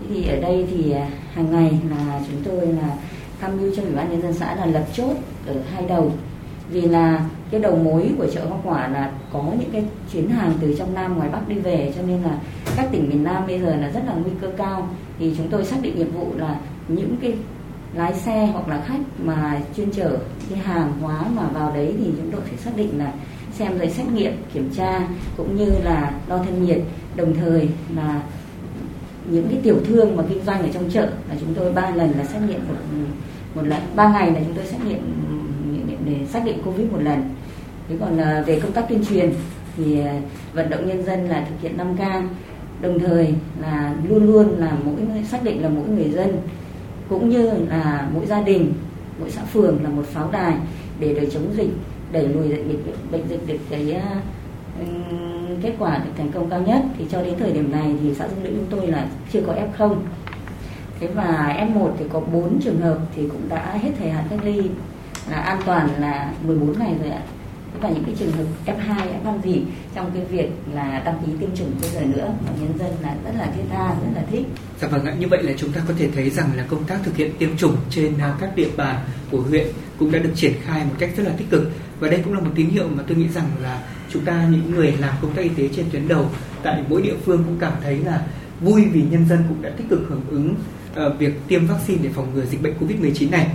Thế 0.00 0.06
thì 0.14 0.28
ở 0.28 0.40
đây 0.40 0.66
thì 0.70 0.92
à, 0.92 1.08
hàng 1.34 1.50
ngày 1.50 1.80
là 1.90 2.20
chúng 2.30 2.42
tôi 2.44 2.66
là 2.66 2.96
tham 3.40 3.56
mưu 3.56 3.74
cho 3.76 3.82
ủy 3.82 3.92
ban 3.92 4.10
nhân 4.10 4.22
dân 4.22 4.32
xã 4.32 4.54
là 4.54 4.66
lập 4.66 4.84
chốt 4.94 5.16
ở 5.46 5.54
hai 5.74 5.84
đầu. 5.88 6.12
Vì 6.70 6.80
là 6.80 7.24
cái 7.50 7.60
đầu 7.60 7.76
mối 7.76 8.10
của 8.18 8.26
chợ 8.26 8.46
hoa 8.48 8.58
quả 8.64 8.88
là 8.88 9.12
có 9.32 9.44
những 9.60 9.70
cái 9.72 9.84
chuyến 10.12 10.30
hàng 10.30 10.52
từ 10.60 10.74
trong 10.78 10.94
Nam 10.94 11.16
ngoài 11.16 11.28
Bắc 11.32 11.48
đi 11.48 11.54
về, 11.54 11.92
cho 11.96 12.02
nên 12.02 12.22
là 12.22 12.38
các 12.76 12.88
tỉnh 12.92 13.08
miền 13.08 13.24
Nam 13.24 13.46
bây 13.46 13.60
giờ 13.60 13.76
là 13.76 13.90
rất 13.90 14.02
là 14.06 14.14
nguy 14.14 14.32
cơ 14.40 14.48
cao. 14.56 14.88
Thì 15.18 15.34
chúng 15.36 15.48
tôi 15.48 15.64
xác 15.64 15.76
định 15.82 15.98
nhiệm 15.98 16.12
vụ 16.12 16.26
là 16.36 16.60
những 16.88 17.16
cái 17.20 17.34
lái 17.94 18.14
xe 18.14 18.48
hoặc 18.52 18.68
là 18.68 18.82
khách 18.86 19.00
mà 19.18 19.60
chuyên 19.76 19.90
chở 19.90 20.18
cái 20.50 20.58
hàng 20.58 20.92
hóa 21.00 21.24
mà 21.36 21.42
vào 21.54 21.72
đấy 21.74 21.94
thì 21.98 22.04
chúng 22.16 22.30
tôi 22.32 22.40
phải 22.40 22.56
xác 22.56 22.70
định 22.76 22.98
là 22.98 23.12
xem 23.58 23.78
giấy 23.78 23.90
xét 23.90 24.06
nghiệm 24.06 24.32
kiểm 24.54 24.70
tra 24.76 25.08
cũng 25.36 25.56
như 25.56 25.70
là 25.84 26.12
đo 26.28 26.38
thân 26.38 26.66
nhiệt. 26.66 26.78
Đồng 27.16 27.34
thời 27.34 27.68
là 27.96 28.22
những 29.30 29.48
cái 29.50 29.60
tiểu 29.62 29.76
thương 29.84 30.16
mà 30.16 30.24
kinh 30.28 30.44
doanh 30.44 30.62
ở 30.62 30.68
trong 30.74 30.90
chợ 30.90 31.08
là 31.28 31.36
chúng 31.40 31.54
tôi 31.54 31.72
ba 31.72 31.90
lần 31.90 32.12
là 32.18 32.24
xét 32.24 32.42
nghiệm 32.42 32.60
một 32.68 32.74
một 33.54 33.62
lần 33.62 33.80
ba 33.96 34.12
ngày 34.12 34.32
là 34.32 34.40
chúng 34.44 34.54
tôi 34.54 34.64
xét 34.66 34.80
nghiệm 34.84 35.00
để, 36.06 36.26
xác 36.26 36.44
định 36.44 36.62
covid 36.64 36.86
một 36.90 37.02
lần. 37.02 37.22
Thế 37.88 37.96
còn 38.00 38.16
là 38.16 38.44
về 38.46 38.60
công 38.60 38.72
tác 38.72 38.88
tuyên 38.88 39.04
truyền 39.04 39.32
thì 39.76 40.00
à, 40.00 40.20
vận 40.52 40.70
động 40.70 40.86
nhân 40.88 41.04
dân 41.04 41.28
là 41.28 41.46
thực 41.48 41.60
hiện 41.60 41.76
5 41.76 41.96
k. 41.96 42.00
Đồng 42.80 42.98
thời 42.98 43.34
là 43.60 43.94
luôn 44.08 44.26
luôn 44.26 44.58
là 44.58 44.72
mỗi 44.84 44.94
xác 45.28 45.44
định 45.44 45.62
là 45.62 45.68
mỗi 45.68 45.88
người 45.88 46.10
dân 46.10 46.36
cũng 47.08 47.28
như 47.28 47.50
là 47.68 48.08
mỗi 48.14 48.26
gia 48.26 48.42
đình 48.42 48.72
mỗi 49.20 49.30
xã 49.30 49.42
phường 49.44 49.84
là 49.84 49.90
một 49.90 50.04
pháo 50.06 50.30
đài 50.32 50.54
để 51.00 51.14
đời 51.14 51.28
chống 51.32 51.54
dịch 51.56 51.70
đẩy 52.12 52.28
lùi 52.28 52.48
dịch 52.48 52.86
bệnh, 52.86 53.10
bệnh 53.10 53.28
dịch 53.28 53.46
được 53.46 53.58
cái 53.70 53.92
ờ, 53.92 54.86
kết 55.62 55.72
quả 55.78 55.98
được 55.98 56.10
thành 56.16 56.32
công 56.32 56.50
cao 56.50 56.60
nhất 56.60 56.82
thì 56.98 57.04
cho 57.10 57.22
đến 57.22 57.34
thời 57.38 57.52
điểm 57.52 57.72
này 57.72 57.94
thì 58.02 58.14
xã 58.14 58.28
Dương 58.28 58.42
Liễu 58.42 58.52
chúng 58.52 58.80
tôi 58.80 58.86
là 58.86 59.06
chưa 59.32 59.40
có 59.46 59.54
F0 59.54 59.96
thế 61.00 61.06
và 61.06 61.66
F1 61.74 61.90
thì 61.98 62.04
có 62.12 62.20
4 62.20 62.60
trường 62.60 62.80
hợp 62.80 62.98
thì 63.16 63.22
cũng 63.28 63.48
đã 63.48 63.78
hết 63.82 63.90
thời 63.98 64.10
hạn 64.10 64.24
cách 64.30 64.40
ly 64.44 64.62
là 65.30 65.36
an 65.36 65.60
toàn 65.66 65.88
là 65.98 66.32
14 66.42 66.78
ngày 66.78 66.94
rồi 67.02 67.10
ạ. 67.10 67.22
Và 67.80 67.88
những 67.88 68.04
cái 68.04 68.14
trường 68.18 68.32
hợp 68.32 68.44
F2, 68.66 68.96
F5 69.24 69.42
gì 69.44 69.62
trong 69.94 70.10
cái 70.14 70.24
việc 70.24 70.50
là 70.74 71.02
đăng 71.04 71.22
ký 71.26 71.32
tiêm 71.40 71.56
chủng 71.56 71.70
bây 71.80 71.90
giờ 71.90 72.00
nữa 72.00 72.32
và 72.46 72.52
nhân 72.60 72.78
dân 72.78 72.90
là 73.02 73.16
rất 73.24 73.32
là 73.38 73.46
thiết 73.56 73.62
tha, 73.70 73.88
rất 73.88 74.10
là 74.14 74.22
thích. 74.30 74.46
Dạ 74.80 74.88
vâng 74.88 75.04
ạ, 75.04 75.14
như 75.18 75.26
vậy 75.28 75.42
là 75.42 75.52
chúng 75.56 75.72
ta 75.72 75.80
có 75.88 75.94
thể 75.98 76.08
thấy 76.14 76.30
rằng 76.30 76.48
là 76.56 76.64
công 76.68 76.84
tác 76.84 76.98
thực 77.04 77.16
hiện 77.16 77.30
tiêm 77.38 77.56
chủng 77.56 77.76
trên 77.90 78.18
ờ, 78.18 78.34
các 78.40 78.56
địa 78.56 78.68
bàn 78.76 78.96
của 79.30 79.40
huyện 79.40 79.66
cũng 79.98 80.12
đã 80.12 80.18
được 80.18 80.32
triển 80.34 80.52
khai 80.64 80.84
một 80.84 80.94
cách 80.98 81.10
rất 81.16 81.26
là 81.26 81.32
tích 81.36 81.50
cực 81.50 81.62
và 82.00 82.08
đây 82.08 82.20
cũng 82.24 82.34
là 82.34 82.40
một 82.40 82.50
tín 82.54 82.68
hiệu 82.68 82.88
mà 82.96 83.02
tôi 83.06 83.16
nghĩ 83.16 83.28
rằng 83.34 83.50
là 83.62 83.82
chúng 84.12 84.24
ta 84.24 84.48
những 84.50 84.70
người 84.70 84.94
làm 85.00 85.14
công 85.22 85.32
tác 85.32 85.42
y 85.42 85.48
tế 85.48 85.68
trên 85.76 85.86
tuyến 85.92 86.08
đầu 86.08 86.30
tại 86.62 86.82
mỗi 86.88 87.02
địa 87.02 87.14
phương 87.24 87.44
cũng 87.46 87.56
cảm 87.60 87.72
thấy 87.82 87.98
là 87.98 88.22
vui 88.60 88.84
vì 88.84 89.02
nhân 89.10 89.28
dân 89.28 89.38
cũng 89.48 89.62
đã 89.62 89.70
tích 89.76 89.88
cực 89.90 90.00
hưởng 90.08 90.22
ứng 90.30 90.54
uh, 91.06 91.18
việc 91.18 91.32
tiêm 91.48 91.66
vaccine 91.66 92.00
để 92.02 92.10
phòng 92.14 92.34
ngừa 92.34 92.44
dịch 92.44 92.62
bệnh 92.62 92.74
Covid-19 92.80 93.30
này. 93.30 93.46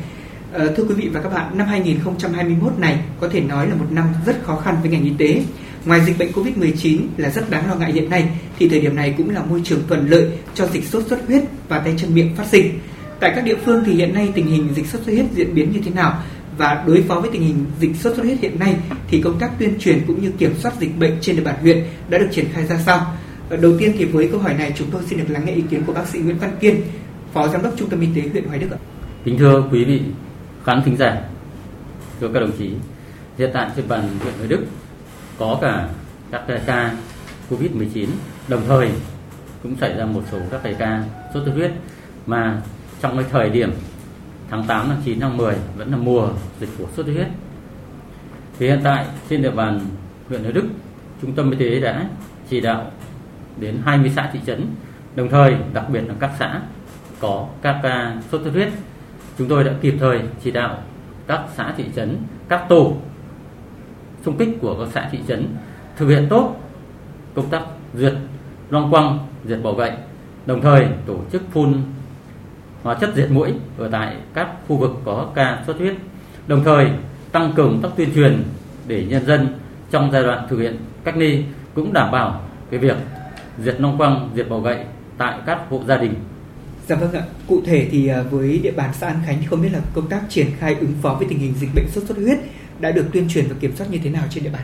Uh, 0.56 0.62
thưa 0.78 0.84
quý 0.84 0.96
vị 0.96 1.10
và 1.14 1.22
các 1.22 1.34
bạn, 1.34 1.58
năm 1.58 1.68
2021 1.68 2.80
này 2.80 3.00
có 3.20 3.28
thể 3.28 3.42
nói 3.42 3.68
là 3.68 3.76
một 3.76 3.86
năm 3.90 4.06
rất 4.26 4.44
khó 4.44 4.56
khăn 4.56 4.76
với 4.82 4.92
ngành 4.92 5.04
y 5.04 5.12
tế. 5.18 5.44
Ngoài 5.86 6.02
dịch 6.06 6.18
bệnh 6.20 6.32
Covid-19 6.32 7.00
là 7.18 7.30
rất 7.30 7.50
đáng 7.50 7.70
lo 7.70 7.76
ngại 7.76 7.92
hiện 7.92 8.10
nay, 8.10 8.30
thì 8.60 8.70
thời 8.70 8.80
điểm 8.80 8.96
này 8.96 9.14
cũng 9.18 9.30
là 9.30 9.44
môi 9.44 9.62
trường 9.64 9.82
thuận 9.88 10.10
lợi 10.10 10.28
cho 10.54 10.68
dịch 10.68 10.84
sốt 10.84 11.08
xuất 11.08 11.28
huyết 11.28 11.44
và 11.68 11.80
tay 11.80 11.94
chân 11.98 12.16
miệng 12.16 12.36
phát 12.36 12.48
sinh. 12.48 12.80
Tại 13.20 13.32
các 13.36 13.44
địa 13.46 13.56
phương 13.66 13.84
thì 13.86 13.94
hiện 13.94 14.14
nay 14.14 14.32
tình 14.36 14.48
hình 14.48 14.68
dịch 14.76 14.88
sốt 14.88 15.02
xuất 15.02 15.14
huyết 15.14 15.26
diễn 15.36 15.56
biến 15.56 15.72
như 15.72 15.80
thế 15.86 15.92
nào? 15.92 16.24
Và 16.58 16.84
đối 16.88 17.02
phó 17.02 17.20
với 17.20 17.30
tình 17.34 17.42
hình 17.42 17.66
dịch 17.80 17.96
sốt 17.96 18.16
xuất 18.16 18.24
huyết 18.24 18.40
hiện 18.40 18.60
nay 18.60 18.76
thì 19.08 19.22
công 19.22 19.40
tác 19.40 19.52
tuyên 19.60 19.80
truyền 19.80 20.02
cũng 20.08 20.22
như 20.22 20.32
kiểm 20.32 20.54
soát 20.58 20.74
dịch 20.80 21.00
bệnh 21.00 21.18
trên 21.22 21.36
địa 21.36 21.44
bàn 21.44 21.56
huyện 21.62 21.84
đã 22.10 22.18
được 22.18 22.28
triển 22.32 22.46
khai 22.54 22.66
ra 22.66 22.78
sao? 22.78 23.14
Đầu 23.62 23.78
tiên 23.80 23.96
thì 23.98 24.06
với 24.06 24.28
câu 24.32 24.40
hỏi 24.40 24.54
này 24.54 24.74
chúng 24.76 24.88
tôi 24.92 25.02
xin 25.06 25.20
được 25.20 25.26
lắng 25.30 25.46
nghe 25.46 25.54
ý 25.54 25.64
kiến 25.70 25.84
của 25.88 25.94
bác 25.94 26.08
sĩ 26.08 26.20
Nguyễn 26.20 26.38
Văn 26.38 26.52
Kiên, 26.60 26.82
Phó 27.34 27.48
Giám 27.48 27.64
đốc 27.64 27.74
Trung 27.78 27.90
tâm 27.90 28.00
Y 28.00 28.08
tế 28.16 28.30
huyện 28.30 28.48
Hoài 28.48 28.60
Đức 28.60 28.72
ạ. 28.72 28.78
Kính 29.26 29.38
thưa 29.38 29.64
quý 29.72 29.84
vị 29.84 30.02
khán 30.64 30.82
thính 30.86 30.98
giả, 30.98 31.22
thưa 32.20 32.30
các 32.34 32.40
đồng 32.40 32.52
chí, 32.58 32.70
hiện 33.38 33.50
tại 33.54 33.70
trên 33.76 33.88
bàn 33.88 34.10
huyện 34.22 34.34
Hoài 34.38 34.48
Đức 34.48 34.66
có 35.38 35.60
cả 35.62 35.90
các 36.32 36.44
ca 36.66 36.96
Covid-19, 37.50 38.08
đồng 38.48 38.62
thời 38.68 38.90
cũng 39.64 39.76
xảy 39.82 39.94
ra 39.98 40.06
một 40.06 40.22
số 40.32 40.38
các 40.52 40.62
cái 40.64 40.76
ca 40.80 41.04
sốt 41.34 41.44
xuất 41.46 41.54
huyết 41.54 41.72
mà 42.26 42.62
trong 43.02 43.18
cái 43.18 43.26
thời 43.32 43.50
điểm 43.50 43.72
tháng 44.50 44.64
8, 44.68 44.86
tháng 44.88 45.02
9, 45.06 45.20
tháng 45.20 45.38
10 45.38 45.56
vẫn 45.78 45.92
là 45.92 45.98
mùa 45.98 46.30
dịch 46.60 46.70
của 46.78 46.86
sốt 46.96 47.06
xuất 47.06 47.14
huyết. 47.14 47.28
Thì 48.60 48.68
hiện 48.68 48.80
tại 48.84 49.06
trên 49.30 49.42
địa 49.42 49.52
bàn 49.52 49.80
huyện 50.30 50.42
Hoài 50.42 50.54
Đức, 50.54 50.66
trung 51.22 51.34
tâm 51.34 51.52
y 51.52 51.58
tế 51.58 51.80
đã 51.80 52.10
chỉ 52.50 52.62
đạo 52.62 52.92
đến 53.58 53.80
20 53.86 54.12
xã 54.16 54.30
thị 54.34 54.40
trấn, 54.46 54.68
đồng 55.16 55.30
thời 55.30 55.56
đặc 55.74 55.90
biệt 55.90 56.02
là 56.08 56.14
các 56.20 56.32
xã 56.40 56.62
có 57.20 57.48
các 57.62 57.80
ca 57.84 58.16
sốt 58.32 58.42
xuất 58.44 58.52
huyết. 58.54 58.70
Chúng 59.38 59.48
tôi 59.48 59.64
đã 59.64 59.74
kịp 59.82 59.96
thời 60.00 60.22
chỉ 60.44 60.52
đạo 60.52 60.78
các 61.28 61.42
xã 61.56 61.74
thị 61.78 61.86
trấn 61.96 62.18
các 62.50 62.66
tổ 62.70 62.96
xung 64.26 64.38
kích 64.38 64.58
của 64.62 64.76
các 64.80 64.88
xã 64.94 65.10
thị 65.12 65.20
trấn 65.28 65.48
thực 65.98 66.08
hiện 66.08 66.28
tốt 66.30 66.56
công 67.34 67.50
tác 67.50 67.62
duyệt 67.94 68.14
loang 68.70 68.92
quăng 68.92 69.20
diệt 69.46 69.60
bỏ 69.64 69.74
gậy 69.74 69.92
đồng 70.46 70.62
thời 70.62 70.88
tổ 71.06 71.18
chức 71.32 71.42
phun 71.52 71.82
hóa 72.84 72.98
chất 73.02 73.10
diệt 73.16 73.32
mũi 73.32 73.54
ở 73.78 73.90
tại 73.92 74.16
các 74.34 74.48
khu 74.68 74.78
vực 74.78 74.92
có 75.06 75.32
ca 75.36 75.64
xuất 75.66 75.78
huyết 75.78 75.96
đồng 76.48 76.64
thời 76.64 76.88
tăng 77.32 77.54
cường 77.56 77.80
các 77.84 77.92
tuyên 77.96 78.10
truyền 78.16 78.44
để 78.88 79.06
nhân 79.06 79.26
dân 79.26 79.48
trong 79.92 80.12
giai 80.12 80.24
đoạn 80.24 80.48
thực 80.50 80.60
hiện 80.60 80.78
cách 81.04 81.18
ly 81.18 81.44
cũng 81.76 81.94
đảm 81.94 82.12
bảo 82.12 82.42
cái 82.72 82.80
việc 82.80 82.98
diệt 83.60 83.82
long 83.82 83.98
quăng 83.98 84.30
diệt 84.36 84.50
bọ 84.50 84.60
gậy 84.60 84.78
tại 85.18 85.40
các 85.46 85.60
hộ 85.70 85.82
gia 85.88 85.98
đình 85.98 86.14
Dạ 86.88 86.96
vâng 86.96 87.14
ạ. 87.14 87.24
Cụ 87.48 87.62
thể 87.66 87.88
thì 87.92 88.08
à, 88.08 88.22
với 88.22 88.60
địa 88.64 88.72
bàn 88.72 88.90
xã 88.94 89.08
An 89.08 89.22
Khánh 89.26 89.38
thì 89.40 89.46
không 89.46 89.62
biết 89.62 89.70
là 89.74 89.80
công 89.94 90.10
tác 90.10 90.22
triển 90.30 90.48
khai 90.60 90.76
ứng 90.80 90.94
phó 91.02 91.14
với 91.14 91.28
tình 91.30 91.40
hình 91.40 91.54
dịch 91.60 91.70
bệnh 91.76 91.88
sốt 91.90 92.04
xuất 92.04 92.18
huyết 92.18 92.40
đã 92.80 92.92
được 92.92 93.06
tuyên 93.14 93.30
truyền 93.30 93.46
và 93.50 93.56
kiểm 93.60 93.76
soát 93.76 93.88
như 93.92 94.00
thế 94.04 94.10
nào 94.10 94.24
trên 94.30 94.44
địa 94.44 94.50
bàn? 94.50 94.64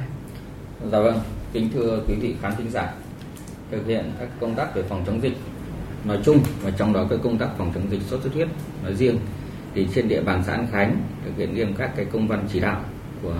Dạ 0.91 0.99
vâng, 0.99 1.19
kính 1.53 1.69
thưa 1.73 2.03
quý 2.07 2.15
vị 2.15 2.35
khán 2.41 2.55
thính 2.57 2.71
giả. 2.71 2.93
Thực 3.71 3.87
hiện 3.87 4.11
các 4.19 4.29
công 4.39 4.55
tác 4.55 4.75
về 4.75 4.83
phòng 4.89 5.03
chống 5.07 5.21
dịch 5.21 5.37
nói 6.05 6.19
chung 6.25 6.39
và 6.61 6.71
trong 6.71 6.93
đó 6.93 7.07
cái 7.09 7.19
công 7.23 7.37
tác 7.37 7.47
phòng 7.57 7.71
chống 7.75 7.91
dịch 7.91 8.01
sốt 8.01 8.21
xuất 8.23 8.33
huyết 8.33 8.47
nói 8.83 8.95
riêng 8.95 9.17
thì 9.75 9.87
trên 9.95 10.07
địa 10.07 10.21
bàn 10.21 10.43
xã 10.47 10.53
An 10.53 10.67
Khánh 10.71 11.01
thực 11.25 11.31
hiện 11.37 11.53
nghiêm 11.53 11.73
các 11.77 11.91
cái 11.95 12.05
công 12.05 12.27
văn 12.27 12.45
chỉ 12.53 12.59
đạo 12.59 12.81
của 13.23 13.35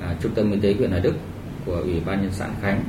à, 0.00 0.16
trung 0.22 0.32
tâm 0.34 0.52
y 0.52 0.60
tế 0.60 0.74
huyện 0.78 0.90
Hoài 0.90 1.02
Đức 1.02 1.14
của 1.66 1.76
ủy 1.76 2.00
ban 2.06 2.22
nhân 2.22 2.30
xã 2.32 2.44
An 2.44 2.54
Khánh. 2.62 2.84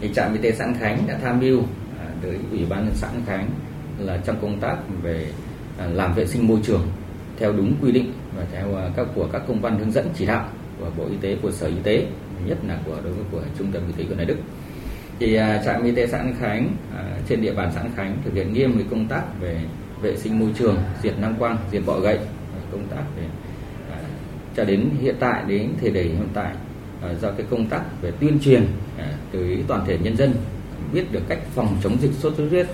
Thì 0.00 0.10
trạm 0.14 0.32
y 0.32 0.38
tế 0.38 0.52
xã 0.52 0.64
An 0.64 0.74
Khánh 0.80 1.04
đã 1.06 1.18
tham 1.22 1.40
mưu 1.40 1.62
à, 2.00 2.06
tới 2.22 2.38
ủy 2.50 2.66
ban 2.68 2.84
nhân 2.84 2.94
xã 2.94 3.06
An 3.06 3.22
Khánh 3.26 3.50
là 3.98 4.16
trong 4.16 4.36
công 4.42 4.60
tác 4.60 4.76
về 5.02 5.26
à, 5.78 5.86
làm 5.86 6.14
vệ 6.14 6.26
sinh 6.26 6.48
môi 6.48 6.60
trường 6.62 6.86
theo 7.38 7.52
đúng 7.52 7.74
quy 7.82 7.92
định 7.92 8.12
và 8.36 8.46
theo 8.52 8.76
à, 8.76 8.90
các 8.96 9.06
của 9.14 9.28
các 9.32 9.42
công 9.48 9.60
văn 9.60 9.78
hướng 9.78 9.92
dẫn 9.92 10.08
chỉ 10.14 10.26
đạo 10.26 10.48
của 10.80 10.90
bộ 10.96 11.04
y 11.10 11.16
tế 11.16 11.36
của 11.42 11.50
sở 11.50 11.66
y 11.66 11.80
tế 11.82 12.06
nhất 12.46 12.58
là 12.68 12.78
của 12.86 12.96
đối 13.04 13.12
với 13.12 13.24
của 13.30 13.42
trung 13.58 13.72
tâm 13.72 13.82
y 13.86 13.92
tế 13.92 14.04
huyện 14.04 14.16
Hoài 14.16 14.26
Đức 14.26 14.36
thì 15.22 15.34
à, 15.34 15.62
trạm 15.64 15.84
y 15.84 15.92
tế 15.92 16.06
xã 16.06 16.18
An 16.18 16.34
Khánh 16.40 16.76
à, 16.96 17.02
trên 17.28 17.42
địa 17.42 17.54
bàn 17.54 17.70
xã 17.74 17.80
An 17.80 17.90
Khánh 17.96 18.16
thực 18.24 18.34
hiện 18.34 18.52
nghiêm 18.52 18.72
cái 18.74 18.86
công 18.90 19.08
tác 19.08 19.22
về 19.40 19.60
vệ 20.00 20.16
sinh 20.16 20.38
môi 20.38 20.50
trường, 20.58 20.76
diệt 21.02 21.18
năng 21.18 21.34
quang, 21.34 21.56
diệt 21.72 21.82
bọ 21.86 22.00
gậy 22.00 22.16
à, 22.16 22.60
công 22.72 22.86
tác 22.90 23.02
về 23.16 23.22
cho 24.56 24.64
đến 24.64 24.88
hiện 25.00 25.14
tại, 25.20 25.42
đến 25.46 25.72
thời 25.80 25.90
điểm 25.90 26.16
hiện 26.16 26.28
tại 26.34 26.54
do 27.20 27.30
cái 27.30 27.46
công 27.50 27.66
tác 27.66 27.80
về 28.02 28.12
tuyên 28.20 28.38
truyền 28.44 28.66
tới 29.32 29.64
toàn 29.68 29.84
thể 29.86 29.98
nhân 30.02 30.16
dân, 30.16 30.34
biết 30.92 31.12
được 31.12 31.22
cách 31.28 31.38
phòng 31.54 31.76
chống 31.82 31.96
dịch 32.00 32.12
sốt 32.12 32.34
xuất 32.36 32.46
huyết, 32.50 32.66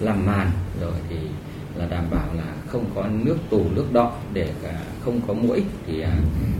làm 0.00 0.26
màn, 0.26 0.50
rồi 0.80 0.92
thì 1.08 1.16
là 1.76 1.86
đảm 1.86 2.04
bảo 2.10 2.28
là 2.36 2.54
không 2.66 2.84
có 2.94 3.06
nước 3.12 3.36
tù, 3.50 3.64
nước 3.74 3.92
đọng 3.92 4.12
để 4.32 4.48
không 5.04 5.20
có 5.26 5.34
mũi 5.34 5.64
thì 5.86 6.04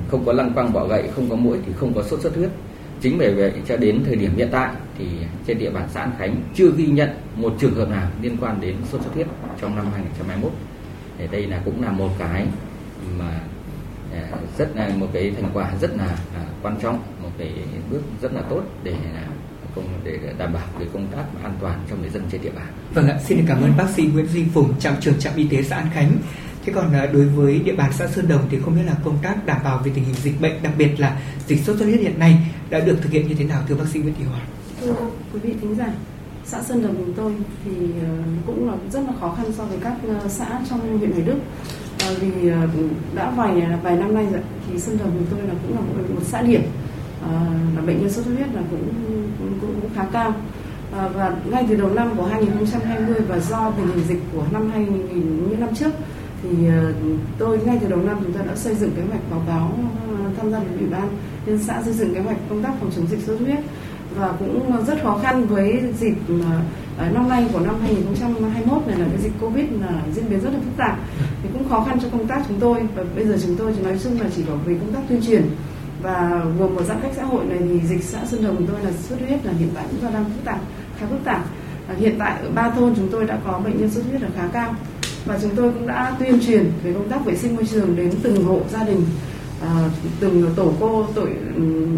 không 0.08 0.24
có 0.24 0.32
lăng 0.32 0.52
quăng 0.54 0.72
bọ 0.72 0.86
gậy, 0.86 1.08
không 1.14 1.30
có 1.30 1.36
mũi 1.36 1.58
thì 1.66 1.72
không 1.76 1.94
có 1.94 2.02
sốt 2.02 2.20
xuất 2.20 2.36
huyết 2.36 2.50
chính 3.00 3.18
bởi 3.18 3.34
vậy 3.34 3.52
cho 3.68 3.76
đến 3.76 4.02
thời 4.06 4.16
điểm 4.16 4.36
hiện 4.36 4.48
tại 4.52 4.70
thì 4.98 5.06
trên 5.46 5.58
địa 5.58 5.70
bàn 5.70 5.88
xã 5.94 6.00
An 6.00 6.12
Khánh 6.18 6.36
chưa 6.54 6.70
ghi 6.76 6.86
nhận 6.86 7.08
một 7.36 7.54
trường 7.60 7.74
hợp 7.74 7.88
nào 7.88 8.10
liên 8.22 8.36
quan 8.40 8.60
đến 8.60 8.76
sốt 8.92 9.00
xuất 9.00 9.14
huyết 9.14 9.26
trong 9.60 9.76
năm 9.76 9.86
2021 9.92 10.52
thì 11.18 11.26
đây 11.30 11.46
là 11.46 11.60
cũng 11.64 11.82
là 11.82 11.90
một 11.90 12.10
cái 12.18 12.46
mà 13.18 13.40
à, 14.12 14.30
rất 14.58 14.76
là 14.76 14.90
một 14.96 15.06
cái 15.12 15.30
thành 15.30 15.50
quả 15.54 15.70
rất 15.80 15.96
là 15.96 16.06
à, 16.34 16.42
quan 16.62 16.76
trọng 16.82 17.02
một 17.22 17.30
cái 17.38 17.52
bước 17.90 18.02
rất 18.22 18.34
là 18.34 18.42
tốt 18.42 18.62
để 18.82 18.94
công 19.74 19.84
để 20.04 20.18
đảm 20.38 20.52
bảo 20.52 20.62
cái 20.78 20.88
công 20.92 21.06
tác 21.06 21.24
an 21.42 21.52
toàn 21.60 21.78
cho 21.90 21.96
người 21.96 22.10
dân 22.10 22.22
trên 22.32 22.42
địa 22.42 22.50
bàn. 22.50 22.66
Vâng 22.94 23.08
ạ, 23.08 23.18
xin 23.24 23.44
cảm 23.48 23.62
ơn 23.62 23.76
bác 23.76 23.90
sĩ 23.90 24.02
Nguyễn 24.12 24.26
Duy 24.26 24.44
Phùng, 24.54 24.80
trạm 24.80 24.94
trưởng 25.00 25.18
trạm 25.18 25.32
y 25.36 25.48
tế 25.48 25.62
xã 25.62 25.76
An 25.76 25.86
Khánh. 25.94 26.12
Thế 26.64 26.72
còn 26.72 26.92
ờ, 26.92 27.06
đối 27.06 27.26
với 27.26 27.58
địa 27.58 27.72
bàn 27.72 27.92
xã 27.92 28.06
Sơn 28.06 28.28
Đồng 28.28 28.46
thì 28.50 28.58
không 28.64 28.74
biết 28.76 28.82
là 28.86 28.94
công 29.04 29.18
tác 29.22 29.46
đảm 29.46 29.60
bảo 29.64 29.80
về 29.84 29.92
tình 29.94 30.04
hình 30.04 30.14
dịch 30.22 30.40
bệnh, 30.40 30.62
đặc 30.62 30.72
biệt 30.78 31.00
là 31.00 31.20
dịch 31.46 31.64
sốt 31.64 31.76
xuất 31.78 31.84
huyết 31.84 32.00
hiện 32.00 32.18
nay 32.18 32.38
đã 32.70 32.80
được 32.80 32.96
thực 33.02 33.12
hiện 33.12 33.28
như 33.28 33.34
thế 33.34 33.44
nào 33.44 33.62
thưa 33.68 33.74
bác 33.74 33.84
sĩ 33.92 34.00
Nguyễn 34.00 34.14
Thị 34.18 34.24
Hòa? 34.24 34.40
Thưa 34.80 34.94
quý 35.32 35.40
vị 35.42 35.54
thính 35.60 35.74
giả, 35.74 35.88
xã 36.44 36.62
Sơn 36.62 36.82
Đồng 36.82 36.96
chúng 36.96 37.14
tôi 37.14 37.32
thì 37.64 37.70
ờ, 38.00 38.08
cũng 38.46 38.70
là 38.70 38.76
rất 38.92 39.00
là 39.06 39.12
khó 39.20 39.34
khăn 39.36 39.46
so 39.56 39.64
với 39.64 39.78
các 39.82 39.92
ờ, 40.08 40.28
xã 40.28 40.60
trong 40.70 40.98
huyện 40.98 41.12
Hoài 41.12 41.22
Đức. 41.22 41.38
Vì 42.20 42.50
đã 43.14 43.30
vài 43.30 43.62
vài 43.82 43.96
năm 43.96 44.14
nay 44.14 44.26
rồi 44.32 44.40
thì 44.68 44.80
Sơn 44.80 44.98
Đồng 44.98 45.10
chúng 45.14 45.26
tôi 45.30 45.48
là 45.48 45.54
cũng 45.62 45.74
là 45.74 45.80
một, 45.80 46.14
một 46.14 46.20
xã 46.24 46.42
điểm 46.42 46.62
là 47.76 47.82
bệnh 47.86 48.00
nhân 48.00 48.10
sốt 48.10 48.24
xuất 48.24 48.34
huyết 48.34 48.54
là 48.54 48.62
cũng 48.70 48.88
cũng, 49.38 49.58
cũng, 49.60 49.80
cũng 49.80 49.90
khá 49.94 50.04
cao. 50.12 50.34
Và 51.14 51.36
ngay 51.50 51.66
từ 51.68 51.76
đầu 51.76 51.90
năm 51.90 52.16
của 52.16 52.26
2020 52.26 53.20
và 53.28 53.38
do 53.38 53.70
tình 53.76 53.86
hình 53.86 54.04
dịch 54.08 54.22
của 54.32 54.42
năm 54.52 54.70
2000 54.70 55.50
như 55.50 55.56
năm 55.56 55.74
trước 55.74 55.90
thì 56.44 56.68
ờ, 56.68 56.92
tôi 57.38 57.58
ngay 57.58 57.78
từ 57.80 57.88
đầu 57.88 57.98
năm 57.98 58.18
chúng 58.22 58.32
ta 58.32 58.40
đã 58.46 58.56
xây 58.56 58.74
dựng 58.74 58.90
kế 58.96 59.02
hoạch 59.02 59.30
báo 59.30 59.42
cáo 59.46 59.78
ờ, 60.08 60.30
tham 60.36 60.50
gia 60.52 60.58
với 60.58 60.78
ủy 60.78 60.88
ban 60.88 61.08
nhân 61.46 61.58
xã 61.58 61.82
xây 61.82 61.92
dựng 61.92 62.14
kế 62.14 62.20
hoạch 62.20 62.36
công 62.48 62.62
tác 62.62 62.72
phòng 62.80 62.90
chống 62.96 63.06
dịch 63.06 63.18
sốt 63.18 63.38
xuất 63.38 63.46
huyết. 63.46 63.58
Và 64.16 64.32
cũng 64.38 64.84
rất 64.86 65.02
khó 65.02 65.18
khăn 65.22 65.46
với 65.46 65.82
dịp 65.98 66.14
mà 66.28 66.62
ờ, 66.98 67.10
năm 67.10 67.28
nay 67.28 67.48
của 67.52 67.60
năm 67.60 67.74
2021 67.80 68.86
này 68.86 68.98
là 68.98 69.06
cái 69.12 69.22
dịch 69.22 69.32
covid 69.40 69.64
là 69.80 70.02
diễn 70.14 70.30
biến 70.30 70.40
rất 70.40 70.50
là 70.52 70.58
phức 70.58 70.76
tạp. 70.76 70.98
Thì 71.42 71.48
cũng 71.52 71.68
khó 71.68 71.84
khăn 71.84 71.98
cho 72.02 72.08
công 72.12 72.26
tác 72.26 72.42
chúng 72.48 72.60
tôi. 72.60 72.80
Và 72.94 73.04
bây 73.14 73.24
giờ 73.24 73.36
chúng 73.42 73.56
tôi 73.56 73.72
chỉ 73.76 73.82
nói 73.82 73.98
chung 74.02 74.20
là 74.20 74.26
chỉ 74.36 74.42
bảo 74.42 74.56
về 74.56 74.76
công 74.80 74.92
tác 74.92 75.00
tuyên 75.08 75.22
truyền. 75.22 75.42
Và 76.02 76.44
vừa 76.58 76.68
một 76.68 76.82
giãn 76.82 77.00
cách 77.02 77.12
xã 77.16 77.24
hội 77.24 77.44
này 77.44 77.58
thì 77.60 77.80
dịch 77.88 78.04
xã 78.04 78.18
Sơn 78.26 78.44
Đồng 78.44 78.56
của 78.56 78.64
tôi 78.72 78.80
là 78.80 78.92
sốt 78.92 79.18
huyết 79.18 79.46
là 79.46 79.52
hiện 79.52 79.68
tại 79.74 79.84
cũng 79.90 80.12
đang 80.12 80.24
phức 80.24 80.44
tạp, 80.44 80.58
khá 80.98 81.06
phức 81.06 81.24
tạp. 81.24 81.44
Hiện 81.98 82.16
tại 82.18 82.40
ở 82.42 82.50
ba 82.54 82.70
thôn 82.70 82.94
chúng 82.96 83.08
tôi 83.08 83.24
đã 83.24 83.38
có 83.44 83.60
bệnh 83.64 83.80
nhân 83.80 83.90
sốt 83.90 84.04
huyết 84.04 84.22
là 84.22 84.28
khá 84.36 84.48
cao 84.52 84.74
và 85.24 85.38
chúng 85.42 85.50
tôi 85.56 85.72
cũng 85.72 85.86
đã 85.86 86.16
tuyên 86.18 86.40
truyền 86.46 86.70
về 86.82 86.92
công 86.92 87.08
tác 87.08 87.24
vệ 87.24 87.36
sinh 87.36 87.56
môi 87.56 87.66
trường 87.66 87.96
đến 87.96 88.10
từng 88.22 88.44
hộ 88.44 88.60
gia 88.72 88.84
đình 88.84 89.00
à, 89.62 89.88
từng 90.20 90.50
tổ 90.56 90.72
cô 90.80 91.06
đội 91.14 91.30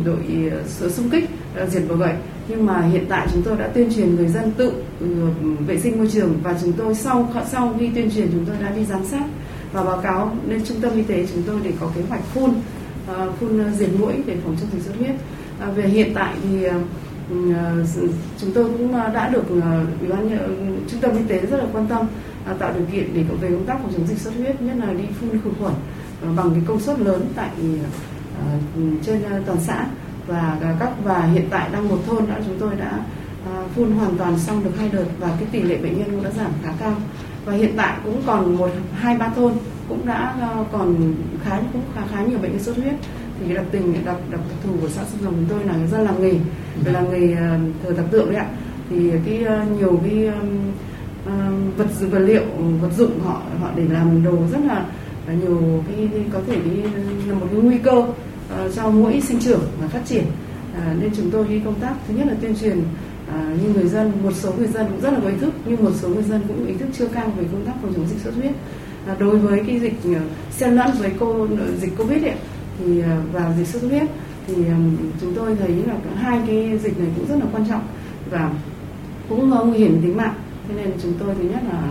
đội 0.04 0.50
xung 0.90 1.10
kích 1.10 1.24
ờ, 1.54 1.66
diệt 1.66 1.82
bọ 1.88 1.94
gậy. 1.94 2.14
Nhưng 2.48 2.66
mà 2.66 2.80
hiện 2.80 3.04
tại 3.08 3.26
chúng 3.32 3.42
tôi 3.42 3.56
đã 3.56 3.68
tuyên 3.68 3.94
truyền 3.94 4.16
người 4.16 4.28
dân 4.28 4.50
tự 4.56 4.72
ừ, 5.00 5.06
vệ 5.66 5.78
sinh 5.78 5.98
môi 5.98 6.08
trường 6.12 6.34
và 6.42 6.54
chúng 6.62 6.72
tôi 6.72 6.94
sau 6.94 7.32
sau 7.50 7.74
khi 7.78 7.90
tuyên 7.94 8.10
truyền 8.10 8.28
chúng 8.32 8.44
tôi 8.44 8.56
đã 8.60 8.70
đi 8.70 8.84
giám 8.84 9.04
sát 9.04 9.24
và 9.72 9.84
báo 9.84 10.00
cáo 10.02 10.36
lên 10.48 10.64
trung 10.64 10.80
tâm 10.80 10.92
y 10.96 11.02
tế 11.02 11.26
chúng 11.34 11.42
tôi 11.42 11.56
để 11.64 11.72
có 11.80 11.90
kế 11.94 12.02
hoạch 12.08 12.24
phun 12.34 12.50
ờ, 13.06 13.32
phun 13.40 13.74
diệt 13.78 13.88
mũi 13.98 14.12
để 14.26 14.36
phòng 14.44 14.56
chống 14.60 14.70
dịch 14.72 14.82
xuất 14.82 14.96
huyết. 14.98 15.14
À, 15.60 15.70
về 15.70 15.88
hiện 15.88 16.14
tại 16.14 16.34
thì 16.42 16.64
ừ, 17.30 17.36
chúng 18.40 18.52
tôi 18.54 18.64
cũng 18.64 18.92
đã 18.92 19.28
được 19.28 19.48
ủy 20.00 20.08
ban 20.08 20.38
trung 20.90 21.00
tâm 21.00 21.10
y 21.16 21.22
tế 21.28 21.40
rất 21.40 21.56
là 21.56 21.66
quan 21.72 21.86
tâm 21.86 22.06
à, 22.46 22.54
tạo 22.58 22.72
điều 22.76 22.86
kiện 22.92 23.14
để 23.14 23.24
về 23.40 23.50
công 23.50 23.66
tác 23.66 23.78
phòng 23.82 23.92
chống 23.92 24.06
dịch 24.06 24.18
xuất 24.18 24.34
huyết 24.36 24.62
nhất 24.62 24.76
là 24.76 24.92
đi 24.92 25.04
phun 25.20 25.30
khử 25.44 25.50
khuẩn 25.60 25.72
ờ, 26.22 26.28
bằng 26.36 26.50
cái 26.50 26.62
công 26.66 26.80
suất 26.80 27.00
lớn 27.00 27.26
tại 27.34 27.50
ờ, 28.38 28.44
trên 29.02 29.22
toàn 29.46 29.58
xã. 29.60 29.86
Và 30.26 30.58
các 30.80 30.92
và 31.04 31.22
hiện 31.22 31.44
tại 31.50 31.68
đang 31.72 31.88
một 31.88 31.98
thôn 32.06 32.26
đã 32.28 32.40
chúng 32.46 32.58
tôi 32.58 32.74
đã 32.74 33.00
phun 33.74 33.92
hoàn 33.92 34.16
toàn 34.18 34.38
xong 34.38 34.64
được 34.64 34.70
hai 34.78 34.88
đợt 34.88 35.04
và 35.18 35.28
cái 35.28 35.48
tỷ 35.52 35.62
lệ 35.62 35.76
bệnh 35.76 35.98
nhân 35.98 36.10
cũng 36.10 36.22
đã 36.24 36.30
giảm 36.30 36.50
khá 36.62 36.72
cao. 36.80 36.94
Và 37.44 37.52
hiện 37.52 37.72
tại 37.76 37.96
cũng 38.04 38.22
còn 38.26 38.56
một 38.56 38.70
hai 38.94 39.16
ba 39.18 39.28
thôn 39.28 39.52
cũng 39.88 40.06
đã 40.06 40.34
còn 40.72 41.14
khá 41.44 41.60
cũng 41.72 41.82
khá 41.94 42.00
khá 42.12 42.22
nhiều 42.22 42.38
bệnh 42.38 42.52
nhân 42.52 42.62
sốt 42.62 42.76
huyết. 42.76 42.94
Thì 43.40 43.54
đặc 43.54 43.64
tình 43.70 44.04
đặc 44.04 44.16
đặc 44.30 44.40
thù 44.64 44.70
của 44.80 44.88
xã 44.88 45.04
Sơn 45.04 45.24
Đồng 45.24 45.34
chúng 45.34 45.46
tôi 45.48 45.64
là 45.64 45.86
dân 45.86 46.04
làm 46.04 46.22
nghề 46.22 46.34
về 46.84 46.92
làm 46.92 47.10
nghề 47.10 47.36
thờ 47.82 47.92
tập 47.96 48.04
tượng 48.10 48.26
đấy 48.26 48.36
ạ. 48.36 48.46
Thì 48.90 49.10
cái 49.26 49.44
nhiều 49.78 50.00
cái 50.04 50.28
Ờ, 51.26 51.32
vật 51.76 51.86
vật 52.00 52.18
liệu 52.18 52.42
vật 52.80 52.90
dụng 52.96 53.20
họ 53.20 53.42
họ 53.60 53.70
để 53.76 53.84
làm 53.90 54.24
đồ 54.24 54.38
rất 54.52 54.58
là 54.66 54.86
là 55.26 55.34
nhiều 55.34 55.82
cái, 55.88 56.08
có 56.32 56.38
thể 56.46 56.56
đi 56.56 56.82
là 57.26 57.34
một 57.34 57.46
cái 57.50 57.60
nguy 57.60 57.78
cơ 57.78 58.06
ờ, 58.50 58.72
cho 58.72 58.90
mũi 58.90 59.20
sinh 59.20 59.40
trưởng 59.40 59.60
và 59.80 59.88
phát 59.88 60.00
triển. 60.06 60.24
À, 60.74 60.94
nên 61.00 61.10
chúng 61.16 61.30
tôi 61.30 61.48
đi 61.48 61.60
công 61.64 61.74
tác 61.74 61.94
thứ 62.08 62.14
nhất 62.14 62.26
là 62.26 62.34
tuyên 62.40 62.54
truyền 62.60 62.82
à, 63.32 63.54
như 63.62 63.74
người 63.74 63.88
dân 63.88 64.12
một 64.22 64.32
số 64.34 64.52
người 64.58 64.66
dân 64.66 64.86
cũng 64.90 65.00
rất 65.00 65.12
là 65.12 65.20
có 65.22 65.28
ý 65.28 65.36
thức 65.40 65.54
nhưng 65.66 65.84
một 65.84 65.90
số 65.94 66.08
người 66.08 66.22
dân 66.22 66.40
cũng 66.48 66.66
ý 66.66 66.74
thức 66.74 66.88
chưa 66.98 67.06
cao 67.06 67.32
về 67.38 67.44
công 67.52 67.64
tác 67.66 67.72
phòng 67.82 67.92
chống 67.96 68.06
dịch 68.06 68.18
sốt 68.24 68.34
xuất 68.34 68.42
huyết. 68.42 68.52
À, 69.06 69.16
đối 69.18 69.38
với 69.38 69.62
cái 69.66 69.80
dịch 69.80 69.94
xen 70.50 70.74
lẫn 70.74 70.90
với 70.98 71.10
cô 71.18 71.48
dịch 71.80 71.96
covid 71.98 72.22
ấy, 72.22 72.34
thì 72.78 73.02
và 73.32 73.54
dịch 73.58 73.68
sốt 73.68 73.82
xuất 73.82 73.88
huyết 73.88 74.08
thì 74.46 74.54
chúng 75.20 75.34
tôi 75.34 75.56
thấy 75.56 75.70
là 75.86 75.94
hai 76.14 76.40
cái 76.46 76.78
dịch 76.82 76.98
này 76.98 77.08
cũng 77.16 77.26
rất 77.28 77.36
là 77.40 77.46
quan 77.52 77.66
trọng 77.68 77.82
và 78.30 78.50
cũng 79.28 79.50
nguy 79.50 79.78
hiểm 79.78 80.02
tính 80.02 80.16
mạng 80.16 80.34
thế 80.68 80.74
nên 80.74 80.92
chúng 81.02 81.12
tôi 81.18 81.34
thứ 81.34 81.42
nhất 81.42 81.62
là 81.72 81.82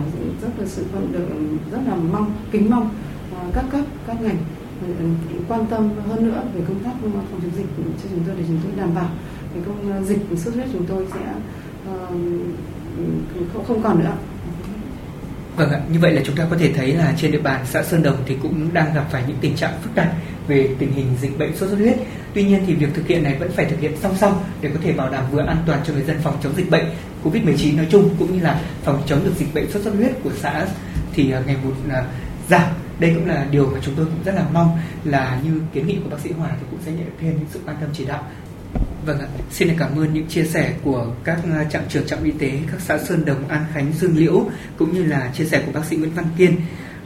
rất 0.42 0.48
là 0.58 0.66
sự 0.66 0.84
quan 0.92 1.12
được 1.12 1.28
rất 1.72 1.78
là 1.88 1.94
mong 1.94 2.32
kính 2.50 2.70
mong 2.70 2.90
à, 3.36 3.40
các 3.54 3.64
cấp 3.70 3.84
các 4.06 4.22
ngành 4.22 4.36
ừ, 4.86 4.92
ừ, 5.00 5.06
quan 5.48 5.66
tâm 5.66 5.90
hơn 6.08 6.26
nữa 6.26 6.42
về 6.54 6.60
công 6.68 6.84
tác 6.84 6.92
ừ, 7.02 7.08
phòng 7.12 7.40
chống 7.42 7.50
dịch 7.56 7.66
cho 7.76 8.08
chúng 8.10 8.24
tôi 8.26 8.34
để 8.38 8.44
chúng 8.48 8.58
tôi 8.62 8.72
đảm 8.76 8.94
bảo 8.94 9.08
cái 9.54 9.62
công 9.66 9.92
à, 9.92 10.00
dịch 10.00 10.18
sốt 10.30 10.38
xuất 10.38 10.54
huyết 10.54 10.66
chúng 10.72 10.86
tôi 10.86 11.06
sẽ 11.14 11.32
ờ, 11.86 12.06
không 13.52 13.64
không 13.68 13.82
còn 13.82 13.98
nữa. 13.98 14.12
Vâng 15.56 15.70
ạ, 15.70 15.80
như 15.92 15.98
vậy 16.00 16.12
là 16.12 16.22
chúng 16.24 16.36
ta 16.36 16.46
có 16.50 16.56
thể 16.58 16.72
thấy 16.72 16.92
là 16.92 17.14
trên 17.16 17.32
địa 17.32 17.40
bàn 17.40 17.64
xã 17.66 17.82
Sơn 17.82 18.02
Đồng 18.02 18.16
thì 18.26 18.36
cũng 18.42 18.68
đang 18.72 18.94
gặp 18.94 19.04
phải 19.10 19.24
những 19.28 19.36
tình 19.40 19.56
trạng 19.56 19.72
phức 19.82 19.94
tạp 19.94 20.08
về 20.48 20.68
tình 20.78 20.92
hình 20.92 21.06
dịch 21.20 21.38
bệnh 21.38 21.56
sốt 21.56 21.68
xuất 21.68 21.78
huyết. 21.78 21.96
Tuy 22.34 22.44
nhiên 22.44 22.62
thì 22.66 22.74
việc 22.74 22.88
thực 22.94 23.06
hiện 23.06 23.22
này 23.22 23.36
vẫn 23.38 23.52
phải 23.52 23.64
thực 23.64 23.80
hiện 23.80 23.92
song 24.02 24.16
song 24.20 24.44
để 24.60 24.70
có 24.74 24.80
thể 24.82 24.92
bảo 24.92 25.10
đảm 25.10 25.24
vừa 25.32 25.46
an 25.46 25.62
toàn 25.66 25.80
cho 25.86 25.92
người 25.92 26.02
dân 26.02 26.16
phòng 26.22 26.38
chống 26.42 26.52
dịch 26.56 26.70
bệnh 26.70 26.84
Covid-19 27.24 27.76
nói 27.76 27.86
chung 27.90 28.10
cũng 28.18 28.34
như 28.34 28.42
là 28.42 28.60
phòng 28.82 29.02
chống 29.06 29.24
được 29.24 29.32
dịch 29.38 29.54
bệnh 29.54 29.70
sốt 29.70 29.82
xuất 29.82 29.94
huyết 29.94 30.12
của 30.24 30.30
xã 30.42 30.66
thì 31.14 31.30
à, 31.30 31.42
ngày 31.46 31.56
một 31.64 31.72
à, 31.90 32.04
giảm. 32.48 32.70
Đây 32.98 33.12
cũng 33.14 33.28
là 33.28 33.46
điều 33.50 33.66
mà 33.66 33.78
chúng 33.82 33.94
tôi 33.94 34.04
cũng 34.04 34.22
rất 34.24 34.34
là 34.34 34.44
mong 34.52 34.78
là 35.04 35.40
như 35.44 35.60
kiến 35.74 35.86
nghị 35.86 35.96
của 36.04 36.10
bác 36.10 36.20
sĩ 36.24 36.30
Hòa 36.32 36.50
thì 36.60 36.66
cũng 36.70 36.80
sẽ 36.86 36.92
nhận 36.92 37.04
được 37.04 37.12
thêm 37.20 37.30
những 37.30 37.46
sự 37.52 37.60
quan 37.64 37.76
tâm 37.80 37.90
chỉ 37.92 38.04
đạo 38.04 38.22
Vâng 39.06 39.20
ạ, 39.20 39.26
xin 39.50 39.68
được 39.68 39.74
cảm 39.78 39.98
ơn 39.98 40.14
những 40.14 40.26
chia 40.26 40.44
sẻ 40.44 40.72
của 40.84 41.06
các 41.24 41.38
à, 41.44 41.64
trạm 41.70 41.82
trưởng 41.88 42.06
trạm 42.06 42.24
y 42.24 42.30
tế 42.30 42.52
các 42.70 42.80
xã 42.80 42.98
Sơn 42.98 43.24
Đồng, 43.24 43.48
An 43.48 43.64
Khánh, 43.74 43.92
Dương 43.92 44.16
Liễu 44.16 44.44
cũng 44.76 44.94
như 44.94 45.04
là 45.04 45.30
chia 45.34 45.44
sẻ 45.44 45.62
của 45.66 45.72
bác 45.72 45.84
sĩ 45.84 45.96
Nguyễn 45.96 46.10
Văn 46.14 46.24
Kiên. 46.38 46.56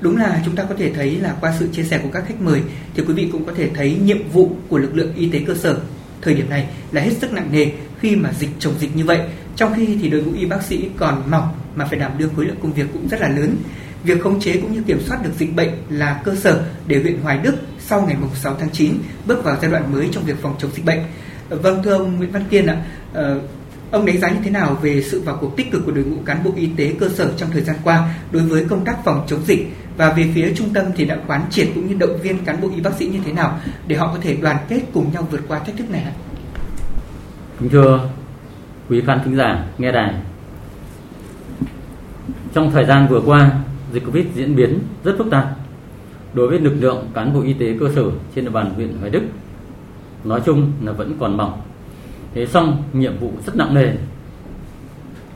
Đúng 0.01 0.17
là 0.17 0.43
chúng 0.45 0.57
ta 0.57 0.65
có 0.65 0.75
thể 0.79 0.93
thấy 0.93 1.17
là 1.17 1.37
qua 1.41 1.55
sự 1.59 1.69
chia 1.73 1.83
sẻ 1.83 2.01
của 2.03 2.09
các 2.13 2.25
khách 2.29 2.41
mời 2.41 2.63
thì 2.95 3.03
quý 3.07 3.15
vị 3.15 3.29
cũng 3.33 3.45
có 3.45 3.53
thể 3.57 3.71
thấy 3.75 3.99
nhiệm 4.05 4.29
vụ 4.29 4.51
của 4.69 4.79
lực 4.79 4.97
lượng 4.97 5.15
y 5.17 5.29
tế 5.29 5.41
cơ 5.47 5.55
sở 5.55 5.81
thời 6.23 6.35
điểm 6.35 6.51
này 6.51 6.69
là 6.93 7.01
hết 7.01 7.13
sức 7.21 7.33
nặng 7.33 7.49
nề 7.53 7.67
khi 8.01 8.17
mà 8.17 8.33
dịch 8.39 8.51
chồng 8.59 8.75
dịch 8.79 8.97
như 8.97 9.05
vậy. 9.05 9.21
Trong 9.57 9.75
khi 9.77 9.99
thì 10.03 10.09
đội 10.09 10.23
ngũ 10.23 10.33
y 10.33 10.47
bác 10.47 10.63
sĩ 10.63 10.89
còn 10.97 11.31
mỏng 11.31 11.49
mà 11.75 11.85
phải 11.85 11.99
đảm 11.99 12.13
đương 12.19 12.31
khối 12.37 12.45
lượng 12.45 12.57
công 12.63 12.73
việc 12.73 12.87
cũng 12.93 13.09
rất 13.09 13.21
là 13.21 13.29
lớn. 13.29 13.57
Việc 14.05 14.21
khống 14.21 14.41
chế 14.41 14.53
cũng 14.53 14.73
như 14.73 14.83
kiểm 14.83 15.01
soát 15.01 15.25
được 15.25 15.31
dịch 15.39 15.57
bệnh 15.57 15.71
là 15.89 16.21
cơ 16.25 16.35
sở 16.35 16.65
để 16.87 17.01
huyện 17.03 17.21
Hoài 17.23 17.39
Đức 17.39 17.55
sau 17.79 18.07
ngày 18.07 18.17
6 18.35 18.57
tháng 18.61 18.71
9 18.71 18.93
bước 19.27 19.45
vào 19.45 19.59
giai 19.63 19.71
đoạn 19.71 19.93
mới 19.93 20.09
trong 20.13 20.25
việc 20.25 20.37
phòng 20.43 20.55
chống 20.59 20.71
dịch 20.75 20.85
bệnh. 20.85 20.99
Vâng 21.49 21.83
thưa 21.83 21.93
ông 21.93 22.17
Nguyễn 22.17 22.33
Văn 22.33 22.45
Kiên 22.51 22.67
ạ, 22.67 22.85
ờ, 23.13 23.41
ông 23.91 24.07
đánh 24.07 24.19
giá 24.19 24.29
như 24.29 24.41
thế 24.45 24.51
nào 24.51 24.79
về 24.83 25.03
sự 25.03 25.21
vào 25.21 25.39
cuộc 25.41 25.57
tích 25.57 25.71
cực 25.71 25.87
của 25.87 25.93
đội 25.93 26.05
ngũ 26.05 26.17
cán 26.25 26.45
bộ 26.45 26.51
y 26.57 26.67
tế 26.77 26.95
cơ 27.01 27.09
sở 27.09 27.33
trong 27.37 27.51
thời 27.51 27.63
gian 27.63 27.77
qua 27.85 28.15
đối 28.33 28.43
với 28.43 28.65
công 28.65 28.85
tác 28.85 29.05
phòng 29.05 29.25
chống 29.27 29.41
dịch 29.45 29.67
và 29.97 30.13
về 30.13 30.31
phía 30.35 30.53
trung 30.55 30.69
tâm 30.75 30.85
thì 30.97 31.05
đã 31.05 31.19
quán 31.27 31.43
triệt 31.51 31.69
cũng 31.75 31.87
như 31.87 31.95
động 31.95 32.19
viên 32.23 32.45
cán 32.45 32.61
bộ 32.61 32.71
y 32.75 32.81
bác 32.81 32.95
sĩ 32.95 33.07
như 33.07 33.19
thế 33.25 33.33
nào 33.33 33.59
để 33.87 33.97
họ 33.97 34.11
có 34.13 34.19
thể 34.23 34.37
đoàn 34.37 34.57
kết 34.69 34.81
cùng 34.93 35.13
nhau 35.13 35.29
vượt 35.31 35.41
qua 35.49 35.59
thách 35.59 35.77
thức 35.77 35.91
này 35.91 36.03
ạ? 36.03 36.13
Kính 37.61 37.69
thưa 37.69 38.09
quý 38.89 39.03
khán 39.07 39.21
thính 39.25 39.37
giả 39.37 39.67
nghe 39.79 39.93
đài. 39.93 40.15
Trong 42.55 42.71
thời 42.71 42.85
gian 42.85 43.09
vừa 43.09 43.21
qua, 43.27 43.51
dịch 43.93 44.05
Covid 44.07 44.27
diễn 44.35 44.57
biến 44.57 44.79
rất 45.05 45.15
phức 45.19 45.31
tạp. 45.31 45.57
Đối 46.35 46.49
với 46.49 46.59
lực 46.59 46.75
lượng 46.81 47.11
cán 47.15 47.35
bộ 47.35 47.43
y 47.43 47.53
tế 47.53 47.77
cơ 47.81 47.91
sở 47.95 48.03
trên 48.35 48.45
địa 48.45 48.51
bàn 48.51 48.75
huyện 48.75 48.97
Hoài 48.99 49.11
Đức, 49.11 49.23
nói 50.25 50.41
chung 50.47 50.73
là 50.83 50.93
vẫn 50.93 51.17
còn 51.21 51.37
mỏng. 51.37 51.61
Thế 52.35 52.47
xong 52.47 52.83
nhiệm 52.93 53.19
vụ 53.19 53.33
rất 53.47 53.57
nặng 53.57 53.75
nề. 53.75 53.93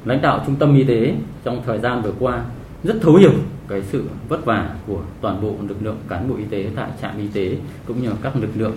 Lãnh 0.04 0.22
đạo 0.22 0.42
trung 0.46 0.56
tâm 0.56 0.76
y 0.76 0.84
tế 0.84 1.14
trong 1.44 1.62
thời 1.66 1.78
gian 1.78 2.02
vừa 2.02 2.12
qua 2.18 2.44
rất 2.84 2.94
thấu 3.02 3.14
hiểu 3.14 3.32
cái 3.68 3.82
sự 3.82 4.04
vất 4.28 4.44
vả 4.44 4.70
của 4.86 5.00
toàn 5.20 5.40
bộ 5.42 5.54
lực 5.68 5.76
lượng 5.82 5.98
cán 6.08 6.28
bộ 6.28 6.36
y 6.36 6.44
tế 6.44 6.68
tại 6.76 6.90
trạm 7.02 7.18
y 7.18 7.28
tế 7.28 7.56
cũng 7.86 8.02
như 8.02 8.10
các 8.22 8.36
lực 8.36 8.50
lượng 8.54 8.76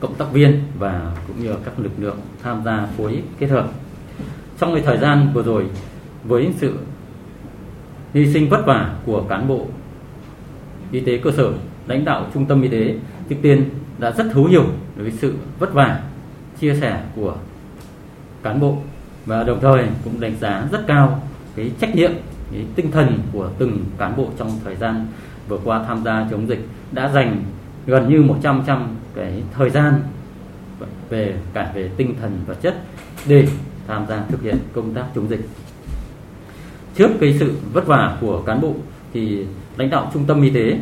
cộng 0.00 0.14
tác 0.14 0.32
viên 0.32 0.62
và 0.78 1.16
cũng 1.26 1.44
như 1.44 1.54
các 1.64 1.78
lực 1.78 1.92
lượng 1.98 2.16
tham 2.42 2.62
gia 2.64 2.86
phối 2.96 3.22
kết 3.38 3.46
hợp. 3.46 3.70
Trong 4.58 4.74
cái 4.74 4.82
thời 4.82 4.98
gian 4.98 5.28
vừa 5.34 5.42
rồi 5.42 5.66
với 6.24 6.48
sự 6.56 6.78
hy 8.14 8.32
sinh 8.32 8.48
vất 8.48 8.66
vả 8.66 8.94
của 9.06 9.22
cán 9.28 9.48
bộ 9.48 9.66
y 10.90 11.00
tế 11.00 11.18
cơ 11.18 11.30
sở, 11.30 11.52
lãnh 11.86 12.04
đạo 12.04 12.26
trung 12.34 12.46
tâm 12.46 12.62
y 12.62 12.68
tế 12.68 12.94
trước 13.28 13.36
tiên 13.42 13.64
đã 13.98 14.10
rất 14.10 14.24
thấu 14.32 14.44
hiểu 14.44 14.64
với 14.96 15.10
sự 15.10 15.34
vất 15.58 15.74
vả 15.74 16.00
chia 16.60 16.74
sẻ 16.74 17.02
của 17.16 17.36
cán 18.44 18.60
bộ 18.60 18.76
và 19.26 19.42
đồng 19.42 19.60
thời 19.60 19.86
cũng 20.04 20.20
đánh 20.20 20.36
giá 20.40 20.68
rất 20.72 20.86
cao 20.86 21.22
cái 21.56 21.70
trách 21.80 21.94
nhiệm, 21.94 22.10
cái 22.52 22.64
tinh 22.74 22.90
thần 22.90 23.18
của 23.32 23.50
từng 23.58 23.84
cán 23.98 24.16
bộ 24.16 24.28
trong 24.38 24.50
thời 24.64 24.76
gian 24.76 25.06
vừa 25.48 25.58
qua 25.64 25.84
tham 25.88 26.04
gia 26.04 26.26
chống 26.30 26.48
dịch 26.48 26.68
đã 26.92 27.08
dành 27.08 27.42
gần 27.86 28.08
như 28.08 28.22
100 28.22 28.62
trăm 28.66 28.88
cái 29.14 29.42
thời 29.54 29.70
gian 29.70 30.00
về 31.08 31.34
cả 31.52 31.72
về 31.74 31.90
tinh 31.96 32.14
thần 32.20 32.38
vật 32.46 32.56
chất 32.62 32.76
để 33.26 33.48
tham 33.86 34.06
gia 34.08 34.24
thực 34.28 34.42
hiện 34.42 34.58
công 34.72 34.94
tác 34.94 35.04
chống 35.14 35.28
dịch. 35.28 35.48
Trước 36.96 37.10
cái 37.20 37.36
sự 37.40 37.54
vất 37.72 37.86
vả 37.86 38.16
của 38.20 38.42
cán 38.42 38.60
bộ 38.60 38.74
thì 39.12 39.46
lãnh 39.76 39.90
đạo 39.90 40.10
trung 40.14 40.24
tâm 40.26 40.42
y 40.42 40.50
tế 40.50 40.78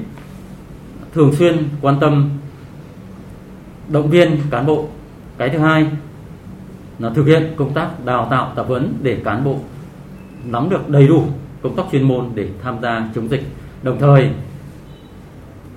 thường 1.14 1.32
xuyên 1.34 1.68
quan 1.80 2.00
tâm 2.00 2.30
động 3.88 4.10
viên 4.10 4.36
cán 4.50 4.66
bộ. 4.66 4.88
Cái 5.38 5.48
thứ 5.48 5.58
hai 5.58 5.86
là 6.98 7.10
thực 7.10 7.26
hiện 7.26 7.54
công 7.56 7.74
tác 7.74 8.04
đào 8.04 8.28
tạo 8.30 8.52
tập 8.56 8.64
huấn 8.68 8.94
để 9.02 9.20
cán 9.24 9.44
bộ 9.44 9.58
nắm 10.44 10.70
được 10.70 10.88
đầy 10.88 11.08
đủ 11.08 11.24
công 11.62 11.76
tác 11.76 11.82
chuyên 11.92 12.02
môn 12.02 12.28
để 12.34 12.48
tham 12.62 12.76
gia 12.82 13.08
chống 13.14 13.28
dịch. 13.28 13.42
Đồng 13.82 13.98
thời 13.98 14.30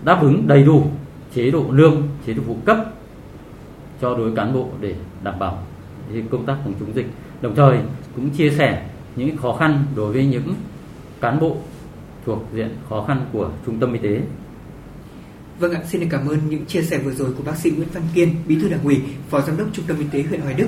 đáp 0.04 0.22
ứng 0.22 0.48
đầy 0.48 0.64
đủ 0.64 0.84
chế 1.34 1.52
độ 1.52 1.66
lương, 1.70 2.02
chế 2.26 2.34
độ 2.34 2.44
phụ 2.48 2.58
cấp 2.66 2.78
cho 4.02 4.18
đối 4.18 4.36
cán 4.36 4.54
bộ 4.54 4.68
để 4.82 4.96
đảm 5.24 5.40
bảo 5.40 5.58
công 6.32 6.46
tác 6.46 6.58
phòng 6.64 6.74
chống 6.80 6.96
dịch. 6.96 7.08
Đồng 7.42 7.56
thời 7.56 7.78
cũng 8.16 8.30
chia 8.30 8.50
sẻ 8.50 8.86
những 9.16 9.38
khó 9.38 9.54
khăn 9.54 9.86
đối 9.96 10.14
với 10.14 10.26
những 10.26 10.54
cán 11.22 11.40
bộ 11.40 11.58
thuộc 12.26 12.44
diện 12.54 12.70
khó 12.90 13.06
khăn 13.08 13.26
của 13.32 13.50
trung 13.66 13.80
tâm 13.80 13.94
y 13.94 14.00
tế. 14.00 14.22
Vâng 15.60 15.72
ạ, 15.72 15.82
xin 15.92 16.02
được 16.02 16.08
cảm 16.10 16.28
ơn 16.28 16.40
những 16.50 16.66
chia 16.66 16.82
sẻ 16.82 16.98
vừa 16.98 17.14
rồi 17.14 17.32
của 17.38 17.44
bác 17.44 17.58
sĩ 17.58 17.72
Nguyễn 17.72 17.88
Văn 17.94 18.04
Kiên, 18.14 18.36
Bí 18.48 18.56
thư 18.62 18.70
Đảng 18.70 18.84
ủy, 18.84 19.00
Phó 19.30 19.42
Giám 19.42 19.58
đốc 19.58 19.68
Trung 19.74 19.86
tâm 19.88 20.00
Y 20.00 20.06
tế 20.12 20.24
huyện 20.30 20.42
Hoài 20.42 20.54
Đức. 20.54 20.68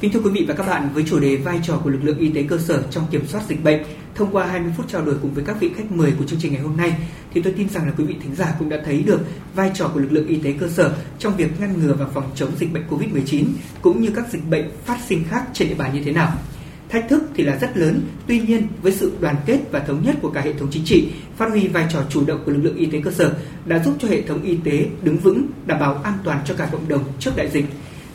Kính 0.00 0.12
thưa 0.12 0.20
quý 0.20 0.30
vị 0.30 0.44
và 0.48 0.54
các 0.54 0.66
bạn, 0.66 0.88
với 0.94 1.04
chủ 1.06 1.20
đề 1.20 1.36
vai 1.36 1.60
trò 1.62 1.80
của 1.84 1.90
lực 1.90 2.04
lượng 2.04 2.18
y 2.18 2.28
tế 2.28 2.42
cơ 2.42 2.58
sở 2.58 2.82
trong 2.90 3.06
kiểm 3.10 3.26
soát 3.26 3.42
dịch 3.48 3.64
bệnh, 3.64 3.82
thông 4.14 4.32
qua 4.32 4.46
20 4.46 4.72
phút 4.76 4.88
trao 4.88 5.04
đổi 5.04 5.14
cùng 5.22 5.34
với 5.34 5.44
các 5.44 5.60
vị 5.60 5.70
khách 5.76 5.92
mời 5.92 6.12
của 6.18 6.24
chương 6.24 6.38
trình 6.42 6.52
ngày 6.52 6.62
hôm 6.62 6.76
nay, 6.76 6.94
thì 7.34 7.42
tôi 7.42 7.52
tin 7.52 7.68
rằng 7.68 7.86
là 7.86 7.92
quý 7.98 8.04
vị 8.04 8.16
thính 8.22 8.34
giả 8.34 8.54
cũng 8.58 8.68
đã 8.68 8.78
thấy 8.84 9.02
được 9.02 9.20
vai 9.54 9.70
trò 9.74 9.88
của 9.94 10.00
lực 10.00 10.12
lượng 10.12 10.26
y 10.26 10.36
tế 10.36 10.54
cơ 10.60 10.68
sở 10.68 10.94
trong 11.18 11.36
việc 11.36 11.60
ngăn 11.60 11.78
ngừa 11.78 11.94
và 11.94 12.06
phòng 12.14 12.30
chống 12.34 12.50
dịch 12.58 12.72
bệnh 12.72 12.82
COVID-19 12.90 13.44
cũng 13.82 14.02
như 14.02 14.10
các 14.16 14.24
dịch 14.32 14.48
bệnh 14.50 14.70
phát 14.84 14.98
sinh 15.08 15.24
khác 15.30 15.44
trên 15.52 15.68
địa 15.68 15.74
bàn 15.74 15.94
như 15.94 16.04
thế 16.04 16.12
nào. 16.12 16.32
Thách 16.90 17.08
thức 17.08 17.22
thì 17.34 17.44
là 17.44 17.56
rất 17.56 17.76
lớn, 17.76 18.00
tuy 18.26 18.40
nhiên 18.40 18.68
với 18.82 18.92
sự 18.92 19.12
đoàn 19.20 19.36
kết 19.46 19.58
và 19.70 19.80
thống 19.80 20.02
nhất 20.04 20.16
của 20.22 20.30
cả 20.30 20.40
hệ 20.40 20.52
thống 20.52 20.68
chính 20.70 20.84
trị, 20.84 21.12
phát 21.36 21.50
huy 21.50 21.68
vai 21.68 21.86
trò 21.92 22.02
chủ 22.10 22.24
động 22.24 22.42
của 22.46 22.52
lực 22.52 22.60
lượng 22.62 22.76
y 22.76 22.86
tế 22.86 23.00
cơ 23.04 23.10
sở 23.10 23.34
đã 23.66 23.78
giúp 23.78 23.94
cho 24.00 24.08
hệ 24.08 24.22
thống 24.22 24.42
y 24.42 24.56
tế 24.56 24.86
đứng 25.02 25.18
vững, 25.18 25.46
đảm 25.66 25.80
bảo 25.80 25.94
an 25.94 26.18
toàn 26.24 26.42
cho 26.44 26.54
cả 26.54 26.68
cộng 26.72 26.88
đồng 26.88 27.04
trước 27.18 27.36
đại 27.36 27.50
dịch. 27.50 27.64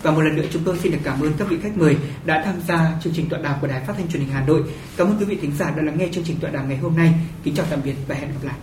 Và 0.04 0.12
một 0.12 0.22
lần 0.22 0.36
nữa 0.36 0.46
chúng 0.52 0.64
tôi 0.66 0.78
xin 0.84 0.92
được 0.92 0.98
cảm 1.04 1.22
ơn 1.22 1.34
các 1.38 1.50
vị 1.50 1.58
khách 1.64 1.78
mời 1.78 1.98
đã 2.26 2.42
tham 2.46 2.56
gia 2.68 3.00
chương 3.04 3.14
trình 3.14 3.30
tọa 3.30 3.40
đàm 3.40 3.56
của 3.62 3.68
Đài 3.68 3.86
Phát 3.86 3.94
thanh 3.98 4.08
Truyền 4.08 4.22
hình 4.22 4.32
Hà 4.32 4.46
Nội. 4.46 4.64
Cảm 4.98 5.08
ơn 5.08 5.18
quý 5.20 5.26
vị 5.26 5.38
thính 5.42 5.52
giả 5.60 5.72
đã 5.72 5.84
lắng 5.84 5.98
nghe 5.98 6.10
chương 6.12 6.24
trình 6.24 6.38
tọa 6.42 6.52
đàm 6.52 6.70
ngày 6.70 6.78
hôm 6.78 6.96
nay. 6.96 7.14
Kính 7.44 7.56
chào 7.56 7.66
tạm 7.70 7.80
biệt 7.84 7.96
và 8.08 8.16
hẹn 8.16 8.30
gặp 8.30 8.44
lại. 8.44 8.56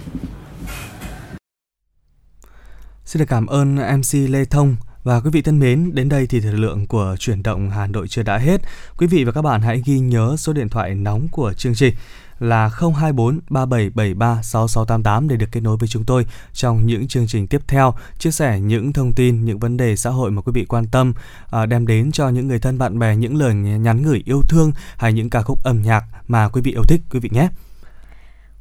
Xin 3.05 3.21
được 3.21 3.27
cảm 3.29 3.47
ơn 3.47 3.75
MC 3.75 4.31
Lê 4.31 4.45
Thông 4.45 4.77
và 5.05 5.21
quý 5.21 5.31
vị 5.33 5.43
thân 5.43 5.59
mến, 5.59 5.95
đến 5.95 6.09
đây 6.09 6.27
thì 6.27 6.41
thời 6.41 6.53
lượng 6.53 6.87
của 6.87 7.17
chuyển 7.19 7.43
động 7.43 7.71
Hà 7.71 7.87
Nội 7.87 8.09
chưa 8.09 8.23
đã 8.23 8.39
hết. 8.39 8.61
Quý 8.97 9.07
vị 9.07 9.25
và 9.25 9.33
các 9.33 9.43
bạn 9.43 9.61
hãy 9.61 9.83
ghi 9.85 9.99
nhớ 9.99 10.35
số 10.39 10.53
điện 10.53 10.69
thoại 10.69 10.95
nóng 10.95 11.29
của 11.29 11.53
chương 11.53 11.75
trình 11.75 11.95
là 12.39 12.69
024 12.69 13.41
3773 13.51 14.43
6688 14.43 15.29
để 15.29 15.37
được 15.37 15.47
kết 15.53 15.61
nối 15.61 15.77
với 15.77 15.89
chúng 15.89 16.05
tôi 16.05 16.27
trong 16.53 16.87
những 16.87 17.09
chương 17.09 17.27
trình 17.27 17.47
tiếp 17.47 17.61
theo, 17.67 17.95
chia 18.19 18.31
sẻ 18.31 18.61
những 18.61 18.93
thông 18.93 19.13
tin, 19.13 19.45
những 19.45 19.59
vấn 19.59 19.77
đề 19.77 19.97
xã 19.97 20.11
hội 20.11 20.31
mà 20.31 20.43
quý 20.43 20.53
vị 20.55 20.65
quan 20.65 20.87
tâm, 20.87 21.15
à, 21.51 21.67
đem 21.67 21.87
đến 21.87 22.13
cho 22.13 22.29
những 22.29 22.49
người 22.49 22.59
thân 22.59 22.79
bạn 22.79 22.99
bè 22.99 23.17
những 23.17 23.37
lời 23.37 23.55
nhắn 23.55 24.03
gửi 24.03 24.23
yêu 24.27 24.43
thương 24.49 24.73
hay 24.97 25.13
những 25.13 25.31
ca 25.31 25.43
khúc 25.43 25.63
âm 25.65 25.83
nhạc 25.83 26.05
mà 26.29 26.49
quý 26.49 26.61
vị 26.61 26.73
yêu 26.73 26.83
thích 26.89 27.01
quý 27.11 27.21
vị 27.21 27.31
nhé. 27.33 27.49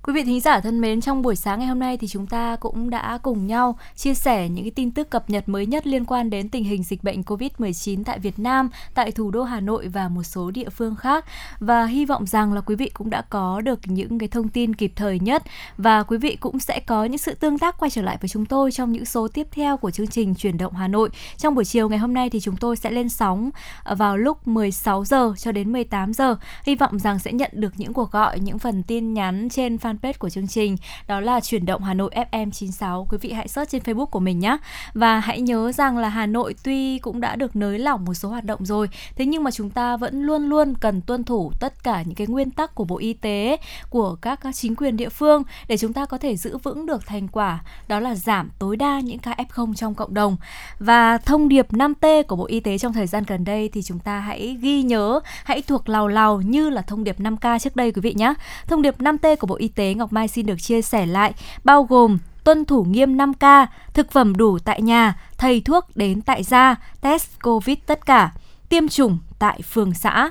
Quý 0.03 0.13
vị 0.13 0.23
thính 0.23 0.39
giả 0.39 0.59
thân 0.59 0.81
mến, 0.81 1.01
trong 1.01 1.21
buổi 1.21 1.35
sáng 1.35 1.59
ngày 1.59 1.67
hôm 1.67 1.79
nay 1.79 1.97
thì 1.97 2.07
chúng 2.07 2.27
ta 2.27 2.55
cũng 2.55 2.89
đã 2.89 3.19
cùng 3.21 3.47
nhau 3.47 3.77
chia 3.95 4.13
sẻ 4.13 4.49
những 4.49 4.63
cái 4.63 4.71
tin 4.71 4.91
tức 4.91 5.09
cập 5.09 5.29
nhật 5.29 5.49
mới 5.49 5.65
nhất 5.65 5.87
liên 5.87 6.05
quan 6.05 6.29
đến 6.29 6.49
tình 6.49 6.63
hình 6.63 6.83
dịch 6.83 7.03
bệnh 7.03 7.21
COVID-19 7.21 8.03
tại 8.03 8.19
Việt 8.19 8.39
Nam, 8.39 8.69
tại 8.93 9.11
thủ 9.11 9.31
đô 9.31 9.43
Hà 9.43 9.59
Nội 9.59 9.87
và 9.87 10.07
một 10.07 10.23
số 10.23 10.51
địa 10.51 10.69
phương 10.69 10.95
khác. 10.95 11.25
Và 11.59 11.85
hy 11.85 12.05
vọng 12.05 12.25
rằng 12.25 12.53
là 12.53 12.61
quý 12.61 12.75
vị 12.75 12.89
cũng 12.93 13.09
đã 13.09 13.21
có 13.21 13.61
được 13.61 13.79
những 13.85 14.19
cái 14.19 14.29
thông 14.29 14.49
tin 14.49 14.75
kịp 14.75 14.91
thời 14.95 15.19
nhất 15.19 15.43
và 15.77 16.03
quý 16.03 16.17
vị 16.17 16.37
cũng 16.39 16.59
sẽ 16.59 16.79
có 16.79 17.05
những 17.05 17.17
sự 17.17 17.33
tương 17.33 17.59
tác 17.59 17.79
quay 17.79 17.89
trở 17.89 18.01
lại 18.01 18.17
với 18.21 18.29
chúng 18.29 18.45
tôi 18.45 18.71
trong 18.71 18.91
những 18.91 19.05
số 19.05 19.27
tiếp 19.27 19.47
theo 19.51 19.77
của 19.77 19.91
chương 19.91 20.07
trình 20.07 20.35
Chuyển 20.35 20.57
động 20.57 20.73
Hà 20.73 20.87
Nội. 20.87 21.09
Trong 21.37 21.55
buổi 21.55 21.65
chiều 21.65 21.89
ngày 21.89 21.99
hôm 21.99 22.13
nay 22.13 22.29
thì 22.29 22.39
chúng 22.39 22.57
tôi 22.57 22.75
sẽ 22.75 22.91
lên 22.91 23.09
sóng 23.09 23.49
vào 23.97 24.17
lúc 24.17 24.47
16 24.47 25.05
giờ 25.05 25.33
cho 25.37 25.51
đến 25.51 25.71
18 25.71 26.13
giờ. 26.13 26.35
Hy 26.63 26.75
vọng 26.75 26.99
rằng 26.99 27.19
sẽ 27.19 27.33
nhận 27.33 27.51
được 27.53 27.73
những 27.77 27.93
cuộc 27.93 28.11
gọi, 28.11 28.39
những 28.39 28.59
phần 28.59 28.83
tin 28.83 29.13
nhắn 29.13 29.49
trên 29.49 29.75
fan 29.75 29.90
fanpage 29.91 30.13
của 30.19 30.29
chương 30.29 30.47
trình, 30.47 30.77
đó 31.07 31.19
là 31.19 31.39
chuyển 31.39 31.65
động 31.65 31.83
Hà 31.83 31.93
Nội 31.93 32.11
FM 32.31 32.51
96 32.51 33.07
quý 33.09 33.17
vị 33.21 33.31
hãy 33.31 33.47
search 33.47 33.71
trên 33.71 33.81
Facebook 33.81 34.05
của 34.05 34.19
mình 34.19 34.39
nhé 34.39 34.57
và 34.93 35.19
hãy 35.19 35.41
nhớ 35.41 35.71
rằng 35.71 35.97
là 35.97 36.09
Hà 36.09 36.25
Nội 36.25 36.55
tuy 36.63 36.99
cũng 36.99 37.21
đã 37.21 37.35
được 37.35 37.55
nới 37.55 37.79
lỏng 37.79 38.05
một 38.05 38.13
số 38.13 38.29
hoạt 38.29 38.43
động 38.43 38.65
rồi, 38.65 38.89
thế 39.15 39.25
nhưng 39.25 39.43
mà 39.43 39.51
chúng 39.51 39.69
ta 39.69 39.97
vẫn 39.97 40.21
luôn 40.23 40.49
luôn 40.49 40.73
cần 40.75 41.01
tuân 41.01 41.23
thủ 41.23 41.51
tất 41.59 41.83
cả 41.83 42.01
những 42.01 42.15
cái 42.15 42.27
nguyên 42.27 42.51
tắc 42.51 42.75
của 42.75 42.83
Bộ 42.83 42.97
Y 42.97 43.13
tế, 43.13 43.57
của 43.89 44.15
các 44.15 44.39
chính 44.53 44.75
quyền 44.75 44.97
địa 44.97 45.09
phương 45.09 45.43
để 45.67 45.77
chúng 45.77 45.93
ta 45.93 46.05
có 46.05 46.17
thể 46.17 46.37
giữ 46.37 46.57
vững 46.57 46.85
được 46.85 47.07
thành 47.07 47.27
quả, 47.27 47.63
đó 47.87 47.99
là 47.99 48.15
giảm 48.15 48.49
tối 48.59 48.77
đa 48.77 48.99
những 48.99 49.19
ca 49.19 49.31
F0 49.31 49.73
trong 49.73 49.95
cộng 49.95 50.13
đồng. 50.13 50.37
Và 50.79 51.17
thông 51.17 51.47
điệp 51.49 51.73
5T 51.73 52.23
của 52.23 52.35
Bộ 52.35 52.45
Y 52.45 52.59
tế 52.59 52.77
trong 52.77 52.93
thời 52.93 53.07
gian 53.07 53.23
gần 53.27 53.45
đây 53.45 53.69
thì 53.73 53.81
chúng 53.81 53.99
ta 53.99 54.19
hãy 54.19 54.57
ghi 54.61 54.83
nhớ, 54.83 55.19
hãy 55.43 55.61
thuộc 55.61 55.89
lào 55.89 56.07
lào 56.07 56.41
như 56.41 56.69
là 56.69 56.81
thông 56.81 57.03
điệp 57.03 57.19
5K 57.19 57.59
trước 57.59 57.75
đây 57.75 57.91
quý 57.91 58.01
vị 58.01 58.13
nhé 58.13 58.33
thông 58.67 58.81
điệp 58.81 58.99
5T 58.99 59.35
của 59.35 59.47
Bộ 59.47 59.55
Y 59.55 59.67
tế 59.67 59.80
tế 59.81 59.93
Ngọc 59.93 60.13
Mai 60.13 60.27
xin 60.27 60.45
được 60.45 60.61
chia 60.61 60.81
sẻ 60.81 61.05
lại, 61.05 61.33
bao 61.63 61.83
gồm 61.83 62.17
tuân 62.43 62.65
thủ 62.65 62.83
nghiêm 62.83 63.17
5K, 63.17 63.67
thực 63.93 64.11
phẩm 64.11 64.37
đủ 64.37 64.59
tại 64.59 64.81
nhà, 64.81 65.19
thầy 65.37 65.61
thuốc 65.61 65.85
đến 65.95 66.21
tại 66.21 66.43
gia, 66.43 66.75
test 67.01 67.27
COVID 67.43 67.77
tất 67.85 68.05
cả, 68.05 68.31
tiêm 68.69 68.87
chủng 68.87 69.17
tại 69.39 69.61
phường 69.61 69.93
xã. 69.93 70.29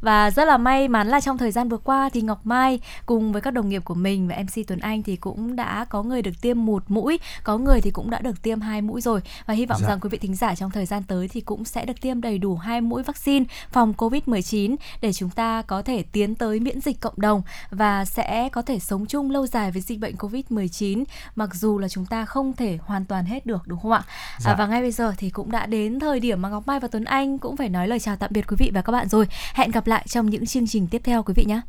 Và 0.00 0.30
rất 0.30 0.44
là 0.44 0.56
may 0.56 0.88
mắn 0.88 1.08
là 1.08 1.20
trong 1.20 1.38
thời 1.38 1.50
gian 1.50 1.68
vừa 1.68 1.76
qua 1.76 2.08
thì 2.12 2.20
Ngọc 2.20 2.46
Mai 2.46 2.80
cùng 3.06 3.32
với 3.32 3.42
các 3.42 3.50
đồng 3.50 3.68
nghiệp 3.68 3.84
của 3.84 3.94
mình 3.94 4.28
và 4.28 4.36
MC 4.36 4.66
Tuấn 4.66 4.80
Anh 4.80 5.02
thì 5.02 5.16
cũng 5.16 5.56
đã 5.56 5.84
có 5.84 6.02
người 6.02 6.22
được 6.22 6.40
tiêm 6.40 6.66
một 6.66 6.82
mũi, 6.88 7.20
có 7.44 7.58
người 7.58 7.80
thì 7.80 7.90
cũng 7.90 8.10
đã 8.10 8.18
được 8.18 8.42
tiêm 8.42 8.60
hai 8.60 8.82
mũi 8.82 9.00
rồi 9.00 9.20
và 9.46 9.54
hy 9.54 9.66
vọng 9.66 9.80
dạ. 9.82 9.88
rằng 9.88 10.00
quý 10.00 10.08
vị 10.08 10.18
thính 10.18 10.34
giả 10.34 10.54
trong 10.54 10.70
thời 10.70 10.86
gian 10.86 11.02
tới 11.02 11.28
thì 11.28 11.40
cũng 11.40 11.64
sẽ 11.64 11.84
được 11.84 12.00
tiêm 12.00 12.20
đầy 12.20 12.38
đủ 12.38 12.56
hai 12.56 12.80
mũi 12.80 13.02
vaccine 13.02 13.44
phòng 13.72 13.94
Covid-19 13.96 14.76
để 15.00 15.12
chúng 15.12 15.30
ta 15.30 15.62
có 15.62 15.82
thể 15.82 16.02
tiến 16.02 16.34
tới 16.34 16.60
miễn 16.60 16.80
dịch 16.80 17.00
cộng 17.00 17.14
đồng 17.16 17.42
và 17.70 18.04
sẽ 18.04 18.48
có 18.52 18.62
thể 18.62 18.78
sống 18.78 19.06
chung 19.06 19.30
lâu 19.30 19.46
dài 19.46 19.70
với 19.70 19.82
dịch 19.82 20.00
bệnh 20.00 20.14
Covid-19 20.14 21.04
mặc 21.36 21.54
dù 21.54 21.78
là 21.78 21.88
chúng 21.88 22.06
ta 22.06 22.24
không 22.24 22.52
thể 22.52 22.78
hoàn 22.82 23.04
toàn 23.04 23.24
hết 23.24 23.46
được 23.46 23.62
đúng 23.66 23.80
không 23.80 23.92
ạ? 23.92 24.02
Dạ. 24.38 24.50
À, 24.50 24.56
và 24.58 24.66
ngay 24.66 24.80
bây 24.80 24.92
giờ 24.92 25.14
thì 25.18 25.30
cũng 25.30 25.50
đã 25.50 25.66
đến 25.66 26.00
thời 26.00 26.20
điểm 26.20 26.42
mà 26.42 26.48
Ngọc 26.48 26.66
Mai 26.66 26.80
và 26.80 26.88
Tuấn 26.88 27.04
Anh 27.04 27.38
cũng 27.38 27.56
phải 27.56 27.68
nói 27.68 27.88
lời 27.88 27.98
chào 27.98 28.16
tạm 28.16 28.30
biệt 28.32 28.44
quý 28.48 28.56
vị 28.58 28.70
và 28.74 28.82
các 28.82 28.92
bạn 28.92 29.08
rồi. 29.08 29.26
Hẹn 29.54 29.70
gặp 29.70 29.86
lại 29.90 30.04
trong 30.08 30.30
những 30.30 30.46
chương 30.46 30.66
trình 30.66 30.86
tiếp 30.90 31.00
theo 31.04 31.22
quý 31.22 31.34
vị 31.36 31.44
nhé. 31.44 31.60